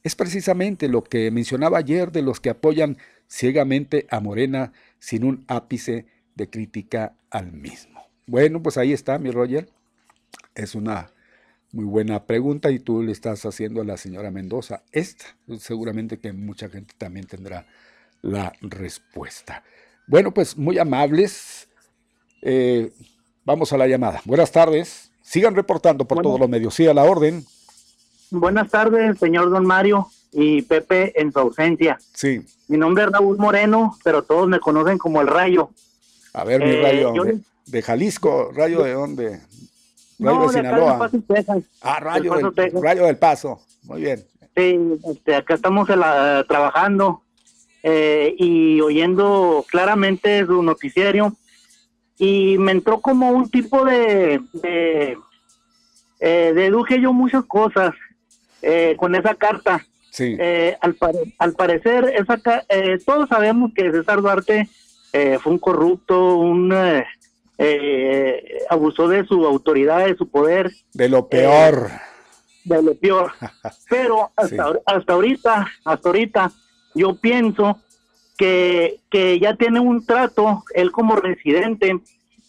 es 0.04 0.16
precisamente 0.16 0.88
lo 0.88 1.04
que 1.04 1.30
mencionaba 1.32 1.78
ayer 1.78 2.12
de 2.12 2.22
los 2.22 2.40
que 2.40 2.50
apoyan 2.50 2.98
ciegamente 3.28 4.08
a 4.10 4.20
Morena 4.20 4.74
sin 5.00 5.24
un 5.24 5.46
ápice 5.48 6.06
de 6.36 6.50
crítica 6.50 7.16
al 7.30 7.52
mismo. 7.52 8.02
Bueno, 8.26 8.64
pues 8.64 8.78
ahí 8.78 8.94
está, 8.94 9.20
mi 9.20 9.30
Roger. 9.32 9.70
Es 10.56 10.76
una 10.76 11.12
muy 11.72 11.86
buena 11.86 12.26
pregunta 12.26 12.70
y 12.72 12.80
tú 12.80 13.02
le 13.02 13.12
estás 13.12 13.46
haciendo 13.46 13.82
a 13.82 13.86
la 13.86 13.98
señora 13.98 14.32
Mendoza 14.32 14.84
esta. 14.92 15.26
Seguramente 15.60 16.20
que 16.20 16.34
mucha 16.34 16.70
gente 16.70 16.94
también 16.98 17.28
tendrá 17.28 17.66
la 18.22 18.54
respuesta. 18.62 19.64
Bueno, 20.08 20.34
pues 20.34 20.58
muy 20.58 20.78
amables. 20.78 21.70
Eh, 22.42 22.92
vamos 23.46 23.72
a 23.72 23.78
la 23.78 23.88
llamada. 23.88 24.22
Buenas 24.26 24.52
tardes. 24.52 25.12
Sigan 25.22 25.56
reportando 25.56 26.06
por 26.06 26.22
todos 26.22 26.40
los 26.40 26.50
medios. 26.50 26.76
Sí, 26.76 26.88
a 26.88 26.94
la 26.94 27.04
orden. 27.04 27.46
Buenas 28.32 28.70
tardes, 28.70 29.18
señor 29.20 29.50
Don 29.50 29.66
Mario 29.66 30.08
y 30.32 30.62
Pepe 30.64 31.20
en 31.20 31.32
su 31.32 31.40
ausencia. 31.40 32.00
Sí. 32.14 32.42
Mi 32.68 32.78
nombre 32.78 33.04
es 33.04 33.12
Raúl 33.12 33.38
Moreno, 33.38 33.98
pero 34.04 34.24
todos 34.24 34.48
me 34.48 34.60
conocen 34.60 34.98
como 34.98 35.22
el 35.22 35.28
Rayo. 35.28 35.70
A 36.34 36.44
ver, 36.44 36.64
mi 36.64 36.72
eh, 36.72 36.82
Rayo, 36.82 37.14
de, 37.66 37.82
Jalisco, 37.82 38.52
¿Rayo 38.54 38.84
de 38.84 38.94
dónde? 38.94 39.42
Rayo 40.22 40.48
de 40.48 40.54
Sinaloa. 40.54 41.10
ah, 41.82 42.00
Rayo 42.00 42.52
del, 42.52 42.72
Rayo 42.82 43.06
del 43.06 43.18
Paso. 43.18 43.62
Muy 43.84 44.02
bien. 44.02 44.24
Sí, 44.56 44.78
este, 45.10 45.36
acá 45.36 45.56
estamos 45.56 45.88
trabajando 45.88 47.24
eh, 47.84 48.36
y 48.38 48.80
oyendo 48.82 49.66
claramente 49.70 50.46
su 50.46 50.62
noticiero 50.62 51.34
y 52.18 52.58
me 52.60 52.72
entró 52.74 53.02
como 53.02 53.32
un 53.32 53.50
tipo 53.50 53.84
de, 53.84 54.42
de 54.54 55.18
eh, 56.20 56.52
deduje 56.54 57.02
yo 57.02 57.14
muchas 57.14 57.44
cosas 57.46 57.94
eh, 58.62 58.96
con 58.98 59.16
esa 59.16 59.36
carta. 59.36 59.86
Sí. 60.12 60.36
Eh, 60.40 60.78
al, 60.82 60.96
al, 61.40 61.54
parecer, 61.54 62.14
esa 62.16 62.40
eh, 62.70 63.00
todos 63.06 63.30
sabemos 63.30 63.72
que 63.74 63.92
César 63.92 64.22
Duarte 64.22 64.70
fue 65.12 65.52
un 65.52 65.60
corrupto, 65.60 66.36
un 66.36 66.72
abusó 68.70 69.08
de 69.08 69.26
su 69.26 69.46
autoridad, 69.46 70.06
de 70.06 70.16
su 70.16 70.30
poder. 70.30 70.72
De 70.94 71.10
lo 71.10 71.28
peor. 71.28 71.90
de 72.64 72.82
lo 72.82 72.96
peor. 72.96 73.32
Pero 73.90 74.32
hasta, 74.36 74.80
hasta 74.86 75.14
ahorita, 75.14 75.68
hasta 75.86 76.10
ahorita, 76.10 76.52
yo 76.96 77.16
pienso 77.16 77.80
que, 78.38 79.00
que 79.10 79.40
ya 79.40 79.56
tiene 79.56 79.80
un 79.80 80.06
trato, 80.06 80.64
él 80.74 80.92
como 80.92 81.16
residente 81.16 82.00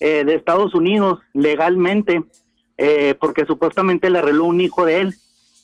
de 0.00 0.34
Estados 0.34 0.74
Unidos, 0.74 1.20
legalmente, 1.32 2.22
porque 3.20 3.44
supuestamente 3.46 4.10
le 4.10 4.18
arregló 4.18 4.46
un 4.46 4.60
hijo 4.60 4.84
de 4.84 5.00
él 5.00 5.14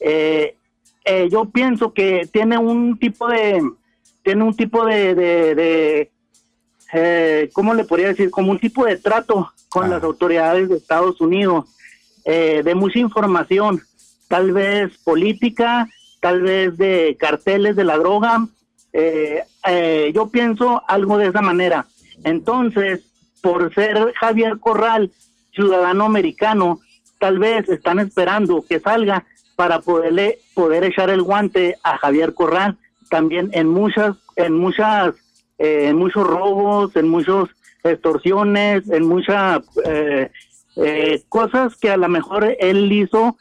eh, 0.01 0.57
eh, 1.05 1.29
yo 1.31 1.47
pienso 1.47 1.93
que 1.93 2.29
tiene 2.33 2.59
un 2.59 2.99
tipo 2.99 3.29
de, 3.29 3.63
tiene 4.23 4.45
un 4.45 4.55
tipo 4.55 4.85
de, 4.85 5.15
de, 5.15 6.11
eh, 6.93 7.51
¿cómo 7.53 7.75
le 7.75 7.85
podría 7.85 8.09
decir? 8.09 8.31
Como 8.31 8.51
un 8.51 8.59
tipo 8.59 8.85
de 8.85 8.97
trato 8.97 9.53
con 9.69 9.85
ah. 9.85 9.89
las 9.89 10.03
autoridades 10.03 10.69
de 10.69 10.77
Estados 10.77 11.21
Unidos, 11.21 11.67
de 12.25 12.75
mucha 12.75 12.99
información, 12.99 13.81
tal 14.29 14.53
vez 14.53 14.99
política, 14.99 15.89
tal 16.21 16.43
vez 16.43 16.77
de 16.77 17.17
carteles 17.19 17.75
de 17.75 17.85
la 17.85 17.97
droga. 17.97 18.47
yo 20.13 20.29
pienso 20.31 20.83
algo 20.87 21.17
de 21.17 21.29
esa 21.29 21.41
manera. 21.41 21.87
Entonces, 22.25 23.01
por 23.41 23.73
ser 23.75 24.13
Javier 24.21 24.59
Corral, 24.59 25.11
ciudadano 25.55 26.05
americano, 26.05 26.81
tal 27.19 27.39
vez 27.39 27.69
están 27.69 27.99
esperando 27.99 28.65
que 28.69 28.81
salga 28.81 29.25
para 29.57 29.81
poderle 29.81 30.39
poder 30.55 30.85
echar 30.85 31.11
el 31.11 31.23
guante 31.23 31.77
a 31.83 31.99
Javier 31.99 32.35
Corral 32.35 32.77
también 33.11 33.51
en 33.53 33.69
muchas 33.69 34.17
en 34.37 34.53
muchas 34.55 35.15
eh, 35.59 35.89
en 35.89 35.97
muchos 35.97 36.27
robos 36.27 36.95
en 36.97 37.09
muchas 37.09 37.49
extorsiones 37.83 38.89
en 38.91 39.07
muchas 39.07 39.63
eh, 39.85 40.31
eh, 40.77 41.23
cosas 41.29 41.77
que 41.77 41.91
a 41.91 41.97
lo 41.97 42.09
mejor 42.09 42.57
él 42.61 42.93
hizo 42.93 43.37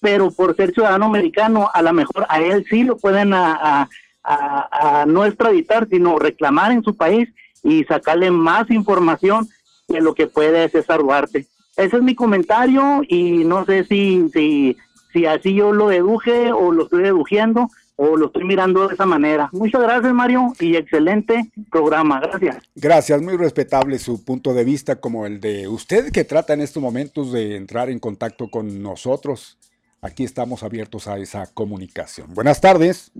pero 0.00 0.30
por 0.30 0.56
ser 0.56 0.72
ciudadano 0.72 1.06
americano 1.06 1.70
a 1.72 1.82
lo 1.82 1.92
mejor 1.92 2.26
a 2.28 2.40
él 2.40 2.64
sí 2.68 2.82
lo 2.82 2.96
pueden 2.96 3.32
a, 3.34 3.88
a, 4.24 5.04
no 5.06 5.24
extraditar 5.24 5.88
sino 5.88 6.18
reclamar 6.18 6.72
en 6.72 6.82
su 6.82 6.96
país 6.96 7.28
y 7.62 7.84
sacarle 7.84 8.30
más 8.30 8.70
información 8.70 9.48
de 9.88 10.00
lo 10.00 10.14
que 10.14 10.26
puede 10.26 10.68
César 10.68 11.00
Duarte. 11.00 11.46
Ese 11.76 11.96
es 11.96 12.02
mi 12.02 12.14
comentario 12.14 13.02
y 13.06 13.44
no 13.44 13.64
sé 13.64 13.84
si 13.84 14.28
si 14.32 14.76
si 15.12 15.26
así 15.26 15.54
yo 15.54 15.72
lo 15.72 15.88
deduje 15.88 16.52
o 16.52 16.72
lo 16.72 16.84
estoy 16.84 17.02
deduciendo 17.02 17.68
o 18.02 18.16
lo 18.16 18.26
estoy 18.26 18.44
mirando 18.44 18.88
de 18.88 18.94
esa 18.94 19.04
manera. 19.04 19.50
Muchas 19.52 19.82
gracias, 19.82 20.14
Mario, 20.14 20.54
y 20.58 20.74
excelente 20.74 21.50
programa. 21.70 22.18
Gracias. 22.18 22.56
Gracias, 22.74 23.20
muy 23.20 23.36
respetable 23.36 23.98
su 23.98 24.24
punto 24.24 24.54
de 24.54 24.64
vista 24.64 24.96
como 24.96 25.26
el 25.26 25.38
de 25.38 25.68
usted 25.68 26.10
que 26.10 26.24
trata 26.24 26.54
en 26.54 26.62
estos 26.62 26.82
momentos 26.82 27.30
de 27.30 27.56
entrar 27.56 27.90
en 27.90 27.98
contacto 27.98 28.48
con 28.48 28.82
nosotros. 28.82 29.58
Aquí 30.00 30.24
estamos 30.24 30.62
abiertos 30.62 31.08
a 31.08 31.18
esa 31.18 31.46
comunicación. 31.52 32.32
Buenas 32.32 32.62
tardes. 32.62 33.12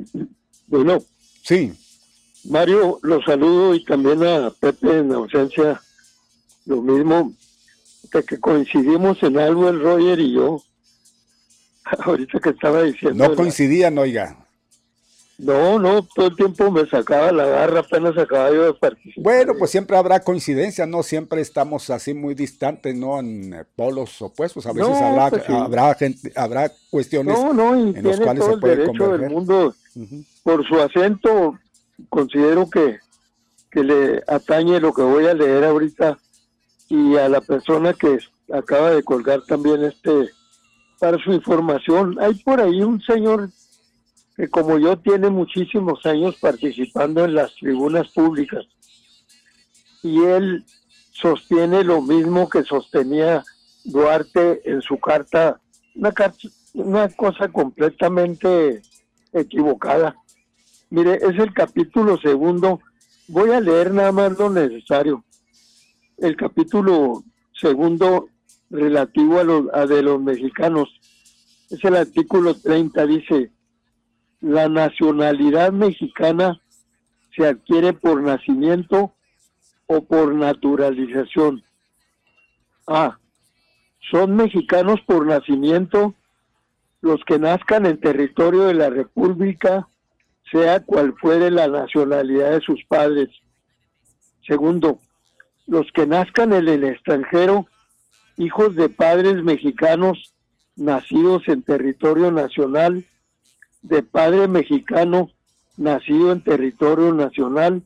Bueno. 0.66 1.00
Sí. 1.42 1.74
Mario, 2.48 3.00
los 3.02 3.22
saludo 3.26 3.74
y 3.74 3.84
también 3.84 4.24
a 4.24 4.50
Pepe 4.50 5.00
en 5.00 5.12
ausencia. 5.12 5.78
Lo 6.64 6.80
mismo, 6.80 7.34
de 8.14 8.22
que 8.22 8.40
coincidimos 8.40 9.22
en 9.22 9.38
algo 9.38 9.68
el 9.68 9.82
Roger 9.82 10.20
y 10.20 10.32
yo 10.32 10.62
ahorita 11.98 12.40
que 12.40 12.48
estaba 12.48 12.82
diciendo. 12.84 13.28
No 13.28 13.36
coincidían, 13.36 13.98
oiga. 13.98 14.46
No, 15.42 15.78
no, 15.78 16.02
todo 16.02 16.26
el 16.26 16.36
tiempo 16.36 16.70
me 16.70 16.86
sacaba 16.86 17.32
la 17.32 17.46
garra, 17.46 17.80
apenas 17.80 18.16
acababa 18.18 18.50
yo 18.50 18.66
de 18.66 18.74
participar. 18.74 19.22
Bueno, 19.22 19.54
pues 19.58 19.70
siempre 19.70 19.96
habrá 19.96 20.20
coincidencias, 20.20 20.86
no 20.86 21.02
siempre 21.02 21.40
estamos 21.40 21.88
así 21.88 22.12
muy 22.12 22.34
distantes, 22.34 22.94
¿no? 22.94 23.18
En 23.18 23.66
polos 23.74 24.20
opuestos, 24.20 24.66
a 24.66 24.72
veces 24.72 24.94
habrá, 25.00 25.30
pues 25.30 25.48
habrá, 25.48 25.94
gente, 25.94 26.30
habrá 26.36 26.70
cuestiones 26.90 27.38
en 27.38 28.02
los 28.02 28.20
cuales 28.20 28.44
se 28.44 28.56
puede 28.58 28.76
derecho 28.76 29.16
del 29.16 29.30
mundo. 29.30 29.74
Por 30.42 30.66
su 30.66 30.78
acento, 30.78 31.58
considero 32.10 32.68
que, 32.68 32.98
que 33.70 33.82
le 33.82 34.22
atañe 34.26 34.78
lo 34.78 34.92
que 34.92 35.02
voy 35.02 35.26
a 35.26 35.34
leer 35.34 35.64
ahorita 35.64 36.18
y 36.88 37.16
a 37.16 37.30
la 37.30 37.40
persona 37.40 37.94
que 37.94 38.18
acaba 38.52 38.90
de 38.90 39.02
colgar 39.02 39.42
también 39.46 39.84
este 39.84 40.28
para 40.98 41.16
su 41.16 41.32
información. 41.32 42.18
Hay 42.20 42.34
por 42.34 42.60
ahí 42.60 42.82
un 42.82 43.00
señor 43.00 43.48
que 44.40 44.48
como 44.48 44.78
yo 44.78 44.98
tiene 44.98 45.28
muchísimos 45.28 46.06
años 46.06 46.34
participando 46.40 47.26
en 47.26 47.34
las 47.34 47.54
tribunas 47.56 48.08
públicas 48.08 48.64
y 50.02 50.18
él 50.20 50.64
sostiene 51.12 51.84
lo 51.84 52.00
mismo 52.00 52.48
que 52.48 52.62
sostenía 52.62 53.44
Duarte 53.84 54.62
en 54.64 54.80
su 54.80 54.98
carta 54.98 55.60
una, 55.94 56.14
una 56.72 57.08
cosa 57.10 57.48
completamente 57.48 58.80
equivocada. 59.30 60.16
Mire, 60.88 61.16
es 61.16 61.38
el 61.38 61.52
capítulo 61.52 62.18
segundo. 62.18 62.80
Voy 63.28 63.50
a 63.50 63.60
leer 63.60 63.92
nada 63.92 64.12
más 64.12 64.38
lo 64.38 64.48
necesario. 64.48 65.22
El 66.16 66.34
capítulo 66.36 67.24
segundo 67.52 68.30
relativo 68.70 69.38
a, 69.38 69.44
los, 69.44 69.66
de 69.86 70.02
los 70.02 70.18
mexicanos. 70.18 70.88
Es 71.68 71.84
el 71.84 71.96
artículo 71.96 72.54
30, 72.54 73.06
dice, 73.06 73.50
la 74.40 74.68
nacionalidad 74.68 75.72
mexicana 75.72 76.60
se 77.36 77.46
adquiere 77.46 77.92
por 77.92 78.22
nacimiento 78.22 79.12
o 79.86 80.04
por 80.04 80.34
naturalización. 80.34 81.62
A. 82.86 83.18
Son 84.10 84.34
mexicanos 84.34 85.00
por 85.06 85.26
nacimiento 85.26 86.14
los 87.00 87.22
que 87.24 87.38
nazcan 87.38 87.86
en 87.86 88.00
territorio 88.00 88.64
de 88.64 88.74
la 88.74 88.90
República, 88.90 89.88
sea 90.50 90.80
cual 90.80 91.14
fuere 91.20 91.50
la 91.50 91.68
nacionalidad 91.68 92.50
de 92.52 92.60
sus 92.60 92.82
padres. 92.84 93.28
Segundo, 94.46 94.98
los 95.66 95.86
que 95.92 96.06
nazcan 96.06 96.52
en 96.52 96.68
el 96.68 96.84
extranjero, 96.84 97.66
hijos 98.36 98.74
de 98.74 98.88
padres 98.88 99.42
mexicanos 99.44 100.34
nacidos 100.76 101.46
en 101.46 101.62
territorio 101.62 102.32
nacional, 102.32 103.04
de 103.82 104.02
padre 104.02 104.48
mexicano 104.48 105.30
nacido 105.76 106.32
en 106.32 106.42
territorio 106.42 107.14
nacional 107.14 107.82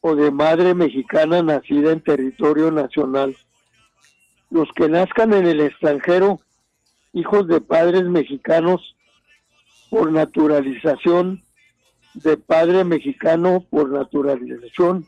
o 0.00 0.14
de 0.14 0.30
madre 0.30 0.74
mexicana 0.74 1.42
nacida 1.42 1.92
en 1.92 2.00
territorio 2.00 2.70
nacional. 2.70 3.36
Los 4.50 4.68
que 4.74 4.88
nazcan 4.88 5.32
en 5.32 5.46
el 5.46 5.60
extranjero, 5.60 6.40
hijos 7.12 7.46
de 7.48 7.60
padres 7.60 8.04
mexicanos 8.04 8.96
por 9.90 10.10
naturalización, 10.12 11.42
de 12.14 12.36
padre 12.36 12.84
mexicano 12.84 13.64
por 13.70 13.90
naturalización 13.90 15.06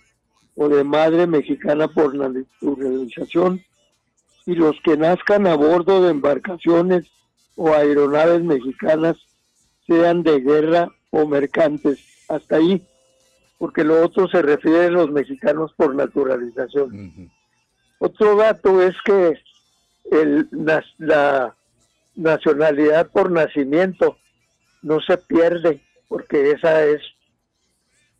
o 0.57 0.69
de 0.69 0.85
madre 0.85 1.27
mexicana 1.27 1.89
por 1.89 2.15
naturalización, 2.15 3.63
y 4.47 4.55
los 4.55 4.77
que 4.85 4.97
nazcan 4.97 5.47
a 5.47 5.55
bordo 5.55 6.03
de 6.03 6.11
embarcaciones 6.11 7.11
o 7.57 7.73
aeronaves 7.73 8.43
mexicanas, 8.43 9.17
sean 9.87 10.23
de 10.23 10.41
guerra 10.41 10.89
o 11.11 11.27
mercantes. 11.27 11.99
Hasta 12.29 12.57
ahí, 12.57 12.83
porque 13.59 13.85
lo 13.85 14.03
otro 14.03 14.29
se 14.29 14.41
refiere 14.41 14.87
a 14.87 14.91
los 14.91 15.11
mexicanos 15.11 15.73
por 15.77 15.95
naturalización. 15.95 17.31
Otro 17.99 18.37
dato 18.37 18.83
es 18.83 18.97
que 19.05 19.39
el, 20.11 20.49
la 20.99 21.55
nacionalidad 22.15 23.11
por 23.11 23.31
nacimiento 23.31 24.17
no 24.83 25.01
se 25.01 25.19
pierde, 25.19 25.81
porque 26.09 26.53
esa 26.53 26.85
es 26.85 27.03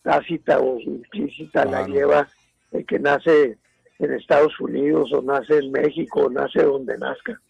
tácita 0.03 0.61
o 0.61 0.79
implícita, 0.81 1.65
la 1.65 1.87
lleva 1.87 2.29
el 2.73 2.85
que 2.85 2.99
nace 2.99 3.59
en 3.99 4.13
Estados 4.13 4.59
Unidos 4.61 5.13
o 5.13 5.23
nace 5.23 5.59
en 5.59 5.71
México 5.71 6.25
o 6.25 6.31
nace 6.31 6.63
donde 6.63 6.99
nazca. 6.99 7.41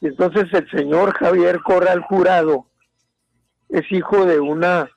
Y 0.00 0.06
entonces 0.08 0.44
el 0.52 0.70
señor 0.70 1.14
Javier 1.14 1.60
Corral 1.60 2.00
Jurado 2.02 2.66
es 3.68 3.90
hijo 3.90 4.24
de 4.26 4.40
una 4.40 4.90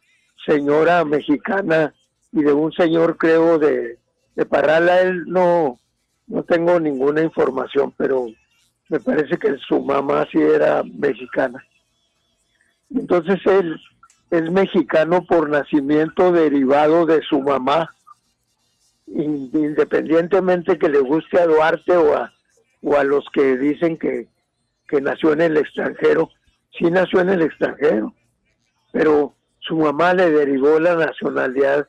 señora 0.46 1.04
mexicana 1.06 1.94
y 2.32 2.44
de 2.44 2.54
un 2.54 2.72
señor, 2.72 3.18
creo, 3.18 3.60
de, 3.60 3.98
de. 4.36 5.02
Él 5.02 5.26
no, 5.28 5.80
no 6.28 6.44
tengo 6.44 6.80
ninguna 6.80 7.22
información, 7.22 7.94
pero 7.98 8.28
me 8.90 9.00
parece 9.00 9.38
que 9.38 9.58
su 9.68 9.82
mamá 9.82 10.28
sí 10.32 10.40
era 10.40 10.84
mexicana. 10.84 11.64
Entonces 12.94 13.40
él 13.46 13.80
es 14.32 14.52
mexicano 14.52 15.24
por 15.26 15.50
nacimiento 15.50 16.32
derivado 16.32 17.06
de 17.06 17.22
su 17.22 17.42
mamá, 17.42 17.94
independientemente 19.08 20.78
que 20.78 20.90
le 20.90 21.00
guste 21.00 21.40
a 21.40 21.48
Duarte 21.48 21.96
o 21.96 22.16
a, 22.16 22.34
o 22.82 22.96
a 22.96 23.04
los 23.04 23.26
que 23.34 23.58
dicen 23.58 23.98
que, 23.98 24.28
que 24.88 25.02
nació 25.02 25.34
en 25.34 25.42
el 25.42 25.58
extranjero, 25.58 26.30
sí 26.78 26.86
nació 26.92 27.22
en 27.22 27.30
el 27.30 27.42
extranjero, 27.42 28.14
pero 28.98 29.36
su 29.60 29.78
mamá 29.78 30.16
le 30.16 30.32
derivó 30.32 30.80
la 30.80 30.96
nacionalidad 30.96 31.88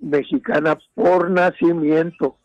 mexicana 0.00 0.78
por 0.94 1.30
nacimiento, 1.30 2.38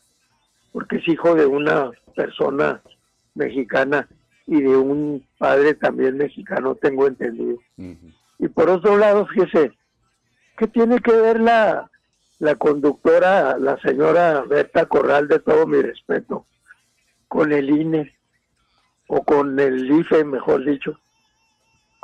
porque 0.74 0.98
es 0.98 1.08
hijo 1.08 1.34
de 1.34 1.46
una 1.46 1.92
persona 2.14 2.82
mexicana 3.36 4.06
y 4.48 4.62
de 4.62 4.76
un 4.76 5.26
padre 5.38 5.76
también 5.76 6.18
mexicano, 6.18 6.76
tengo 6.76 7.08
entendido. 7.08 7.58
Y 8.38 8.50
por 8.50 8.70
otro 8.70 8.98
lado, 8.98 9.26
fíjese, 9.28 9.72
¿qué 10.58 10.68
tiene 10.68 11.00
que 11.00 11.14
ver 11.14 11.40
la, 11.40 11.90
la 12.40 12.56
conductora, 12.56 13.58
la 13.58 13.78
señora 13.78 14.42
Berta 14.42 14.88
Corral, 14.88 15.30
de 15.30 15.40
todo 15.40 15.66
mi 15.68 15.82
respeto, 15.82 16.46
con 17.30 17.54
el 17.54 17.70
INE 17.70 18.14
o 19.08 19.24
con 19.24 19.58
el 19.58 19.90
IFE, 19.90 20.26
mejor 20.26 20.66
dicho, 20.66 21.00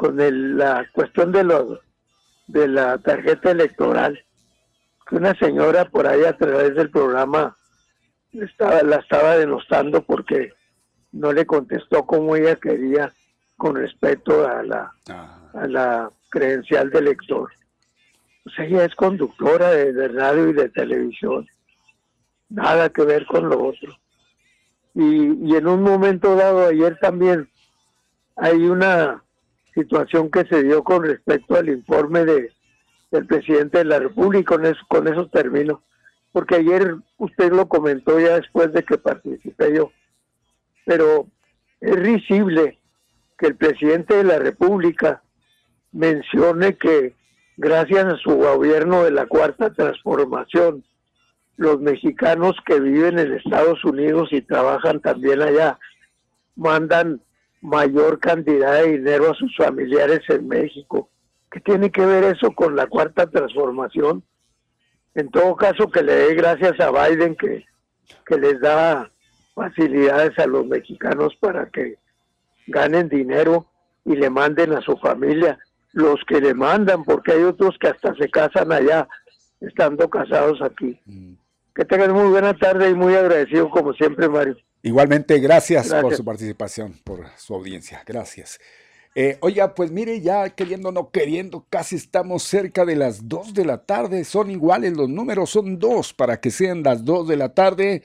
con 0.01 0.19
el, 0.19 0.57
la 0.57 0.87
cuestión 0.93 1.31
de 1.31 1.43
los 1.43 1.79
de 2.47 2.67
la 2.67 2.97
tarjeta 2.97 3.51
electoral? 3.51 4.19
Que 5.07 5.17
una 5.17 5.35
señora 5.35 5.85
por 5.85 6.07
ahí 6.07 6.23
a 6.23 6.35
través 6.35 6.73
del 6.73 6.89
programa 6.89 7.55
estaba, 8.31 8.81
la 8.81 8.95
estaba 8.95 9.37
denostando 9.37 10.01
porque 10.01 10.53
no 11.11 11.31
le 11.31 11.45
contestó 11.45 12.03
como 12.07 12.35
ella 12.35 12.55
quería 12.55 13.13
con 13.57 13.75
respecto 13.75 14.47
a 14.47 14.63
la, 14.63 14.91
a 15.53 15.67
la 15.67 16.09
credencial 16.31 16.89
de 16.89 17.01
lector. 17.03 17.51
O 18.47 18.49
sea, 18.49 18.65
ella 18.65 18.85
es 18.85 18.95
conductora 18.95 19.69
de, 19.69 20.07
radio 20.07 20.49
y 20.49 20.53
de 20.53 20.69
televisión. 20.69 21.47
Nada 22.49 22.89
que 22.89 23.03
ver 23.03 23.27
con 23.27 23.49
lo 23.49 23.67
otro. 23.67 23.95
Y, 24.95 25.47
y 25.47 25.55
en 25.55 25.67
un 25.67 25.83
momento 25.83 26.35
dado, 26.35 26.65
ayer 26.65 26.97
también, 26.99 27.47
hay 28.35 28.65
una 28.65 29.23
situación 29.73 30.29
que 30.29 30.45
se 30.45 30.63
dio 30.63 30.83
con 30.83 31.03
respecto 31.03 31.55
al 31.55 31.69
informe 31.69 32.25
de, 32.25 32.51
del 33.11 33.25
presidente 33.25 33.79
de 33.79 33.85
la 33.85 33.99
República, 33.99 34.55
con, 34.55 34.65
eso, 34.65 34.81
con 34.87 35.07
esos 35.07 35.29
términos, 35.31 35.79
porque 36.31 36.55
ayer 36.55 36.95
usted 37.17 37.51
lo 37.51 37.67
comentó 37.67 38.19
ya 38.19 38.39
después 38.39 38.71
de 38.73 38.83
que 38.83 38.97
participé 38.97 39.75
yo, 39.75 39.91
pero 40.85 41.27
es 41.79 41.95
risible 41.95 42.79
que 43.37 43.47
el 43.47 43.55
presidente 43.55 44.15
de 44.17 44.23
la 44.23 44.39
República 44.39 45.21
mencione 45.91 46.75
que 46.77 47.15
gracias 47.57 48.05
a 48.05 48.17
su 48.17 48.35
gobierno 48.35 49.03
de 49.03 49.11
la 49.11 49.25
Cuarta 49.25 49.73
Transformación, 49.73 50.83
los 51.57 51.79
mexicanos 51.79 52.55
que 52.65 52.79
viven 52.79 53.19
en 53.19 53.33
Estados 53.33 53.83
Unidos 53.83 54.29
y 54.31 54.41
trabajan 54.41 54.99
también 54.99 55.41
allá 55.41 55.77
mandan 56.55 57.21
mayor 57.61 58.19
cantidad 58.19 58.81
de 58.81 58.97
dinero 58.97 59.31
a 59.31 59.35
sus 59.35 59.55
familiares 59.55 60.21
en 60.29 60.47
México. 60.47 61.09
¿Qué 61.49 61.59
tiene 61.59 61.91
que 61.91 62.05
ver 62.05 62.23
eso 62.23 62.51
con 62.51 62.75
la 62.75 62.87
Cuarta 62.87 63.29
Transformación? 63.29 64.23
En 65.13 65.29
todo 65.29 65.55
caso, 65.55 65.89
que 65.91 66.01
le 66.01 66.13
dé 66.13 66.35
gracias 66.35 66.79
a 66.79 66.91
Biden 66.91 67.35
que, 67.35 67.65
que 68.25 68.37
les 68.37 68.59
da 68.61 69.11
facilidades 69.53 70.37
a 70.39 70.47
los 70.47 70.65
mexicanos 70.65 71.35
para 71.39 71.69
que 71.69 71.97
ganen 72.67 73.09
dinero 73.09 73.67
y 74.05 74.15
le 74.15 74.29
manden 74.29 74.73
a 74.73 74.81
su 74.81 74.95
familia 74.97 75.59
los 75.93 76.21
que 76.25 76.39
le 76.39 76.53
mandan, 76.53 77.03
porque 77.03 77.33
hay 77.33 77.43
otros 77.43 77.77
que 77.77 77.89
hasta 77.89 78.15
se 78.15 78.29
casan 78.29 78.71
allá, 78.71 79.07
estando 79.59 80.09
casados 80.09 80.61
aquí. 80.61 80.99
Mm. 81.05 81.33
Que 81.75 81.85
tengan 81.85 82.13
muy 82.13 82.29
buena 82.29 82.53
tarde 82.53 82.89
y 82.89 82.93
muy 82.93 83.13
agradecido 83.15 83.69
como 83.69 83.93
siempre, 83.93 84.29
Mario. 84.29 84.55
Igualmente, 84.83 85.39
gracias, 85.39 85.89
por 85.89 86.15
su 86.15 86.25
participación, 86.25 86.99
por 87.03 87.27
su 87.37 87.53
audiencia. 87.53 88.03
Gracias. 88.05 88.59
Eh, 89.13 89.37
oiga, 89.41 89.75
pues 89.75 89.91
mire, 89.91 90.21
ya 90.21 90.49
queriendo 90.49 90.89
o 90.89 90.91
no 90.91 91.11
queriendo, 91.11 91.65
casi 91.69 91.97
estamos 91.97 92.43
cerca 92.43 92.85
de 92.85 92.95
las 92.95 93.27
2 93.27 93.53
de 93.53 93.65
la 93.65 93.85
tarde. 93.85 94.23
Son 94.23 94.49
iguales, 94.49 94.93
los 94.93 95.09
números 95.09 95.49
son 95.49 95.77
dos 95.77 96.13
para 96.13 96.39
que 96.39 96.49
sean 96.49 96.81
las 96.81 97.03
2 97.03 97.27
de 97.27 97.37
la 97.37 97.53
tarde. 97.53 98.03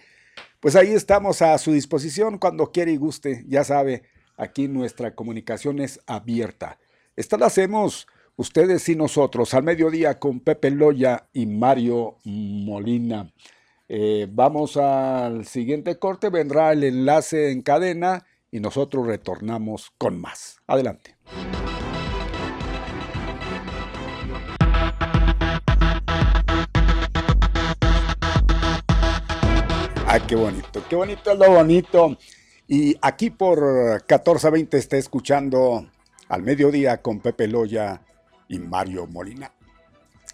Pues 0.60 0.74
ahí 0.74 0.92
estamos 0.92 1.42
a 1.42 1.56
su 1.58 1.72
disposición 1.72 2.38
cuando 2.38 2.72
quiera 2.72 2.90
y 2.90 2.96
guste. 2.96 3.44
Ya 3.46 3.62
sabe, 3.62 4.02
aquí 4.36 4.68
nuestra 4.68 5.14
comunicación 5.14 5.78
es 5.78 6.00
abierta. 6.06 6.78
Esta 7.14 7.38
la 7.38 7.46
hacemos 7.46 8.08
ustedes 8.34 8.88
y 8.88 8.96
nosotros 8.96 9.54
al 9.54 9.62
mediodía 9.62 10.18
con 10.18 10.40
Pepe 10.40 10.70
Loya 10.70 11.28
y 11.32 11.46
Mario 11.46 12.16
Molina. 12.24 13.32
Eh, 13.88 14.26
vamos 14.28 14.76
al 14.76 15.46
siguiente 15.46 15.96
corte, 15.96 16.28
vendrá 16.28 16.72
el 16.72 16.82
enlace 16.82 17.52
en 17.52 17.62
cadena 17.62 18.26
y 18.50 18.58
nosotros 18.58 19.06
retornamos 19.06 19.92
con 19.96 20.20
más. 20.20 20.58
Adelante. 20.66 21.16
Ah, 30.08 30.18
qué 30.26 30.34
bonito, 30.34 30.82
qué 30.88 30.96
bonito 30.96 31.30
es 31.30 31.38
lo 31.38 31.52
bonito. 31.52 32.16
Y 32.66 32.96
aquí 33.00 33.30
por 33.30 33.60
1420 33.60 34.78
está 34.78 34.96
escuchando 34.96 35.88
al 36.28 36.42
mediodía 36.42 37.00
con 37.02 37.20
Pepe 37.20 37.46
Loya 37.46 38.02
y 38.48 38.58
Mario 38.58 39.06
Molina. 39.06 39.52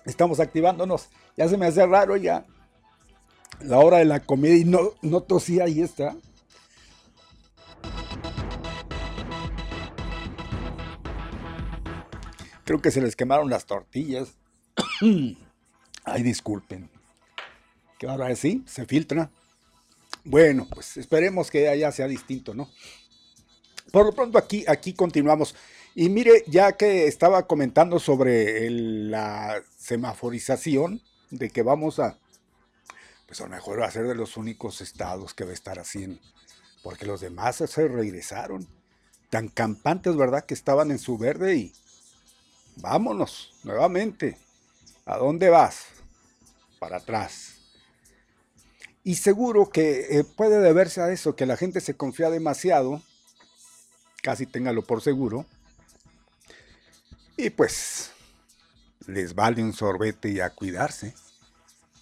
Estamos 0.06 0.40
activándonos. 0.40 1.10
Ya 1.36 1.48
se 1.48 1.58
me 1.58 1.66
hace 1.66 1.84
raro 1.86 2.16
ya 2.16 2.46
la 3.64 3.78
hora 3.78 3.98
de 3.98 4.04
la 4.04 4.20
comida 4.20 4.54
y 4.54 4.64
no, 4.64 4.92
no 5.02 5.22
tosía, 5.22 5.64
ahí 5.64 5.80
está. 5.80 6.16
Creo 12.64 12.80
que 12.80 12.90
se 12.90 13.00
les 13.00 13.16
quemaron 13.16 13.50
las 13.50 13.66
tortillas. 13.66 14.34
Ay, 16.04 16.22
disculpen. 16.22 16.88
Que 17.98 18.06
ahora 18.08 18.34
sí, 18.36 18.64
se 18.66 18.86
filtra. 18.86 19.30
Bueno, 20.24 20.68
pues 20.72 20.96
esperemos 20.96 21.50
que 21.50 21.68
allá 21.68 21.90
sea 21.90 22.06
distinto, 22.06 22.54
¿no? 22.54 22.68
Por 23.90 24.06
lo 24.06 24.12
pronto 24.12 24.38
aquí, 24.38 24.64
aquí 24.68 24.94
continuamos. 24.94 25.54
Y 25.94 26.08
mire, 26.08 26.44
ya 26.46 26.72
que 26.72 27.06
estaba 27.06 27.46
comentando 27.46 27.98
sobre 27.98 28.70
la 28.70 29.62
semaforización, 29.76 31.02
de 31.30 31.50
que 31.50 31.62
vamos 31.62 31.98
a, 31.98 32.18
pues 33.32 33.40
a 33.40 33.44
lo 33.44 33.50
mejor 33.54 33.80
va 33.80 33.86
a 33.86 33.90
ser 33.90 34.06
de 34.06 34.14
los 34.14 34.36
únicos 34.36 34.82
estados 34.82 35.32
que 35.32 35.44
va 35.44 35.52
a 35.52 35.54
estar 35.54 35.78
así, 35.78 36.20
porque 36.82 37.06
los 37.06 37.22
demás 37.22 37.56
se 37.56 37.88
regresaron, 37.88 38.68
tan 39.30 39.48
campantes, 39.48 40.14
¿verdad? 40.16 40.44
Que 40.44 40.52
estaban 40.52 40.90
en 40.90 40.98
su 40.98 41.16
verde 41.16 41.56
y 41.56 41.72
vámonos 42.76 43.54
nuevamente. 43.64 44.36
¿A 45.06 45.16
dónde 45.16 45.48
vas? 45.48 45.86
Para 46.78 46.98
atrás. 46.98 47.54
Y 49.02 49.14
seguro 49.14 49.70
que 49.70 50.18
eh, 50.18 50.24
puede 50.24 50.60
deberse 50.60 51.00
a 51.00 51.10
eso, 51.10 51.34
que 51.34 51.46
la 51.46 51.56
gente 51.56 51.80
se 51.80 51.96
confía 51.96 52.28
demasiado, 52.28 53.00
casi 54.22 54.44
téngalo 54.44 54.82
por 54.82 55.00
seguro, 55.00 55.46
y 57.38 57.48
pues 57.48 58.12
les 59.06 59.34
vale 59.34 59.62
un 59.62 59.72
sorbete 59.72 60.28
y 60.28 60.40
a 60.40 60.50
cuidarse. 60.50 61.14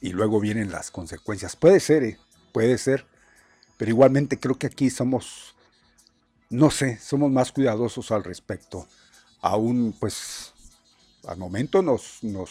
Y 0.00 0.10
luego 0.10 0.40
vienen 0.40 0.70
las 0.70 0.90
consecuencias. 0.90 1.56
Puede 1.56 1.80
ser, 1.80 2.04
eh, 2.04 2.18
puede 2.52 2.78
ser, 2.78 3.06
pero 3.76 3.90
igualmente 3.90 4.38
creo 4.38 4.58
que 4.58 4.66
aquí 4.66 4.90
somos, 4.90 5.54
no 6.48 6.70
sé, 6.70 6.98
somos 6.98 7.30
más 7.30 7.52
cuidadosos 7.52 8.10
al 8.10 8.24
respecto. 8.24 8.86
Aún 9.40 9.94
pues 9.98 10.52
al 11.26 11.38
momento 11.38 11.82
nos, 11.82 12.22
nos 12.22 12.50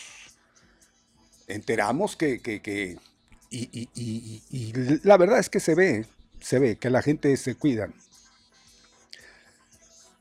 enteramos 1.47 2.15
que, 2.15 2.39
que 2.39 2.99
y, 3.51 4.73
la 5.03 5.17
verdad 5.17 5.39
es 5.39 5.49
que 5.49 5.59
se 5.59 5.75
ve, 5.75 6.05
se 6.39 6.59
ve 6.59 6.77
que 6.77 6.89
la 6.89 7.01
gente 7.01 7.35
se 7.37 7.55
cuida. 7.55 7.89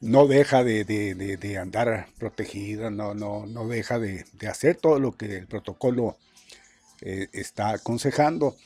No 0.01 0.27
deja 0.27 0.63
de, 0.63 1.59
andar 1.61 2.09
protegida, 2.19 2.91
no, 2.91 3.15
no, 3.15 3.47
no 3.47 3.67
deja 3.67 3.99
de, 3.99 4.25
hacer 4.49 4.77
todo 4.77 4.99
lo 4.99 5.17
que 5.17 5.39
el 5.39 5.47
protocolo 5.47 6.17
eh, 7.01 7.29
está 7.33 7.71
aconsejando. 7.71 8.57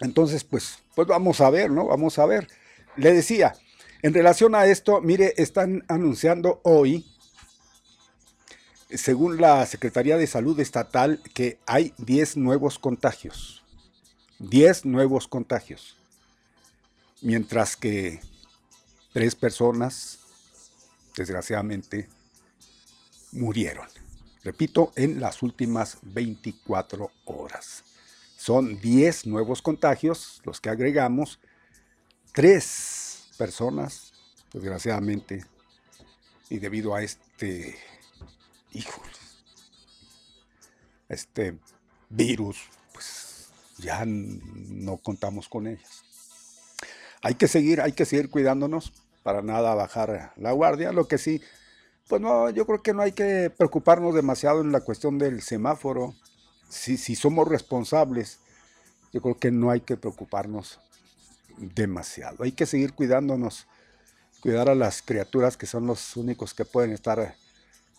Entonces, 0.00 0.44
pues, 0.44 0.78
pues 0.94 1.08
vamos 1.08 1.40
a 1.40 1.50
ver, 1.50 1.70
¿no? 1.70 1.86
Vamos 1.86 2.18
a 2.18 2.26
ver. 2.26 2.48
Le 2.96 3.12
decía, 3.12 3.54
en 4.02 4.14
relación 4.14 4.54
a 4.54 4.66
esto, 4.66 5.00
mire, 5.00 5.34
están 5.36 5.84
anunciando 5.88 6.60
hoy, 6.62 7.04
según 8.90 9.40
la 9.40 9.66
Secretaría 9.66 10.16
de 10.16 10.26
Salud 10.26 10.58
Estatal, 10.60 11.20
que 11.34 11.58
hay 11.66 11.92
10 11.98 12.36
nuevos 12.36 12.78
contagios. 12.78 13.64
10 14.38 14.84
nuevos 14.84 15.26
contagios, 15.26 15.96
mientras 17.22 17.76
que 17.76 18.20
tres 19.12 19.34
personas, 19.34 20.20
desgraciadamente, 21.16 22.08
murieron. 23.32 23.97
Repito, 24.48 24.92
en 24.96 25.20
las 25.20 25.42
últimas 25.42 25.98
24 26.00 27.10
horas. 27.26 27.84
Son 28.38 28.80
10 28.80 29.26
nuevos 29.26 29.60
contagios 29.60 30.40
los 30.42 30.58
que 30.58 30.70
agregamos. 30.70 31.38
Tres 32.32 33.28
personas, 33.36 34.14
desgraciadamente, 34.50 35.44
y 36.48 36.60
debido 36.60 36.94
a 36.94 37.02
este, 37.02 37.76
híjole, 38.72 39.12
este 41.10 41.58
virus 42.08 42.56
ya 43.76 44.02
no 44.06 44.96
contamos 44.96 45.46
con 45.46 45.66
ellas. 45.66 46.04
Hay 47.20 47.34
que 47.34 47.48
seguir, 47.48 47.82
hay 47.82 47.92
que 47.92 48.06
seguir 48.06 48.30
cuidándonos 48.30 48.94
para 49.22 49.42
nada 49.42 49.74
bajar 49.74 50.32
la 50.36 50.52
guardia. 50.52 50.92
Lo 50.92 51.06
que 51.06 51.18
sí, 51.18 51.42
pues 52.08 52.22
no, 52.22 52.50
yo 52.50 52.66
creo 52.66 52.82
que 52.82 52.94
no 52.94 53.02
hay 53.02 53.12
que 53.12 53.50
preocuparnos 53.50 54.14
demasiado 54.14 54.62
en 54.62 54.72
la 54.72 54.80
cuestión 54.80 55.18
del 55.18 55.42
semáforo. 55.42 56.14
Si, 56.68 56.96
si 56.96 57.14
somos 57.14 57.46
responsables, 57.46 58.40
yo 59.12 59.20
creo 59.20 59.38
que 59.38 59.50
no 59.50 59.70
hay 59.70 59.80
que 59.80 59.96
preocuparnos 59.96 60.80
demasiado. 61.58 62.44
Hay 62.44 62.52
que 62.52 62.66
seguir 62.66 62.94
cuidándonos, 62.94 63.66
cuidar 64.40 64.68
a 64.68 64.74
las 64.74 65.02
criaturas 65.02 65.56
que 65.56 65.66
son 65.66 65.86
los 65.86 66.16
únicos 66.16 66.54
que 66.54 66.64
pueden 66.64 66.92
estar 66.92 67.36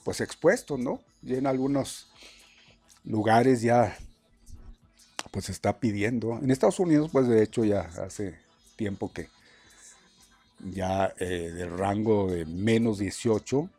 pues 0.03 0.21
expuestos, 0.21 0.79
¿no? 0.79 1.01
Y 1.21 1.35
en 1.35 1.45
algunos 1.45 2.07
lugares 3.03 3.61
ya 3.61 3.95
pues 5.31 5.49
está 5.49 5.79
pidiendo. 5.79 6.39
En 6.41 6.49
Estados 6.49 6.79
Unidos, 6.79 7.09
pues 7.11 7.27
de 7.27 7.43
hecho 7.43 7.63
ya 7.63 7.81
hace 8.03 8.39
tiempo 8.75 9.11
que 9.11 9.29
ya 10.59 11.13
eh, 11.19 11.51
del 11.53 11.77
rango 11.77 12.31
de 12.31 12.45
menos 12.45 12.97
18, 12.99 13.69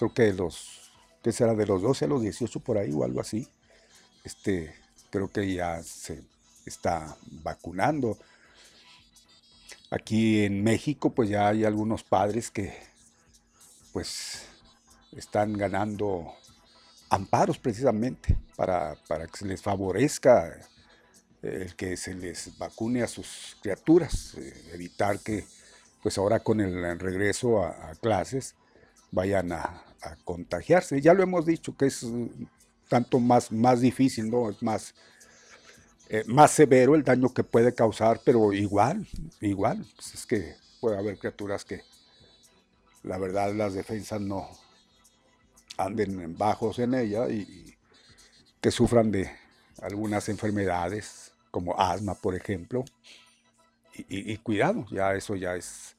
creo 0.00 0.14
que 0.14 0.22
de 0.22 0.32
los, 0.32 0.90
¿qué 1.22 1.30
será? 1.30 1.54
De 1.54 1.66
los 1.66 1.82
12 1.82 2.06
a 2.06 2.08
los 2.08 2.22
18 2.22 2.60
por 2.60 2.78
ahí 2.78 2.90
o 2.94 3.04
algo 3.04 3.20
así, 3.20 3.46
este, 4.24 4.74
creo 5.10 5.30
que 5.30 5.52
ya 5.52 5.82
se 5.82 6.22
está 6.64 7.18
vacunando. 7.42 8.16
Aquí 9.90 10.42
en 10.42 10.64
México, 10.64 11.10
pues 11.10 11.28
ya 11.28 11.48
hay 11.48 11.64
algunos 11.64 12.02
padres 12.02 12.50
que, 12.50 12.72
pues, 13.92 14.46
están 15.12 15.52
ganando 15.52 16.32
amparos 17.10 17.58
precisamente 17.58 18.38
para, 18.56 18.96
que 19.06 19.36
se 19.36 19.44
les 19.44 19.60
favorezca 19.60 20.56
el 21.42 21.74
que 21.74 21.98
se 21.98 22.14
les 22.14 22.56
vacune 22.56 23.02
a 23.02 23.06
sus 23.06 23.56
criaturas, 23.60 24.34
eh, 24.38 24.70
evitar 24.72 25.18
que 25.18 25.44
pues 26.02 26.16
ahora 26.16 26.40
con 26.40 26.60
el 26.60 26.98
regreso 26.98 27.62
a, 27.62 27.94
clases 28.00 28.54
vayan 29.10 29.52
a, 29.52 29.89
contagiarse. 30.24 31.00
Ya 31.00 31.14
lo 31.14 31.22
hemos 31.22 31.46
dicho 31.46 31.76
que 31.76 31.86
es 31.86 32.06
tanto 32.88 33.20
más, 33.20 33.52
más 33.52 33.80
difícil, 33.80 34.30
¿no? 34.30 34.50
Es 34.50 34.62
más, 34.62 34.94
eh, 36.08 36.24
más 36.26 36.50
severo 36.50 36.94
el 36.94 37.04
daño 37.04 37.32
que 37.32 37.44
puede 37.44 37.74
causar, 37.74 38.20
pero 38.24 38.52
igual, 38.52 39.06
igual, 39.40 39.86
pues 39.94 40.14
es 40.14 40.26
que 40.26 40.56
puede 40.80 40.98
haber 40.98 41.18
criaturas 41.18 41.64
que 41.64 41.82
la 43.02 43.18
verdad 43.18 43.54
las 43.54 43.74
defensas 43.74 44.20
no, 44.20 44.48
anden 45.78 46.36
bajos 46.36 46.78
en 46.78 46.94
ella 46.94 47.28
y, 47.28 47.76
que 48.60 48.70
sufran 48.70 49.10
de 49.10 49.30
algunas 49.80 50.28
enfermedades 50.28 51.32
como 51.50 51.80
asma, 51.80 52.14
por 52.14 52.34
ejemplo. 52.34 52.84
Y, 54.08 54.36
cuidado, 54.38 54.86
ya 54.90 55.14
eso 55.14 55.34
ya 55.34 55.56
es, 55.56 55.96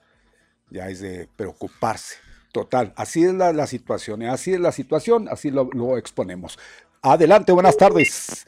ya 0.69 0.89
es 0.89 1.01
de 1.01 1.27
preocuparse. 1.35 2.15
Total, 2.51 2.91
así 2.97 3.23
es 3.23 3.33
la, 3.33 3.65
situación, 3.65 4.21
¿eh? 4.23 4.29
así 4.29 4.53
es 4.53 4.59
la 4.59 4.73
situación, 4.73 5.29
así 5.29 5.51
lo, 5.51 5.97
exponemos. 5.97 6.59
Adelante, 7.01 7.53
buenas 7.53 7.77
tardes. 7.77 8.45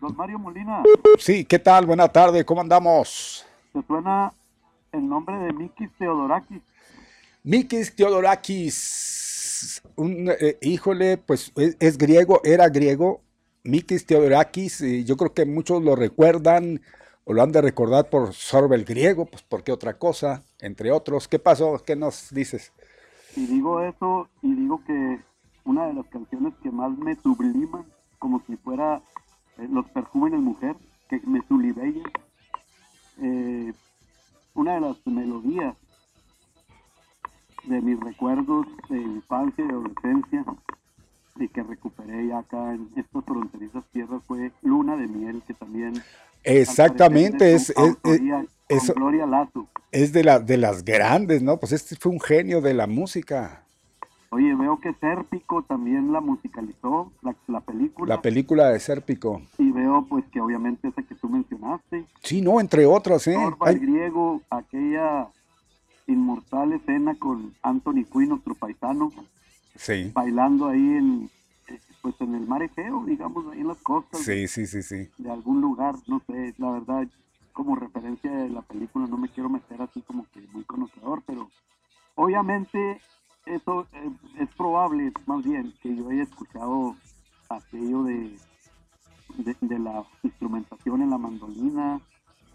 Don 0.00 0.16
Mario 0.16 0.38
Molina. 0.38 0.82
Sí, 1.18 1.44
¿qué 1.44 1.58
tal? 1.60 1.86
Buenas 1.86 2.12
tardes, 2.12 2.44
¿cómo 2.44 2.60
andamos? 2.60 3.46
Se 3.72 3.82
suena 3.82 4.32
el 4.90 5.08
nombre 5.08 5.36
de 5.36 5.52
Mikis 5.52 5.90
Teodorakis. 5.96 6.62
Mikis 7.44 7.94
Teodorakis 7.94 9.82
un, 9.96 10.28
eh, 10.28 10.58
híjole, 10.60 11.18
pues 11.18 11.52
es, 11.56 11.98
griego, 11.98 12.40
era 12.44 12.68
griego, 12.68 13.22
Mikis 13.64 14.06
Theodorakis, 14.06 14.80
y 14.80 15.04
yo 15.04 15.16
creo 15.16 15.34
que 15.34 15.46
muchos 15.46 15.82
lo 15.82 15.96
recuerdan 15.96 16.80
o 17.28 17.34
lo 17.34 17.42
han 17.42 17.52
de 17.52 17.60
recordar 17.60 18.08
por 18.08 18.32
Sorbel 18.32 18.86
griego, 18.86 19.26
pues 19.26 19.42
porque 19.42 19.70
otra 19.70 19.98
cosa, 19.98 20.44
entre 20.60 20.90
otros. 20.90 21.28
¿Qué 21.28 21.38
pasó? 21.38 21.78
¿Qué 21.84 21.94
nos 21.94 22.32
dices? 22.32 22.72
Y 23.36 23.44
digo 23.46 23.82
eso, 23.82 24.30
y 24.40 24.54
digo 24.54 24.82
que 24.86 25.20
una 25.66 25.88
de 25.88 25.92
las 25.92 26.06
canciones 26.06 26.54
que 26.62 26.70
más 26.70 26.96
me 26.96 27.14
subliman, 27.16 27.84
como 28.18 28.42
si 28.46 28.56
fuera 28.56 29.02
eh, 29.58 29.68
los 29.70 29.84
perfumes 29.90 30.40
mujer, 30.40 30.74
que 31.10 31.20
me 31.26 31.42
sublimean, 31.46 32.02
eh, 33.20 33.74
una 34.54 34.76
de 34.76 34.80
las 34.80 35.06
melodías 35.06 35.76
de 37.64 37.82
mis 37.82 38.00
recuerdos 38.00 38.66
de 38.88 39.02
infancia 39.02 39.66
y 39.66 39.68
adolescencia 39.68 40.46
y 41.36 41.48
que 41.48 41.62
recuperé 41.62 42.28
ya 42.28 42.38
acá 42.38 42.72
en 42.72 42.88
estas 42.96 43.22
fronterizas 43.24 43.84
tierras 43.92 44.22
fue 44.26 44.50
Luna 44.62 44.96
de 44.96 45.06
Miel, 45.06 45.42
que 45.46 45.52
también 45.52 45.92
Exactamente, 46.44 47.54
es, 47.54 47.72
es, 48.68 48.94
Gloria 48.94 49.26
Lazo. 49.26 49.68
Es 49.90 50.12
de, 50.12 50.24
la, 50.24 50.38
de 50.38 50.56
las 50.56 50.84
grandes, 50.84 51.42
¿no? 51.42 51.58
Pues 51.58 51.72
este 51.72 51.96
fue 51.96 52.12
un 52.12 52.20
genio 52.20 52.60
de 52.60 52.74
la 52.74 52.86
música. 52.86 53.64
Oye, 54.30 54.54
veo 54.54 54.78
que 54.78 54.92
Sérpico 54.94 55.62
también 55.62 56.12
la 56.12 56.20
musicalizó, 56.20 57.10
la, 57.46 57.60
película. 57.60 58.14
La 58.16 58.20
película 58.20 58.68
de 58.68 58.78
Sérpico. 58.78 59.40
Y 59.56 59.70
veo 59.70 60.04
pues 60.08 60.24
que 60.30 60.40
obviamente 60.40 60.88
esa 60.88 61.02
que 61.02 61.14
tú 61.14 61.30
mencionaste. 61.30 62.04
Sí, 62.22 62.42
no, 62.42 62.60
entre 62.60 62.84
otras, 62.84 63.26
¿eh? 63.26 63.36
el 63.66 63.78
griego, 63.78 64.42
aquella 64.50 65.28
inmortal 66.06 66.74
escena 66.74 67.14
con 67.18 67.54
Anthony 67.62 68.04
Quinn, 68.12 68.30
nuestro 68.30 68.54
paisano. 68.54 69.10
Sí. 69.76 70.10
Bailando 70.12 70.68
ahí 70.68 70.78
en, 70.78 71.30
pues 72.02 72.14
en 72.20 72.34
el 72.34 72.46
mar 72.46 72.62
Egeo, 72.62 73.04
digamos, 73.04 73.46
ahí 73.52 73.60
en 73.60 73.68
las 73.68 73.82
costas. 73.82 74.20
Sí, 74.20 74.48
sí, 74.48 74.66
sí, 74.66 74.82
sí. 74.82 75.08
De 75.18 75.30
algún 75.30 75.60
lugar, 75.60 75.94
no 76.06 76.22
sé, 76.26 76.54
la 76.58 76.70
verdad, 76.70 77.06
como 77.52 77.74
referencia 77.74 78.30
de 78.30 78.48
la 78.48 78.62
película 78.62 79.06
no 79.06 79.16
me 79.16 79.28
quiero 79.28 79.48
meter 79.48 79.82
así 79.82 80.00
como 80.02 80.26
que 80.32 80.40
muy 80.52 80.64
conocedor, 80.64 81.22
pero 81.26 81.50
obviamente 82.14 83.00
eso 83.46 83.86
eh, 83.92 84.10
es 84.38 84.48
probable, 84.56 85.12
más 85.26 85.42
bien, 85.42 85.74
que 85.82 85.94
yo 85.94 86.08
haya 86.08 86.22
escuchado 86.22 86.94
aquello 87.48 88.02
de, 88.04 88.36
de, 89.60 89.78
la 89.78 90.04
instrumentación 90.22 91.02
en 91.02 91.10
la 91.10 91.18
mandolina 91.18 92.00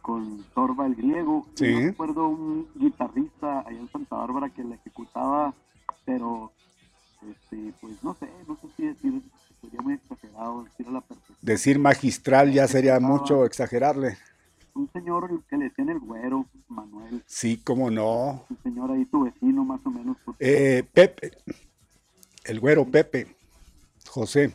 con 0.02 0.44
Torba 0.54 0.86
el 0.86 0.96
griego. 0.96 1.48
Sí. 1.56 1.72
Yo 1.72 1.80
recuerdo 1.80 2.28
un 2.28 2.68
guitarrista 2.76 3.62
allá 3.62 3.80
en 3.80 3.90
Santa 3.90 4.18
Bárbara 4.18 4.50
que 4.50 4.64
la 4.64 4.76
ejecutaba, 4.76 5.54
pero 6.06 6.52
este, 7.32 7.74
pues 7.82 8.04
no 8.04 8.14
sé, 8.16 8.28
no 8.48 8.56
sé 8.56 8.68
si 8.76 8.88
decir, 8.88 9.22
sería 9.62 9.82
muy 9.82 9.94
exagerado 9.96 10.64
decir 10.64 10.88
a 10.88 10.92
la 10.92 11.02
perfección. 11.02 11.38
Decir 11.42 11.80
magistral 11.80 12.52
ya 12.52 12.68
sería 12.68 13.00
mucho 13.00 13.46
exagerarle 13.46 14.18
un 14.76 14.90
señor 14.92 15.44
que 15.50 15.58
le 15.58 15.66
decían 15.66 15.90
el 15.90 16.00
güero, 16.00 16.46
Manuel. 16.68 17.24
Sí, 17.26 17.62
cómo 17.64 17.92
no. 17.92 18.46
Un 18.50 18.58
señor 18.64 18.92
ahí, 18.92 19.06
tu 19.06 19.24
vecino, 19.24 19.64
más 19.64 19.82
o 19.86 19.90
menos. 19.90 20.18
Eh, 20.40 20.84
Pepe. 20.92 21.32
El 22.44 22.60
güero 22.60 22.86
Pepe. 22.86 23.36
José. 24.10 24.54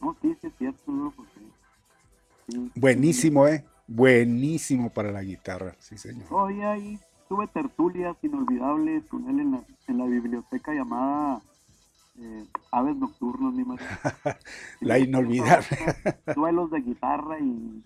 no, 0.00 0.16
sí, 0.20 0.36
sí, 0.40 0.46
es 0.46 0.52
cierto, 0.58 1.12
José. 1.16 2.70
Buenísimo, 2.74 3.46
¿eh? 3.46 3.64
Buenísimo 3.86 4.90
para 4.90 5.12
la 5.12 5.22
guitarra, 5.22 5.74
sí, 5.78 5.98
señor. 5.98 6.26
Hoy 6.30 6.60
ahí 6.62 6.98
tuve 7.28 7.46
tertulias 7.48 8.16
inolvidables 8.22 9.04
con 9.06 9.28
él 9.28 9.40
en 9.40 9.52
la, 9.52 9.64
en 9.86 9.98
la 9.98 10.04
biblioteca 10.06 10.72
llamada 10.72 11.40
eh, 12.20 12.46
Aves 12.70 12.96
Nocturnas, 12.96 13.52
mi 13.52 13.64
madre. 13.64 13.84
la 14.80 14.98
inolvidable. 14.98 15.78
Duelos 16.34 16.70
de 16.70 16.80
guitarra 16.80 17.38
y 17.38 17.82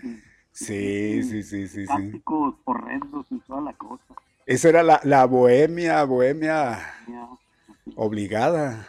Sí, 0.55 1.24
sí, 1.24 1.43
sí, 1.43 1.66
sí. 1.66 1.85
Cánticos 1.85 2.55
horrendos 2.65 3.27
y 3.31 3.40
toda 3.40 3.61
la 3.61 3.73
cosa. 3.73 4.15
Esa 4.47 4.69
era 4.69 4.82
la, 4.85 5.01
la 5.02 5.27
bohemia, 5.27 6.05
bohemia 6.05 6.78
obligada. 7.97 8.86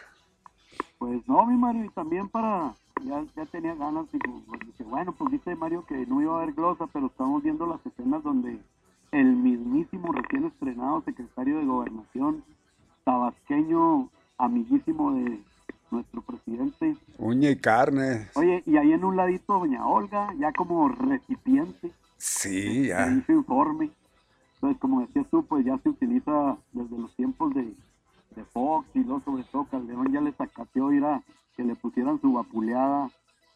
Pues 1.00 1.28
no, 1.28 1.44
mi 1.48 1.58
Mario, 1.58 1.86
y 1.86 1.90
también 1.90 2.30
para, 2.30 2.76
ya, 3.04 3.24
ya 3.36 3.46
tenía 3.48 3.74
ganas, 3.74 4.06
y 4.14 4.18
pues, 4.20 4.60
dije, 4.68 4.84
bueno, 4.84 5.14
pues 5.14 5.32
dice 5.32 5.56
Mario 5.56 5.84
que 5.88 6.06
no 6.06 6.22
iba 6.22 6.36
a 6.36 6.44
haber 6.44 6.54
glosa, 6.54 6.86
pero 6.94 7.08
estamos 7.08 7.42
viendo 7.42 7.66
las 7.66 7.84
escenas 7.84 8.22
donde 8.24 8.60
el 9.12 9.36
mismísimo 9.36 10.12
recién 10.12 10.46
estrenado 10.46 11.02
secretario 11.02 11.58
de 11.58 11.66
Gobernación, 11.66 12.44
tabasqueño, 13.04 14.10
amiguísimo 14.38 15.14
de 15.14 15.40
nuestro 15.92 16.22
presidente. 16.22 16.96
Uña 17.18 17.50
y 17.50 17.56
carne. 17.56 18.28
Oye, 18.36 18.64
y 18.66 18.78
ahí 18.78 18.92
en 18.92 19.04
un 19.04 19.16
ladito 19.16 19.60
doña 19.60 19.86
Olga, 19.86 20.34
ya 20.38 20.52
como 20.52 20.88
recipiente. 20.90 21.92
Sí, 22.18 22.88
ya. 22.88 23.08
Dice 23.08 23.34
informe. 23.34 23.92
Entonces, 24.56 24.80
como 24.80 25.02
decías 25.02 25.28
tú, 25.30 25.46
pues 25.46 25.66
ya 25.66 25.78
se 25.80 25.90
utiliza 25.90 26.58
desde 26.74 26.98
los 26.98 27.14
tiempos 27.16 27.54
de, 27.54 27.74
Fox 28.52 28.86
y 28.94 29.00
luego 29.00 29.22
sobre 29.22 29.44
todo 29.46 29.64
Calderón 29.72 30.12
ya 30.12 30.20
le 30.20 30.34
sacateó 30.34 30.92
ir 30.92 31.06
a 31.06 31.24
que 31.56 31.64
le 31.64 31.74
pusieran 31.76 32.20
su 32.20 32.34
vapuleada 32.34 33.10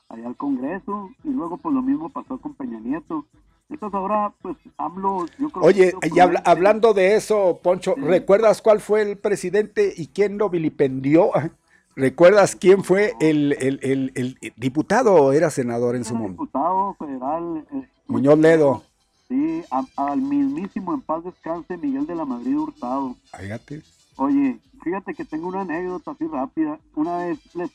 allá 0.07 0.27
al 0.27 0.38
Congreso 0.38 1.10
y 1.26 1.31
luego 1.31 1.57
pues 1.57 1.76
lo 1.76 1.81
mismo 1.81 2.07
pasó 2.10 2.38
con 2.38 2.53
Peña 2.53 2.80
Nieto. 2.80 3.26
Entonces 3.70 3.96
ahora, 3.96 4.34
pues 4.41 4.58
AMLO, 4.78 5.26
yo 5.38 5.50
creo 5.50 5.64
Oye, 5.64 5.94
y 6.12 6.20
hablando 6.20 6.94
de 6.94 7.16
eso, 7.16 7.60
Poncho, 7.62 7.94
¿recuerdas 7.96 8.62
cuál 8.62 8.80
fue 8.80 9.04
el 9.04 9.18
presidente 9.18 9.94
y 9.96 10.08
quién 10.08 10.38
lo 10.38 10.50
vilipendió? 10.50 11.32
¿Recuerdas 11.96 12.56
quién 12.56 12.84
fue 12.84 13.14
el, 13.20 13.54
el, 13.60 14.12
el, 14.16 14.38
diputado 14.56 15.14
o 15.16 15.34
era 15.34 15.50
senador 15.50 15.96
en 15.96 16.06
su 16.06 16.16
momento? 16.16 16.44
Diputado 16.44 16.94
federal. 16.96 17.66
Eh, 17.74 17.88
Muñoz 18.08 18.40
Ledo. 18.40 18.84
Sí, 19.28 19.64
al 19.96 20.22
mismísimo 20.22 20.94
en 20.94 21.02
paz 21.02 21.24
descanse 21.24 21.78
Miguel 21.78 22.08
de 22.08 22.16
la 22.16 22.26
Madrid 22.26 22.58
Hurtado. 22.58 23.16
Fíjate. 23.38 23.84
Oye, 24.16 24.58
fíjate 24.82 25.14
que 25.14 25.26
tengo 25.26 25.48
una 25.48 25.62
anécdota 25.62 26.12
así 26.12 26.26
rápida. 26.26 26.80
Una 26.96 27.18
vez 27.18 27.40
les 27.54 27.70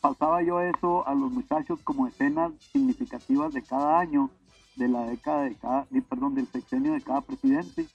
pasaba 0.00 0.42
yo 0.42 0.60
eso 0.60 1.06
a 1.06 1.14
los 1.14 1.30
muchachos 1.30 1.78
como 1.84 2.06
escenas 2.06 2.52
significativas 2.72 3.54
de 3.54 3.62
cada 3.62 4.00
año, 4.00 4.28
de 4.78 4.88
la 4.88 5.04
década 5.04 5.42
de 5.42 5.54
cada, 5.56 5.86
perdón, 6.08 6.34
del 6.34 6.46
sexenio 6.46 6.92
de 6.92 7.02
cada 7.02 7.20
presidente. 7.20 7.86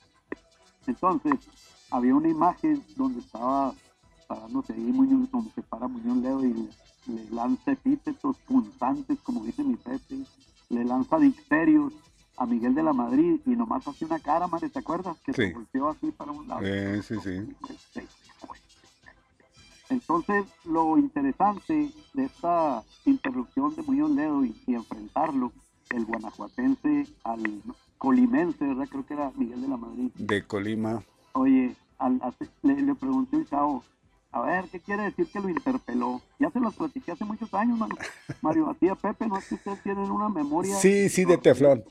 Entonces, 0.85 1.33
había 1.89 2.15
una 2.15 2.29
imagen 2.29 2.83
donde 2.95 3.19
estaba 3.19 3.73
parándose 4.27 4.73
ahí 4.73 4.79
Muñoz, 4.79 5.29
como 5.29 5.49
se 5.55 5.61
para 5.61 5.87
Muñoz 5.87 6.17
Ledo 6.17 6.45
y 6.45 6.69
le, 7.07 7.29
lanza 7.31 7.71
epítetos 7.71 8.37
punzantes, 8.47 9.19
como 9.21 9.43
dice 9.43 9.63
mi 9.63 9.75
Pepe, 9.75 10.25
le 10.69 10.85
lanza 10.85 11.17
dicterios 11.19 11.93
a 12.37 12.45
Miguel 12.45 12.73
de 12.73 12.83
la 12.83 12.93
Madrid 12.93 13.39
y 13.45 13.51
nomás 13.51 13.87
hace 13.87 14.05
una 14.05 14.19
cara, 14.19 14.47
madre, 14.47 14.69
¿te 14.69 14.79
acuerdas? 14.79 15.17
Que 15.19 15.33
se 15.33 15.53
volteó 15.53 15.89
así 15.89 16.11
para 16.11 16.31
un 16.31 16.47
lado. 16.47 16.61
sí, 17.03 17.15
sí. 17.21 17.55
Entonces, 19.89 20.45
lo 20.65 20.97
interesante 20.97 21.91
de 22.13 22.23
esta 22.25 22.83
interrupción 23.05 23.75
de 23.75 23.83
Muñoz 23.83 24.11
Ledo 24.11 24.43
y, 24.43 24.55
enfrentarlo, 24.67 25.51
el 25.93 26.05
guanajuatense 26.05 27.07
al 27.23 27.61
colimense, 27.97 28.65
¿verdad? 28.65 28.87
Creo 28.89 29.05
que 29.05 29.13
era 29.13 29.31
Miguel 29.35 29.61
de 29.61 29.67
la 29.67 29.77
Madrid. 29.77 30.11
De 30.15 30.43
Colima. 30.43 31.03
Oye, 31.33 31.75
le, 32.61 32.81
le 32.81 32.95
pregunté 32.95 33.37
al 33.37 33.47
chavo, 33.47 33.83
a 34.33 34.41
ver, 34.41 34.65
¿qué 34.65 34.79
quiere 34.79 35.03
decir 35.03 35.27
que 35.27 35.39
lo 35.39 35.47
interpeló? 35.47 36.19
Ya 36.39 36.49
se 36.49 36.59
los 36.59 36.75
platiqué 36.75 37.11
hace 37.11 37.23
muchos 37.23 37.53
años, 37.53 37.77
mano. 37.77 37.95
Mario 38.41 38.65
Matías 38.65 38.97
Pepe, 38.97 39.27
no 39.27 39.37
es 39.37 39.47
que 39.47 39.55
ustedes 39.55 39.81
tienen 39.83 40.09
una 40.09 40.27
memoria. 40.27 40.75
Sí, 40.75 41.07
sí, 41.07 41.23
de 41.23 41.37
teflón. 41.37 41.83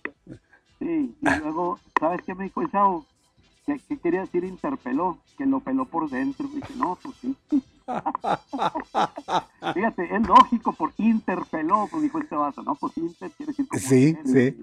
Sí, 0.81 1.15
y 1.20 1.39
luego, 1.39 1.79
¿sabes 2.01 2.20
qué 2.23 2.35
me 2.35 2.45
dijo 2.45 2.61
el 2.62 2.70
chavo? 2.70 3.07
¿Qué, 3.65 3.79
quería 4.03 4.23
decir 4.23 4.43
interpeló? 4.43 5.19
Que 5.39 5.47
lo 5.47 5.61
peló 5.61 5.85
por 5.85 6.11
dentro. 6.11 6.49
Y 6.53 6.57
dije, 6.57 6.74
no, 6.77 6.99
pues 7.01 7.15
sí. 7.20 7.37
Fíjate, 9.74 10.14
es 10.14 10.27
lógico, 10.27 10.73
por 10.73 10.93
interpeló, 10.98 11.86
pues 11.90 12.02
dijo 12.02 12.19
este 12.19 12.36
vaso, 12.36 12.62
¿no? 12.62 12.74
Pues 12.74 12.97
inter 12.97 13.31
quiere 13.32 13.52
decir 13.52 13.66
Sí, 13.78 14.16
sí. 14.24 14.56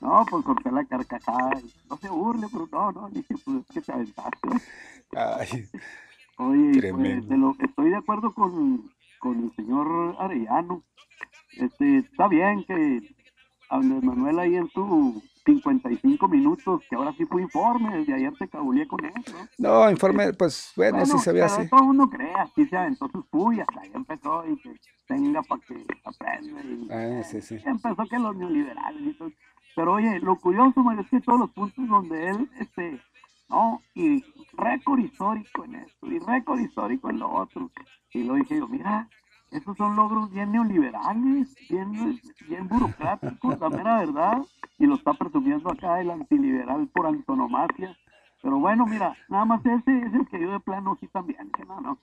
no, 0.00 0.24
pues 0.28 0.44
corté 0.44 0.70
la 0.70 0.84
carcajada. 0.84 1.60
No 1.88 1.96
se 1.96 2.08
burle, 2.08 2.46
pero 2.50 2.68
no, 2.70 2.92
no, 2.92 3.08
dije, 3.10 3.34
pues 3.44 3.58
es 3.58 3.66
que 3.74 3.80
te 3.80 3.92
aventaste. 3.92 4.48
Ay. 5.16 5.68
Oye, 6.36 6.92
pues, 6.92 7.58
estoy 7.60 7.90
de 7.90 7.96
acuerdo 7.96 8.32
con, 8.32 8.90
el 9.24 9.52
señor 9.56 10.16
Arellano. 10.18 10.82
Este, 11.52 11.98
está 11.98 12.28
bien 12.28 12.64
que 12.64 13.14
Andrés 13.68 14.02
Manuel 14.02 14.38
ahí 14.38 14.56
en 14.56 14.70
su 14.70 15.22
55 15.44 16.28
minutos, 16.28 16.82
que 16.88 16.96
ahora 16.96 17.12
sí 17.16 17.24
fue 17.24 17.42
informe, 17.42 17.98
desde 17.98 18.14
ayer 18.14 18.32
te 18.38 18.48
cabulé 18.48 18.86
con 18.86 19.04
eso. 19.04 19.36
No, 19.58 19.90
informe, 19.90 20.32
pues 20.34 20.72
bueno, 20.76 21.04
sí 21.06 21.18
se 21.18 21.32
ve 21.32 21.42
así. 21.42 21.68
Todo 21.68 21.80
el 21.80 21.86
mundo 21.86 22.10
cree, 22.10 22.34
así 22.34 22.66
se 22.66 22.76
aventó 22.76 23.08
sus 23.08 23.26
puyas, 23.26 23.66
ahí 23.80 23.90
empezó 23.94 24.44
y 24.46 24.56
que 24.58 24.74
tenga 25.06 25.42
para 25.42 25.60
que 25.62 25.84
aprenda. 26.04 26.62
Y, 26.62 26.88
ah, 26.90 27.22
sí, 27.24 27.40
sí. 27.40 27.58
Empezó 27.64 28.04
que 28.08 28.18
los 28.18 28.36
neoliberales 28.36 29.02
y 29.02 29.14
todo. 29.14 29.30
Pero 29.76 29.94
oye, 29.94 30.18
lo 30.20 30.36
curioso, 30.36 30.84
es 30.98 31.08
que 31.08 31.20
todos 31.20 31.40
los 31.40 31.50
puntos 31.50 31.88
donde 31.88 32.28
él 32.28 32.50
este, 32.58 33.00
¿no? 33.48 33.82
Y 33.94 34.24
récord 34.52 34.98
histórico 34.98 35.64
en 35.64 35.76
esto, 35.76 36.06
y 36.06 36.18
récord 36.18 36.60
histórico 36.60 37.10
en 37.10 37.18
lo 37.18 37.30
otro. 37.30 37.70
Y 38.12 38.24
lo 38.24 38.34
dije 38.34 38.58
yo, 38.58 38.68
mira, 38.68 39.08
esos 39.50 39.76
son 39.76 39.96
logros 39.96 40.30
bien 40.30 40.52
neoliberales, 40.52 41.54
bien, 41.68 42.20
bien 42.48 42.68
burocráticos, 42.68 43.58
la 43.58 43.68
mera 43.68 43.98
verdad, 43.98 44.42
y 44.78 44.86
lo 44.86 44.94
está 44.94 45.12
presumiendo 45.14 45.70
acá 45.70 46.00
el 46.00 46.10
antiliberal 46.10 46.86
por 46.88 47.06
antonomasia. 47.06 47.96
Pero 48.42 48.58
bueno, 48.58 48.86
mira, 48.86 49.16
nada 49.28 49.44
más 49.44 49.64
ese 49.66 49.98
es 49.98 50.14
el 50.14 50.26
que 50.28 50.40
yo 50.40 50.52
de 50.52 50.60
plano 50.60 50.96
sí 51.00 51.08
también, 51.08 51.50
que 51.50 51.64
no, 51.64 51.80
no. 51.80 51.98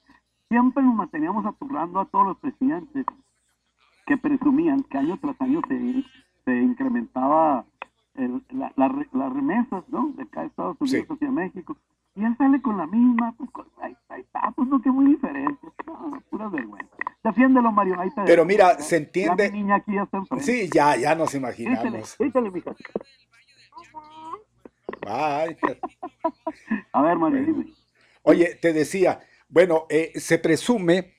Siempre 0.50 0.84
nos 0.84 0.96
manteníamos 0.96 1.46
aturrando 1.46 2.00
a 2.00 2.06
todos 2.06 2.28
los 2.28 2.38
presidentes 2.38 3.06
que 4.06 4.18
presumían 4.18 4.84
que 4.84 4.98
año 4.98 5.18
tras 5.18 5.40
año 5.42 5.62
se, 5.68 6.04
se 6.46 6.56
incrementaba 6.62 7.66
las 8.16 9.34
remesas, 9.34 9.84
¿no? 9.90 10.10
De 10.16 10.24
acá 10.24 10.42
de 10.42 10.48
Estados 10.48 10.78
Unidos 10.80 11.08
hacia 11.10 11.32
México. 11.32 11.78
Y 12.18 12.26
él 12.26 12.36
sale 12.36 12.60
con 12.64 12.78
la 12.78 12.88
misma, 12.88 13.36
pues 13.38 13.68
ahí, 13.80 13.96
está, 14.18 14.52
pues 14.56 14.68
no 14.68 14.82
que 14.82 14.90
muy 14.90 15.14
diferente. 15.14 15.68
No, 15.86 16.20
pura 16.32 16.50
vergüenza. 16.50 16.96
entiéndelo, 17.24 17.72
Mario. 17.72 18.00
Ahí 18.00 18.10
Pero 18.26 18.44
mira, 18.44 18.80
se 18.80 18.98
entiende. 18.98 19.46
Ya 19.46 19.52
mi 19.52 19.62
niña 19.62 19.76
aquí 19.76 19.94
ya 19.94 20.02
está 20.02 20.18
enfrente. 20.18 20.44
Sí, 20.44 20.68
ya, 20.74 20.96
ya 20.96 21.14
nos 21.14 21.36
imaginamos. 21.36 22.18
Mija. 22.20 22.76
Bye. 25.02 25.58
A 26.92 27.02
ver, 27.04 27.18
Mario, 27.18 27.46
dime. 27.46 27.74
Oye, 28.24 28.56
te 28.60 28.74
decía, 28.74 29.20
bueno, 29.48 29.86
eh, 29.88 30.12
se 30.16 30.40
presume, 30.40 31.14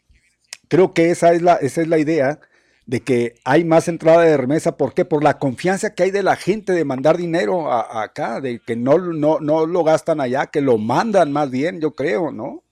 creo 0.67 0.93
que 0.95 1.11
esa 1.11 1.33
es 1.33 1.43
la, 1.43 1.55
esa 1.55 1.81
es 1.81 1.87
la 1.87 1.99
idea, 1.99 2.41
de 2.89 3.01
que 3.01 3.35
hay 3.45 3.67
más 3.67 3.87
entrada 3.87 4.23
de 4.23 4.39
remesa. 4.39 4.79
¿Por 4.79 4.95
qué? 4.95 5.05
Por 5.05 5.23
la 5.23 5.39
confianza 5.39 5.95
que 5.95 6.05
hay 6.05 6.11
de 6.11 6.23
la 6.23 6.37
gente 6.37 6.73
de 6.73 6.87
mandar 6.87 7.19
dinero 7.19 7.71
a, 7.71 8.03
acá, 8.03 8.41
de 8.41 8.61
que 8.61 8.77
no, 8.77 8.97
no, 8.97 9.41
no 9.41 9.67
lo 9.67 9.85
gastan 9.85 10.23
allá, 10.23 10.47
que 10.47 10.63
lo 10.63 10.79
mandan 10.79 11.31
más 11.31 11.51
bien, 11.51 11.81
yo 11.83 11.91
creo, 11.93 12.33
¿no? 12.33 12.63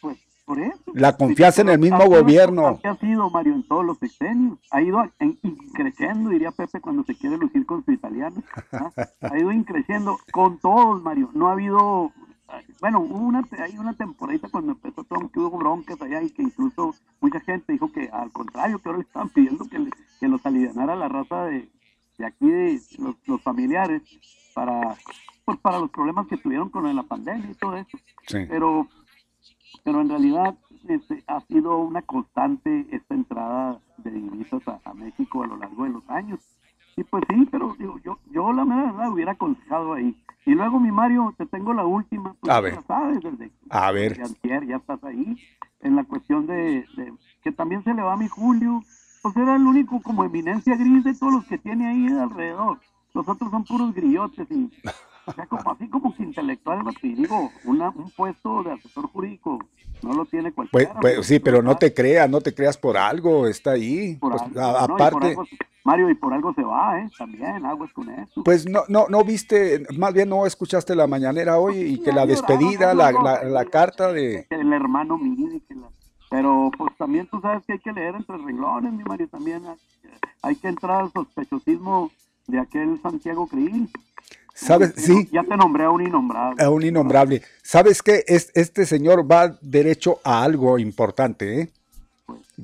Pues 0.00 0.16
por 0.46 0.58
eso. 0.58 0.78
La 0.94 1.18
confianza 1.18 1.60
en 1.60 1.68
el 1.68 1.78
mismo 1.78 2.06
gobierno. 2.06 2.78
¿Qué 2.80 2.88
ha 2.88 2.96
sido, 2.96 3.28
Mario, 3.28 3.56
en 3.56 3.68
todos 3.68 3.84
los 3.84 3.98
sexenios? 3.98 4.58
Ha 4.70 4.80
ido 4.80 5.04
en, 5.18 5.38
creciendo, 5.74 6.30
diría 6.30 6.50
Pepe, 6.50 6.80
cuando 6.80 7.04
se 7.04 7.14
quiere 7.14 7.36
lucir 7.36 7.66
con 7.66 7.84
su 7.84 7.92
italiano. 7.92 8.42
¿ah? 8.72 8.90
Ha 9.20 9.38
ido 9.38 9.52
increciendo 9.52 10.16
con 10.32 10.58
todos, 10.60 11.02
Mario. 11.02 11.28
No 11.34 11.48
ha 11.48 11.52
habido 11.52 12.10
bueno, 12.80 13.00
hubo 13.00 13.18
una, 13.18 13.46
hay 13.58 13.76
una 13.78 13.94
temporada 13.94 14.48
cuando 14.50 14.72
empezó 14.72 15.04
todo, 15.04 15.30
que 15.30 15.40
hubo 15.40 15.58
broncas 15.58 16.00
allá 16.00 16.22
y 16.22 16.30
que 16.30 16.42
incluso 16.42 16.94
mucha 17.20 17.40
gente 17.40 17.72
dijo 17.72 17.92
que 17.92 18.08
al 18.12 18.30
contrario, 18.32 18.78
que 18.78 18.88
ahora 18.88 18.98
le 18.98 19.04
estaban 19.04 19.28
pidiendo 19.30 19.64
que, 19.68 19.90
que 20.20 20.28
los 20.28 20.44
alivianara 20.46 20.96
la 20.96 21.08
raza 21.08 21.44
de, 21.44 21.68
de 22.18 22.26
aquí, 22.26 22.50
de 22.50 22.80
los, 23.26 23.40
familiares, 23.42 24.02
para, 24.54 24.96
pues, 25.44 25.58
para 25.58 25.78
los 25.78 25.90
problemas 25.90 26.26
que 26.26 26.36
tuvieron 26.36 26.68
con 26.68 26.94
la 26.94 27.02
pandemia 27.04 27.50
y 27.50 27.54
todo 27.54 27.76
eso. 27.76 27.98
Pero, 28.26 28.88
pero 29.84 30.00
en 30.00 30.08
realidad 30.08 30.58
este, 30.88 31.22
ha 31.26 31.40
sido 31.42 31.78
una 31.78 32.02
constante 32.02 32.86
esta 32.90 33.14
entrada 33.14 33.80
de 33.98 34.10
divisas 34.10 34.62
a, 34.84 34.94
México 34.94 35.42
a 35.42 35.46
lo 35.46 35.56
largo 35.56 35.84
de 35.84 35.90
los 35.90 36.08
años. 36.10 36.40
Y 36.98 37.04
pues 37.04 37.22
sí, 37.30 37.48
pero 37.50 37.74
digo, 37.78 37.98
yo, 38.04 38.18
yo 38.32 38.52
la 38.52 38.64
verdad 38.64 39.10
hubiera 39.10 39.32
aconsejado 39.32 39.94
ahí 39.94 40.16
y 40.48 40.52
luego, 40.52 40.80
mi 40.80 40.90
Mario, 40.90 41.34
te 41.36 41.44
tengo 41.44 41.74
la 41.74 41.84
última. 41.84 42.34
Pues, 42.40 42.50
a 42.50 42.60
ver. 42.62 42.74
Ya 42.76 42.82
sabes, 42.84 43.20
desde, 43.22 43.50
a 43.68 43.92
ver. 43.92 44.16
ya 44.66 44.76
estás 44.76 45.04
ahí. 45.04 45.36
En 45.80 45.94
la 45.94 46.04
cuestión 46.04 46.46
de, 46.46 46.86
que 47.42 47.52
también 47.52 47.84
se 47.84 47.92
le 47.92 48.00
va 48.00 48.14
a 48.14 48.16
mi 48.16 48.28
Julio. 48.28 48.82
Pues 49.20 49.36
era 49.36 49.56
el 49.56 49.66
único 49.66 50.00
como 50.00 50.24
eminencia 50.24 50.74
gris 50.74 51.04
de 51.04 51.12
todos 51.12 51.34
los 51.34 51.44
que 51.44 51.58
tiene 51.58 51.86
ahí 51.88 52.06
alrededor. 52.18 52.80
Los 53.12 53.28
otros 53.28 53.50
son 53.50 53.64
puros 53.64 53.92
grillotes 53.92 54.50
y 54.50 54.70
o 55.28 55.32
sea, 55.32 55.46
como 55.46 55.70
así 55.72 55.88
como 55.88 56.14
que 56.14 56.22
intelectual, 56.22 56.82
y 57.02 57.14
digo, 57.14 57.50
una, 57.64 57.90
un 57.90 58.10
puesto 58.10 58.62
de 58.62 58.72
asesor 58.72 59.08
jurídico 59.08 59.58
no 60.02 60.12
lo 60.12 60.24
tiene 60.26 60.52
cualquiera. 60.52 60.94
Pues, 61.00 61.16
pues 61.16 61.26
sí, 61.26 61.38
pero 61.38 61.62
no 61.62 61.76
te 61.76 61.92
creas, 61.92 62.30
no 62.30 62.40
te 62.40 62.54
creas 62.54 62.76
por 62.76 62.96
algo, 62.96 63.46
está 63.46 63.72
ahí. 63.72 64.16
Pues, 64.16 64.40
aparte. 64.56 65.36
Mario, 65.84 66.10
y 66.10 66.14
por 66.14 66.34
algo 66.34 66.52
se 66.52 66.62
va, 66.62 67.00
¿eh? 67.00 67.08
También, 67.16 67.64
aguas 67.64 67.90
con 67.94 68.10
eso. 68.10 68.42
Pues 68.44 68.68
no, 68.68 68.82
no, 68.88 69.06
no 69.08 69.24
viste, 69.24 69.86
más 69.96 70.12
bien 70.12 70.28
no 70.28 70.44
escuchaste 70.44 70.94
la 70.94 71.06
mañanera 71.06 71.58
hoy 71.58 71.78
y 71.78 72.02
que 72.02 72.12
la 72.12 72.26
despedida, 72.26 72.92
la, 72.92 73.10
la, 73.10 73.64
carta 73.64 74.12
de... 74.12 74.46
El 74.50 74.72
hermano 74.74 75.18
la... 75.18 75.88
Pero 76.30 76.70
pues 76.76 76.94
también 76.98 77.26
tú 77.28 77.40
sabes 77.40 77.64
que 77.64 77.74
hay 77.74 77.78
que 77.78 77.92
leer 77.92 78.14
entre 78.14 78.36
renglones, 78.36 78.92
mi 78.92 79.02
Mario, 79.02 79.28
también 79.28 79.62
hay, 80.42 80.56
que 80.56 80.68
entrar 80.68 81.04
al 81.04 81.12
sospechosismo 81.12 82.10
de 82.46 82.60
aquel 82.60 83.00
Santiago 83.00 83.46
Krill. 83.46 83.88
¿Sabes? 84.58 84.92
Sí. 84.96 85.28
Ya 85.32 85.44
te 85.44 85.56
nombré 85.56 85.84
a 85.84 85.90
un 85.90 86.02
innombrable. 86.02 86.62
A 86.62 86.70
un 86.70 86.82
innombrable. 86.82 87.42
¿Sabes 87.62 88.02
qué? 88.02 88.24
Es, 88.26 88.50
este 88.54 88.86
señor 88.86 89.30
va 89.30 89.56
derecho 89.60 90.20
a 90.24 90.42
algo 90.42 90.78
importante, 90.78 91.60
¿eh? 91.60 91.68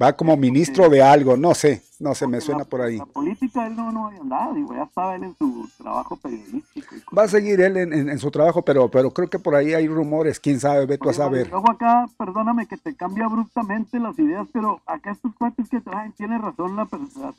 Va 0.00 0.12
como 0.14 0.36
ministro 0.36 0.88
de 0.88 1.02
algo, 1.02 1.36
no 1.36 1.54
sé, 1.54 1.82
no 2.04 2.14
sé, 2.14 2.26
me 2.26 2.40
suena 2.42 2.64
por 2.64 2.82
ahí. 2.82 2.98
La 2.98 3.06
política 3.06 3.66
él 3.66 3.74
no, 3.74 3.90
no 3.90 4.08
había 4.08 4.20
andado, 4.20 4.52
digo, 4.52 4.74
ya 4.74 4.82
estaba 4.82 5.16
él 5.16 5.24
en 5.24 5.34
su 5.36 5.68
trabajo 5.78 6.16
periodístico. 6.16 6.94
Va 7.16 7.22
a 7.22 7.28
seguir 7.28 7.62
él 7.62 7.78
en, 7.78 8.18
su 8.18 8.30
trabajo, 8.30 8.62
pero, 8.62 8.90
pero 8.90 9.10
creo 9.10 9.30
que 9.30 9.38
por 9.38 9.54
ahí 9.54 9.72
hay 9.72 9.88
rumores, 9.88 10.38
quién 10.38 10.60
sabe, 10.60 10.84
ve 10.84 10.98
tú 10.98 11.08
a 11.08 11.14
saber. 11.14 11.48
Luego 11.50 11.70
acá, 11.70 12.06
perdóname 12.18 12.66
que 12.66 12.76
te 12.76 12.94
cambie 12.94 13.24
abruptamente 13.24 13.98
las 13.98 14.18
ideas, 14.18 14.46
pero 14.52 14.82
acá 14.86 15.12
estos 15.12 15.34
cuates 15.34 15.68
que 15.70 15.80
traen, 15.80 16.12
tiene 16.12 16.36
razón 16.36 16.76
la, 16.76 16.86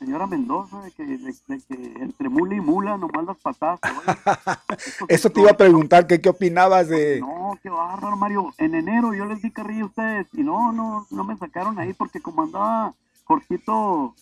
señora 0.00 0.26
Mendoza, 0.26 0.82
de 0.82 0.90
que, 0.90 1.04
de, 1.06 1.32
que, 1.68 2.02
entre 2.02 2.28
mula 2.28 2.56
y 2.56 2.60
mula 2.60 2.98
nomás 2.98 3.24
las 3.24 3.36
patadas. 3.36 3.78
Eso 5.08 5.30
te 5.30 5.40
iba 5.40 5.52
a 5.52 5.56
preguntar, 5.56 6.08
¿qué, 6.08 6.20
qué 6.20 6.28
opinabas 6.28 6.88
de...? 6.88 7.20
No, 7.20 7.56
qué 7.62 7.70
bárbaro, 7.70 8.16
Mario. 8.16 8.52
En 8.58 8.74
enero 8.74 9.14
yo 9.14 9.26
les 9.26 9.40
di 9.42 9.52
carrilla 9.52 9.84
a 9.84 9.86
ustedes 9.86 10.26
y 10.32 10.42
no, 10.42 10.72
no, 10.72 11.06
no 11.08 11.22
me 11.22 11.36
sacaron 11.36 11.78
ahí 11.78 11.92
porque 11.92 12.20
como 12.20 12.42
andaba 12.42 12.92
Jorgito, 13.26 14.14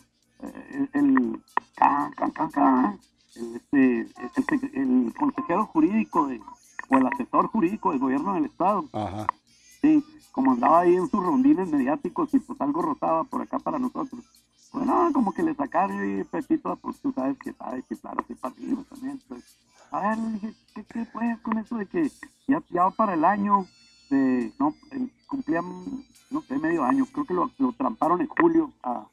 eh, 0.43 0.89
el, 0.95 1.01
el, 1.01 1.43
el, 4.75 5.15
consejero 5.19 5.67
jurídico 5.67 6.27
de, 6.27 6.41
o 6.89 6.97
el 6.97 7.07
asesor 7.07 7.49
jurídico 7.49 7.91
del 7.91 8.01
gobierno 8.01 8.35
del 8.35 8.47
estado. 8.47 8.85
Sí, 9.81 10.05
como 10.33 10.53
andaba 10.53 10.81
ahí 10.81 10.95
en 10.95 11.09
sus 11.09 11.25
rondines 11.25 11.69
mediáticos 11.69 12.33
y 12.35 12.39
pues 12.39 12.61
algo 12.61 12.83
rotaba 12.83 13.25
por 13.25 13.43
acá 13.43 13.59
para 13.59 13.79
nosotros. 13.79 14.25
Pues 14.73 14.87
no, 14.87 15.13
como 15.13 15.33
que 15.33 15.43
le 15.43 15.55
sacaron 15.55 16.21
y 16.21 16.25
Pepito, 16.25 16.75
pues 16.77 16.99
tú 17.01 17.13
sabes 17.13 17.39
que 17.39 17.53
sabe 17.53 17.83
que 17.89 17.97
claro, 17.97 18.25
así 18.25 18.35
para 18.35 18.55
también. 18.55 19.21
Pues, 19.29 19.45
a 19.93 20.01
ver, 20.01 20.19
dije, 20.33 20.55
¿qué, 20.75 20.85
qué 20.85 21.39
con 21.43 21.59
eso 21.59 21.77
de 21.77 21.87
que 21.87 22.11
ya, 22.49 22.61
ya 22.71 22.91
para 22.91 23.15
el 23.15 23.25
año 23.25 23.67
de, 24.11 24.53
no, 24.59 24.75
cumplían 25.29 25.65
no 26.31 26.41
sé, 26.43 26.59
medio 26.59 26.83
año, 26.85 27.07
creo 27.13 27.25
que 27.25 27.35
lo, 27.35 27.51
lo 27.59 27.73
tramparon 27.73 28.21
en 28.21 28.27
julio 28.27 28.73
a, 28.83 29.07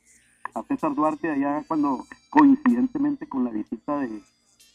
a, 0.53 0.63
César 0.63 0.93
Duarte 0.95 1.29
allá 1.29 1.63
cuando 1.67 2.05
coincidentemente 2.29 3.27
con 3.27 3.43
la 3.43 3.51
visita 3.51 3.99
de, 3.99 4.21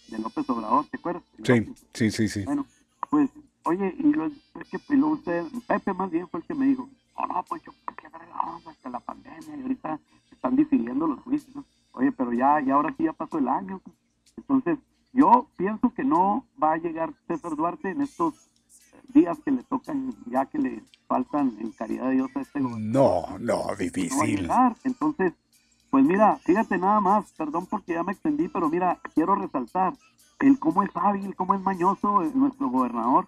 de 0.09 0.19
López 0.19 0.48
Obrador, 0.51 0.86
¿te 0.86 0.97
acuerdas? 0.97 1.23
Sí, 1.43 1.74
sí, 1.93 2.11
sí, 2.11 2.28
sí. 2.28 2.44
Bueno, 2.44 2.66
pues, 3.11 3.31
oye, 3.65 3.94
y 3.98 4.12
lo, 4.12 4.31
que 4.70 4.81
y 4.89 5.03
usted, 5.03 5.44
Pepe 5.66 5.93
más 5.93 6.11
bien 6.11 6.28
fue 6.28 6.40
el 6.40 6.47
que 6.47 6.55
me 6.55 6.66
dijo, 6.66 6.89
no, 7.19 7.27
no, 7.27 7.44
pues 7.44 7.62
yo, 7.62 7.73
que 7.97 8.09
la 8.09 8.70
hasta 8.70 8.90
la 8.90 9.01
pandemia 9.01 9.57
y 9.57 9.62
ahorita 9.62 10.01
están 10.31 10.57
decidiendo 10.57 11.07
los 11.07 11.20
juicios. 11.20 11.65
Oye, 11.93 12.12
pero 12.12 12.32
ya, 12.32 12.61
ya 12.61 12.74
ahora 12.74 12.94
sí 12.97 13.05
ya 13.05 13.12
pasó 13.12 13.39
el 13.39 13.48
año. 13.48 13.81
Entonces, 14.36 14.78
yo 15.12 15.48
pienso 15.57 15.93
que 15.94 16.05
no 16.05 16.44
va 16.62 16.74
a 16.74 16.77
llegar 16.77 17.12
César 17.27 17.57
Duarte 17.57 17.90
en 17.90 18.03
estos 18.03 18.35
días 19.15 19.39
que 19.44 19.51
le 19.51 19.62
tocan, 19.62 20.15
ya 20.27 20.47
que 20.47 20.59
le 20.59 20.82
faltan 21.07 21.57
en 21.61 21.70
caridad 21.73 22.09
de 22.09 22.16
Dios 22.16 22.31
a 22.35 22.40
este 22.40 22.61
No, 22.61 23.39
no, 23.39 23.66
difícil. 23.78 24.48
Entonces, 24.85 25.32
pues 25.97 26.05
mira, 26.05 26.36
fíjate 26.44 26.77
nada 26.77 27.01
más, 27.01 27.32
perdón 27.39 27.64
porque 27.64 27.94
ya 27.94 28.02
me 28.02 28.12
extendí, 28.12 28.48
pero 28.48 28.68
mira, 28.68 29.01
quiero 29.14 29.35
resaltar 29.35 29.94
el 30.40 30.59
cómo 30.59 30.82
es 30.82 30.90
hábil, 30.94 31.35
cómo 31.35 31.55
es 31.55 31.62
mañoso 31.62 32.23
nuestro 32.35 32.68
gobernador. 32.68 33.27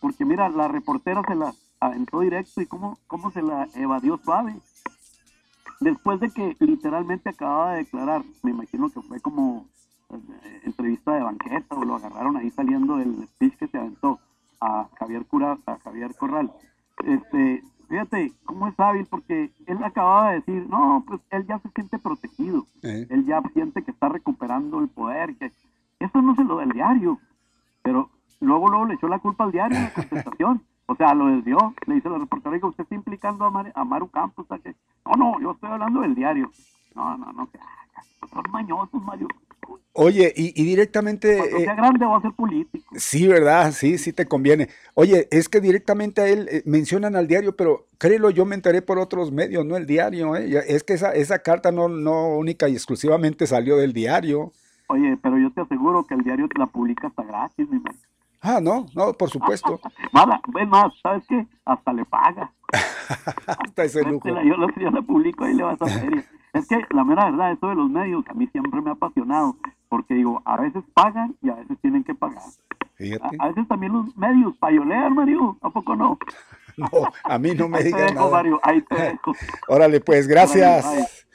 Porque 0.00 0.24
mira, 0.24 0.48
la 0.48 0.68
reportera 0.68 1.20
se 1.28 1.34
la 1.34 1.52
aventó 1.78 2.20
directo 2.20 2.62
y 2.62 2.66
cómo, 2.66 2.98
cómo 3.06 3.30
se 3.30 3.42
la 3.42 3.68
evadió 3.74 4.16
suave. 4.24 4.56
Después 5.80 6.18
de 6.18 6.30
que 6.30 6.56
literalmente 6.60 7.28
acababa 7.28 7.72
de 7.72 7.80
declarar, 7.80 8.24
me 8.42 8.52
imagino 8.52 8.88
que 8.88 9.02
fue 9.02 9.20
como 9.20 9.66
eh, 10.08 10.62
entrevista 10.64 11.12
de 11.12 11.24
banqueta 11.24 11.74
o 11.74 11.84
lo 11.84 11.96
agarraron 11.96 12.38
ahí 12.38 12.50
saliendo 12.52 12.96
del 12.96 13.28
speech 13.34 13.58
que 13.58 13.68
se 13.68 13.76
aventó 13.76 14.18
a 14.62 14.88
Javier 14.98 15.26
Cura, 15.26 15.58
a 15.66 15.76
Javier 15.80 16.14
Corral. 16.16 16.50
Este, 17.04 17.62
fíjate 17.88 18.32
cómo 18.44 18.68
es 18.68 18.78
hábil, 18.78 19.06
porque 19.06 19.50
él 19.66 19.84
acababa 19.84 20.30
de 20.30 20.36
decir, 20.36 20.66
no, 20.68 21.04
pues 21.06 21.20
él 21.30 21.46
ya 21.46 21.58
se 21.58 21.70
siente 21.70 21.98
protegido, 21.98 22.66
él 22.82 23.24
ya 23.26 23.42
siente 23.52 23.82
que 23.82 23.90
está 23.90 24.08
recuperando 24.08 24.80
el 24.80 24.88
poder, 24.88 25.36
que 25.36 25.52
eso 26.00 26.22
no 26.22 26.34
se 26.34 26.44
lo 26.44 26.58
del 26.58 26.70
diario, 26.70 27.18
pero 27.82 28.10
luego 28.40 28.68
luego 28.68 28.86
le 28.86 28.94
echó 28.94 29.08
la 29.08 29.18
culpa 29.18 29.44
al 29.44 29.52
diario 29.52 29.78
en 29.78 29.84
la 29.84 29.92
contestación, 29.92 30.62
o 30.86 30.94
sea, 30.94 31.14
lo 31.14 31.26
desvió, 31.26 31.74
le 31.86 31.94
dice 31.94 32.08
la 32.08 32.18
reportera, 32.18 32.58
que 32.58 32.66
usted 32.66 32.82
está 32.84 32.94
implicando 32.94 33.44
a, 33.44 33.84
Maru 33.84 34.08
Campos, 34.08 34.46
que, 34.62 34.74
no, 35.04 35.12
no, 35.16 35.40
yo 35.40 35.52
estoy 35.52 35.70
hablando 35.70 36.00
del 36.00 36.14
diario, 36.14 36.50
no, 36.94 37.16
no, 37.16 37.32
no, 37.32 37.50
que, 37.50 37.58
son 38.32 38.44
mañosos, 38.50 39.02
Mario, 39.02 39.28
Oye, 39.92 40.32
y, 40.36 40.52
directamente... 40.62 41.38
Cuando 41.38 41.58
sea 41.58 41.72
eh, 41.72 41.76
grande 41.76 42.04
va 42.04 42.18
a 42.18 42.20
ser 42.20 42.32
político. 42.32 42.84
Sí, 42.96 43.26
¿verdad? 43.26 43.72
Sí, 43.72 43.96
sí 43.96 44.12
te 44.12 44.26
conviene. 44.26 44.68
Oye, 44.94 45.26
es 45.30 45.48
que 45.48 45.60
directamente 45.60 46.20
a 46.20 46.28
él 46.28 46.48
eh, 46.50 46.62
mencionan 46.66 47.16
al 47.16 47.26
diario, 47.26 47.56
pero 47.56 47.86
créelo, 47.96 48.28
yo 48.28 48.44
me 48.44 48.54
enteré 48.54 48.82
por 48.82 48.98
otros 48.98 49.32
medios, 49.32 49.64
no 49.64 49.76
el 49.76 49.86
diario. 49.86 50.36
¿eh? 50.36 50.62
Es 50.68 50.84
que 50.84 50.92
esa, 50.92 51.12
esa 51.12 51.38
carta 51.38 51.72
no, 51.72 51.88
no 51.88 52.36
única 52.36 52.68
y 52.68 52.74
exclusivamente 52.74 53.46
salió 53.46 53.78
del 53.78 53.94
diario. 53.94 54.52
Oye, 54.88 55.16
pero 55.22 55.38
yo 55.38 55.50
te 55.50 55.62
aseguro 55.62 56.04
que 56.04 56.14
el 56.14 56.22
diario 56.22 56.46
la 56.58 56.66
publica 56.66 57.06
hasta 57.06 57.24
gratis, 57.24 57.68
mi 57.70 57.78
madre. 57.78 57.98
Ah, 58.42 58.60
no, 58.60 58.86
no, 58.94 59.12
por 59.14 59.30
supuesto. 59.30 59.80
Mala, 60.12 60.40
ven 60.48 60.68
más, 60.68 60.92
¿sabes 61.02 61.24
qué? 61.28 61.46
Hasta 61.64 61.92
le 61.92 62.04
paga. 62.04 62.52
hasta 63.46 63.84
ese 63.84 64.02
lujo. 64.04 64.28
Yo, 64.28 64.56
la, 64.56 64.66
yo 64.76 64.90
la 64.90 65.02
publico 65.02 65.48
y 65.48 65.54
le 65.54 65.62
vas 65.62 65.80
a 65.80 65.84
ver. 66.06 66.24
Es 66.56 66.66
que 66.68 66.80
la 66.90 67.04
mera 67.04 67.30
verdad, 67.30 67.52
eso 67.52 67.68
de 67.68 67.74
los 67.74 67.90
medios 67.90 68.24
a 68.28 68.34
mí 68.34 68.46
siempre 68.48 68.80
me 68.80 68.90
ha 68.90 68.94
apasionado, 68.94 69.56
porque 69.88 70.14
digo, 70.14 70.40
a 70.44 70.60
veces 70.60 70.82
pagan 70.94 71.36
y 71.42 71.50
a 71.50 71.54
veces 71.54 71.76
tienen 71.82 72.02
que 72.02 72.14
pagar. 72.14 72.42
A, 73.38 73.48
veces 73.48 73.68
también 73.68 73.92
los 73.92 74.16
medios 74.16 74.56
payolean, 74.56 75.14
Mario, 75.14 75.58
¿a 75.60 75.68
poco 75.68 75.94
no? 75.94 76.18
no, 76.78 76.88
a 77.24 77.38
mí 77.38 77.54
no 77.54 77.68
me 77.68 77.82
digas 77.82 78.14
nada. 78.14 78.42
Órale, 79.68 80.00
pues, 80.00 80.26
gracias. 80.26 81.26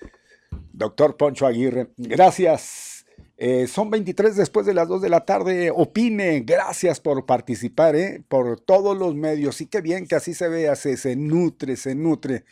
Doctor 0.73 1.17
Poncho 1.17 1.45
Aguirre, 1.45 1.91
gracias. 1.97 3.05
Eh, 3.37 3.67
son 3.67 3.89
23 3.89 4.35
después 4.35 4.65
de 4.65 4.73
las 4.73 4.87
2 4.87 5.01
de 5.01 5.09
la 5.09 5.25
tarde. 5.25 5.71
Opine, 5.73 6.41
gracias 6.41 6.99
por 6.99 7.25
participar, 7.25 7.95
¿eh? 7.95 8.23
por 8.27 8.59
todos 8.59 8.97
los 8.97 9.15
medios. 9.15 9.61
Y 9.61 9.67
qué 9.67 9.81
bien 9.81 10.07
que 10.07 10.15
así 10.15 10.33
se 10.33 10.47
vea, 10.47 10.75
se, 10.75 10.97
se 10.97 11.15
nutre, 11.15 11.75
se 11.75 11.95
nutre. 11.95 12.43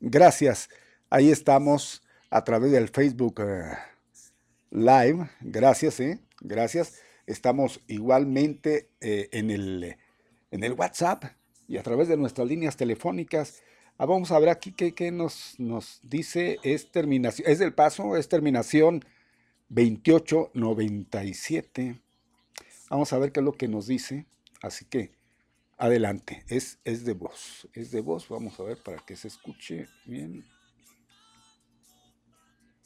Gracias. 0.00 0.68
Ahí 1.10 1.30
estamos 1.30 2.05
a 2.30 2.44
través 2.44 2.72
del 2.72 2.88
Facebook 2.88 3.40
eh, 3.40 3.72
Live. 4.70 5.28
Gracias, 5.40 6.00
¿eh? 6.00 6.20
Gracias. 6.40 7.00
Estamos 7.26 7.80
igualmente 7.86 8.90
eh, 9.00 9.28
en, 9.32 9.50
el, 9.50 9.96
en 10.50 10.64
el 10.64 10.74
WhatsApp 10.74 11.24
y 11.68 11.78
a 11.78 11.82
través 11.82 12.08
de 12.08 12.16
nuestras 12.16 12.48
líneas 12.48 12.76
telefónicas. 12.76 13.62
Ah, 13.98 14.06
vamos 14.06 14.30
a 14.30 14.38
ver 14.38 14.50
aquí 14.50 14.72
qué, 14.72 15.10
nos, 15.10 15.58
nos 15.58 16.00
dice. 16.02 16.58
Es 16.62 16.90
terminación, 16.90 17.50
es 17.50 17.58
del 17.58 17.74
paso, 17.74 18.16
es 18.16 18.28
terminación 18.28 19.04
2897. 19.68 22.00
Vamos 22.90 23.12
a 23.12 23.18
ver 23.18 23.32
qué 23.32 23.40
es 23.40 23.44
lo 23.44 23.52
que 23.52 23.68
nos 23.68 23.86
dice. 23.86 24.26
Así 24.62 24.84
que 24.84 25.12
adelante, 25.78 26.44
es, 26.48 26.78
es 26.84 27.04
de 27.04 27.14
voz, 27.14 27.68
es 27.72 27.90
de 27.90 28.00
voz. 28.00 28.28
Vamos 28.28 28.60
a 28.60 28.62
ver 28.62 28.82
para 28.82 28.98
que 28.98 29.16
se 29.16 29.28
escuche 29.28 29.88
bien. 30.04 30.44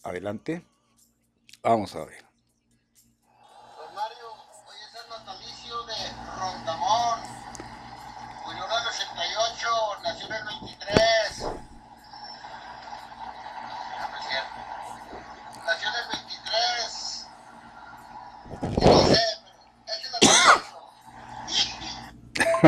Adelante. 0.02 0.64
Vamos 1.62 1.94
a 1.94 2.06
ver. 2.06 2.24
Don 3.76 3.94
Mario, 3.94 4.32
hoy 4.66 4.76
es 4.88 4.94
el 4.96 5.10
natalicio 5.10 5.82
de 5.84 5.94
Rondamón. 6.38 7.20
Murió 8.46 8.64
en 8.64 8.70
el 8.70 8.86
88, 8.88 9.68
nació 10.02 10.26
en 10.26 10.32
el 10.32 10.44
23. 10.44 11.42
No, 11.42 11.52
es 14.16 14.24
cierto. 14.28 14.58
Nació 15.66 15.88
en 15.88 15.94
el 15.94 16.06
23. 16.08 17.26
Y 18.62 18.84
no 18.86 19.00
sé, 19.04 19.24
pero 19.44 19.60
es 19.86 20.00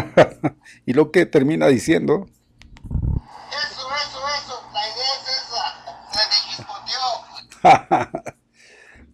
el 0.04 0.56
y 0.84 0.92
lo 0.92 1.10
que 1.10 1.24
termina 1.24 1.66
diciendo. 1.68 2.26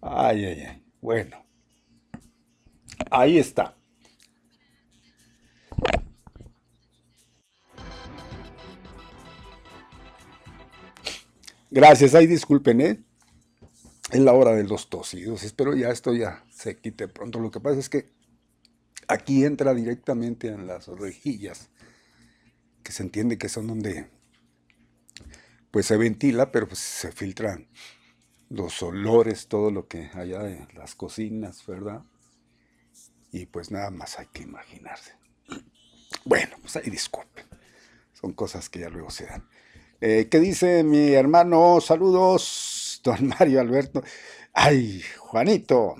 Ay, 0.01 0.45
ay, 0.45 0.61
ay. 0.69 0.83
Bueno. 1.01 1.45
Ahí 3.11 3.39
está. 3.39 3.77
Gracias, 11.71 12.15
ahí 12.15 12.27
disculpen, 12.27 12.81
¿eh? 12.81 13.05
Es 14.11 14.21
la 14.21 14.33
hora 14.33 14.53
de 14.53 14.65
los 14.65 14.89
tosidos. 14.89 15.43
Espero 15.43 15.77
ya 15.77 15.91
esto 15.91 16.15
ya 16.15 16.43
se 16.51 16.79
quite 16.79 17.09
pronto. 17.09 17.39
Lo 17.41 17.51
que 17.51 17.61
pasa 17.61 17.79
es 17.79 17.91
que 17.91 18.11
aquí 19.07 19.45
entra 19.45 19.75
directamente 19.75 20.49
en 20.49 20.67
las 20.67 20.89
rejillas, 20.89 21.69
que 22.83 22.93
se 22.93 23.03
entiende 23.03 23.37
que 23.37 23.51
son 23.51 23.67
donde 23.67 24.09
pues 25.71 25.87
se 25.87 25.99
ventila, 25.99 26.51
pero 26.51 26.67
pues 26.67 26.79
se 26.79 27.13
filtran 27.13 27.69
los 28.51 28.83
olores, 28.83 29.49
todo 29.49 29.71
lo 29.71 29.89
que 29.89 30.11
haya 30.15 30.41
de 30.41 30.67
las 30.75 30.95
cocinas, 30.95 31.65
¿verdad? 31.67 32.03
Y 33.33 33.47
pues 33.47 33.71
nada 33.71 33.91
más 33.91 34.19
hay 34.19 34.27
que 34.33 34.43
imaginarse. 34.43 35.13
Bueno, 36.25 36.57
pues 36.61 36.77
ahí 36.77 36.91
disculpen. 36.91 37.45
Son 38.13 38.33
cosas 38.33 38.69
que 38.69 38.81
ya 38.81 38.89
luego 38.89 39.11
se 39.11 39.27
dan. 39.27 39.49
Eh, 40.01 40.29
¿Qué 40.31 40.41
dice 40.41 40.83
mi 40.83 41.13
hermano? 41.13 41.81
Saludos, 41.81 43.01
don 43.05 43.29
Mario 43.39 43.61
Alberto. 43.61 44.03
Ay, 44.53 45.03
Juanito. 45.19 45.97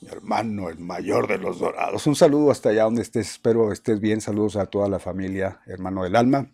Mi 0.00 0.08
hermano, 0.08 0.68
el 0.68 0.78
mayor 0.78 1.26
de 1.26 1.38
los 1.38 1.58
dorados. 1.58 2.06
Un 2.06 2.14
saludo 2.14 2.50
hasta 2.50 2.68
allá 2.68 2.84
donde 2.84 3.02
estés. 3.02 3.30
Espero 3.32 3.72
estés 3.72 4.00
bien. 4.00 4.20
Saludos 4.20 4.56
a 4.56 4.66
toda 4.66 4.88
la 4.88 4.98
familia, 4.98 5.60
hermano 5.66 6.04
del 6.04 6.14
alma. 6.16 6.50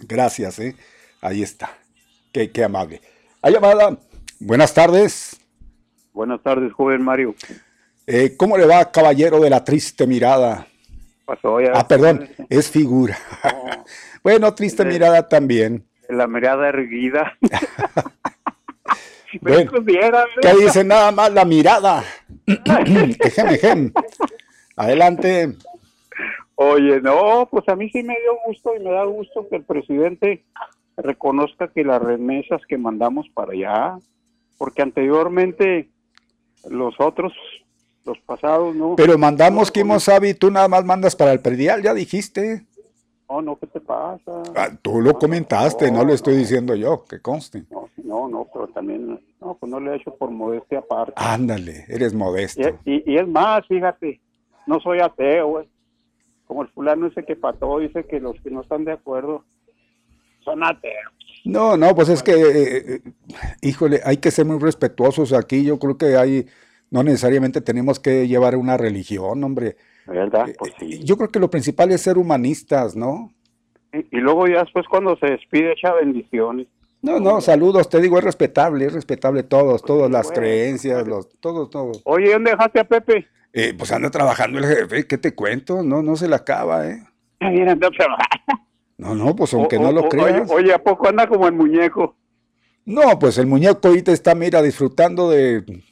Gracias, 0.00 0.58
¿eh? 0.58 0.76
Ahí 1.20 1.42
está. 1.42 1.78
Qué, 2.32 2.50
qué 2.50 2.64
amable. 2.64 3.00
Hay 3.44 3.54
llamada. 3.54 3.98
Buenas 4.38 4.72
tardes. 4.72 5.36
Buenas 6.12 6.40
tardes, 6.44 6.72
joven 6.72 7.02
Mario. 7.02 7.34
Eh, 8.06 8.36
¿Cómo 8.36 8.56
le 8.56 8.66
va, 8.66 8.92
caballero 8.92 9.40
de 9.40 9.50
la 9.50 9.64
triste 9.64 10.06
mirada? 10.06 10.68
Pasó 11.24 11.60
ya. 11.60 11.72
Ah, 11.74 11.88
perdón, 11.88 12.28
es 12.48 12.70
figura. 12.70 13.18
bueno, 14.22 14.54
triste 14.54 14.84
mirada 14.84 15.28
también. 15.28 15.84
La 16.08 16.28
mirada 16.28 16.68
erguida. 16.68 17.36
bueno, 19.40 19.72
¿Qué 20.40 20.54
dice 20.54 20.84
nada 20.84 21.10
más 21.10 21.32
la 21.32 21.44
mirada? 21.44 22.04
ejem, 22.46 23.48
ejem. 23.48 23.92
Adelante. 24.76 25.56
Oye, 26.54 27.00
no, 27.00 27.48
pues 27.50 27.68
a 27.68 27.74
mí 27.74 27.90
sí 27.90 28.04
me 28.04 28.14
dio 28.20 28.38
gusto 28.46 28.70
y 28.76 28.84
me 28.84 28.92
da 28.92 29.02
gusto 29.02 29.48
que 29.48 29.56
el 29.56 29.64
presidente 29.64 30.44
reconozca 30.96 31.68
que 31.68 31.84
las 31.84 32.02
remesas 32.02 32.60
que 32.68 32.78
mandamos 32.78 33.28
para 33.34 33.52
allá, 33.52 33.98
porque 34.58 34.82
anteriormente 34.82 35.88
los 36.68 36.94
otros, 37.00 37.32
los 38.04 38.18
pasados, 38.20 38.74
¿no? 38.74 38.96
Pero 38.96 39.18
mandamos, 39.18 39.70
Kimo 39.70 39.98
Sabi, 39.98 40.34
tú 40.34 40.50
nada 40.50 40.68
más 40.68 40.84
mandas 40.84 41.16
para 41.16 41.32
el 41.32 41.40
predial, 41.40 41.82
ya 41.82 41.94
dijiste. 41.94 42.66
No, 43.28 43.40
no, 43.40 43.56
¿qué 43.56 43.66
te 43.66 43.80
pasa? 43.80 44.42
Ah, 44.54 44.68
tú 44.82 45.00
lo 45.00 45.14
comentaste, 45.14 45.90
no, 45.90 46.04
lo 46.04 46.12
estoy 46.12 46.36
diciendo 46.36 46.74
yo, 46.74 47.04
que 47.04 47.20
conste. 47.20 47.64
No, 47.96 48.28
no, 48.28 48.46
pero 48.52 48.68
también, 48.68 49.18
no, 49.40 49.54
pues 49.54 49.72
no 49.72 49.80
le 49.80 49.92
he 49.92 49.96
hecho 49.96 50.14
por 50.14 50.30
modestia 50.30 50.80
aparte. 50.80 51.14
Ándale, 51.16 51.86
eres 51.88 52.12
modesto. 52.12 52.60
Y, 52.84 53.10
y, 53.10 53.16
es 53.16 53.26
más, 53.26 53.66
fíjate, 53.66 54.20
no 54.66 54.80
soy 54.80 55.00
ateo, 55.00 55.64
Como 56.46 56.62
el 56.62 56.68
fulano 56.68 57.06
ese 57.06 57.24
que 57.24 57.34
pató, 57.34 57.78
dice 57.78 58.04
que 58.04 58.20
los 58.20 58.38
que 58.42 58.50
no 58.50 58.60
están 58.60 58.84
de 58.84 58.92
acuerdo 58.92 59.44
son 60.44 60.60
No, 61.44 61.76
no, 61.76 61.94
pues 61.94 62.08
es 62.08 62.22
que, 62.22 62.32
eh, 62.32 62.94
eh, 62.94 63.00
híjole, 63.62 64.00
hay 64.04 64.18
que 64.18 64.30
ser 64.30 64.44
muy 64.44 64.58
respetuosos 64.58 65.32
aquí. 65.32 65.64
Yo 65.64 65.78
creo 65.78 65.96
que 65.96 66.16
hay, 66.16 66.46
no 66.90 67.02
necesariamente 67.02 67.60
tenemos 67.60 68.00
que 68.00 68.28
llevar 68.28 68.56
una 68.56 68.76
religión, 68.76 69.42
hombre. 69.42 69.76
¿Verdad? 70.06 70.48
Eh, 70.48 70.56
pues 70.58 70.72
sí. 70.78 71.02
Yo 71.04 71.16
creo 71.16 71.30
que 71.30 71.40
lo 71.40 71.50
principal 71.50 71.90
es 71.92 72.02
ser 72.02 72.18
humanistas, 72.18 72.96
¿no? 72.96 73.32
Y, 73.92 74.16
luego 74.18 74.46
ya 74.46 74.60
después 74.60 74.86
cuando 74.88 75.16
se 75.16 75.26
despide 75.26 75.72
echa 75.72 75.92
bendiciones. 75.92 76.66
No, 77.02 77.18
no, 77.18 77.40
saludos, 77.40 77.88
te 77.88 78.00
digo, 78.00 78.16
es 78.16 78.24
respetable, 78.24 78.86
es 78.86 78.92
respetable 78.92 79.42
todos, 79.42 79.82
todas 79.82 80.08
las 80.08 80.30
creencias, 80.30 81.06
los, 81.06 81.28
todos, 81.40 81.68
todos. 81.68 82.00
Oye, 82.04 82.32
¿dónde 82.32 82.52
dejaste 82.52 82.80
a 82.80 82.84
Pepe? 82.84 83.26
pues 83.76 83.92
anda 83.92 84.10
trabajando 84.10 84.58
el 84.58 84.64
jefe, 84.64 85.06
¿qué 85.06 85.18
te 85.18 85.34
cuento? 85.34 85.82
No, 85.82 86.00
no 86.00 86.16
se 86.16 86.26
le 86.26 86.36
acaba, 86.36 86.88
¿eh? 86.88 87.02
Mira, 87.40 87.72
anda 87.72 87.90
trabajando. 87.90 88.62
No, 89.02 89.16
no, 89.16 89.34
pues 89.34 89.52
aunque 89.52 89.80
no 89.80 89.90
lo 89.90 90.08
creas. 90.08 90.48
Oye, 90.48 90.72
¿a 90.72 90.78
poco 90.78 91.08
anda 91.08 91.26
como 91.26 91.48
el 91.48 91.54
muñeco? 91.54 92.14
No, 92.84 93.18
pues 93.18 93.36
el 93.36 93.46
muñeco 93.46 93.88
ahorita 93.88 94.12
está, 94.12 94.34
mira, 94.36 94.62
disfrutando 94.62 95.28
de. 95.28 95.82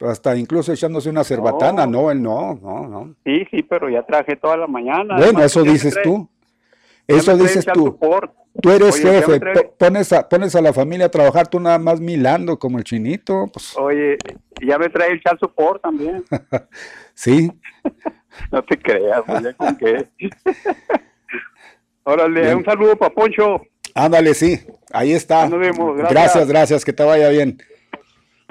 Hasta 0.00 0.34
incluso 0.36 0.72
echándose 0.72 1.10
una 1.10 1.22
cerbatana, 1.22 1.86
no, 1.86 2.10
él 2.10 2.20
no, 2.22 2.54
no, 2.54 2.88
no. 2.88 3.14
Sí, 3.24 3.44
sí, 3.50 3.62
pero 3.62 3.88
ya 3.88 4.02
traje 4.02 4.34
toda 4.34 4.56
la 4.56 4.66
mañana. 4.66 5.16
Bueno, 5.16 5.44
eso 5.44 5.62
dices 5.62 5.96
tú. 6.02 6.28
Eso 7.06 7.36
dices 7.36 7.66
tú. 7.66 7.98
Tú 8.60 8.70
eres 8.70 9.00
jefe, 9.00 9.40
pones, 9.78 10.12
a, 10.12 10.28
pones 10.28 10.56
a 10.56 10.60
la 10.60 10.72
familia 10.72 11.06
a 11.06 11.10
trabajar, 11.10 11.46
tú 11.46 11.60
nada 11.60 11.78
más 11.78 12.00
milando 12.00 12.58
como 12.58 12.78
el 12.78 12.84
chinito. 12.84 13.48
Pues. 13.52 13.76
Oye, 13.78 14.16
ya 14.66 14.76
me 14.76 14.88
trae 14.88 15.12
el 15.12 15.22
chat 15.22 15.38
support 15.38 15.80
también. 15.80 16.24
sí. 17.14 17.52
no 18.50 18.62
te 18.64 18.76
creas, 18.76 19.22
oye, 19.28 19.54
¿con 19.54 19.76
qué? 19.76 20.08
Órale, 22.10 22.54
un 22.56 22.64
saludo 22.64 22.96
para 22.96 23.14
Poncho. 23.14 23.62
Ándale, 23.94 24.34
sí, 24.34 24.60
ahí 24.92 25.12
está. 25.12 25.48
Nos 25.48 25.60
vemos, 25.60 25.96
gracias. 25.96 26.12
gracias, 26.12 26.48
gracias, 26.48 26.84
que 26.84 26.92
te 26.92 27.04
vaya 27.04 27.28
bien. 27.28 27.62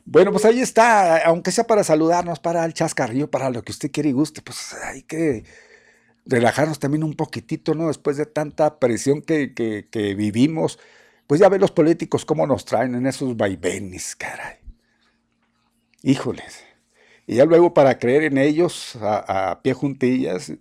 Bueno, 0.05 0.31
pues 0.31 0.45
ahí 0.45 0.61
está, 0.61 1.17
aunque 1.25 1.51
sea 1.51 1.65
para 1.65 1.83
saludarnos, 1.83 2.39
para 2.39 2.63
el 2.63 2.73
chascarrillo, 2.73 3.29
para 3.29 3.49
lo 3.49 3.61
que 3.61 3.73
usted 3.73 3.91
quiere 3.91 4.09
y 4.09 4.13
guste, 4.13 4.41
pues 4.41 4.73
hay 4.73 5.03
que 5.03 5.43
relajarnos 6.25 6.79
también 6.79 7.03
un 7.03 7.15
poquitito, 7.15 7.75
¿no? 7.75 7.87
Después 7.87 8.15
de 8.15 8.25
tanta 8.25 8.79
presión 8.79 9.21
que, 9.21 9.53
que, 9.53 10.15
vivimos, 10.15 10.79
pues 11.27 11.41
ya 11.41 11.49
ve 11.49 11.59
los 11.59 11.71
políticos 11.71 12.23
cómo 12.23 12.47
nos 12.47 12.63
traen 12.63 12.95
en 12.95 13.07
esos 13.07 13.35
vaivenes, 13.35 14.15
caray. 14.15 14.55
Híjoles. 16.01 16.63
Y 17.27 17.35
ya 17.35 17.45
luego 17.45 17.73
para 17.73 17.99
creer 17.99 18.23
en 18.23 18.37
ellos 18.37 18.95
a, 19.01 19.51
a 19.51 19.61
pie 19.61 19.73
juntillas, 19.73 20.53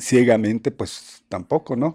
ciegamente, 0.00 0.70
pues 0.70 1.24
tampoco, 1.28 1.76
¿no? 1.76 1.94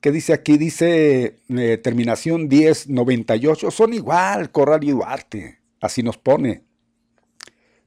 ¿Qué 0.00 0.12
dice 0.12 0.32
aquí? 0.32 0.58
Dice 0.58 1.40
eh, 1.48 1.78
terminación 1.78 2.48
1098, 2.48 3.70
son 3.70 3.94
igual, 3.94 4.50
Corral 4.52 4.84
y 4.84 4.90
Duarte, 4.92 5.60
así 5.80 6.02
nos 6.02 6.18
pone. 6.18 6.64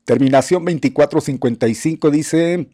Terminación 0.06 0.66
2455 0.66 2.12
dice, 2.12 2.70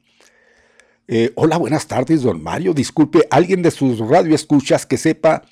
Eh, 1.08 1.32
hola, 1.36 1.58
buenas 1.58 1.88
tardes, 1.88 2.24
don 2.24 2.42
Mario. 2.42 2.74
Disculpe, 2.74 3.28
alguien 3.30 3.62
de 3.62 3.72
sus 3.72 4.00
radioescuchas 4.00 4.86
que 4.86 4.98
sepa 4.98 5.44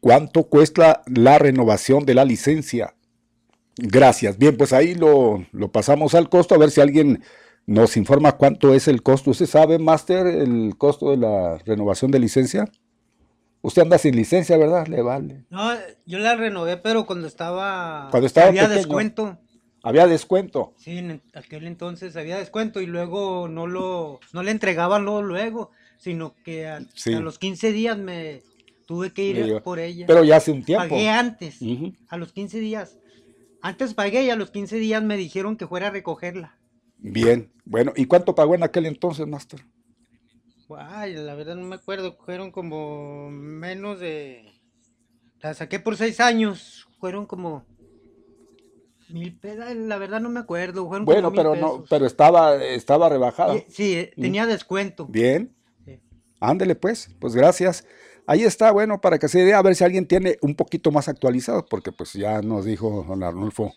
cuánto 0.00 0.44
cuesta 0.44 1.02
la 1.06 1.38
renovación 1.38 2.04
de 2.04 2.14
la 2.14 2.24
licencia. 2.24 2.94
Gracias. 3.76 4.38
Bien, 4.38 4.56
pues 4.56 4.72
ahí 4.72 4.94
lo, 4.94 5.46
lo 5.52 5.72
pasamos 5.72 6.14
al 6.14 6.28
costo, 6.28 6.54
a 6.54 6.58
ver 6.58 6.70
si 6.70 6.80
alguien 6.80 7.22
nos 7.66 7.96
informa 7.96 8.32
cuánto 8.32 8.74
es 8.74 8.88
el 8.88 9.02
costo. 9.02 9.30
¿Usted 9.30 9.46
sabe, 9.46 9.78
Master, 9.78 10.26
el 10.26 10.76
costo 10.78 11.10
de 11.10 11.16
la 11.18 11.58
renovación 11.58 12.10
de 12.10 12.20
licencia? 12.20 12.70
Usted 13.60 13.82
anda 13.82 13.98
sin 13.98 14.14
licencia, 14.14 14.56
¿verdad? 14.56 14.86
Le 14.86 15.02
vale. 15.02 15.44
No, 15.50 15.72
yo 16.06 16.18
la 16.20 16.36
renové, 16.36 16.76
pero 16.76 17.04
cuando 17.04 17.26
estaba... 17.26 18.08
Cuando 18.10 18.26
estaba 18.26 18.46
Había 18.46 18.68
descuento. 18.68 19.38
Había 19.82 20.06
descuento. 20.06 20.74
Sí, 20.78 20.98
en 20.98 21.22
aquel 21.34 21.66
entonces 21.66 22.16
había 22.16 22.38
descuento 22.38 22.80
y 22.80 22.86
luego 22.86 23.46
no 23.46 23.68
lo 23.68 24.18
no 24.32 24.42
le 24.42 24.50
entregaban 24.50 25.04
luego, 25.04 25.22
luego 25.22 25.70
sino 25.98 26.34
que 26.44 26.66
a, 26.66 26.80
los 27.20 27.38
15 27.38 27.72
días 27.72 27.96
me 27.96 28.42
tuve 28.86 29.12
que 29.12 29.24
ir 29.24 29.62
por 29.62 29.78
ella. 29.78 30.06
Pero 30.06 30.24
ya 30.24 30.36
hace 30.36 30.50
un 30.50 30.64
tiempo. 30.64 30.88
Pagué 30.88 31.08
antes, 31.08 31.58
a 32.08 32.16
los 32.16 32.32
15 32.32 32.58
días. 32.58 32.98
Antes 33.62 33.94
pagué 33.94 34.24
y 34.24 34.30
a 34.30 34.36
los 34.36 34.50
15 34.50 34.76
días 34.76 35.02
me 35.02 35.16
dijeron 35.16 35.56
que 35.56 35.66
fuera 35.66 35.88
a 35.88 35.90
recogerla. 35.90 36.56
Bien, 36.98 37.52
bueno, 37.64 37.92
¿y 37.96 38.06
cuánto 38.06 38.34
pagó 38.34 38.54
en 38.54 38.62
aquel 38.62 38.86
entonces, 38.86 39.26
Master? 39.26 39.60
Ay, 40.76 41.14
la 41.14 41.34
verdad 41.34 41.54
no 41.54 41.66
me 41.66 41.76
acuerdo, 41.76 42.16
fueron 42.24 42.50
como 42.50 43.30
menos 43.30 44.00
de... 44.00 44.52
La 45.40 45.54
saqué 45.54 45.78
por 45.78 45.96
seis 45.96 46.18
años, 46.18 46.88
fueron 46.98 47.26
como 47.26 47.64
mil 49.08 49.38
pedas, 49.38 49.76
la 49.76 49.98
verdad 49.98 50.20
no 50.20 50.28
me 50.28 50.40
acuerdo. 50.40 50.88
Fueron 50.88 51.04
bueno, 51.04 51.32
pero 51.32 51.54
no, 51.54 51.84
pero 51.88 52.06
estaba, 52.06 52.56
estaba 52.56 53.08
rebajada. 53.08 53.54
Sí, 53.68 53.94
eh, 53.94 54.12
tenía 54.16 54.46
descuento. 54.46 55.06
Bien. 55.06 55.54
Ándele 56.40 56.74
pues, 56.74 57.14
pues 57.20 57.34
gracias. 57.34 57.86
Ahí 58.26 58.42
está, 58.42 58.72
bueno, 58.72 59.00
para 59.00 59.18
que 59.18 59.28
se 59.28 59.44
vea, 59.44 59.58
a 59.58 59.62
ver 59.62 59.76
si 59.76 59.84
alguien 59.84 60.06
tiene 60.06 60.36
un 60.42 60.56
poquito 60.56 60.90
más 60.90 61.08
actualizado, 61.08 61.64
porque 61.66 61.92
pues 61.92 62.12
ya 62.14 62.42
nos 62.42 62.64
dijo 62.64 63.04
don 63.06 63.22
Arnulfo 63.22 63.72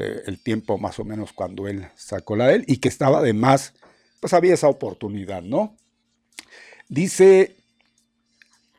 eh, 0.00 0.22
el 0.26 0.42
tiempo 0.42 0.78
más 0.78 0.98
o 0.98 1.04
menos 1.04 1.34
cuando 1.34 1.68
él 1.68 1.86
sacó 1.94 2.34
la 2.34 2.46
de 2.46 2.54
él 2.54 2.64
y 2.66 2.78
que 2.78 2.88
estaba 2.88 3.20
de 3.20 3.34
más, 3.34 3.74
pues 4.18 4.32
había 4.32 4.54
esa 4.54 4.68
oportunidad, 4.68 5.42
¿no? 5.42 5.76
Dice, 6.88 7.56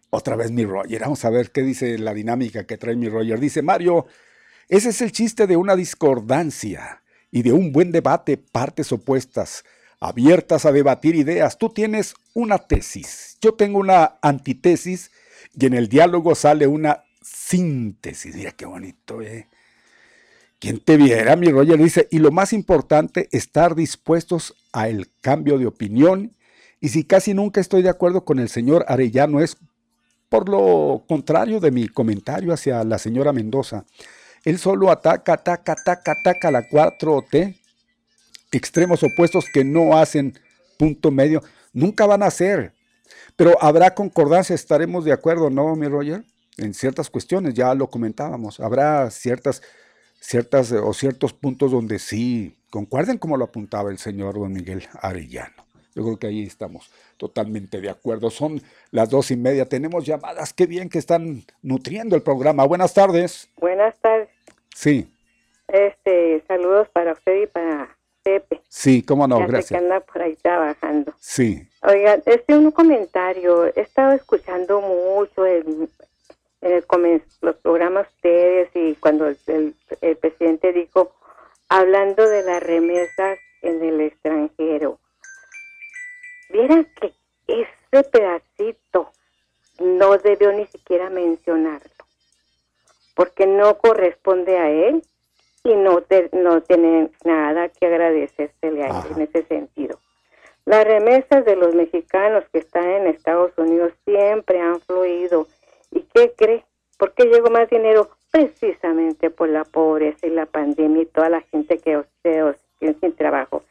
otra 0.10 0.36
vez 0.36 0.52
mi 0.52 0.66
Roger, 0.66 1.02
vamos 1.02 1.24
a 1.24 1.30
ver 1.30 1.52
qué 1.52 1.62
dice 1.62 2.00
la 2.00 2.16
dinámica 2.16 2.66
que 2.66 2.78
trae 2.78 2.96
mi 2.96 3.08
Roger. 3.08 3.40
Dice, 3.40 3.62
Mario, 3.62 4.08
ese 4.68 4.90
es 4.90 5.02
el 5.02 5.12
chiste 5.12 5.46
de 5.46 5.58
una 5.58 5.76
discordancia 5.76 7.04
y 7.30 7.44
de 7.44 7.54
un 7.54 7.72
buen 7.72 7.92
debate, 7.92 8.38
partes 8.38 8.92
opuestas, 8.92 9.64
abiertas 10.00 10.66
a 10.66 10.72
debatir 10.72 11.16
ideas. 11.16 11.58
Tú 11.60 11.70
tienes 11.70 12.16
una 12.34 12.58
tesis, 12.58 13.38
yo 13.42 13.54
tengo 13.54 13.78
una 13.78 14.18
antitesis 14.24 15.12
y 15.54 15.68
en 15.68 15.76
el 15.76 15.88
diálogo 15.88 16.34
sale 16.34 16.66
una 16.66 17.04
síntesis. 17.22 18.36
Mira 18.36 18.54
qué 18.54 18.66
bonito, 18.66 19.22
¿eh? 19.22 19.48
Quien 20.62 20.80
te 20.80 20.96
viera, 20.96 21.36
mi 21.36 21.50
Roger 21.50 21.80
dice, 21.80 22.08
y 22.12 22.20
lo 22.20 22.30
más 22.30 22.54
importante, 22.54 23.28
estar 23.32 23.74
dispuestos 23.74 24.54
a 24.72 24.90
el 24.90 25.08
cambio 25.20 25.58
de 25.58 25.66
opinión. 25.66 26.36
Y 26.80 26.90
si 26.90 27.04
casi 27.04 27.34
nunca 27.34 27.60
estoy 27.60 27.82
de 27.82 27.90
acuerdo 27.90 28.26
con 28.26 28.38
el 28.38 28.48
señor 28.48 28.86
Arellano, 28.88 29.40
es 29.40 29.58
por 30.30 30.48
lo 30.48 31.04
contrario 31.08 31.60
de 31.60 31.72
mi 31.72 31.88
comentario 31.88 32.54
hacia 32.54 32.84
la 32.84 33.00
señora 33.00 33.34
Mendoza. 33.34 33.86
Él 34.46 34.60
solo 34.60 34.92
ataca, 34.92 35.34
ataca, 35.34 35.72
ataca, 35.72 36.12
ataca 36.12 36.52
la 36.52 36.62
4T. 36.70 37.56
Extremos 38.52 39.02
opuestos 39.02 39.46
que 39.52 39.64
no 39.64 39.98
hacen 39.98 40.38
punto 40.78 41.10
medio. 41.10 41.42
Nunca 41.74 42.06
van 42.06 42.22
a 42.22 42.30
ser. 42.30 42.74
Pero 43.36 43.58
habrá 43.64 43.96
concordancia, 43.96 44.54
estaremos 44.54 45.06
de 45.06 45.12
acuerdo, 45.12 45.50
¿no, 45.50 45.76
mi 45.76 45.88
Roger? 45.88 46.24
En 46.58 46.76
ciertas 46.76 47.10
cuestiones, 47.10 47.56
ya 47.56 47.74
lo 47.74 47.90
comentábamos. 47.90 48.60
Habrá 48.60 49.10
ciertas 49.10 49.64
ciertas 50.22 50.72
eh, 50.72 50.78
o 50.78 50.94
ciertos 50.94 51.34
puntos 51.34 51.72
donde 51.72 52.00
sí 52.00 52.56
concuerden 52.70 53.18
como 53.18 53.36
lo 53.36 53.46
apuntaba 53.46 53.92
el 53.92 53.98
señor 53.98 54.36
don 54.36 54.54
Miguel 54.54 54.88
Arellano. 55.02 55.66
Yo 55.94 56.04
creo 56.04 56.18
que 56.18 56.28
ahí 56.28 56.44
estamos 56.44 56.90
totalmente 57.18 57.82
de 57.82 57.90
acuerdo. 57.90 58.30
Son 58.30 58.62
las 58.92 59.10
dos 59.10 59.30
y 59.32 59.36
media. 59.36 59.66
Tenemos 59.66 60.06
llamadas. 60.06 60.54
Qué 60.54 60.66
bien 60.66 60.88
que 60.88 61.00
están 61.00 61.44
nutriendo 61.62 62.16
el 62.16 62.22
programa. 62.22 62.66
Buenas 62.66 62.94
tardes. 62.94 63.50
Buenas 63.58 63.94
tardes. 64.00 64.30
Sí. 64.74 65.12
Este, 65.68 66.42
saludos 66.48 66.88
para 66.94 67.12
usted 67.12 67.44
y 67.44 67.48
para 67.48 67.98
Pepe. 68.24 68.62
Sí, 68.70 69.04
cómo 69.04 69.28
no, 69.28 69.40
gracias. 69.40 69.70
que 69.70 69.78
anda 69.78 70.00
por 70.00 70.22
ahí 70.22 70.36
trabajando. 70.36 71.14
Sí. 71.20 71.68
Oiga, 71.82 72.20
este 72.26 72.56
un 72.56 72.72
comentario. 72.72 73.66
He 73.76 73.82
estado 73.82 74.14
escuchando 74.14 74.80
mucho 74.80 75.46
el, 75.46 75.90
en 76.62 76.74
el, 76.74 77.24
los 77.42 77.56
programas 77.58 78.08
ustedes 78.16 78.70
y 78.76 78.96
cuando 78.96 79.28
el, 79.28 79.76
presidente 80.20 80.72
dijo, 80.74 81.12
hablando 81.70 82.28
de 82.28 82.44
las 82.44 82.62
remesas 82.62 83.40
en 83.62 83.84
el 83.84 84.02
extranjero, 84.02 85.00
vieran 86.50 86.88
que 87.00 87.14
ese 87.48 88.04
pedacito 88.10 89.12
no 89.80 90.18
debió 90.18 90.52
ni 90.52 90.68
siquiera 90.68 91.10
mencionarlo, 91.10 91.90
porque 93.16 93.48
no 93.48 93.78
corresponde 93.78 94.58
a 94.58 94.70
él 94.70 95.04
y 95.64 95.76
no, 95.76 96.04
no 96.34 96.62
tiene 96.62 97.10
nada 97.24 97.70
que 97.70 97.88
agradecérsele 97.88 98.84
a 98.84 98.88
él 98.88 99.12
en 99.16 99.22
ese 99.22 99.44
sentido. 99.44 100.00
Las 100.66 100.86
remesas 100.86 101.44
de 101.44 101.56
los 101.56 101.74
mexicanos 101.74 102.44
que 102.52 102.60
están 102.60 102.88
en 102.88 103.08
Estados 103.08 103.52
Unidos 103.58 103.94
siempre 104.06 104.62
han 104.62 104.80
fluido 104.82 105.48
¿Y 105.92 106.02
qué 106.14 106.34
cree? 106.36 106.66
¿Por 106.98 107.14
qué 107.14 107.26
llegó 107.26 107.50
más 107.50 107.70
dinero? 107.70 108.10
Precisamente 108.32 109.30
por 109.30 109.50
la 109.50 109.66
pobreza 109.66 110.26
y 110.26 110.30
la 110.30 110.46
pandemia 110.46 111.04
y 111.04 111.06
toda 111.06 111.30
la 111.30 111.42
gente 111.42 111.78
que 111.80 112.02
quedó 112.24 112.56
sin 112.80 113.16
trabajo. 113.16 113.64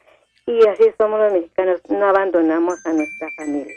Y 0.47 0.67
así 0.67 0.85
somos 0.99 1.21
los 1.21 1.33
mexicanos, 1.33 1.81
no 1.89 2.07
abandonamos 2.07 2.85
a 2.85 2.93
nuestra 2.93 3.29
familia. 3.37 3.77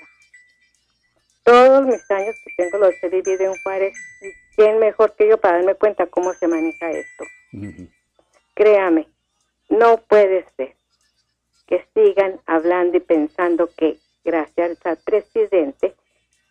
Todos 1.43 1.85
mis 1.85 2.09
años 2.09 2.35
que 2.43 2.63
tengo 2.63 2.77
los 2.77 2.93
he 3.01 3.09
vivido 3.09 3.43
en 3.43 3.53
Juárez, 3.63 3.93
¿quién 4.55 4.79
mejor 4.79 5.13
que 5.15 5.27
yo 5.27 5.37
para 5.37 5.57
darme 5.57 5.75
cuenta 5.75 6.07
cómo 6.07 6.33
se 6.33 6.47
maneja 6.47 6.89
esto? 6.91 7.25
Créame, 8.55 9.07
no 9.69 9.97
puede 9.97 10.45
ser 10.55 10.75
que 11.67 11.85
sigan 11.93 12.39
hablando 12.45 12.97
y 12.97 13.01
pensando 13.01 13.69
que 13.77 13.97
gracias 14.23 14.85
al 14.85 14.97
presidente 14.97 15.95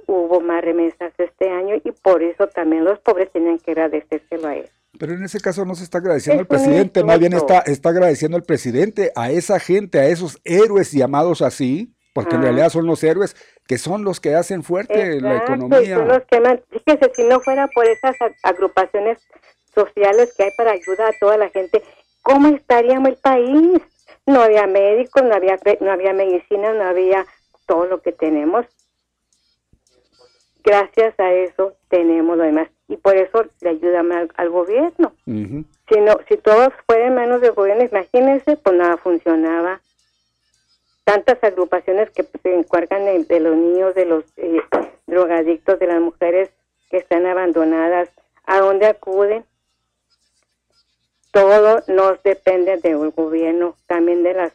hubo 0.06 0.40
más 0.40 0.62
remesas 0.62 1.12
este 1.18 1.50
año 1.50 1.76
y 1.82 1.92
por 1.92 2.22
eso 2.22 2.46
también 2.48 2.84
los 2.84 2.98
pobres 3.00 3.30
tienen 3.32 3.58
que 3.58 3.72
agradecérselo 3.72 4.48
a 4.48 4.56
él. 4.56 4.68
Pero 4.98 5.14
en 5.14 5.24
ese 5.24 5.40
caso 5.40 5.64
no 5.64 5.74
se 5.74 5.84
está 5.84 5.98
agradeciendo 5.98 6.40
al 6.40 6.46
presidente, 6.46 7.02
más 7.02 7.18
bien 7.18 7.32
está, 7.32 7.60
está 7.60 7.88
agradeciendo 7.88 8.36
al 8.36 8.42
presidente, 8.42 9.10
a 9.16 9.30
esa 9.30 9.58
gente, 9.58 9.98
a 9.98 10.06
esos 10.06 10.38
héroes 10.44 10.92
llamados 10.92 11.40
así, 11.40 11.94
porque 12.12 12.34
en 12.34 12.42
realidad 12.42 12.68
son 12.68 12.86
los 12.86 13.02
héroes 13.02 13.34
que 13.66 13.78
son 13.78 14.04
los 14.04 14.20
que 14.20 14.34
hacen 14.34 14.62
fuerte 14.62 15.20
la 15.20 15.38
economía. 15.38 15.96
Son 15.96 16.08
los 16.08 16.22
que 16.24 16.62
fíjese, 16.70 17.10
si 17.14 17.24
no 17.24 17.40
fuera 17.40 17.68
por 17.68 17.86
esas 17.86 18.16
agrupaciones 18.42 19.18
sociales 19.74 20.34
que 20.36 20.44
hay 20.44 20.50
para 20.56 20.72
ayudar 20.72 21.14
a 21.14 21.18
toda 21.18 21.38
la 21.38 21.48
gente, 21.48 21.82
¿cómo 22.20 22.48
estaríamos 22.48 23.08
el 23.08 23.16
país? 23.16 23.80
No 24.26 24.42
había 24.42 24.66
médicos, 24.66 25.22
no 25.22 25.34
había, 25.34 25.58
no 25.80 25.90
había 25.90 26.12
medicina, 26.12 26.74
no 26.74 26.84
había 26.84 27.24
todo 27.66 27.86
lo 27.86 28.02
que 28.02 28.12
tenemos 28.12 28.66
gracias 30.62 31.18
a 31.18 31.32
eso 31.32 31.74
tenemos 31.88 32.36
lo 32.36 32.44
demás 32.44 32.68
y 32.88 32.96
por 32.96 33.16
eso 33.16 33.44
le 33.60 33.70
ayudamos 33.70 34.28
al, 34.36 34.50
gobierno. 34.50 35.14
Si 35.24 36.00
no, 36.00 36.18
si 36.28 36.36
todos 36.36 36.72
fueran 36.86 37.14
menos 37.14 37.40
del 37.40 37.52
gobierno, 37.52 37.84
imagínense, 37.84 38.56
pues 38.56 38.76
nada 38.76 38.96
funcionaba. 38.98 39.80
Tantas 41.04 41.42
agrupaciones 41.42 42.10
que 42.10 42.22
se 42.22 42.54
encargan 42.54 43.26
de, 43.26 43.40
los 43.40 43.56
niños, 43.56 43.94
de 43.94 44.04
los 44.04 44.24
eh, 44.36 44.60
drogadictos, 45.06 45.78
de 45.78 45.86
las 45.86 46.00
mujeres 46.00 46.50
que 46.90 46.98
están 46.98 47.26
abandonadas, 47.26 48.10
¿a 48.44 48.60
dónde 48.60 48.86
acuden? 48.86 49.44
Todo 51.30 51.82
nos 51.88 52.22
depende 52.22 52.76
del 52.76 53.10
gobierno, 53.10 53.74
también 53.86 54.22
de 54.22 54.34
las 54.34 54.52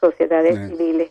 sociedades 0.00 0.56
eh, 0.56 0.68
civiles. 0.68 1.10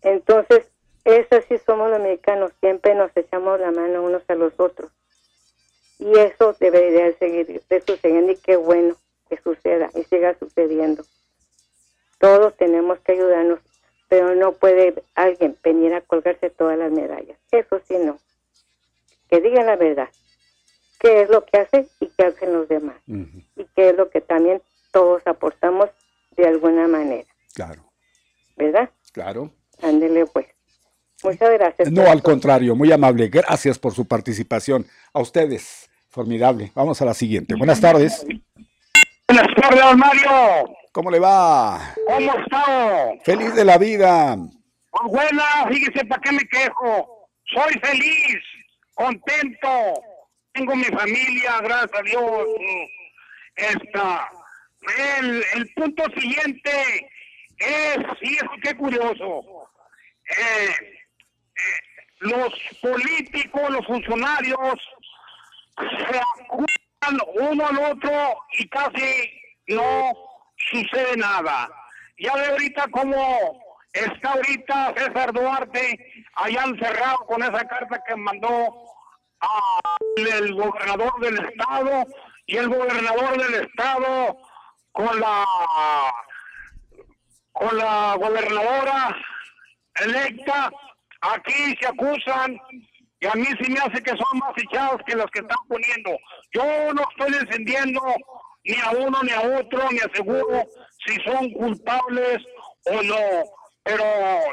Entonces, 0.00 0.66
eso 1.04 1.40
sí 1.48 1.58
somos 1.64 1.90
los 1.90 2.00
mexicanos, 2.00 2.52
siempre 2.60 2.94
nos 2.94 3.10
echamos 3.16 3.60
la 3.60 3.70
mano 3.70 4.02
unos 4.02 4.22
a 4.28 4.34
los 4.34 4.58
otros. 4.58 4.90
Y 5.98 6.18
eso 6.18 6.56
debería 6.58 7.12
seguir 7.18 7.62
sucediendo 7.86 8.32
y 8.32 8.36
qué 8.36 8.56
bueno 8.56 8.96
que 9.28 9.36
suceda 9.38 9.90
y 9.94 10.02
siga 10.04 10.36
sucediendo. 10.38 11.04
Todos 12.18 12.56
tenemos 12.56 12.98
que 13.00 13.12
ayudarnos, 13.12 13.60
pero 14.08 14.34
no 14.34 14.52
puede 14.52 14.94
alguien 15.14 15.56
venir 15.62 15.94
a 15.94 16.00
colgarse 16.00 16.50
todas 16.50 16.78
las 16.78 16.90
medallas. 16.90 17.38
Eso 17.50 17.80
sí 17.86 17.96
no. 17.98 18.18
Que 19.28 19.40
digan 19.40 19.66
la 19.66 19.76
verdad. 19.76 20.08
¿Qué 20.98 21.22
es 21.22 21.28
lo 21.28 21.44
que 21.44 21.58
hace 21.58 21.86
y 22.00 22.06
qué 22.08 22.24
hacen 22.24 22.52
los 22.52 22.68
demás? 22.68 22.96
Y 23.06 23.64
qué 23.76 23.90
es 23.90 23.96
lo 23.96 24.08
que 24.08 24.22
también 24.22 24.62
todos 24.90 25.26
aportamos 25.26 25.90
de 26.36 26.46
alguna 26.46 26.88
manera. 26.88 27.28
Claro. 27.54 27.84
¿Verdad? 28.56 28.90
Claro. 29.12 29.50
Ándele 29.82 30.24
pues. 30.26 30.46
Muchas 31.24 31.50
gracias. 31.52 31.90
No, 31.90 32.02
al 32.10 32.22
contrario, 32.22 32.76
muy 32.76 32.92
amable. 32.92 33.28
Gracias 33.28 33.78
por 33.78 33.94
su 33.94 34.06
participación. 34.06 34.86
A 35.14 35.20
ustedes, 35.20 35.90
formidable. 36.10 36.70
Vamos 36.74 37.00
a 37.00 37.06
la 37.06 37.14
siguiente. 37.14 37.54
Buenas 37.54 37.80
tardes. 37.80 38.26
Buenas 39.26 39.48
tardes, 39.56 39.80
don 39.80 39.98
Mario. 39.98 40.76
¿Cómo 40.92 41.10
le 41.10 41.18
va? 41.18 41.94
¿Cómo 42.06 42.38
está? 42.38 43.12
Feliz 43.24 43.54
de 43.54 43.64
la 43.64 43.78
vida. 43.78 44.36
Pues 44.90 45.10
buena, 45.10 45.44
fíjese, 45.68 46.04
¿para 46.04 46.20
qué 46.20 46.32
me 46.32 46.46
quejo? 46.46 47.28
Soy 47.52 47.72
feliz, 47.82 48.38
contento. 48.94 49.68
Tengo 50.52 50.76
mi 50.76 50.84
familia, 50.84 51.58
gracias 51.62 51.90
a 51.98 52.02
Dios. 52.02 52.46
Está. 53.56 54.28
El, 55.18 55.42
el 55.54 55.72
punto 55.74 56.04
siguiente 56.16 56.70
es, 57.58 57.96
fíjese 58.20 58.46
qué 58.62 58.76
curioso. 58.76 59.42
Eh, 60.30 60.94
los 62.20 62.52
políticos, 62.80 63.70
los 63.70 63.86
funcionarios, 63.86 64.80
se 65.76 66.20
acusan 66.42 67.18
uno 67.34 67.66
al 67.66 67.78
otro 67.92 68.38
y 68.58 68.68
casi 68.68 69.30
no 69.68 70.12
sucede 70.56 71.16
nada. 71.16 71.68
Ya 72.18 72.34
ve 72.34 72.46
ahorita 72.46 72.86
cómo 72.90 73.60
está 73.92 74.32
ahorita 74.32 74.94
César 74.96 75.32
Duarte 75.32 76.24
allá 76.36 76.64
encerrado 76.64 77.18
con 77.26 77.42
esa 77.42 77.66
carta 77.66 78.02
que 78.06 78.16
mandó 78.16 78.74
al 79.40 80.54
gobernador 80.54 81.20
del 81.20 81.44
estado 81.44 82.06
y 82.46 82.56
el 82.56 82.68
gobernador 82.68 83.38
del 83.38 83.54
estado 83.66 84.38
con 84.92 85.20
la 85.20 85.44
con 87.52 87.76
la 87.76 88.16
gobernadora 88.18 89.16
electa 89.96 90.72
aquí 91.32 91.76
se 91.80 91.86
acusan 91.86 92.58
y 93.20 93.26
a 93.26 93.32
mí 93.34 93.46
sí 93.60 93.70
me 93.70 93.80
hace 93.80 94.02
que 94.02 94.10
son 94.10 94.38
más 94.38 94.52
echados 94.56 95.00
que 95.06 95.16
los 95.16 95.26
que 95.30 95.40
están 95.40 95.58
poniendo. 95.68 96.10
Yo 96.52 96.92
no 96.92 97.02
estoy 97.10 97.38
defendiendo 97.38 98.00
ni 98.64 98.74
a 98.80 98.90
uno 98.90 99.22
ni 99.22 99.30
a 99.30 99.40
otro, 99.40 99.88
ni 99.90 99.98
aseguro 99.98 100.64
si 101.06 101.14
son 101.24 101.50
culpables 101.52 102.38
o 102.86 103.02
no. 103.02 103.44
Pero 103.82 104.04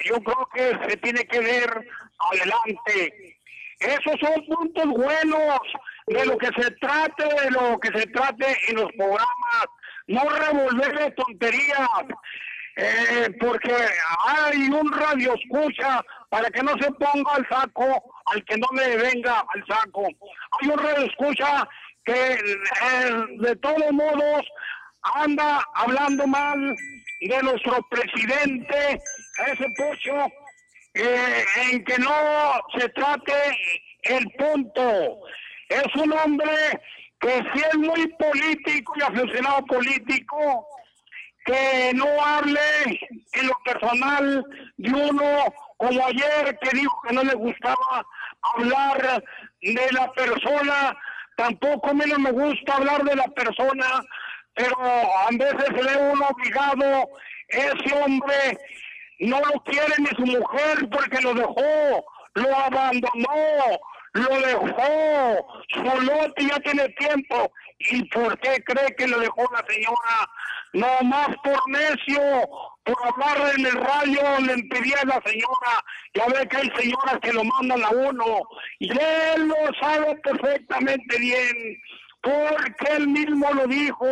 yo 0.05 0.15
creo 0.21 0.49
que 0.53 0.89
se 0.89 0.97
tiene 0.97 1.25
que 1.25 1.39
ver 1.39 1.87
adelante. 2.31 3.37
Esos 3.79 4.15
son 4.19 4.45
puntos 4.45 4.85
buenos 4.85 5.59
de 6.07 6.25
lo 6.25 6.37
que 6.37 6.47
se 6.47 6.71
trate, 6.71 7.23
de 7.23 7.51
lo 7.51 7.79
que 7.79 7.97
se 7.97 8.05
trate 8.07 8.57
en 8.67 8.75
los 8.75 8.91
programas. 8.93 9.65
No 10.07 10.23
revolver 10.29 11.15
tonterías. 11.15 11.89
Eh, 12.77 13.29
porque 13.39 13.75
hay 14.25 14.57
un 14.69 14.91
radio 14.93 15.33
escucha 15.35 16.01
para 16.29 16.49
que 16.49 16.63
no 16.63 16.71
se 16.79 16.89
ponga 16.91 17.33
al 17.35 17.47
saco 17.49 18.01
al 18.27 18.43
que 18.45 18.57
no 18.57 18.67
le 18.73 18.97
venga 18.97 19.45
al 19.53 19.65
saco. 19.67 20.07
Hay 20.07 20.69
un 20.69 20.77
radio 20.77 21.05
escucha 21.05 21.67
que 22.05 22.33
eh, 22.33 23.25
de 23.39 23.55
todos 23.57 23.91
modos 23.91 24.41
anda 25.15 25.63
hablando 25.75 26.25
mal 26.27 26.75
de 27.21 27.43
nuestro 27.43 27.85
presidente, 27.89 29.01
ese 29.47 29.67
pocho, 29.77 30.31
eh, 30.93 31.43
en 31.71 31.83
que 31.83 31.97
no 31.99 32.13
se 32.77 32.89
trate 32.89 33.33
el 34.03 34.25
punto. 34.31 35.19
Es 35.69 35.95
un 35.95 36.11
hombre 36.13 36.51
que 37.19 37.43
si 37.53 37.59
es 37.59 37.77
muy 37.77 38.07
político 38.07 38.93
y 38.97 39.03
aficionado 39.03 39.65
político, 39.65 40.67
que 41.45 41.91
no 41.95 42.05
hable 42.23 42.59
en 43.33 43.47
lo 43.47 43.57
personal 43.63 44.45
de 44.77 44.93
uno, 44.93 45.53
como 45.77 46.05
ayer 46.05 46.57
que 46.61 46.77
dijo 46.77 47.01
que 47.07 47.13
no 47.13 47.23
le 47.23 47.33
gustaba 47.33 48.05
hablar 48.55 49.23
de 49.61 49.91
la 49.91 50.11
persona 50.13 50.97
tampoco 51.41 51.93
menos 51.93 52.19
me 52.19 52.31
gusta 52.31 52.75
hablar 52.75 53.03
de 53.03 53.15
la 53.15 53.27
persona, 53.29 54.03
pero 54.53 54.77
a 54.79 55.27
veces 55.31 55.69
ve 55.73 56.11
uno 56.11 56.27
obligado, 56.27 57.09
ese 57.47 57.95
hombre 57.95 58.57
no 59.19 59.39
lo 59.39 59.59
quiere 59.63 59.93
ni 59.97 60.07
su 60.07 60.25
mujer 60.25 60.89
porque 60.91 61.21
lo 61.21 61.33
dejó, 61.33 62.05
lo 62.35 62.55
abandonó, 62.55 63.79
lo 64.13 64.39
dejó, 64.39 65.63
su 65.69 65.83
lote 65.83 66.45
ya 66.47 66.59
tiene 66.59 66.89
tiempo. 66.89 67.51
¿Y 67.79 68.03
por 68.09 68.37
qué 68.39 68.63
cree 68.63 68.95
que 68.95 69.07
lo 69.07 69.19
dejó 69.19 69.43
la 69.51 69.65
señora? 69.67 70.29
No 70.73 70.87
más 71.03 71.29
por 71.43 71.59
necio, 71.69 72.21
por 72.83 72.95
hablar 73.05 73.53
en 73.57 73.65
el 73.65 73.73
radio, 73.73 74.21
le 74.39 74.53
impedía 74.53 74.95
a 75.01 75.05
la 75.05 75.21
señora. 75.25 75.83
Ya 76.13 76.25
ve 76.27 76.47
que 76.47 76.57
hay 76.57 76.71
señoras 76.77 77.19
que 77.21 77.33
lo 77.33 77.43
mandan 77.43 77.83
a 77.83 77.89
uno. 77.89 78.41
Y 78.79 78.89
él 78.89 79.47
lo 79.47 79.55
sabe 79.81 80.15
perfectamente 80.23 81.19
bien, 81.19 81.77
porque 82.21 82.93
él 82.95 83.07
mismo 83.07 83.51
lo 83.53 83.67
dijo, 83.67 84.05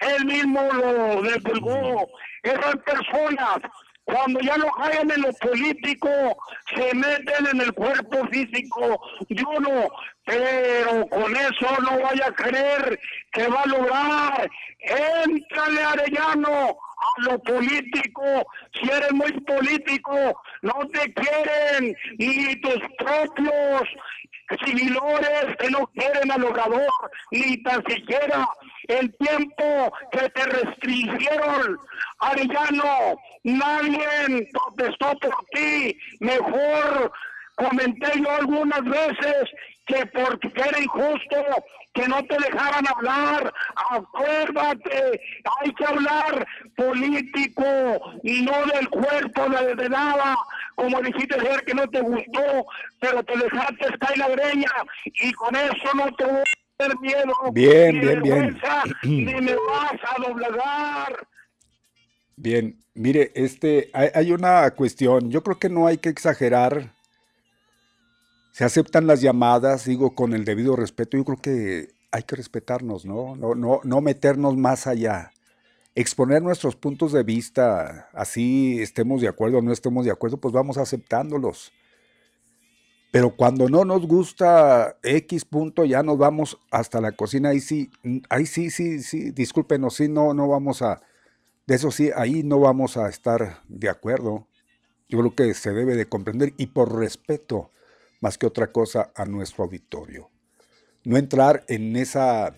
él 0.00 0.24
mismo 0.24 0.60
lo 0.72 1.22
divulgó. 1.22 2.08
Esas 2.42 2.76
personas 2.84 3.58
cuando 4.04 4.40
ya 4.40 4.56
lo 4.56 4.68
hayan 4.78 5.10
en 5.10 5.22
lo 5.22 5.32
político, 5.34 6.08
se 6.74 6.94
meten 6.94 7.46
en 7.52 7.60
el 7.60 7.72
cuerpo 7.72 8.26
físico 8.28 9.00
de 9.28 9.44
uno, 9.44 9.88
pero 10.24 11.06
con 11.08 11.34
eso 11.36 11.80
no 11.82 12.00
vaya 12.00 12.26
a 12.26 12.32
creer 12.32 12.98
que 13.32 13.46
va 13.46 13.62
a 13.62 13.66
lograr. 13.66 14.50
Éntrale, 14.80 15.82
Arellano, 15.84 16.70
a 16.70 17.22
lo 17.22 17.38
político, 17.40 18.46
si 18.72 18.90
eres 18.90 19.12
muy 19.12 19.32
político, 19.40 20.42
no 20.62 20.74
te 20.92 21.12
quieren 21.14 21.96
ni 22.18 22.56
tus 22.56 22.80
propios 22.98 23.82
civilores 24.64 25.56
que 25.58 25.70
no 25.70 25.86
quieren 25.88 26.30
al 26.30 26.44
obrador, 26.44 27.10
ni 27.30 27.62
tan 27.62 27.84
siquiera 27.86 28.48
el 28.88 29.14
tiempo 29.16 29.92
que 30.10 30.28
te 30.30 30.44
restringieron, 30.44 31.78
Arellano, 32.18 33.16
nadie 33.44 34.48
protestó 34.52 35.16
por 35.18 35.44
ti, 35.52 35.96
mejor 36.20 37.12
comenté 37.56 38.20
yo 38.20 38.30
algunas 38.30 38.82
veces 38.84 39.50
que 39.86 40.06
porque 40.06 40.48
era 40.54 40.80
injusto 40.80 41.36
que 41.92 42.08
no 42.08 42.24
te 42.24 42.36
dejaran 42.38 42.86
hablar, 42.88 43.52
acuérdate, 43.90 45.20
hay 45.60 45.72
que 45.74 45.84
hablar 45.84 46.46
político 46.76 47.64
y 48.22 48.42
no 48.42 48.64
del 48.66 48.88
cuerpo 48.88 49.48
de, 49.76 49.88
nada, 49.88 50.36
como 50.74 51.00
dijiste 51.02 51.34
ayer 51.38 51.64
que 51.64 51.74
no 51.74 51.86
te 51.88 52.00
gustó, 52.00 52.66
pero 53.00 53.22
te 53.24 53.38
dejaste 53.38 53.98
caer 53.98 54.18
la 54.18 54.28
greña 54.28 54.70
y 55.04 55.32
con 55.32 55.54
eso 55.56 55.94
no 55.94 56.14
te 56.16 56.24
voy 56.24 56.40
a 56.40 56.76
tener 56.76 56.98
miedo, 57.00 57.34
bien, 57.52 58.00
bien, 58.00 58.22
bien. 58.22 58.60
ni 59.02 59.34
me 59.34 59.54
vas 59.54 60.00
a 60.04 60.20
doblegar. 60.20 61.26
Bien, 62.36 62.76
mire, 62.94 63.30
este, 63.34 63.90
hay, 63.92 64.08
hay 64.14 64.32
una 64.32 64.70
cuestión, 64.72 65.30
yo 65.30 65.42
creo 65.42 65.58
que 65.58 65.68
no 65.68 65.86
hay 65.86 65.98
que 65.98 66.08
exagerar 66.08 66.90
se 68.52 68.64
aceptan 68.64 69.06
las 69.06 69.22
llamadas, 69.22 69.86
digo, 69.86 70.14
con 70.14 70.34
el 70.34 70.44
debido 70.44 70.76
respeto. 70.76 71.16
Yo 71.16 71.24
creo 71.24 71.38
que 71.38 71.88
hay 72.10 72.22
que 72.22 72.36
respetarnos, 72.36 73.06
¿no? 73.06 73.34
No, 73.34 73.54
no, 73.54 73.80
no 73.82 74.00
meternos 74.02 74.56
más 74.56 74.86
allá. 74.86 75.32
Exponer 75.94 76.42
nuestros 76.42 76.74
puntos 76.74 77.12
de 77.12 77.22
vista, 77.22 78.08
así 78.14 78.80
estemos 78.80 79.20
de 79.20 79.28
acuerdo 79.28 79.58
o 79.58 79.62
no 79.62 79.72
estemos 79.72 80.06
de 80.06 80.10
acuerdo, 80.10 80.38
pues 80.38 80.54
vamos 80.54 80.78
aceptándolos. 80.78 81.72
Pero 83.10 83.36
cuando 83.36 83.68
no 83.68 83.84
nos 83.84 84.06
gusta 84.06 84.96
X 85.02 85.44
punto, 85.44 85.84
ya 85.84 86.02
nos 86.02 86.16
vamos 86.16 86.58
hasta 86.70 86.98
la 86.98 87.12
cocina. 87.12 87.50
Ahí 87.50 87.60
sí, 87.60 87.90
ahí 88.30 88.46
sí, 88.46 88.70
sí, 88.70 89.02
sí, 89.02 89.32
discúlpenos, 89.32 89.96
sí, 89.96 90.08
no, 90.08 90.32
no 90.32 90.48
vamos 90.48 90.80
a, 90.80 91.02
de 91.66 91.74
eso 91.74 91.90
sí, 91.90 92.10
ahí 92.16 92.42
no 92.42 92.58
vamos 92.58 92.96
a 92.96 93.10
estar 93.10 93.60
de 93.68 93.90
acuerdo. 93.90 94.48
Yo 95.10 95.18
creo 95.18 95.34
que 95.34 95.52
se 95.52 95.72
debe 95.72 95.94
de 95.94 96.06
comprender 96.06 96.54
y 96.56 96.68
por 96.68 96.98
respeto 96.98 97.70
más 98.22 98.38
que 98.38 98.46
otra 98.46 98.72
cosa 98.72 99.12
a 99.14 99.26
nuestro 99.26 99.64
auditorio. 99.64 100.30
No 101.04 101.18
entrar 101.18 101.64
en 101.68 101.96
esa 101.96 102.56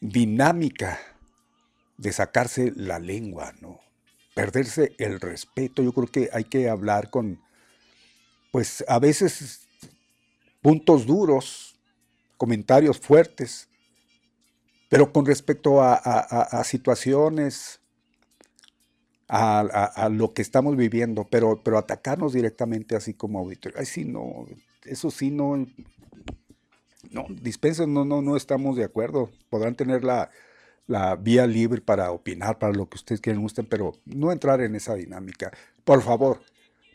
dinámica 0.00 0.98
de 1.96 2.12
sacarse 2.12 2.72
la 2.76 2.98
lengua, 2.98 3.52
¿no? 3.60 3.80
Perderse 4.34 4.94
el 4.98 5.20
respeto. 5.20 5.82
Yo 5.82 5.92
creo 5.92 6.06
que 6.06 6.28
hay 6.32 6.44
que 6.44 6.68
hablar 6.68 7.10
con, 7.10 7.40
pues 8.50 8.84
a 8.88 8.98
veces 8.98 9.68
puntos 10.60 11.06
duros, 11.06 11.78
comentarios 12.36 12.98
fuertes, 12.98 13.68
pero 14.88 15.12
con 15.12 15.26
respecto 15.26 15.82
a, 15.82 16.62
situaciones, 16.64 17.80
a, 19.28 20.08
lo 20.10 20.32
que 20.34 20.42
estamos 20.42 20.76
viviendo, 20.76 21.26
pero, 21.30 21.60
pero 21.62 21.78
atacarnos 21.78 22.32
directamente 22.32 22.96
así 22.96 23.14
como 23.14 23.38
auditorio. 23.40 23.78
Ay, 23.78 23.86
sí, 23.86 24.04
no, 24.04 24.46
eso 24.84 25.10
sí, 25.10 25.30
no, 25.30 25.66
no, 27.10 27.26
dispensen, 27.28 27.92
no, 27.92 28.04
no, 28.04 28.22
no 28.22 28.36
estamos 28.36 28.76
de 28.76 28.84
acuerdo. 28.84 29.30
Podrán 29.50 29.74
tener 29.74 30.04
la, 30.04 30.30
la 30.86 31.16
vía 31.16 31.46
libre 31.46 31.80
para 31.80 32.10
opinar, 32.10 32.58
para 32.58 32.72
lo 32.72 32.88
que 32.88 32.96
ustedes 32.96 33.20
quieren 33.20 33.42
gusten, 33.42 33.66
pero 33.66 33.94
no 34.04 34.32
entrar 34.32 34.60
en 34.60 34.74
esa 34.74 34.94
dinámica. 34.94 35.50
Por 35.84 36.02
favor, 36.02 36.40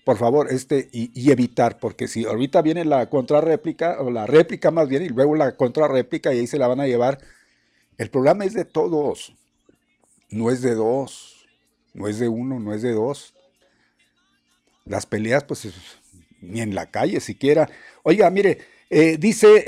por 0.05 0.17
favor, 0.17 0.51
este, 0.51 0.89
y, 0.91 1.31
evitar, 1.31 1.79
porque 1.79 2.07
si 2.07 2.25
ahorita 2.25 2.61
viene 2.61 2.85
la 2.85 3.09
contrarréplica, 3.09 4.01
o 4.01 4.09
la 4.11 4.25
réplica 4.25 4.71
más 4.71 4.87
bien, 4.87 5.03
y 5.03 5.09
luego 5.09 5.35
la 5.35 5.55
contrarréplica, 5.55 6.33
y 6.33 6.39
ahí 6.39 6.47
se 6.47 6.59
la 6.59 6.67
van 6.67 6.79
a 6.79 6.87
llevar. 6.87 7.19
El 7.97 8.09
programa 8.09 8.45
es 8.45 8.53
de 8.53 8.65
todos, 8.65 9.35
no 10.29 10.49
es 10.49 10.61
de 10.61 10.75
dos, 10.75 11.47
no 11.93 12.07
es 12.07 12.19
de 12.19 12.27
uno, 12.27 12.59
no 12.59 12.73
es 12.73 12.81
de 12.81 12.93
dos. 12.93 13.33
Las 14.85 15.05
peleas, 15.05 15.43
pues, 15.43 15.67
ni 16.41 16.61
en 16.61 16.73
la 16.73 16.89
calle 16.89 17.19
siquiera. 17.19 17.69
Oiga, 18.03 18.29
mire, 18.29 18.59
eh, 18.89 19.17
dice 19.17 19.65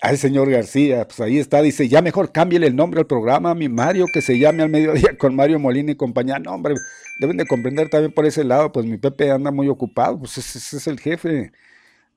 al 0.00 0.16
señor 0.16 0.50
García, 0.50 1.06
pues 1.06 1.20
ahí 1.20 1.38
está, 1.38 1.60
dice, 1.60 1.88
ya 1.88 2.00
mejor 2.00 2.32
cámbiale 2.32 2.66
el 2.66 2.76
nombre 2.76 3.00
al 3.00 3.06
programa, 3.06 3.54
mi 3.54 3.68
Mario, 3.68 4.06
que 4.12 4.22
se 4.22 4.38
llame 4.38 4.62
al 4.62 4.70
mediodía 4.70 5.16
con 5.18 5.34
Mario 5.36 5.58
Molina 5.58 5.92
y 5.92 5.96
compañía. 5.96 6.38
No, 6.38 6.54
hombre, 6.54 6.74
deben 7.20 7.36
de 7.36 7.46
comprender 7.46 7.90
también 7.90 8.12
por 8.12 8.26
ese 8.26 8.44
lado, 8.44 8.72
pues 8.72 8.86
mi 8.86 8.96
Pepe 8.96 9.30
anda 9.30 9.50
muy 9.50 9.68
ocupado, 9.68 10.18
pues 10.18 10.38
ese, 10.38 10.76
es 10.76 10.86
el 10.86 10.98
jefe. 10.98 11.52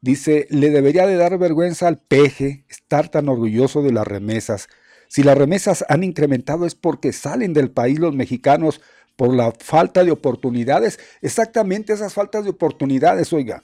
Dice, 0.01 0.47
le 0.49 0.69
debería 0.69 1.07
de 1.07 1.15
dar 1.17 1.37
vergüenza 1.37 1.87
al 1.87 1.99
peje 1.99 2.65
estar 2.69 3.09
tan 3.09 3.29
orgulloso 3.29 3.81
de 3.81 3.91
las 3.91 4.07
remesas. 4.07 4.67
Si 5.09 5.23
las 5.23 5.37
remesas 5.37 5.85
han 5.89 6.03
incrementado 6.03 6.65
es 6.65 6.75
porque 6.75 7.13
salen 7.13 7.53
del 7.53 7.71
país 7.71 7.99
los 7.99 8.15
mexicanos 8.15 8.81
por 9.15 9.33
la 9.33 9.51
falta 9.51 10.03
de 10.03 10.11
oportunidades. 10.11 10.99
Exactamente 11.21 11.93
esas 11.93 12.13
faltas 12.13 12.45
de 12.45 12.49
oportunidades, 12.49 13.31
oiga. 13.31 13.63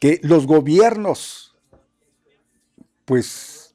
Que 0.00 0.20
los 0.22 0.46
gobiernos 0.46 1.49
pues 3.10 3.74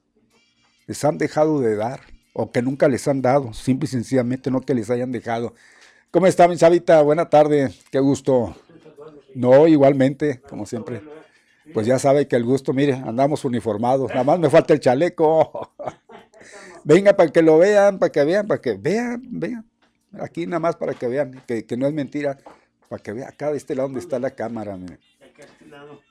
les 0.87 1.03
han 1.03 1.17
dejado 1.17 1.59
de 1.59 1.75
dar 1.75 1.99
o 2.31 2.53
que 2.53 2.61
nunca 2.61 2.87
les 2.87 3.05
han 3.09 3.21
dado, 3.21 3.53
simple 3.53 3.85
y 3.85 3.89
sencillamente 3.89 4.49
no 4.49 4.61
que 4.61 4.73
les 4.73 4.89
hayan 4.89 5.11
dejado. 5.11 5.53
¿Cómo 6.09 6.25
está, 6.25 6.47
mi 6.47 6.57
Sabita? 6.57 7.01
Buena 7.01 7.29
tarde, 7.29 7.73
qué 7.91 7.99
gusto. 7.99 8.55
No, 9.33 9.67
igualmente, 9.67 10.39
como 10.39 10.65
siempre. 10.65 11.01
Pues 11.73 11.85
ya 11.85 11.99
sabe 11.99 12.29
que 12.29 12.37
el 12.37 12.45
gusto, 12.45 12.71
mire, 12.71 12.93
andamos 12.93 13.43
uniformados, 13.43 14.09
nada 14.11 14.23
más 14.23 14.39
me 14.39 14.49
falta 14.49 14.73
el 14.73 14.79
chaleco. 14.79 15.73
Venga 16.85 17.13
para 17.17 17.29
que 17.29 17.41
lo 17.41 17.57
vean, 17.57 17.99
para 17.99 18.13
que 18.13 18.23
vean, 18.23 18.47
para 18.47 18.61
que 18.61 18.75
vean, 18.75 19.21
vean. 19.31 19.69
Aquí 20.17 20.45
nada 20.45 20.61
más 20.61 20.77
para 20.77 20.93
que 20.93 21.09
vean, 21.09 21.43
que, 21.45 21.75
no 21.75 21.87
es 21.87 21.93
mentira, 21.93 22.37
para 22.87 23.03
que 23.03 23.11
vean 23.11 23.27
acá 23.27 23.51
de 23.51 23.57
este 23.57 23.75
lado 23.75 23.89
donde 23.89 23.99
está 23.99 24.17
la 24.17 24.31
cámara. 24.31 24.77
Mire. 24.77 24.97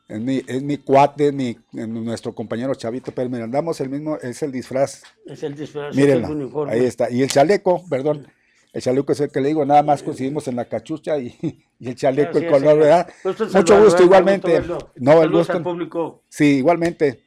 Es 0.06 0.20
mi, 0.20 0.42
es 0.46 0.62
mi 0.62 0.76
cuate, 0.76 1.32
mi, 1.32 1.56
nuestro 1.72 2.34
compañero 2.34 2.74
Chavito 2.74 3.10
pero 3.12 3.30
mira, 3.30 3.44
andamos 3.44 3.80
el 3.80 3.88
mismo, 3.88 4.18
es 4.18 4.42
el 4.42 4.52
disfraz. 4.52 5.02
Es 5.24 5.42
el 5.42 5.54
disfraz, 5.54 5.96
Mírenlo, 5.96 6.66
ahí 6.68 6.84
está. 6.84 7.10
Y 7.10 7.22
el 7.22 7.30
chaleco, 7.30 7.82
perdón, 7.88 8.26
el 8.74 8.82
chaleco 8.82 9.12
es 9.12 9.20
el 9.20 9.30
que 9.30 9.40
le 9.40 9.48
digo, 9.48 9.64
nada 9.64 9.82
más 9.82 10.02
coincidimos 10.02 10.46
en 10.46 10.56
la 10.56 10.66
cachucha 10.66 11.16
y, 11.18 11.34
el 11.80 11.94
chaleco, 11.94 12.36
el 12.36 12.48
color, 12.48 12.78
¿verdad? 12.78 13.08
Mucho 13.54 13.82
gusto, 13.82 14.02
igualmente. 14.02 14.62
No, 14.96 15.22
el 15.22 15.30
gusto. 15.30 15.62
público. 15.62 16.22
Sí, 16.28 16.56
igualmente. 16.58 17.22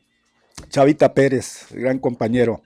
Chavita 0.69 1.13
Pérez, 1.13 1.67
gran 1.71 1.97
compañero. 1.97 2.61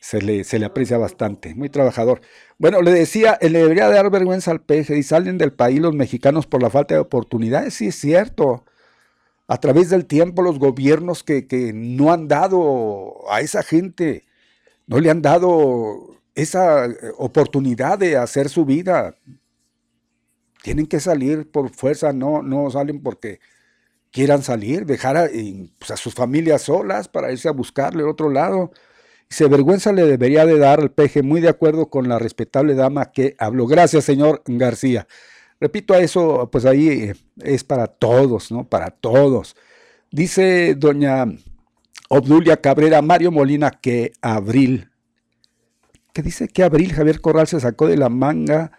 Se 0.00 0.22
le, 0.22 0.44
se 0.44 0.60
le 0.60 0.66
aprecia 0.66 0.98
bastante, 0.98 1.54
muy 1.54 1.68
trabajador. 1.68 2.20
Bueno, 2.58 2.80
le 2.80 2.92
decía, 2.92 3.38
le 3.42 3.58
debería 3.58 3.88
dar 3.88 4.08
vergüenza 4.08 4.52
al 4.52 4.62
peje 4.62 4.96
y 4.96 5.02
salen 5.02 5.36
del 5.36 5.52
país 5.52 5.80
los 5.80 5.94
mexicanos 5.94 6.46
por 6.46 6.62
la 6.62 6.70
falta 6.70 6.94
de 6.94 7.00
oportunidades. 7.00 7.74
Sí, 7.74 7.88
es 7.88 7.96
cierto 7.96 8.64
a 9.48 9.58
través 9.58 9.90
del 9.90 10.06
tiempo 10.06 10.42
los 10.42 10.58
gobiernos 10.58 11.22
que, 11.22 11.72
no 11.74 12.12
han 12.12 12.28
dado 12.28 13.30
a 13.30 13.40
esa 13.40 13.62
gente, 13.62 14.24
no 14.86 14.98
le 15.00 15.10
han 15.10 15.22
dado 15.22 16.16
esa 16.34 16.86
eh, 16.86 16.96
oportunidad 17.18 17.98
de 17.98 18.16
hacer 18.16 18.48
su 18.48 18.64
vida. 18.64 19.16
Tienen 20.62 20.86
que 20.86 21.00
salir 21.00 21.50
por 21.50 21.70
fuerza, 21.70 22.12
no, 22.12 22.42
no 22.42 22.70
salen 22.70 23.02
porque 23.02 23.40
quieran 24.10 24.42
salir, 24.42 24.86
dejar 24.86 25.16
a, 25.16 25.28
pues, 25.78 25.90
a 25.90 25.96
sus 25.96 26.14
familias 26.14 26.62
solas 26.62 27.08
para 27.08 27.30
irse 27.30 27.48
a 27.48 27.52
buscarle 27.52 28.02
otro 28.02 28.30
lado. 28.30 28.72
Se 29.28 29.46
vergüenza 29.48 29.92
le 29.92 30.04
debería 30.06 30.46
de 30.46 30.58
dar 30.58 30.80
al 30.80 30.90
peje, 30.90 31.22
muy 31.22 31.40
de 31.40 31.48
acuerdo 31.48 31.90
con 31.90 32.08
la 32.08 32.18
respetable 32.18 32.74
dama 32.74 33.12
que 33.12 33.36
habló. 33.38 33.66
Gracias, 33.66 34.04
señor 34.04 34.42
García. 34.46 35.06
Repito, 35.60 35.94
a 35.94 35.98
eso, 35.98 36.48
pues 36.50 36.64
ahí 36.64 36.88
eh, 36.88 37.14
es 37.42 37.64
para 37.64 37.86
todos, 37.86 38.52
¿no? 38.52 38.68
Para 38.68 38.90
todos. 38.90 39.56
Dice 40.10 40.74
doña 40.74 41.26
Obdulia 42.08 42.60
Cabrera, 42.60 43.02
Mario 43.02 43.32
Molina, 43.32 43.70
que 43.70 44.12
abril. 44.20 44.90
¿Qué 46.12 46.22
dice 46.22 46.48
que 46.48 46.62
abril 46.62 46.92
Javier 46.92 47.20
Corral 47.20 47.46
se 47.46 47.60
sacó 47.60 47.86
de 47.88 47.96
la 47.96 48.08
manga 48.08 48.72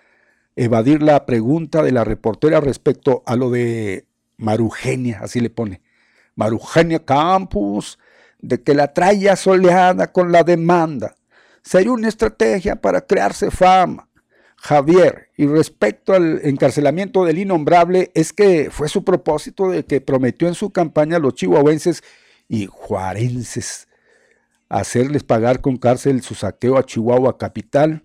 evadir 0.58 1.04
la 1.04 1.26
pregunta 1.26 1.84
de 1.84 1.92
la 1.92 2.04
reportera 2.04 2.60
respecto 2.60 3.24
a 3.26 3.36
lo 3.36 3.52
de 3.52 4.08
Marugenia, 4.38 5.20
así 5.22 5.40
le 5.40 5.50
pone. 5.50 5.82
Marugenia 6.36 7.06
Campus, 7.06 8.00
de 8.40 8.62
que 8.62 8.74
la 8.74 8.94
traía 8.94 9.36
soleada 9.36 10.12
con 10.12 10.32
la 10.32 10.44
demanda. 10.44 11.16
Sería 11.62 11.92
una 11.92 12.08
estrategia 12.08 12.76
para 12.76 13.02
crearse 13.02 13.52
fama. 13.52 14.10
Javier, 14.58 15.30
y 15.38 15.46
respecto 15.46 16.14
al 16.14 16.42
encarcelamiento 16.44 17.24
del 17.24 17.38
innombrable, 17.38 18.12
es 18.16 18.34
que 18.34 18.70
fue 18.72 18.90
su 18.90 19.04
propósito 19.04 19.70
de 19.70 19.86
que 19.86 20.02
prometió 20.02 20.48
en 20.48 20.56
su 20.56 20.72
campaña 20.72 21.18
a 21.18 21.20
los 21.20 21.36
chihuahuenses 21.36 22.04
y 22.50 22.66
juarenses 22.66 23.88
hacerles 24.70 25.24
pagar 25.24 25.62
con 25.62 25.78
cárcel 25.78 26.22
su 26.22 26.36
saqueo 26.36 26.78
a 26.78 26.86
Chihuahua 26.86 27.38
capital 27.38 28.04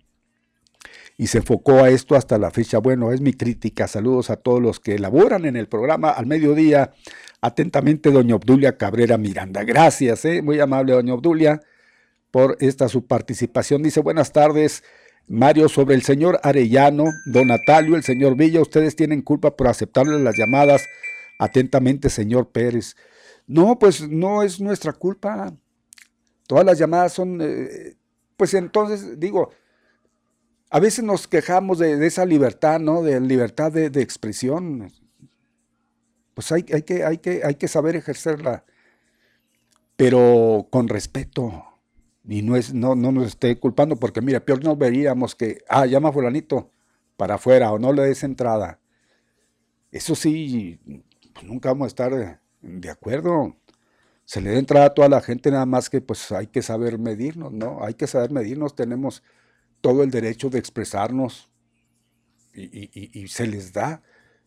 y 1.17 1.27
se 1.27 1.39
enfocó 1.39 1.85
a 1.85 1.91
esto 1.91 2.17
hasta 2.17 2.39
la 2.39 2.51
fecha. 2.51 2.79
Bueno, 2.79 3.13
es 3.13 3.21
mi 3.21 3.33
crítica. 3.33 3.87
Saludos 3.87 4.31
a 4.31 4.37
todos 4.37 4.61
los 4.61 4.81
que 4.81 4.95
elaboran 4.95 5.45
en 5.45 5.57
el 5.57 5.69
programa 5.69 6.11
al 6.11 6.27
mediodía. 6.27 6.93
Atentamente, 7.41 8.11
doña 8.11 8.37
Obdulia 8.37 8.77
Cabrera 8.77 9.19
Miranda. 9.19 9.63
Gracias, 9.65 10.25
¿eh? 10.25 10.43
muy 10.43 10.59
amable, 10.61 10.93
doña 10.93 11.15
Obdulia, 11.15 11.61
por 12.31 12.57
esta 12.61 12.89
su 12.89 13.07
participación. 13.07 13.83
Dice, 13.83 14.01
buenas 14.01 14.33
tardes. 14.33 14.83
Mario, 15.29 15.69
sobre 15.69 15.95
el 15.95 16.03
señor 16.03 16.41
Arellano, 16.43 17.05
don 17.27 17.49
Natalio, 17.49 17.97
el 17.97 18.03
señor 18.03 18.37
Villa, 18.37 18.61
ustedes 18.61 18.97
tienen 18.97 19.23
culpa 19.23 19.57
por 19.57 19.69
aceptarle 19.69 20.19
las 20.19 20.37
llamadas. 20.37 20.87
Atentamente, 21.39 22.11
señor 22.11 22.51
Pérez. 22.51 22.95
No, 23.47 23.79
pues 23.79 24.09
no 24.09 24.43
es 24.43 24.61
nuestra 24.61 24.93
culpa. 24.93 25.53
Todas 26.47 26.65
las 26.65 26.79
llamadas 26.79 27.13
son, 27.13 27.41
eh, 27.41 27.97
pues 28.37 28.55
entonces 28.55 29.19
digo, 29.19 29.51
a 30.71 30.81
veces 30.81 31.05
nos 31.05 31.27
quejamos 31.27 31.79
de, 31.79 32.07
esa 32.07 32.25
libertad, 32.25 32.79
¿no? 32.79 33.03
De 33.03 33.21
libertad 33.21 33.73
de, 33.73 33.87
expresión. 34.01 34.93
Pues 36.35 36.53
hay, 36.53 36.65
hay, 36.73 36.83
que, 36.83 37.05
hay, 37.05 37.19
que, 37.19 37.43
hay 37.45 37.55
que 37.57 37.69
saber 37.69 37.97
ejercerla, 37.97 38.65
pero 39.97 40.67
con 40.71 40.89
respeto 40.89 41.72
y 42.25 42.43
no, 42.43 42.57
es, 42.57 42.73
no, 42.73 42.95
no 42.95 43.13
nos 43.13 43.27
esté 43.27 43.59
culpando, 43.59 43.97
porque 43.97 44.21
mira, 44.21 44.41
peor 44.41 44.63
nos 44.65 44.79
veríamos 44.79 45.35
que, 45.35 45.59
ah, 45.69 45.87
llama 45.87 46.11
a 46.11 46.13
fulanito 46.13 46.71
para 47.17 47.35
afuera 47.35 47.73
o 47.73 47.79
no 47.79 47.93
le 47.93 48.03
des 48.03 48.23
entrada. 48.23 48.81
Eso 49.91 50.15
sí, 50.15 50.81
pues 51.33 51.47
nunca 51.47 51.71
vamos 51.71 51.87
a 51.87 51.89
estar 51.89 52.41
de 52.61 52.91
acuerdo. 52.91 53.57
Se 54.25 54.41
le 54.41 54.53
da 54.53 54.59
entrada 54.59 54.87
a 54.87 54.95
toda 54.95 55.09
la 55.09 55.21
gente, 55.21 55.51
nada 55.51 55.67
más 55.67 55.91
que 55.91 56.01
pues 56.01 56.31
hay 56.33 56.47
que 56.47 56.63
saber 56.63 56.99
medirnos, 56.99 57.53
¿no? 57.53 57.85
Hay 57.85 57.95
que 57.95 58.07
saber 58.07 58.31
medirnos, 58.31 58.75
tenemos 58.75 59.23
todo 59.81 60.03
el 60.05 60.11
derecho 60.11 60.49
de 60.49 60.59
expresarnos 60.59 61.51
y, 62.55 63.21
y 63.21 63.29
se 63.29 63.47
les 63.47 63.73
da, 63.73 64.03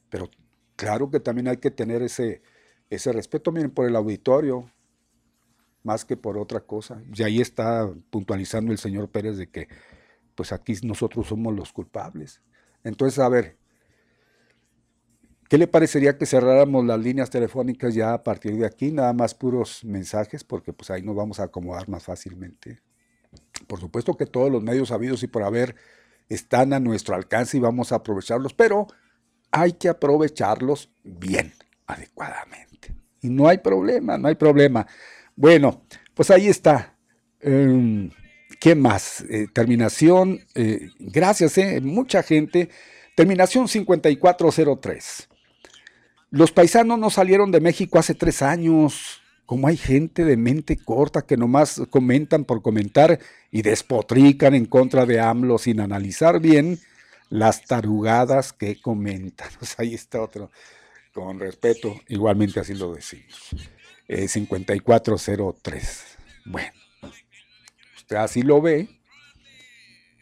pero 0.10 0.30
claro 0.76 1.10
que 1.10 1.20
también 1.20 1.48
hay 1.50 1.58
que 1.58 1.72
tener 1.72 2.02
ese, 2.02 2.42
ese 2.90 3.12
respeto, 3.12 3.52
miren, 3.52 3.72
por 3.72 3.88
el 3.88 3.96
auditorio, 3.96 4.72
más 5.86 6.04
que 6.04 6.18
por 6.18 6.38
otra 6.38 6.62
cosa. 6.62 7.02
Y 7.14 7.24
ahí 7.24 7.40
está 7.40 7.90
puntualizando 8.10 8.72
el 8.72 8.78
señor 8.78 9.10
Pérez 9.10 9.38
de 9.38 9.48
que 9.48 9.68
pues 10.36 10.52
aquí 10.52 10.74
nosotros 10.84 11.28
somos 11.28 11.56
los 11.56 11.72
culpables. 11.72 12.42
Entonces, 12.84 13.20
a 13.20 13.30
ver, 13.30 13.58
¿qué 15.48 15.58
le 15.58 15.68
parecería 15.68 16.18
que 16.18 16.26
cerráramos 16.26 16.86
las 16.86 17.00
líneas 17.00 17.30
telefónicas 17.30 17.94
ya 17.94 18.14
a 18.14 18.24
partir 18.24 18.58
de 18.58 18.66
aquí? 18.66 18.92
Nada 18.92 19.14
más 19.14 19.34
puros 19.34 19.86
mensajes, 19.86 20.44
porque 20.44 20.74
pues 20.74 20.90
ahí 20.92 21.02
nos 21.02 21.16
vamos 21.16 21.40
a 21.40 21.44
acomodar 21.44 21.88
más 21.88 22.04
fácilmente. 22.04 22.82
Por 23.68 23.80
supuesto 23.80 24.16
que 24.16 24.26
todos 24.26 24.52
los 24.52 24.64
medios 24.64 24.92
habidos 24.92 25.24
y 25.24 25.28
por 25.28 25.44
haber 25.44 25.76
están 26.28 26.74
a 26.74 26.80
nuestro 26.80 27.16
alcance 27.16 27.58
y 27.58 27.60
vamos 27.60 27.92
a 27.92 27.98
aprovecharlos, 27.98 28.54
pero 28.54 28.88
hay 29.52 29.74
que 29.74 29.88
aprovecharlos 29.88 30.92
bien, 31.04 31.54
adecuadamente. 31.86 32.96
Y 33.22 33.30
no 33.30 33.48
hay 33.48 33.60
problema, 33.60 34.18
no 34.18 34.28
hay 34.28 34.36
problema. 34.36 34.86
Bueno, 35.36 35.84
pues 36.14 36.32
ahí 36.32 36.48
está. 36.48 36.98
Em, 37.42 38.10
¿Qué 38.60 38.74
más? 38.74 39.24
Eh, 39.30 39.48
terminación, 39.54 40.40
eh, 40.56 40.90
gracias, 41.00 41.58
eh, 41.58 41.82
mucha 41.82 42.24
gente. 42.24 42.70
Terminación 43.16 43.68
5403. 43.68 45.30
Los 46.32 46.52
paisanos 46.52 46.98
no 47.00 47.10
salieron 47.10 47.52
de 47.52 47.62
México 47.62 48.00
hace 48.00 48.16
tres 48.16 48.42
años. 48.42 49.22
como 49.46 49.68
hay 49.68 49.78
gente 49.78 50.26
de 50.26 50.38
mente 50.38 50.76
corta 50.76 51.22
que 51.22 51.38
nomás 51.38 51.80
comentan 51.92 52.46
por 52.46 52.64
comentar 52.64 53.20
y 53.52 53.62
despotrican 53.62 54.56
en 54.56 54.66
contra 54.66 55.06
de 55.06 55.20
AMLO 55.20 55.60
sin 55.60 55.82
analizar 55.82 56.40
bien 56.40 56.80
las 57.30 57.64
tarugadas 57.66 58.54
que 58.54 58.82
comentan. 58.82 59.48
Pues 59.60 59.76
ahí 59.78 59.94
está 59.94 60.20
otro, 60.22 60.50
con 61.14 61.40
respeto, 61.40 61.96
igualmente 62.08 62.60
así 62.60 62.74
lo 62.74 62.96
decimos. 62.96 63.54
5403. 64.08 65.84
Eh, 65.84 66.40
bueno, 66.46 66.72
usted 67.96 68.16
así 68.16 68.42
lo 68.42 68.62
ve. 68.62 68.90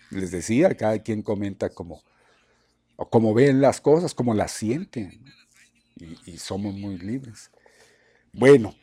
Les 0.09 0.31
decía, 0.31 0.75
cada 0.75 0.99
quien 0.99 1.21
comenta 1.21 1.69
como, 1.69 2.03
o 2.95 3.33
ven 3.33 3.61
las 3.61 3.81
cosas, 3.81 4.13
como 4.13 4.33
las 4.33 4.51
sienten. 4.51 5.23
y 6.25 6.37
somos 6.37 6.75
muy 6.75 6.97
libres. 6.97 7.51
Bueno, 8.31 8.75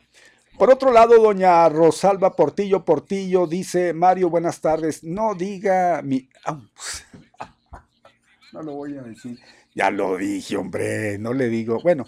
por 0.60 0.70
otro 0.70 0.92
lado, 0.92 1.18
doña 1.18 1.66
Rosalba 1.70 2.36
Portillo 2.36 2.84
Portillo 2.84 3.46
dice, 3.46 3.94
Mario, 3.94 4.28
buenas 4.28 4.60
tardes, 4.60 5.02
no 5.02 5.34
diga 5.34 6.02
mi... 6.02 6.28
no 8.52 8.62
lo 8.62 8.74
voy 8.74 8.98
a 8.98 9.02
decir. 9.02 9.40
Ya 9.74 9.90
lo 9.90 10.18
dije, 10.18 10.58
hombre, 10.58 11.16
no 11.18 11.32
le 11.32 11.48
digo. 11.48 11.80
Bueno, 11.80 12.04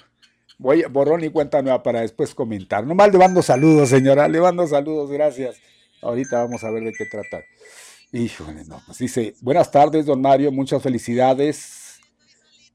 voy 0.63 0.85
borrón 0.85 1.25
y 1.25 1.29
cuenta 1.29 1.61
nueva 1.61 1.83
para 1.83 2.01
después 2.01 2.35
comentar. 2.35 2.87
Nomás 2.87 3.13
le 3.13 3.19
mando 3.19 3.43
saludos, 3.43 3.89
señora, 3.89 4.29
le 4.29 4.41
mando 4.41 4.67
saludos, 4.67 5.11
gracias. 5.11 5.57
Ahorita 6.01 6.43
vamos 6.43 6.63
a 6.65 6.71
ver 6.71 6.85
de 6.85 6.93
qué 6.93 7.05
trata. 7.07 7.43
Híjole, 8.13 8.65
no, 8.67 8.81
pues 8.87 8.99
dice, 8.99 9.35
buenas 9.41 9.71
tardes, 9.71 10.07
don 10.07 10.21
Mario, 10.21 10.53
muchas 10.53 10.83
felicidades 10.83 12.01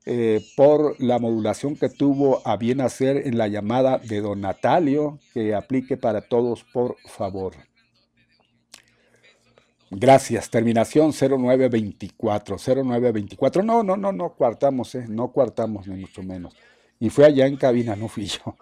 eh, 0.05 0.41
por 0.55 1.01
la 1.01 1.19
modulación 1.19 1.75
que 1.75 1.89
tuvo 1.89 2.41
a 2.45 2.57
bien 2.57 2.81
hacer 2.81 3.25
en 3.25 3.37
la 3.37 3.47
llamada 3.47 3.99
de 3.99 4.21
don 4.21 4.41
Natalio, 4.41 5.19
que 5.33 5.55
aplique 5.55 5.95
para 5.95 6.21
todos, 6.21 6.63
por 6.65 6.97
favor. 7.05 7.53
Gracias. 9.89 10.49
Terminación 10.49 11.13
0924. 11.13 12.57
0924. 12.57 13.63
No, 13.63 13.83
no, 13.83 13.95
no, 13.95 14.11
no 14.11 14.33
cuartamos, 14.33 14.93
eh, 14.95 15.05
no 15.07 15.31
cuartamos, 15.31 15.87
ni 15.87 16.01
mucho 16.01 16.21
menos. 16.23 16.53
Y 16.99 17.09
fue 17.09 17.25
allá 17.25 17.47
en 17.47 17.57
cabina, 17.57 17.95
no 17.95 18.07
fui 18.07 18.25
yo. 18.25 18.57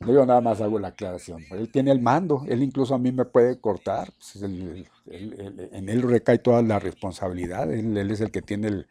Yo 0.00 0.26
nada 0.26 0.40
más 0.40 0.60
hago 0.60 0.78
la 0.78 0.88
aclaración. 0.88 1.44
Él 1.50 1.70
tiene 1.70 1.90
el 1.90 2.00
mando, 2.00 2.44
él 2.48 2.62
incluso 2.62 2.94
a 2.94 2.98
mí 2.98 3.12
me 3.12 3.24
puede 3.24 3.58
cortar. 3.58 4.12
Pues, 4.12 4.42
en 4.42 5.88
él 5.88 6.02
recae 6.02 6.38
toda 6.38 6.62
la 6.62 6.78
responsabilidad. 6.78 7.72
él 7.72 8.10
es 8.10 8.20
el 8.20 8.30
que 8.30 8.42
tiene 8.42 8.68
el, 8.68 8.86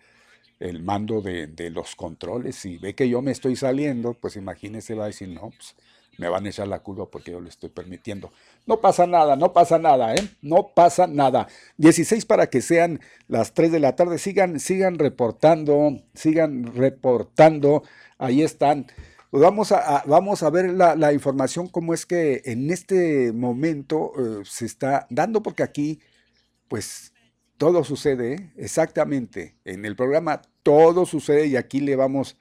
el 0.63 0.81
mando 0.81 1.21
de, 1.21 1.69
los 1.69 1.95
controles. 1.95 2.65
y 2.65 2.77
ve 2.77 2.95
que 2.95 3.09
yo 3.09 3.21
me 3.21 3.31
estoy 3.31 3.55
saliendo, 3.55 4.13
pues 4.13 4.35
imagínese, 4.37 4.95
va 4.95 5.03
a 5.03 5.07
decir, 5.07 5.27
no, 5.29 5.49
pues 5.49 5.75
me 6.17 6.29
van 6.29 6.45
a 6.45 6.49
echar 6.49 6.67
la 6.67 6.79
culpa 6.79 7.05
porque 7.07 7.31
yo 7.31 7.41
le 7.41 7.49
estoy 7.49 7.69
permitiendo. 7.69 8.31
No 8.65 8.79
pasa 8.79 9.05
nada, 9.05 9.35
no 9.35 9.51
pasa 9.51 9.79
nada, 9.79 10.13
¿eh? 10.13 10.29
No 10.41 10.69
pasa 10.73 11.07
nada. 11.07 11.47
16 11.77 12.25
para 12.25 12.47
que 12.47 12.61
sean 12.61 13.01
las 13.27 13.53
3 13.53 13.71
de 13.71 13.79
la 13.79 13.95
tarde. 13.95 14.19
Sigan, 14.19 14.59
sigan 14.59 14.99
reportando, 14.99 16.01
sigan 16.13 16.73
reportando. 16.75 17.83
Ahí 18.23 18.41
están. 18.41 18.87
Pues 19.31 19.43
vamos 19.43 19.73
a, 19.73 20.01
vamos 20.07 20.43
a 20.43 20.49
ver 20.49 20.71
la, 20.71 21.11
información, 21.11 21.67
cómo 21.67 21.93
es 21.93 22.05
que 22.05 22.41
en 22.45 22.71
este 22.71 23.33
momento 23.33 24.13
eh, 24.17 24.43
se 24.45 24.65
está 24.65 25.07
dando, 25.09 25.43
porque 25.43 25.61
aquí, 25.61 25.99
pues 26.69 27.11
todo 27.57 27.83
sucede 27.83 28.53
exactamente 28.55 29.57
en 29.65 29.83
el 29.83 29.97
programa, 29.97 30.41
todo 30.61 31.05
sucede 31.05 31.47
y 31.47 31.57
aquí 31.57 31.81
le 31.81 31.97
vamos, 31.97 32.37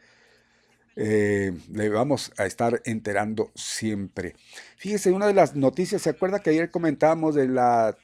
eh, 0.94 1.52
le 1.68 1.88
vamos 1.88 2.30
a 2.38 2.46
estar 2.46 2.80
enterando 2.84 3.50
siempre. 3.56 4.36
Fíjese, 4.76 5.10
una 5.10 5.26
de 5.26 5.34
las 5.34 5.56
noticias, 5.56 6.02
¿se 6.02 6.10
acuerda 6.10 6.38
que 6.38 6.50
ayer 6.50 6.70
comentábamos 6.70 7.34
de 7.34 7.48
la, 7.48 7.96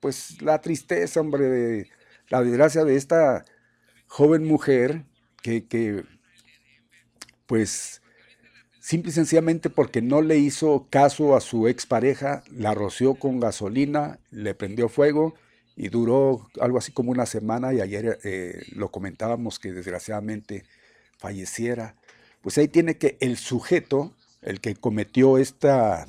pues, 0.00 0.42
la 0.42 0.60
tristeza, 0.60 1.22
hombre, 1.22 1.44
de 1.48 1.88
la 2.28 2.42
desgracia 2.42 2.84
de 2.84 2.96
esta 2.96 3.46
joven 4.08 4.44
mujer 4.44 5.06
que, 5.40 5.66
que 5.66 6.04
pues, 7.46 8.02
simple 8.80 9.10
y 9.10 9.14
sencillamente 9.14 9.70
porque 9.70 10.02
no 10.02 10.22
le 10.22 10.38
hizo 10.38 10.86
caso 10.90 11.36
a 11.36 11.40
su 11.40 11.68
expareja, 11.68 12.42
la 12.50 12.74
roció 12.74 13.14
con 13.14 13.40
gasolina, 13.40 14.18
le 14.30 14.54
prendió 14.54 14.88
fuego 14.88 15.34
y 15.76 15.88
duró 15.88 16.48
algo 16.60 16.78
así 16.78 16.92
como 16.92 17.10
una 17.10 17.26
semana 17.26 17.72
y 17.72 17.80
ayer 17.80 18.18
eh, 18.24 18.62
lo 18.74 18.90
comentábamos 18.90 19.58
que 19.58 19.72
desgraciadamente 19.72 20.64
falleciera. 21.18 21.96
Pues 22.42 22.58
ahí 22.58 22.68
tiene 22.68 22.98
que 22.98 23.16
el 23.20 23.38
sujeto, 23.38 24.12
el 24.42 24.60
que 24.60 24.74
cometió 24.76 25.38
esta 25.38 26.06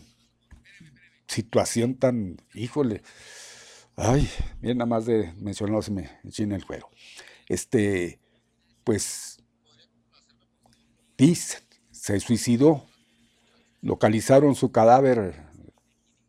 situación 1.28 1.96
tan, 1.96 2.38
híjole, 2.54 3.02
ay, 3.96 4.30
bien 4.62 4.78
nada 4.78 4.86
más 4.86 5.06
de 5.06 5.34
mencionarlo 5.40 5.82
se 5.82 5.92
me 5.92 6.10
el 6.24 6.66
cuero. 6.66 6.90
Este, 7.48 8.20
pues, 8.84 9.35
dice, 11.18 11.60
se 11.92 12.20
suicidó, 12.20 12.86
localizaron 13.82 14.56
su 14.56 14.72
cadáver 14.72 15.44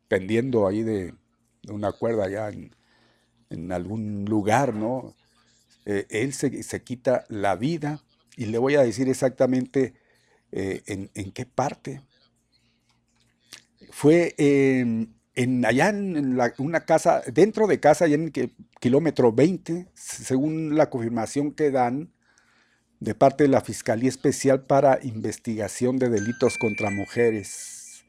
pendiendo 0.08 0.66
ahí 0.66 0.82
de, 0.82 1.14
una 1.68 1.92
cuerda 1.92 2.24
allá 2.24 2.50
en, 2.50 3.72
algún 3.72 4.24
lugar, 4.24 4.74
¿no? 4.74 5.14
Eh, 5.84 6.06
él 6.10 6.32
se, 6.32 6.82
quita 6.82 7.24
la 7.28 7.54
vida 7.54 8.02
y 8.36 8.46
le 8.46 8.58
voy 8.58 8.74
a 8.74 8.82
decir 8.82 9.08
exactamente 9.08 9.94
eh, 10.52 10.82
en, 10.86 11.30
qué 11.32 11.46
parte. 11.46 12.02
Fue 13.90 14.34
en, 14.38 15.64
allá 15.64 15.90
en 15.90 16.38
una 16.58 16.84
casa, 16.84 17.22
dentro 17.32 17.66
de 17.66 17.78
casa, 17.78 18.04
allá 18.04 18.16
en 18.16 18.32
kilómetro 18.80 19.32
20, 19.32 19.86
según 19.94 20.76
la 20.76 20.90
confirmación 20.90 21.52
que 21.52 21.70
dan 21.70 22.12
de 23.00 23.14
parte 23.14 23.44
de 23.44 23.48
la 23.48 23.60
Fiscalía 23.60 24.08
Especial 24.08 24.62
para 24.62 25.00
Investigación 25.02 25.98
de 25.98 26.08
Delitos 26.08 26.58
contra 26.58 26.90
Mujeres. 26.90 28.04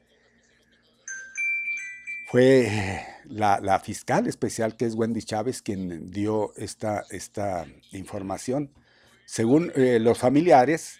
Fue 2.30 3.06
la, 3.24 3.80
fiscal 3.80 4.26
especial, 4.26 4.76
que 4.76 4.84
es 4.84 4.94
Wendy 4.94 5.22
Chávez, 5.22 5.62
quien 5.62 6.10
dio 6.10 6.52
esta, 6.56 7.04
esta 7.10 7.66
información. 7.92 8.70
Según 9.24 9.72
eh, 9.74 9.98
los 9.98 10.18
familiares, 10.18 10.98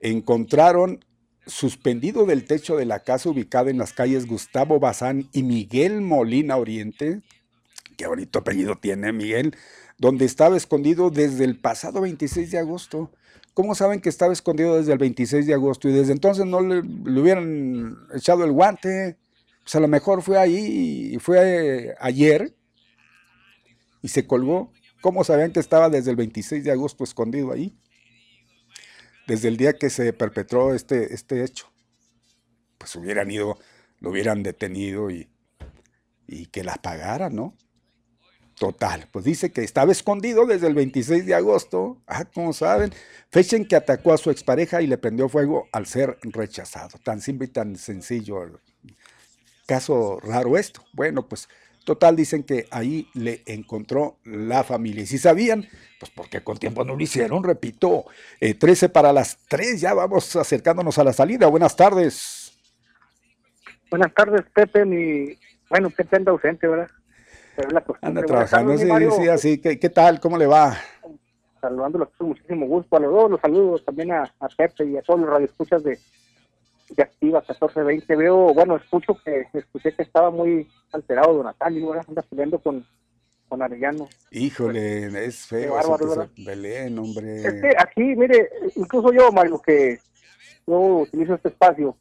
encontraron 0.00 1.04
suspendido 1.46 2.26
del 2.26 2.44
techo 2.44 2.76
de 2.76 2.84
la 2.84 3.00
casa 3.00 3.30
ubicada 3.30 3.70
en 3.70 3.78
las 3.78 3.92
calles 3.92 4.26
Gustavo 4.26 4.78
Bazán 4.78 5.28
y 5.32 5.42
Miguel 5.42 6.00
Molina 6.00 6.56
Oriente, 6.56 7.22
que 7.96 8.06
bonito 8.06 8.40
apellido 8.40 8.76
tiene 8.76 9.12
Miguel, 9.12 9.56
donde 9.98 10.24
estaba 10.24 10.56
escondido 10.56 11.10
desde 11.10 11.44
el 11.44 11.58
pasado 11.58 12.00
26 12.00 12.50
de 12.50 12.58
agosto. 12.58 13.10
¿Cómo 13.54 13.74
saben 13.74 14.00
que 14.00 14.08
estaba 14.08 14.32
escondido 14.32 14.76
desde 14.76 14.92
el 14.92 14.98
26 14.98 15.46
de 15.46 15.54
agosto? 15.54 15.88
Y 15.88 15.92
desde 15.92 16.12
entonces 16.12 16.46
no 16.46 16.60
le 16.60 16.80
hubieran 17.20 17.96
echado 18.14 18.44
el 18.44 18.52
guante 18.52 19.18
pues 19.68 19.74
a 19.74 19.80
lo 19.80 19.88
mejor 19.88 20.22
fue 20.22 20.38
ahí, 20.38 21.10
y 21.12 21.18
fue 21.18 21.94
ayer 22.00 22.56
y 24.00 24.08
se 24.08 24.26
colgó. 24.26 24.72
¿Cómo 25.02 25.24
sabían 25.24 25.52
que 25.52 25.60
estaba 25.60 25.90
desde 25.90 26.08
el 26.10 26.16
26 26.16 26.64
de 26.64 26.72
agosto 26.72 27.04
escondido 27.04 27.52
ahí? 27.52 27.78
Desde 29.26 29.48
el 29.48 29.58
día 29.58 29.74
que 29.74 29.90
se 29.90 30.14
perpetró 30.14 30.72
este, 30.72 31.12
este 31.12 31.44
hecho. 31.44 31.70
Pues 32.78 32.96
hubieran 32.96 33.30
ido, 33.30 33.58
lo 34.00 34.08
hubieran 34.08 34.42
detenido 34.42 35.10
y, 35.10 35.28
y 36.26 36.46
que 36.46 36.64
la 36.64 36.76
pagaran, 36.76 37.36
¿no? 37.36 37.54
Total, 38.58 39.06
pues 39.12 39.24
dice 39.24 39.52
que 39.52 39.62
estaba 39.62 39.92
escondido 39.92 40.44
desde 40.44 40.66
el 40.66 40.74
26 40.74 41.26
de 41.26 41.34
agosto, 41.34 42.02
ah, 42.08 42.24
como 42.24 42.52
saben, 42.52 42.92
fecha 43.30 43.56
en 43.56 43.66
que 43.66 43.76
atacó 43.76 44.12
a 44.12 44.18
su 44.18 44.30
expareja 44.30 44.82
y 44.82 44.88
le 44.88 44.98
prendió 44.98 45.28
fuego 45.28 45.68
al 45.70 45.86
ser 45.86 46.18
rechazado. 46.22 46.98
Tan 47.04 47.20
simple 47.20 47.46
y 47.46 47.50
tan 47.50 47.76
sencillo 47.76 48.60
caso 49.64 50.18
raro 50.20 50.56
esto. 50.56 50.82
Bueno, 50.92 51.28
pues 51.28 51.48
total 51.84 52.16
dicen 52.16 52.42
que 52.42 52.66
ahí 52.72 53.08
le 53.14 53.42
encontró 53.46 54.18
la 54.24 54.64
familia. 54.64 55.04
Y 55.04 55.06
si 55.06 55.18
sabían, 55.18 55.68
pues 56.00 56.10
porque 56.10 56.42
con 56.42 56.58
tiempo 56.58 56.84
no 56.84 56.96
lo 56.96 57.02
hicieron, 57.02 57.44
repito, 57.44 58.06
13 58.40 58.86
eh, 58.86 58.88
para 58.88 59.12
las 59.12 59.38
3, 59.46 59.80
ya 59.80 59.94
vamos 59.94 60.34
acercándonos 60.34 60.98
a 60.98 61.04
la 61.04 61.12
salida. 61.12 61.46
Buenas 61.46 61.76
tardes. 61.76 62.58
Buenas 63.88 64.12
tardes, 64.14 64.42
Pepe. 64.52 64.84
Mi... 64.84 65.38
Bueno, 65.70 65.90
Pepe 65.90 66.16
anda 66.16 66.32
ausente, 66.32 66.66
¿verdad? 66.66 66.88
Anda 68.02 68.22
trabajando, 68.22 68.76
sí, 68.76 68.86
sí, 69.16 69.28
así. 69.28 69.58
¿Qué, 69.58 69.78
¿Qué, 69.78 69.88
tal? 69.88 70.20
¿Cómo 70.20 70.38
le 70.38 70.46
va? 70.46 70.76
Saludándolos 71.60 72.08
con 72.16 72.28
muchísimo 72.28 72.66
gusto 72.66 72.96
a 72.96 73.00
los 73.00 73.12
dos, 73.12 73.30
los 73.32 73.40
saludos 73.40 73.84
también 73.84 74.12
a, 74.12 74.22
a 74.38 74.48
Pepe 74.48 74.84
y 74.84 74.96
a 74.96 75.02
todos 75.02 75.20
los 75.20 75.28
radioescuchas 75.28 75.82
de, 75.82 75.98
de 76.90 77.02
activa 77.02 77.40
1420. 77.40 78.16
Veo, 78.16 78.54
bueno, 78.54 78.76
escucho 78.76 79.16
que 79.24 79.46
escuché 79.52 79.92
que 79.92 80.02
estaba 80.02 80.30
muy 80.30 80.68
alterado 80.92 81.34
Don 81.34 81.46
Natalio, 81.46 81.86
ahora 81.86 82.04
anda 82.06 82.22
peleando 82.22 82.60
con, 82.60 82.86
con 83.48 83.62
Arellano. 83.62 84.08
Híjole, 84.30 85.26
es 85.26 85.46
feo. 85.46 85.74
Belén, 86.36 86.98
hombre. 86.98 87.42
Es 87.42 87.54
que 87.54 87.70
aquí, 87.76 88.02
mire, 88.14 88.50
incluso 88.76 89.12
yo, 89.12 89.32
Mario, 89.32 89.60
que 89.60 89.98
yo 90.66 90.78
utilizo 90.78 91.34
este 91.34 91.48
espacio, 91.48 91.96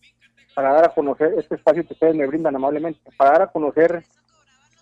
para 0.53 0.73
dar 0.73 0.85
a 0.85 0.93
conocer 0.93 1.35
este 1.37 1.55
espacio 1.55 1.85
que 1.85 1.93
ustedes 1.93 2.15
me 2.15 2.25
brindan 2.25 2.55
amablemente, 2.55 2.99
para 3.15 3.31
dar 3.31 3.41
a 3.43 3.51
conocer 3.51 4.03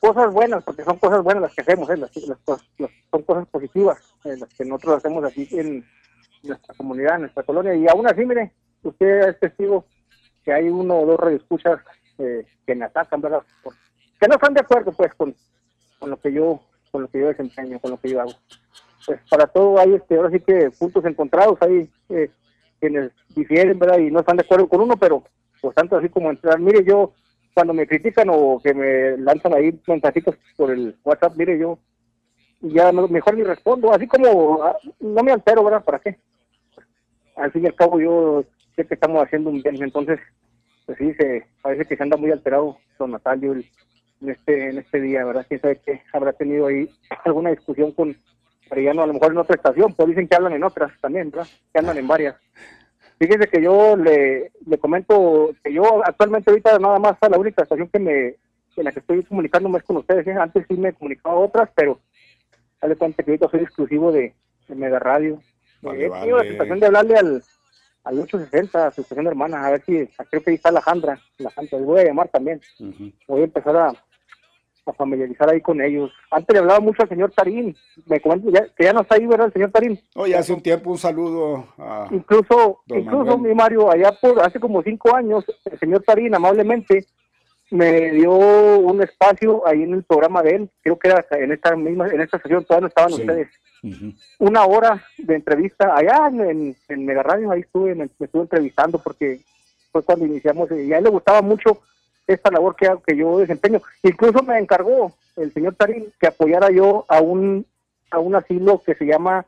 cosas 0.06 0.34
buenas, 0.34 0.64
porque 0.64 0.84
son 0.84 0.98
cosas 0.98 1.24
buenas 1.24 1.44
las 1.44 1.56
que 1.56 1.62
hacemos, 1.62 1.90
¿eh? 1.90 1.98
las, 1.98 2.12
son 2.14 3.22
cosas 3.24 3.48
positivas 3.48 3.98
eh, 4.24 4.38
las 4.38 4.50
que 4.54 4.66
nosotros 4.66 4.98
hacemos 4.98 5.24
aquí 5.26 5.48
en 5.52 5.84
nuestra 6.44 6.76
comunidad, 6.76 7.16
en 7.16 7.22
nuestra 7.22 7.44
colonia. 7.44 7.74
Y 7.76 7.88
aún 7.88 8.06
así, 8.08 8.26
mire, 8.26 8.52
usted 8.84 9.30
es 9.30 9.40
testigo 9.40 9.86
que 10.44 10.54
hay 10.54 10.70
uno 10.70 11.00
o 11.00 11.06
dos 11.06 11.20
radioescuchas 11.20 11.80
eh, 12.20 12.46
que 12.66 12.76
me 12.76 12.86
atacan, 12.86 13.20
¿verdad? 13.20 13.42
que 14.20 14.28
no 14.28 14.36
están 14.36 14.54
de 14.54 14.62
acuerdo, 14.62 14.92
pues, 14.92 15.14
con, 15.16 15.36
con 16.00 16.10
lo 16.10 16.18
que 16.18 16.32
yo 16.32 16.62
con 16.92 17.02
lo 17.02 17.10
que 17.10 17.20
yo 17.20 17.28
desempeño, 17.28 17.78
con 17.80 17.92
lo 17.92 18.00
que 18.00 18.10
yo 18.10 18.22
hago. 18.22 18.32
Pues 19.06 19.20
para 19.30 19.48
todo 19.48 19.78
hay, 19.80 19.96
este, 19.96 20.16
ahora 20.16 20.32
sí 20.32 20.40
que 20.40 20.72
puntos 20.80 21.04
encontrados, 21.04 21.58
hay 21.62 21.90
eh, 22.08 22.32
quienes 22.80 23.12
difieren, 23.36 23.78
¿verdad? 23.78 23.98
Y 23.98 24.10
no 24.12 24.22
están 24.22 24.38
de 24.38 24.44
acuerdo 24.44 24.70
con 24.70 24.80
uno, 24.80 24.96
pero 24.96 25.22
pues 25.60 25.76
tanto 25.76 25.98
así 25.98 26.08
como 26.08 26.30
entrar, 26.30 26.58
mire, 26.58 26.86
yo 26.86 27.12
cuando 27.56 27.74
me 27.74 27.88
critican 27.88 28.28
o 28.30 28.60
que 28.62 28.74
me 28.74 29.18
lanzan 29.18 29.54
ahí 29.54 29.80
mensajitos 29.88 30.36
por 30.58 30.72
el 30.72 30.96
WhatsApp, 31.06 31.38
mire, 31.38 31.58
yo 31.58 31.80
ya 32.60 32.92
mejor 32.92 33.36
ni 33.36 33.44
respondo, 33.44 33.94
así 33.94 34.08
como 34.08 34.62
ah, 34.62 34.78
no 35.00 35.24
me 35.24 35.32
altero, 35.32 35.64
¿verdad? 35.64 35.84
¿Para 35.84 36.00
qué? 36.00 36.18
Al 37.38 37.52
fin 37.54 37.64
y 37.64 37.68
al 37.68 37.76
cabo 37.76 38.00
yo 38.00 38.44
sé 38.76 38.86
que 38.86 38.96
estamos 38.96 39.24
haciendo 39.24 39.50
un 39.50 39.62
bien, 39.62 39.82
entonces, 39.82 40.20
pues 40.86 40.98
sí, 40.98 41.14
se, 41.14 41.46
parece 41.62 41.86
que 41.86 41.96
se 41.96 42.04
anda 42.04 42.18
muy 42.18 42.30
alterado 42.30 42.78
don 43.00 43.12
Natalio 43.12 43.54
en 43.54 44.30
este 44.30 44.70
en 44.70 44.78
este 44.80 45.00
día, 45.00 45.24
¿verdad? 45.24 45.46
Quién 45.48 45.62
sabe 45.62 45.80
que 45.86 46.02
habrá 46.12 46.34
tenido 46.34 46.68
ahí 46.68 46.90
alguna 47.24 47.52
discusión 47.52 47.94
con 47.94 48.18
Mariano, 48.70 49.04
a 49.04 49.08
lo 49.08 49.14
mejor 49.14 49.32
en 49.32 49.38
otra 49.38 49.56
estación, 49.56 49.94
pues 49.94 50.10
dicen 50.10 50.28
que 50.28 50.36
hablan 50.36 50.54
en 50.54 50.64
otras 50.64 50.92
también, 51.00 51.32
¿verdad? 51.32 51.48
Que 51.72 51.80
andan 51.80 51.98
en 51.98 52.08
varias. 52.08 52.36
Fíjese 53.18 53.48
que 53.48 53.62
yo 53.62 53.96
le, 53.96 54.52
le 54.66 54.78
comento 54.78 55.54
que 55.64 55.74
yo 55.74 56.04
actualmente 56.06 56.50
ahorita 56.50 56.78
nada 56.80 57.00
más 57.00 57.16
a 57.22 57.30
la 57.30 57.38
única 57.38 57.64
estación 57.64 57.88
que 57.88 58.00
me 58.00 58.36
en 58.78 58.86
la 58.86 58.92
que 58.92 59.00
estoy 59.00 59.24
comunicándome 59.24 59.78
es 59.78 59.84
con 59.84 59.98
ustedes. 59.98 60.26
¿eh? 60.28 60.34
Antes 60.34 60.66
sí 60.68 60.76
me 60.76 60.94
comunicaba 60.94 61.36
a 61.36 61.40
otras, 61.40 61.70
pero 61.76 62.00
dale 62.82 62.96
cuenta 62.96 63.24
que 63.24 63.32
ahorita 63.32 63.50
soy 63.50 63.62
exclusivo 63.62 64.12
de, 64.12 64.34
Mega 64.68 65.00
Radio. 65.00 65.42
Vale, 65.82 66.08
he 66.08 66.10
tenido 66.10 66.38
la 66.38 66.44
situación 66.44 66.80
de 66.80 66.86
hablarle 66.88 67.16
al, 67.16 67.44
al 68.04 68.20
860, 68.20 68.88
a 68.88 68.92
su 68.92 69.02
estación 69.02 69.28
hermana, 69.28 69.66
a 69.66 69.72
ver 69.72 69.84
si, 69.86 70.08
creo 70.30 70.44
que 70.44 70.50
ahí 70.50 70.56
está 70.56 70.72
la 70.72 70.82
Jandra, 70.82 71.20
la 71.38 71.52
Jandra, 71.52 71.78
les 71.78 71.88
voy 71.88 72.02
a 72.02 72.06
llamar 72.06 72.30
también. 72.30 72.62
Voy 73.28 73.42
a 73.42 73.44
empezar 73.44 73.76
a, 73.78 73.94
a 74.86 74.94
familiarizar 74.94 75.50
ahí 75.50 75.62
con 75.62 75.82
ellos. 75.82 76.12
Antes 76.32 76.54
le 76.54 76.60
hablaba 76.60 76.80
mucho 76.80 77.04
al 77.04 77.10
señor 77.10 77.32
Tarín, 77.32 77.76
me 78.06 78.20
comento 78.20 78.52
que 78.76 78.84
ya 78.84 78.94
no 78.94 79.02
está 79.02 79.16
ahí, 79.16 79.26
¿verdad, 79.26 79.48
el 79.48 79.54
señor 79.54 79.72
Tarín? 79.72 80.00
Oye, 80.16 80.36
hace 80.36 80.54
un 80.54 80.62
tiempo 80.62 80.92
un 80.92 80.98
saludo 80.98 81.68
a... 81.78 82.08
Incluso, 82.12 82.82
incluso 82.88 83.38
mi 83.38 83.54
Mario, 83.54 83.92
allá 83.92 84.12
por 84.20 84.40
hace 84.42 84.60
como 84.60 84.84
cinco 84.84 85.16
años, 85.16 85.44
el 85.66 85.80
señor 85.80 86.04
Tarín 86.04 86.36
amablemente 86.36 87.06
me 87.72 88.12
dio 88.12 88.32
un 88.32 89.02
espacio 89.02 89.68
ahí 89.68 89.84
en 89.84 89.94
el 89.94 90.04
programa 90.04 90.44
de 90.44 90.56
él, 90.56 90.70
creo 90.82 91.00
que 91.00 91.08
era 91.08 91.26
en 91.32 91.52
esta 91.52 91.76
misma, 91.76 92.08
en 92.08 92.22
esta 92.22 92.40
sesión 92.40 92.64
todavía 92.64 92.82
no 92.82 92.88
estaban 92.88 93.14
ustedes. 93.14 93.50
Una 94.40 94.66
hora 94.66 95.04
de 95.18 95.36
entrevista 95.36 95.96
allá 95.96 96.28
en, 96.28 96.76
en, 96.88 97.06
Mega 97.06 97.22
Radio, 97.22 97.52
ahí 97.52 97.62
estuve, 97.62 97.94
me, 97.94 98.06
estuve 98.20 98.42
entrevistando 98.42 98.98
porque 98.98 99.42
fue 99.92 100.04
cuando 100.04 100.26
iniciamos 100.26 100.72
y 100.72 100.92
a 100.92 100.98
él 100.98 101.04
le 101.04 101.10
gustaba 101.12 101.42
mucho 101.42 101.82
esta 102.28 102.52
labor 102.52 102.76
que, 102.76 102.90
que 103.06 103.16
yo 103.16 103.38
desempeño. 103.40 103.82
Incluso 104.04 104.44
me 104.44 104.58
encargó 104.58 105.14
el 105.36 105.54
señor 105.54 105.76
Tarín 105.76 106.12
que 106.20 106.28
apoyara 106.28 106.72
yo 106.72 107.06
a 107.08 107.22
un 107.22 107.66
a 108.12 108.20
un 108.20 108.36
asilo 108.36 108.82
que 108.86 108.96
se 108.96 109.06
llama 109.06 109.46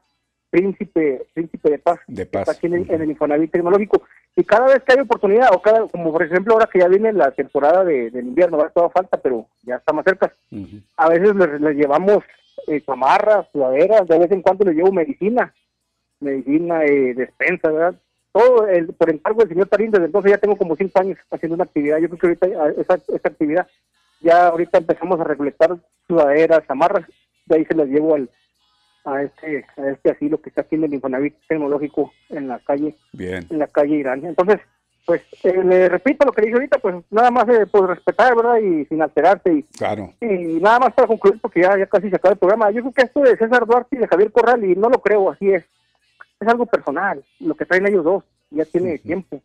Príncipe 0.49 1.27
Príncipe 1.33 1.69
de 1.69 1.79
Paz, 1.79 1.99
de 2.07 2.25
Paz. 2.25 2.49
aquí 2.49 2.67
en 2.67 2.75
el, 2.75 2.91
en 2.91 3.09
Infonavit 3.09 3.51
Tecnológico. 3.51 4.03
Y 4.35 4.43
cada 4.43 4.67
vez 4.67 4.83
que 4.83 4.93
hay 4.93 4.99
oportunidad, 4.99 5.49
o 5.53 5.61
cada, 5.61 5.87
como 5.87 6.11
por 6.11 6.23
ejemplo 6.23 6.53
ahora 6.53 6.69
que 6.71 6.79
ya 6.79 6.87
viene 6.87 7.11
la 7.11 7.31
temporada 7.31 7.83
de, 7.83 8.11
del 8.11 8.27
invierno, 8.27 8.57
va 8.57 8.69
toda 8.69 8.89
falta, 8.89 9.17
pero 9.17 9.47
ya 9.63 9.77
está 9.77 9.93
más 9.93 10.05
cerca. 10.05 10.31
A 10.95 11.09
veces 11.09 11.35
les, 11.35 11.75
llevamos 11.75 12.23
eh, 12.67 12.81
chamarras, 12.85 13.47
sudaderas, 13.51 14.07
de 14.07 14.19
vez 14.19 14.31
en 14.31 14.41
cuando 14.43 14.65
les 14.65 14.75
llevo 14.75 14.91
medicina, 14.91 15.53
medicina, 16.19 16.85
eh, 16.85 17.15
despensa, 17.15 17.71
¿verdad? 17.71 17.99
Todo 18.37 18.67
el, 18.67 18.87
por 18.87 19.09
encargo 19.09 19.39
del 19.39 19.49
señor 19.49 19.67
Tarín, 19.67 19.91
desde 19.91 20.05
entonces 20.05 20.31
ya 20.31 20.37
tengo 20.37 20.55
como 20.55 20.75
cinco 20.75 20.99
años 20.99 21.17
haciendo 21.31 21.55
una 21.55 21.63
actividad. 21.63 21.97
Yo 21.97 22.09
creo 22.09 22.19
que 22.19 22.45
ahorita 22.45 22.47
ah, 22.63 22.81
esa, 22.81 22.95
esa 22.95 23.27
actividad, 23.27 23.67
ya 24.21 24.47
ahorita 24.47 24.77
empezamos 24.77 25.19
a 25.19 25.23
recolectar 25.23 25.77
sudaderas, 26.07 26.63
amarras, 26.67 27.05
de 27.45 27.55
ahí 27.55 27.65
se 27.65 27.75
las 27.75 27.87
llevo 27.87 28.15
al, 28.15 28.29
a 29.05 29.23
este 29.23 29.65
a 29.77 29.89
este 29.89 30.11
asilo 30.11 30.41
que 30.41 30.49
está 30.49 30.61
aquí 30.61 30.75
en 30.75 30.83
el 30.83 30.93
Infonavit 30.93 31.35
tecnológico 31.47 32.13
en 32.29 32.47
la 32.49 32.59
calle 32.59 32.95
Bien. 33.13 33.45
en 33.49 33.59
la 33.59 33.67
calle 33.67 33.95
Irán 33.95 34.25
entonces 34.25 34.59
pues 35.05 35.21
eh, 35.43 35.63
le 35.63 35.87
repito 35.87 36.25
lo 36.25 36.33
que 36.33 36.41
dije 36.41 36.55
ahorita 36.55 36.79
pues 36.79 36.95
nada 37.09 37.31
más 37.31 37.47
eh, 37.47 37.65
por 37.67 37.87
respetar 37.87 38.35
verdad 38.35 38.57
y 38.57 38.83
sin 38.85 39.01
alterarte 39.01 39.53
y 39.53 39.63
claro 39.63 40.13
y 40.19 40.59
nada 40.59 40.79
más 40.79 40.93
para 40.93 41.07
concluir 41.07 41.39
porque 41.41 41.61
ya, 41.61 41.77
ya 41.77 41.85
casi 41.85 42.09
se 42.09 42.17
acaba 42.17 42.33
el 42.33 42.39
programa 42.39 42.69
yo 42.71 42.81
creo 42.81 42.91
que 42.91 43.03
esto 43.03 43.21
de 43.21 43.37
César 43.37 43.65
Duarte 43.65 43.95
y 43.95 43.99
de 43.99 44.07
Javier 44.07 44.31
Corral 44.31 44.65
y 44.65 44.75
no 44.75 44.89
lo 44.89 45.01
creo 45.01 45.31
así 45.31 45.53
es 45.53 45.63
es 46.39 46.47
algo 46.47 46.65
personal, 46.65 47.23
lo 47.39 47.55
que 47.55 47.65
traen 47.65 47.87
ellos 47.87 48.03
dos, 48.03 48.23
ya 48.51 48.65
tiene 48.65 48.97
tiempo. 48.99 49.41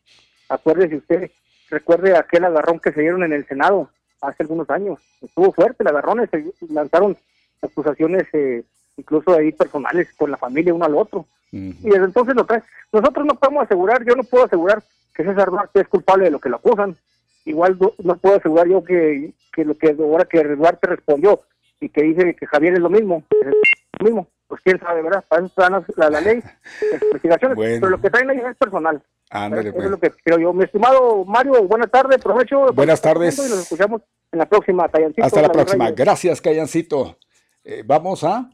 Acuérdese 0.48 0.96
usted, 0.96 1.30
recuerde 1.70 2.16
aquel 2.16 2.44
agarrón 2.44 2.78
que 2.78 2.92
se 2.92 3.00
dieron 3.00 3.22
en 3.24 3.32
el 3.32 3.46
Senado 3.46 3.90
hace 4.20 4.42
algunos 4.42 4.68
años. 4.70 5.00
Estuvo 5.20 5.52
fuerte 5.52 5.82
el 5.82 5.88
agarrón, 5.88 6.28
se 6.30 6.52
lanzaron 6.68 7.16
acusaciones 7.62 8.26
eh, 8.32 8.64
incluso 8.96 9.34
ahí 9.34 9.52
personales 9.52 10.12
con 10.16 10.30
la 10.30 10.36
familia 10.36 10.74
uno 10.74 10.84
al 10.84 10.96
otro. 10.96 11.26
Y 11.50 11.72
desde 11.82 12.04
entonces 12.04 12.34
lo 12.34 12.46
trae. 12.46 12.62
Nosotros 12.92 13.26
no 13.26 13.34
podemos 13.34 13.64
asegurar, 13.64 14.04
yo 14.04 14.14
no 14.16 14.24
puedo 14.24 14.44
asegurar 14.44 14.82
que 15.14 15.22
César 15.22 15.50
Duarte 15.50 15.80
es 15.80 15.88
culpable 15.88 16.24
de 16.24 16.30
lo 16.30 16.40
que 16.40 16.48
lo 16.48 16.56
acusan. 16.56 16.96
Igual 17.44 17.78
no, 18.02 18.16
puedo 18.16 18.36
asegurar 18.36 18.68
yo 18.68 18.82
que, 18.82 19.32
que 19.52 19.64
lo 19.64 19.76
que 19.76 19.90
ahora 19.90 20.24
que 20.24 20.42
Duarte 20.42 20.86
respondió 20.86 21.42
y 21.78 21.90
que 21.90 22.02
dice 22.02 22.34
que 22.34 22.46
Javier 22.46 22.74
es 22.74 22.78
lo 22.78 22.88
mismo, 22.88 23.22
es 23.42 23.52
lo 23.98 24.04
mismo 24.04 24.28
pues 24.52 24.60
quién 24.62 24.78
sabe, 24.80 25.00
¿verdad? 25.00 25.24
Para 25.26 25.46
eso 25.46 25.54
la, 25.96 26.10
la 26.10 26.20
ley, 26.20 26.42
investigaciones, 27.04 27.56
pero 27.56 27.88
lo 27.88 27.98
que 27.98 28.10
traen 28.10 28.28
ahí 28.28 28.36
es 28.36 28.54
personal. 28.54 29.02
Ándale, 29.30 29.70
Eso 29.70 29.78
es 29.78 29.90
lo 29.90 29.98
que 29.98 30.10
creo 30.10 30.38
yo. 30.38 30.52
Mi 30.52 30.64
estimado 30.64 31.24
Mario, 31.24 31.66
buenas 31.66 31.90
tardes, 31.90 32.20
provecho. 32.22 32.70
Buenas 32.74 33.00
tardes. 33.00 33.38
Y 33.38 33.48
nos 33.48 33.60
escuchamos 33.60 34.02
en 34.30 34.38
la 34.38 34.44
próxima, 34.44 34.86
Callancito. 34.90 35.24
Hasta 35.24 35.40
la 35.40 35.50
próxima. 35.50 35.90
Gracias, 35.92 36.42
Callancito. 36.42 37.16
Eh, 37.64 37.82
vamos 37.86 38.24
a 38.24 38.50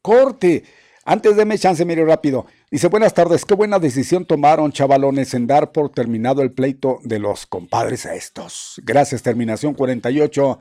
corte. 0.00 0.64
Antes 1.04 1.36
de 1.36 1.44
me 1.44 1.58
chance, 1.58 1.84
mire 1.84 2.06
rápido. 2.06 2.46
Dice, 2.70 2.88
buenas 2.88 3.12
tardes, 3.12 3.44
qué 3.44 3.52
buena 3.52 3.78
decisión 3.78 4.24
tomaron, 4.24 4.72
chavalones, 4.72 5.34
en 5.34 5.46
dar 5.46 5.72
por 5.72 5.90
terminado 5.90 6.40
el 6.40 6.52
pleito 6.52 7.00
de 7.02 7.18
los 7.18 7.44
compadres 7.44 8.06
a 8.06 8.14
estos. 8.14 8.80
Gracias, 8.82 9.22
terminación 9.22 9.74
48. 9.74 10.58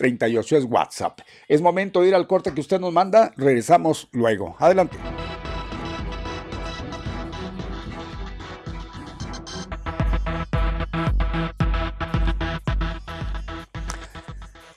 38 0.00 0.56
es 0.56 0.64
WhatsApp. 0.64 1.20
Es 1.46 1.60
momento 1.60 2.00
de 2.00 2.08
ir 2.08 2.14
al 2.14 2.26
corte 2.26 2.54
que 2.54 2.62
usted 2.62 2.80
nos 2.80 2.90
manda. 2.90 3.34
Regresamos 3.36 4.08
luego. 4.12 4.56
Adelante. 4.58 4.96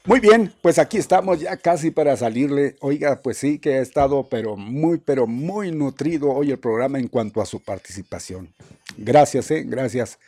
Muy 0.04 0.20
bien, 0.20 0.54
pues 0.62 0.78
aquí 0.78 0.98
estamos 0.98 1.40
ya 1.40 1.56
casi 1.56 1.90
para 1.90 2.18
salirle. 2.18 2.76
Oiga, 2.82 3.22
pues 3.22 3.38
sí 3.38 3.60
que 3.60 3.76
ha 3.76 3.82
estado 3.82 4.28
pero 4.30 4.58
muy, 4.58 4.98
pero 4.98 5.26
muy 5.26 5.72
nutrido 5.72 6.32
hoy 6.32 6.52
el 6.52 6.60
programa 6.60 7.00
en 7.00 7.08
cuanto 7.08 7.41
a 7.41 7.45
su 7.45 7.62
participación. 7.62 8.54
Gracias, 8.98 9.50
eh, 9.52 9.64
gracias 9.66 10.20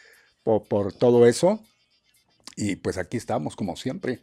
por, 0.42 0.64
por 0.64 0.94
todo 0.94 1.28
eso. 1.28 1.60
Y 2.56 2.78
pues 2.78 2.98
aquí 2.98 3.18
estamos 3.18 3.58
como 3.58 3.76
siempre 3.76 4.22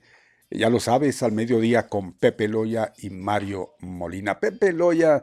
ya 0.55 0.71
lo 0.71 0.81
sabes, 0.81 1.23
al 1.23 1.33
mediodía 1.33 1.89
con 1.89 2.13
Pepe 2.13 2.49
Loya 2.49 2.93
y 2.99 3.11
Mario 3.11 3.75
Molina. 3.81 4.41
Pepe 4.41 4.73
Loya 4.73 5.23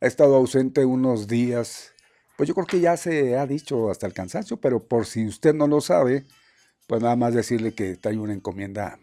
ha 0.00 0.06
estado 0.06 0.36
ausente 0.36 0.84
unos 0.84 1.28
días, 1.28 1.92
pues 2.36 2.48
yo 2.48 2.54
creo 2.54 2.66
que 2.66 2.80
ya 2.80 2.96
se 2.96 3.36
ha 3.36 3.46
dicho 3.46 3.90
hasta 3.90 4.06
el 4.06 4.14
cansancio, 4.14 4.58
pero 4.58 4.86
por 4.86 5.06
si 5.06 5.26
usted 5.26 5.54
no 5.54 5.66
lo 5.66 5.80
sabe, 5.80 6.26
pues 6.86 7.02
nada 7.02 7.16
más 7.16 7.34
decirle 7.34 7.74
que 7.74 7.98
hay 8.04 8.16
una 8.16 8.32
encomienda 8.32 8.98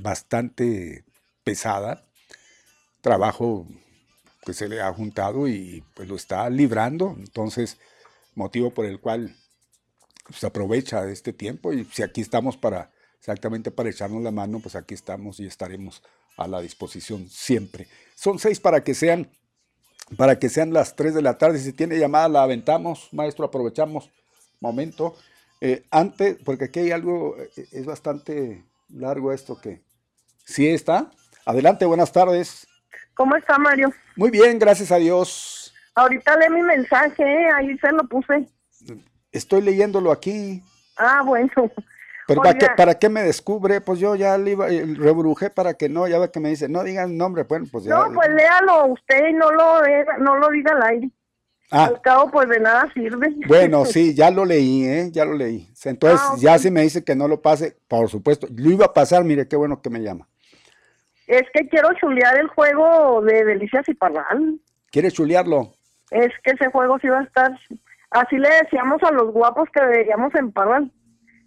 bastante 0.00 1.04
pesada, 1.44 2.06
trabajo 3.00 3.66
que 4.42 4.54
se 4.54 4.68
le 4.68 4.80
ha 4.80 4.92
juntado 4.92 5.48
y 5.48 5.84
pues 5.94 6.08
lo 6.08 6.16
está 6.16 6.48
librando, 6.48 7.14
entonces 7.18 7.78
motivo 8.34 8.72
por 8.72 8.86
el 8.86 9.00
cual 9.00 9.36
se 10.32 10.46
aprovecha 10.46 11.08
este 11.10 11.32
tiempo 11.32 11.72
y 11.72 11.84
si 11.86 12.02
aquí 12.02 12.20
estamos 12.20 12.56
para 12.56 12.90
exactamente 13.20 13.70
para 13.70 13.90
echarnos 13.90 14.22
la 14.22 14.30
mano, 14.30 14.60
pues 14.60 14.74
aquí 14.74 14.94
estamos 14.94 15.38
y 15.40 15.46
estaremos 15.46 16.02
a 16.36 16.48
la 16.48 16.60
disposición 16.60 17.28
siempre. 17.28 17.86
Son 18.14 18.38
seis 18.38 18.58
para 18.58 18.82
que 18.82 18.94
sean, 18.94 19.30
para 20.16 20.38
que 20.38 20.48
sean 20.48 20.72
las 20.72 20.96
tres 20.96 21.14
de 21.14 21.22
la 21.22 21.36
tarde. 21.36 21.58
Si 21.58 21.72
tiene 21.72 21.98
llamada, 21.98 22.28
la 22.28 22.42
aventamos, 22.42 23.08
maestro, 23.12 23.44
aprovechamos 23.44 24.10
momento. 24.58 25.16
Eh, 25.60 25.84
antes, 25.90 26.38
porque 26.44 26.64
aquí 26.64 26.80
hay 26.80 26.90
algo, 26.92 27.36
eh, 27.38 27.66
es 27.72 27.84
bastante 27.84 28.64
largo 28.88 29.32
esto 29.32 29.60
que 29.60 29.82
sí 30.44 30.66
está. 30.68 31.10
Adelante, 31.44 31.84
buenas 31.84 32.12
tardes. 32.12 32.66
¿Cómo 33.14 33.36
está, 33.36 33.58
Mario? 33.58 33.92
Muy 34.16 34.30
bien, 34.30 34.58
gracias 34.58 34.90
a 34.90 34.96
Dios. 34.96 35.74
Ahorita 35.94 36.36
lee 36.36 36.54
mi 36.54 36.62
mensaje, 36.62 37.22
¿eh? 37.22 37.50
ahí 37.54 37.76
se 37.78 37.92
lo 37.92 38.04
puse. 38.04 38.48
Estoy 39.30 39.60
leyéndolo 39.60 40.10
aquí. 40.10 40.62
Ah, 40.96 41.22
bueno. 41.22 41.50
Pero 42.30 42.42
¿para 42.42 42.58
qué, 42.58 42.66
¿para 42.76 42.94
qué 42.94 43.08
me 43.08 43.24
descubre? 43.24 43.80
Pues 43.80 43.98
yo 43.98 44.14
ya 44.14 44.38
le 44.38 44.52
iba, 44.52 44.68
eh, 44.68 44.84
rebrujé 44.86 45.50
para 45.50 45.74
que 45.74 45.88
no, 45.88 46.06
ya 46.06 46.20
ve 46.20 46.30
que 46.30 46.38
me 46.38 46.48
dice, 46.48 46.68
no 46.68 46.84
digan 46.84 47.18
nombre, 47.18 47.42
bueno, 47.42 47.66
pues 47.72 47.84
ya. 47.84 47.90
No, 47.90 48.14
pues 48.14 48.28
léalo 48.28 48.86
usted 48.86 49.30
y 49.30 49.32
no 49.32 49.50
lo, 49.50 49.80
no 50.20 50.36
lo 50.36 50.48
diga 50.50 50.70
al 50.70 50.82
aire. 50.90 51.10
Ah. 51.72 51.86
Al 51.86 52.00
cabo, 52.00 52.30
pues 52.30 52.48
de 52.48 52.60
nada 52.60 52.88
sirve. 52.94 53.34
Bueno, 53.48 53.84
sí, 53.84 54.14
ya 54.14 54.30
lo 54.30 54.44
leí, 54.44 54.84
¿eh? 54.84 55.08
Ya 55.10 55.24
lo 55.24 55.34
leí. 55.34 55.72
Entonces, 55.84 56.20
ah, 56.22 56.36
ya 56.38 56.56
si 56.58 56.70
me 56.70 56.82
dice 56.82 57.02
que 57.02 57.16
no 57.16 57.26
lo 57.26 57.42
pase, 57.42 57.76
por 57.88 58.08
supuesto, 58.08 58.46
lo 58.54 58.70
iba 58.70 58.86
a 58.86 58.94
pasar, 58.94 59.24
mire, 59.24 59.48
qué 59.48 59.56
bueno 59.56 59.82
que 59.82 59.90
me 59.90 60.00
llama. 60.00 60.28
Es 61.26 61.42
que 61.52 61.68
quiero 61.68 61.88
chulear 61.94 62.38
el 62.38 62.46
juego 62.46 63.22
de 63.22 63.44
Delicias 63.44 63.88
y 63.88 63.94
Parral. 63.94 64.60
¿Quiere 64.92 65.10
chulearlo? 65.10 65.72
Es 66.12 66.30
que 66.44 66.52
ese 66.52 66.70
juego 66.70 66.96
sí 67.00 67.08
va 67.08 67.18
a 67.18 67.24
estar... 67.24 67.58
Así 68.10 68.36
le 68.36 68.48
decíamos 68.62 69.02
a 69.02 69.10
los 69.10 69.32
guapos 69.32 69.68
que 69.72 69.84
veíamos 69.84 70.32
en 70.36 70.52
Parral. 70.52 70.92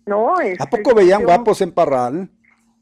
No, 0.06 0.40
es, 0.40 0.60
¿A 0.60 0.66
poco 0.66 0.94
veían 0.94 1.24
guapos 1.24 1.62
en 1.62 1.72
Parral? 1.72 2.30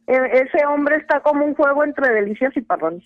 E, 0.07 0.15
ese 0.15 0.65
hombre 0.65 0.97
está 0.97 1.21
como 1.21 1.45
un 1.45 1.55
juego 1.55 1.83
entre 1.83 2.13
delicias 2.13 2.55
y 2.55 2.61
parral. 2.61 3.03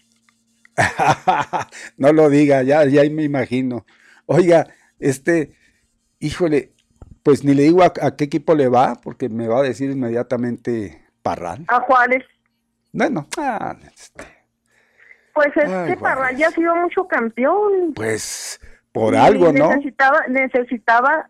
no 1.97 2.11
lo 2.11 2.29
diga, 2.29 2.63
ya, 2.63 2.85
ya 2.85 3.01
me 3.09 3.23
imagino. 3.23 3.85
Oiga, 4.25 4.67
este, 4.99 5.51
híjole, 6.19 6.73
pues 7.23 7.43
ni 7.43 7.53
le 7.53 7.63
digo 7.63 7.83
a, 7.83 8.15
qué 8.15 8.25
equipo 8.25 8.55
le 8.55 8.69
va, 8.69 8.95
porque 8.95 9.29
me 9.29 9.47
va 9.47 9.59
a 9.59 9.63
decir 9.63 9.91
inmediatamente 9.91 11.05
Parral. 11.21 11.65
A 11.67 11.79
Juárez. 11.81 12.23
Bueno, 12.91 13.27
ah, 13.37 13.75
este. 13.83 14.23
Pues 15.33 15.49
es 15.57 15.87
que 15.87 15.97
Parral 15.97 16.35
ya 16.37 16.47
ha 16.47 16.51
sido 16.51 16.75
mucho 16.75 17.07
campeón. 17.07 17.93
Pues 17.93 18.59
por 18.91 19.15
algo, 19.15 19.51
¿no? 19.51 19.69
Necesitaba, 19.69 20.21
necesitaba 20.27 21.29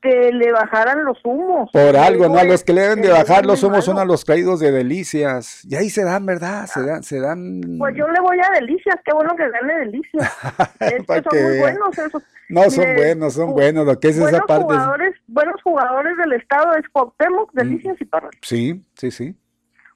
que 0.00 0.32
le 0.32 0.52
bajaran 0.52 1.04
los 1.04 1.18
humos. 1.24 1.70
Por 1.72 1.96
algo, 1.96 2.28
¿no? 2.28 2.38
A 2.38 2.44
los 2.44 2.62
que 2.62 2.72
le 2.72 2.82
deben 2.82 3.02
de 3.02 3.10
bajar 3.10 3.44
los 3.44 3.62
humos 3.62 3.84
son 3.84 3.98
a 3.98 4.04
los 4.04 4.24
caídos 4.24 4.60
de 4.60 4.70
delicias. 4.70 5.64
Y 5.64 5.74
ahí 5.74 5.90
se 5.90 6.04
dan, 6.04 6.24
¿verdad? 6.24 6.66
Se 6.66 6.84
dan, 6.84 7.02
se 7.02 7.20
dan. 7.20 7.60
Pues 7.78 7.96
yo 7.96 8.06
le 8.08 8.20
voy 8.20 8.38
a 8.38 8.60
delicias, 8.60 8.96
qué 9.04 9.12
bueno 9.12 9.34
que 9.36 9.48
gane 9.50 9.78
delicias. 9.78 10.36
es 10.80 11.06
que 11.06 11.22
son 11.22 11.42
muy 11.42 11.58
buenos 11.58 11.98
esos. 11.98 12.22
No, 12.48 12.70
son 12.70 12.84
buenos, 12.96 13.34
son 13.34 13.52
buenos, 13.52 13.86
lo 13.86 14.00
que 14.00 14.08
es 14.08 14.18
esa 14.18 14.40
parte. 14.40 14.64
Jugadores, 14.64 15.14
Buenos 15.26 15.60
jugadores 15.62 16.16
del 16.16 16.32
estado 16.32 16.74
es 16.74 16.88
Cuauhtémoc, 16.88 17.52
mm. 17.52 17.56
Delicias 17.58 18.00
y 18.00 18.04
Parral. 18.06 18.30
Sí, 18.40 18.82
sí, 18.94 19.10
sí. 19.10 19.36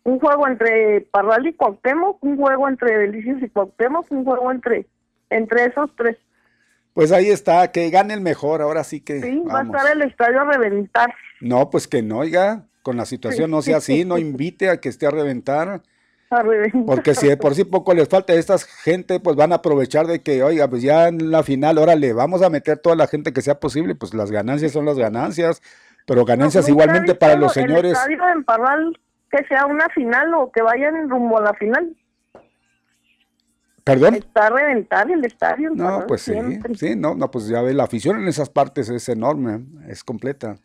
Un 0.04 0.18
juego 0.18 0.46
entre 0.46 1.00
Parral 1.10 1.46
y 1.46 1.54
Cuauhtémoc, 1.54 2.22
un 2.22 2.36
juego 2.36 2.68
entre 2.68 2.98
Delicias 2.98 3.42
y 3.42 3.48
Cuauhtémoc, 3.48 4.10
un 4.10 4.24
juego 4.24 4.50
entre, 4.50 4.86
entre 5.30 5.66
esos 5.66 5.90
tres. 5.96 6.18
Pues 6.94 7.10
ahí 7.10 7.28
está, 7.28 7.72
que 7.72 7.88
gane 7.90 8.14
el 8.14 8.20
mejor, 8.20 8.60
ahora 8.60 8.84
sí 8.84 9.00
que. 9.00 9.20
Sí, 9.20 9.42
va 9.50 9.60
a 9.60 9.62
estar 9.62 9.92
el 9.92 10.02
estadio 10.02 10.40
a 10.40 10.44
reventar. 10.44 11.14
No, 11.40 11.70
pues 11.70 11.88
que 11.88 12.02
no, 12.02 12.18
oiga, 12.18 12.64
con 12.82 12.96
la 12.96 13.06
situación 13.06 13.50
no 13.50 13.62
sea 13.62 13.78
así, 13.78 14.04
no 14.04 14.18
invite 14.18 14.68
a 14.68 14.78
que 14.78 14.88
esté 14.88 15.06
a 15.06 15.10
reventar. 15.10 15.82
A 16.30 16.42
reventar. 16.42 16.84
Porque 16.84 17.14
si 17.14 17.28
de 17.28 17.36
por 17.36 17.54
sí 17.54 17.64
poco 17.64 17.94
les 17.94 18.08
falta 18.08 18.34
a 18.34 18.36
esta 18.36 18.58
gente, 18.58 19.20
pues 19.20 19.36
van 19.36 19.52
a 19.52 19.56
aprovechar 19.56 20.06
de 20.06 20.22
que, 20.22 20.42
oiga, 20.42 20.68
pues 20.68 20.82
ya 20.82 21.08
en 21.08 21.30
la 21.30 21.42
final, 21.42 21.78
órale, 21.78 22.12
vamos 22.12 22.42
a 22.42 22.50
meter 22.50 22.78
toda 22.78 22.94
la 22.94 23.06
gente 23.06 23.32
que 23.32 23.40
sea 23.40 23.58
posible, 23.58 23.94
pues 23.94 24.12
las 24.12 24.30
ganancias 24.30 24.72
son 24.72 24.84
las 24.84 24.98
ganancias, 24.98 25.62
pero 26.06 26.26
ganancias 26.26 26.68
igualmente 26.68 27.14
para 27.14 27.36
los 27.36 27.54
señores. 27.54 27.92
El 27.92 28.12
estadio 28.14 28.28
en 28.34 28.44
Parral, 28.44 28.98
que 29.30 29.44
sea 29.46 29.64
una 29.64 29.88
final 29.90 30.34
o 30.34 30.52
que 30.52 30.60
vayan 30.60 31.08
rumbo 31.08 31.38
a 31.38 31.42
la 31.42 31.54
final. 31.54 31.96
¿Perdón? 33.84 34.14
Está 34.14 34.46
a 34.46 34.50
reventar 34.50 35.10
el 35.10 35.24
estadio. 35.24 35.70
No, 35.74 36.06
pues 36.06 36.22
sí, 36.22 36.34
sí, 36.74 36.94
no, 36.96 37.14
no, 37.14 37.30
pues 37.30 37.48
ya 37.48 37.62
ve, 37.62 37.74
la 37.74 37.84
afición 37.84 38.20
en 38.20 38.28
esas 38.28 38.48
partes 38.48 38.88
es 38.88 39.08
enorme, 39.08 39.64
es 39.88 40.04
completa. 40.04 40.56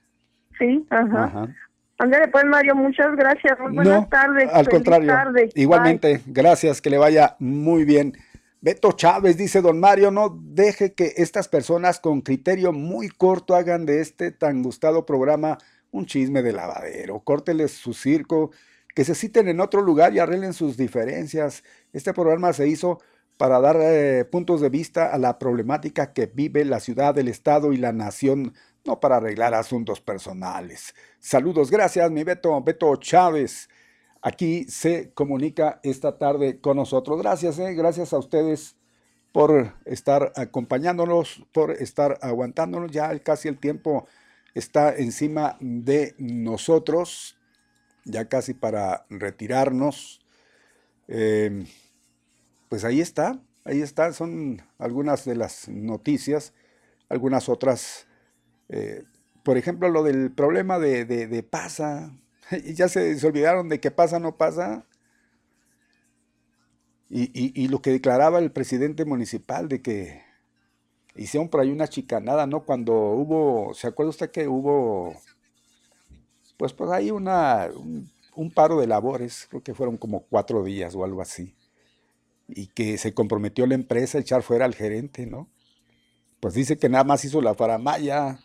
Sí, 0.60 0.86
ajá. 0.90 1.24
ajá. 1.24 1.48
Ándale, 2.00 2.28
pues 2.28 2.46
Mario, 2.46 2.76
muchas 2.76 3.16
gracias. 3.16 3.60
Muy 3.60 3.74
buenas 3.74 4.08
tardes. 4.10 4.50
Al 4.54 4.70
contrario. 4.70 5.14
Igualmente, 5.56 6.22
gracias, 6.28 6.80
que 6.80 6.92
le 6.92 7.00
vaya 7.00 7.36
muy 7.40 7.86
bien. 7.86 8.14
Beto 8.62 8.92
Chávez 8.92 9.38
dice, 9.38 9.62
don 9.62 9.80
Mario, 9.80 10.12
no 10.12 10.38
deje 10.40 10.94
que 10.94 11.14
estas 11.18 11.48
personas 11.48 12.00
con 12.00 12.22
criterio 12.22 12.72
muy 12.72 13.10
corto 13.10 13.56
hagan 13.56 13.86
de 13.86 14.02
este 14.02 14.32
tan 14.32 14.62
gustado 14.62 15.06
programa 15.06 15.58
un 15.92 16.06
chisme 16.06 16.44
de 16.44 16.54
lavadero. 16.54 17.20
Córteles 17.20 17.72
su 17.72 17.94
circo, 17.94 18.52
que 18.94 19.04
se 19.04 19.16
citen 19.16 19.48
en 19.48 19.60
otro 19.60 19.82
lugar 19.82 20.14
y 20.14 20.20
arreglen 20.20 20.54
sus 20.54 20.78
diferencias. 20.78 21.64
Este 21.94 22.14
programa 22.14 22.54
se 22.54 22.68
hizo 22.68 23.00
para 23.38 23.60
dar 23.60 23.78
eh, 23.80 24.26
puntos 24.26 24.62
de 24.62 24.70
vista 24.70 25.14
a 25.14 25.18
la 25.18 25.38
problemática 25.38 26.14
que 26.14 26.26
vive 26.26 26.66
la 26.66 26.80
ciudad, 26.80 27.18
el 27.18 27.28
Estado 27.28 27.72
y 27.72 27.78
la 27.78 27.92
nación, 27.92 28.54
no 28.84 29.00
para 29.00 29.18
arreglar 29.18 29.54
asuntos 29.54 30.02
personales. 30.02 30.96
Saludos, 31.20 31.70
gracias, 31.70 32.10
mi 32.10 32.24
Beto, 32.24 32.62
Beto 32.62 32.96
Chávez. 32.96 33.70
Aquí 34.22 34.66
se 34.66 35.12
comunica 35.14 35.80
esta 35.84 36.18
tarde 36.18 36.60
con 36.60 36.78
nosotros. 36.78 37.22
Gracias, 37.22 37.60
eh, 37.60 37.74
gracias 37.74 38.14
a 38.14 38.18
ustedes 38.18 38.76
por 39.32 39.74
estar 39.86 40.34
acompañándonos, 40.36 41.46
por 41.52 41.72
estar 41.72 42.18
aguantándonos. 42.22 42.92
Ya 42.92 43.18
casi 43.20 43.48
el 43.48 43.60
tiempo 43.60 44.08
está 44.56 44.96
encima 44.96 45.58
de 45.60 46.16
nosotros 46.18 47.38
ya 48.08 48.26
casi 48.26 48.54
para 48.54 49.06
retirarnos. 49.10 50.22
Em, 51.08 51.66
pues 52.70 52.84
ahí 52.84 53.02
está, 53.02 53.42
ahí 53.64 53.82
está, 53.82 54.12
son 54.14 54.62
algunas 54.78 55.26
de 55.26 55.36
las 55.36 55.70
noticias, 55.70 56.54
algunas 57.10 57.50
otras, 57.50 58.08
eh, 58.70 59.04
por 59.44 59.58
ejemplo, 59.58 59.90
lo 59.90 60.04
del 60.04 60.32
problema 60.32 60.80
de, 60.80 61.48
pasa, 61.50 62.18
ya 62.66 62.90
se, 62.90 63.26
olvidaron 63.26 63.70
de 63.70 63.80
que 63.80 63.92
pasa, 63.92 64.20
no 64.20 64.38
pasa. 64.38 64.86
Y, 67.10 67.32
y, 67.34 67.70
lo 67.70 67.82
que 67.82 67.92
declaraba 67.92 68.40
el 68.40 68.52
presidente 68.52 69.06
municipal 69.06 69.70
de 69.70 69.82
que 69.82 70.24
hicieron 71.16 71.48
por 71.48 71.62
ahí 71.62 71.72
una 71.72 71.88
chicanada, 71.88 72.48
¿no? 72.48 72.66
Cuando 72.66 72.94
hubo, 72.94 73.74
¿se 73.74 73.88
acuerda 73.88 74.10
usted 74.10 74.30
que 74.30 74.50
hubo 74.50 75.16
pues 76.58 76.74
pues 76.74 76.90
hay 76.92 77.12
una, 77.12 77.70
un, 77.74 78.12
paro 78.52 78.80
de 78.80 78.88
labores, 78.88 79.48
creo 79.50 79.64
que 79.64 79.74
fueron 79.74 79.98
como 79.98 80.22
cuatro 80.22 80.64
días 80.64 80.96
o 80.96 81.04
algo 81.04 81.22
así, 81.22 81.56
y 82.48 82.68
que 82.68 82.98
se 82.98 83.14
comprometió 83.14 83.66
la 83.66 83.76
empresa 83.76 84.18
a 84.18 84.22
echar 84.22 84.44
fuera 84.44 84.66
al 84.66 84.76
gerente, 84.76 85.26
¿no? 85.26 85.50
Pues 86.40 86.54
dice 86.54 86.78
que 86.78 86.90
nada 86.90 87.04
más 87.04 87.26
hizo 87.26 87.42
la 87.42 87.56
faramaya, 87.56 88.40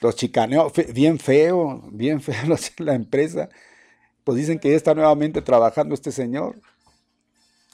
los 0.00 0.16
chicaneó, 0.16 0.70
bien 0.92 1.18
feo, 1.18 1.82
bien 1.90 2.20
feo 2.20 2.56
la 2.78 2.94
empresa, 2.94 3.48
pues 4.22 4.36
dicen 4.38 4.58
que 4.58 4.70
ya 4.70 4.76
está 4.76 4.94
nuevamente 4.94 5.42
trabajando 5.42 5.94
este 5.94 6.12
señor. 6.12 6.56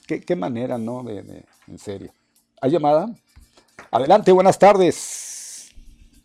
Qué, 0.07 0.35
manera, 0.35 0.77
¿no? 0.77 1.03
De, 1.03 1.45
en 1.67 1.79
serio. 1.79 2.11
¿Hay 2.59 2.71
llamada? 2.71 3.09
Adelante, 3.91 4.33
buenas 4.33 4.59
tardes. 4.59 5.71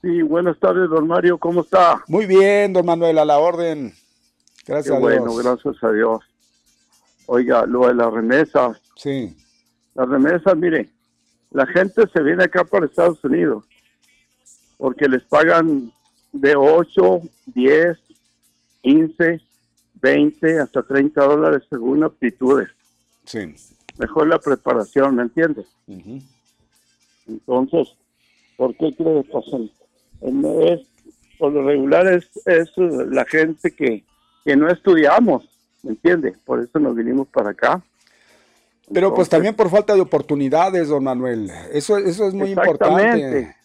Sí, 0.02 0.22
buenas 0.22 0.58
tardes, 0.58 0.90
don 0.90 1.06
Mario, 1.06 1.38
¿cómo 1.38 1.60
está? 1.60 2.02
Muy 2.08 2.26
bien, 2.26 2.72
don 2.72 2.84
Manuel, 2.84 3.18
a 3.18 3.24
la 3.24 3.38
orden. 3.38 3.94
Gracias 4.66 4.94
a 4.94 4.98
Dios. 4.98 5.00
Bueno, 5.00 5.34
gracias 5.36 5.82
a 5.82 5.92
Dios. 5.92 6.20
Oiga, 7.26 7.66
lo 7.66 7.86
de 7.86 7.94
las 7.94 8.12
remesas. 8.12 8.80
Sí. 8.96 9.36
Las 9.94 10.08
remesas, 10.08 10.56
mire, 10.56 10.90
la 11.50 11.66
gente 11.66 12.02
se 12.12 12.22
viene 12.22 12.44
acá 12.44 12.64
para 12.64 12.86
Estados 12.86 13.22
Unidos 13.24 13.64
porque 14.76 15.08
les 15.08 15.22
pagan 15.24 15.92
de 16.32 16.54
8, 16.54 17.20
10, 17.46 17.98
15, 18.82 19.40
20, 20.02 20.58
hasta 20.60 20.82
30 20.82 21.24
dólares 21.24 21.62
según 21.70 22.04
aptitudes. 22.04 22.68
Sí. 23.24 23.54
Mejor 23.98 24.28
la 24.28 24.38
preparación, 24.38 25.16
¿me 25.16 25.22
entiendes? 25.22 25.66
Entonces, 27.26 27.96
¿por 28.56 28.76
qué 28.76 28.94
cree 28.94 29.24
que 29.24 30.72
es, 30.72 30.86
por 31.38 31.52
lo 31.52 31.62
regular 31.64 32.06
es, 32.06 32.28
es 32.46 32.70
la 32.76 33.24
gente 33.24 33.70
que, 33.70 34.04
que 34.46 34.56
no 34.56 34.70
estudiamos, 34.70 35.48
¿me 35.82 35.90
entiende? 35.90 36.34
Por 36.44 36.60
eso 36.62 36.78
nos 36.78 36.94
vinimos 36.94 37.26
para 37.26 37.50
acá. 37.50 37.82
Pero 38.94 39.12
pues 39.12 39.28
también 39.28 39.56
por 39.56 39.68
falta 39.68 39.96
de 39.96 40.00
oportunidades, 40.00 40.88
don 40.88 41.02
Manuel. 41.02 41.50
Eso, 41.72 41.98
eso 41.98 42.28
es 42.28 42.34
muy 42.34 42.50
importante. 42.50 43.56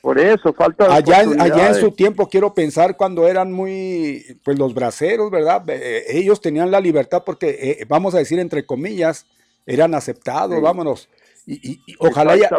Por 0.00 0.20
eso, 0.20 0.52
falta 0.52 0.86
de 0.86 0.94
allá, 0.94 1.18
allá 1.40 1.68
en 1.70 1.74
su 1.74 1.90
tiempo, 1.90 2.28
quiero 2.28 2.54
pensar 2.54 2.96
cuando 2.96 3.26
eran 3.26 3.50
muy, 3.50 4.38
pues 4.44 4.56
los 4.56 4.72
braceros, 4.72 5.32
¿verdad? 5.32 5.64
Ellos 6.08 6.40
tenían 6.40 6.70
la 6.70 6.78
libertad 6.78 7.24
porque, 7.26 7.80
eh, 7.80 7.84
vamos 7.88 8.14
a 8.14 8.18
decir 8.18 8.38
entre 8.38 8.64
comillas, 8.64 9.26
eran 9.66 9.92
aceptados, 9.96 10.62
vámonos. 10.62 11.08
Y, 11.44 11.80
ojalá, 11.98 12.36
ella, 12.36 12.50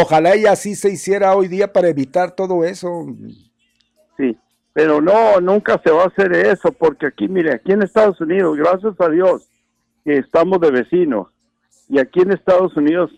ojalá 0.00 0.34
ella 0.34 0.52
así 0.52 0.74
se 0.74 0.90
hiciera 0.90 1.36
hoy 1.36 1.46
día 1.46 1.72
para 1.72 1.88
evitar 1.88 2.32
todo 2.32 2.64
eso. 2.64 3.06
Sí, 4.16 4.36
pero 4.80 5.02
no, 5.02 5.42
nunca 5.42 5.78
se 5.84 5.90
va 5.90 6.04
a 6.04 6.06
hacer 6.06 6.32
eso, 6.32 6.72
porque 6.72 7.08
aquí, 7.08 7.28
mire, 7.28 7.52
aquí 7.52 7.72
en 7.72 7.82
Estados 7.82 8.18
Unidos, 8.18 8.56
gracias 8.56 8.98
a 8.98 9.10
Dios, 9.10 9.46
que 10.06 10.16
estamos 10.16 10.58
de 10.58 10.70
vecinos, 10.70 11.28
y 11.86 11.98
aquí 11.98 12.20
en 12.22 12.32
Estados 12.32 12.74
Unidos 12.78 13.10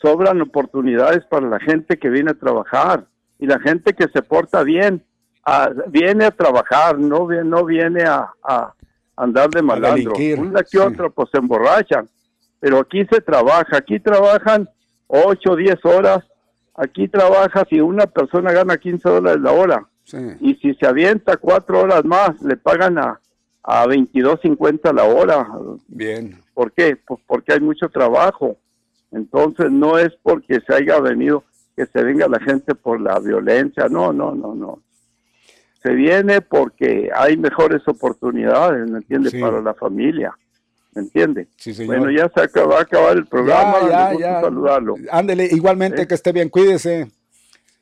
sobran 0.00 0.40
oportunidades 0.40 1.22
para 1.26 1.46
la 1.48 1.60
gente 1.60 1.98
que 1.98 2.08
viene 2.08 2.30
a 2.30 2.38
trabajar 2.38 3.04
y 3.38 3.46
la 3.46 3.60
gente 3.60 3.92
que 3.92 4.08
se 4.08 4.22
porta 4.22 4.62
bien. 4.62 5.04
viene 5.88 6.24
a 6.24 6.30
trabajar, 6.30 6.98
no, 6.98 7.26
viene, 7.26 7.44
no 7.44 7.66
viene 7.66 8.04
a, 8.04 8.72
andar 9.14 9.50
de 9.50 9.60
malandro. 9.60 10.14
Una 10.38 10.62
que 10.62 10.78
otra 10.78 11.10
pues 11.10 11.28
se 11.30 11.36
emborrachan, 11.36 12.08
pero 12.58 12.78
aquí 12.78 13.04
se 13.04 13.20
trabaja, 13.20 13.76
aquí 13.76 14.00
trabajan 14.00 14.66
8 15.08 15.50
o 15.50 15.56
10 15.56 15.84
horas, 15.84 16.24
aquí 16.74 17.06
trabaja 17.06 17.66
si 17.68 17.82
una 17.82 18.06
persona 18.06 18.50
gana 18.50 18.78
15 18.78 19.06
dólares 19.10 19.42
la 19.42 19.52
hora. 19.52 19.86
Y 20.40 20.54
si 20.56 20.74
se 20.74 20.86
avienta 20.86 21.36
cuatro 21.36 21.80
horas 21.80 22.04
más, 22.04 22.40
le 22.42 22.56
pagan 22.56 22.98
a, 22.98 23.20
a 23.62 23.86
22.50 23.86 24.92
la 24.94 25.04
hora. 25.04 25.46
Bien. 25.88 26.38
¿Por 26.54 26.72
qué? 26.72 26.96
Pues 26.96 27.20
porque 27.26 27.52
hay 27.52 27.60
mucho 27.60 27.88
trabajo. 27.88 28.56
Entonces 29.10 29.70
no 29.70 29.98
es 29.98 30.12
porque 30.22 30.60
se 30.66 30.74
haya 30.74 30.98
venido, 31.00 31.44
que 31.76 31.86
se 31.86 32.02
venga 32.02 32.28
la 32.28 32.40
gente 32.40 32.74
por 32.74 33.00
la 33.00 33.18
violencia. 33.20 33.88
No, 33.88 34.12
no, 34.12 34.34
no, 34.34 34.54
no. 34.54 34.82
Se 35.82 35.92
viene 35.92 36.40
porque 36.40 37.10
hay 37.14 37.36
mejores 37.36 37.82
oportunidades, 37.86 38.88
¿me 38.88 38.98
entiende? 38.98 39.30
Para 39.40 39.60
la 39.60 39.74
familia. 39.74 40.32
¿Me 40.94 41.02
entiende? 41.02 41.48
Sí, 41.56 41.72
señor. 41.72 41.98
Bueno, 41.98 42.12
ya 42.12 42.30
se 42.34 42.42
acaba, 42.42 42.74
va 42.74 42.78
a 42.78 42.82
acabar 42.82 43.16
el 43.16 43.26
programa. 43.26 43.88
Ya, 43.88 44.12
ya, 44.18 44.40
saludarlo. 44.42 44.94
Ándele, 45.10 45.48
igualmente 45.50 46.06
que 46.06 46.14
esté 46.14 46.32
bien, 46.32 46.50
cuídese. 46.50 47.10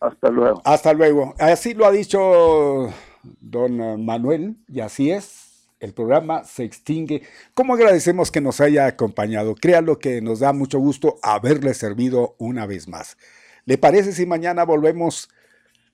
Hasta 0.01 0.31
luego. 0.31 0.63
Hasta 0.65 0.93
luego. 0.93 1.35
Así 1.39 1.75
lo 1.75 1.87
ha 1.87 1.91
dicho 1.91 2.93
don 3.23 4.05
Manuel, 4.05 4.57
y 4.69 4.81
así 4.81 5.11
es 5.11 5.51
el 5.81 5.95
programa 5.95 6.45
se 6.45 6.65
extingue. 6.65 7.23
¿Cómo 7.55 7.75
agradecemos 7.75 8.31
que 8.31 8.41
nos 8.41 8.61
haya 8.61 8.87
acompañado? 8.87 9.55
Créalo 9.55 9.99
que 9.99 10.21
nos 10.21 10.41
da 10.41 10.53
mucho 10.53 10.79
gusto 10.79 11.19
haberle 11.23 11.75
servido 11.75 12.37
una 12.39 12.67
vez 12.67 12.87
más. 12.87 13.17
¿Le 13.65 13.79
parece 13.79 14.13
si 14.13 14.27
mañana 14.27 14.65
volvemos 14.65 15.31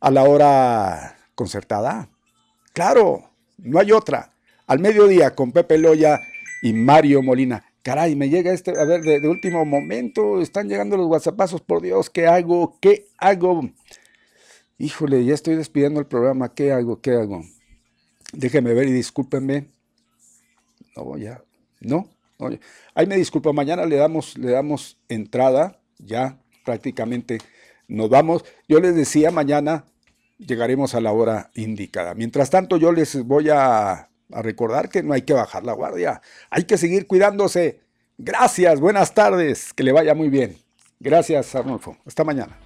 a 0.01 0.11
la 0.11 0.25
hora 0.25 1.17
concertada? 1.35 2.09
Claro, 2.73 3.31
no 3.59 3.79
hay 3.79 3.93
otra. 3.93 4.33
Al 4.67 4.81
mediodía 4.81 5.35
con 5.35 5.53
Pepe 5.53 5.79
Loya 5.79 6.21
y 6.63 6.73
Mario 6.73 7.23
Molina. 7.23 7.65
Caray, 7.83 8.17
me 8.17 8.29
llega 8.29 8.53
este, 8.53 8.73
a 8.73 8.85
ver, 8.85 9.03
de, 9.03 9.21
de 9.21 9.29
último 9.29 9.65
momento, 9.65 10.41
están 10.41 10.69
llegando 10.69 10.97
los 10.97 11.07
WhatsAppazos, 11.07 11.61
por 11.61 11.81
Dios, 11.81 12.11
¿qué 12.11 12.27
hago? 12.27 12.77
¿Qué 12.81 13.07
hago? 13.19 13.71
Híjole, 14.79 15.25
ya 15.25 15.35
estoy 15.35 15.57
despidiendo 15.57 16.01
el 16.01 16.07
programa, 16.07 16.55
¿qué 16.55 16.73
hago? 16.73 17.01
¿Qué 17.01 17.13
hago? 17.13 17.43
Déjenme 18.33 18.75
ver 18.75 18.89
y 18.89 18.93
discúlpenme. 18.93 19.69
No, 20.97 21.17
ya. 21.17 21.43
No. 21.81 22.11
Ahí 22.95 23.07
me 23.07 23.17
disculpo, 23.17 23.53
mañana 23.53 23.87
le 23.87 23.97
damos, 23.97 24.37
le 24.37 24.51
damos 24.51 24.99
entrada, 25.09 25.81
ya 25.99 26.39
prácticamente 26.65 27.39
nos 27.89 28.11
vamos. 28.11 28.45
Yo 28.69 28.81
les 28.81 28.95
decía, 28.95 29.31
mañana 29.31 29.87
llegaremos 30.39 30.95
a 30.95 31.01
la 31.01 31.13
hora 31.13 31.51
indicada. 31.55 32.15
Mientras 32.15 32.51
tanto, 32.51 32.77
yo 32.77 32.93
les 32.93 33.25
voy 33.25 33.49
a, 33.49 33.93
a 33.93 34.43
recordar 34.43 34.91
que 34.91 35.03
no 35.03 35.15
hay 35.15 35.23
que 35.23 35.33
bajar 35.33 35.65
la 35.65 35.73
guardia, 35.73 36.21
hay 36.51 36.65
que 36.65 36.77
seguir 36.77 37.07
cuidándose. 37.07 37.81
Gracias, 38.19 38.81
buenas 38.81 39.15
tardes, 39.15 39.73
que 39.73 39.83
le 39.83 39.93
vaya 39.93 40.15
muy 40.15 40.29
bien. 40.29 40.57
Gracias, 41.01 41.55
Arnulfo. 41.55 41.97
Hasta 42.05 42.25
mañana. 42.25 42.66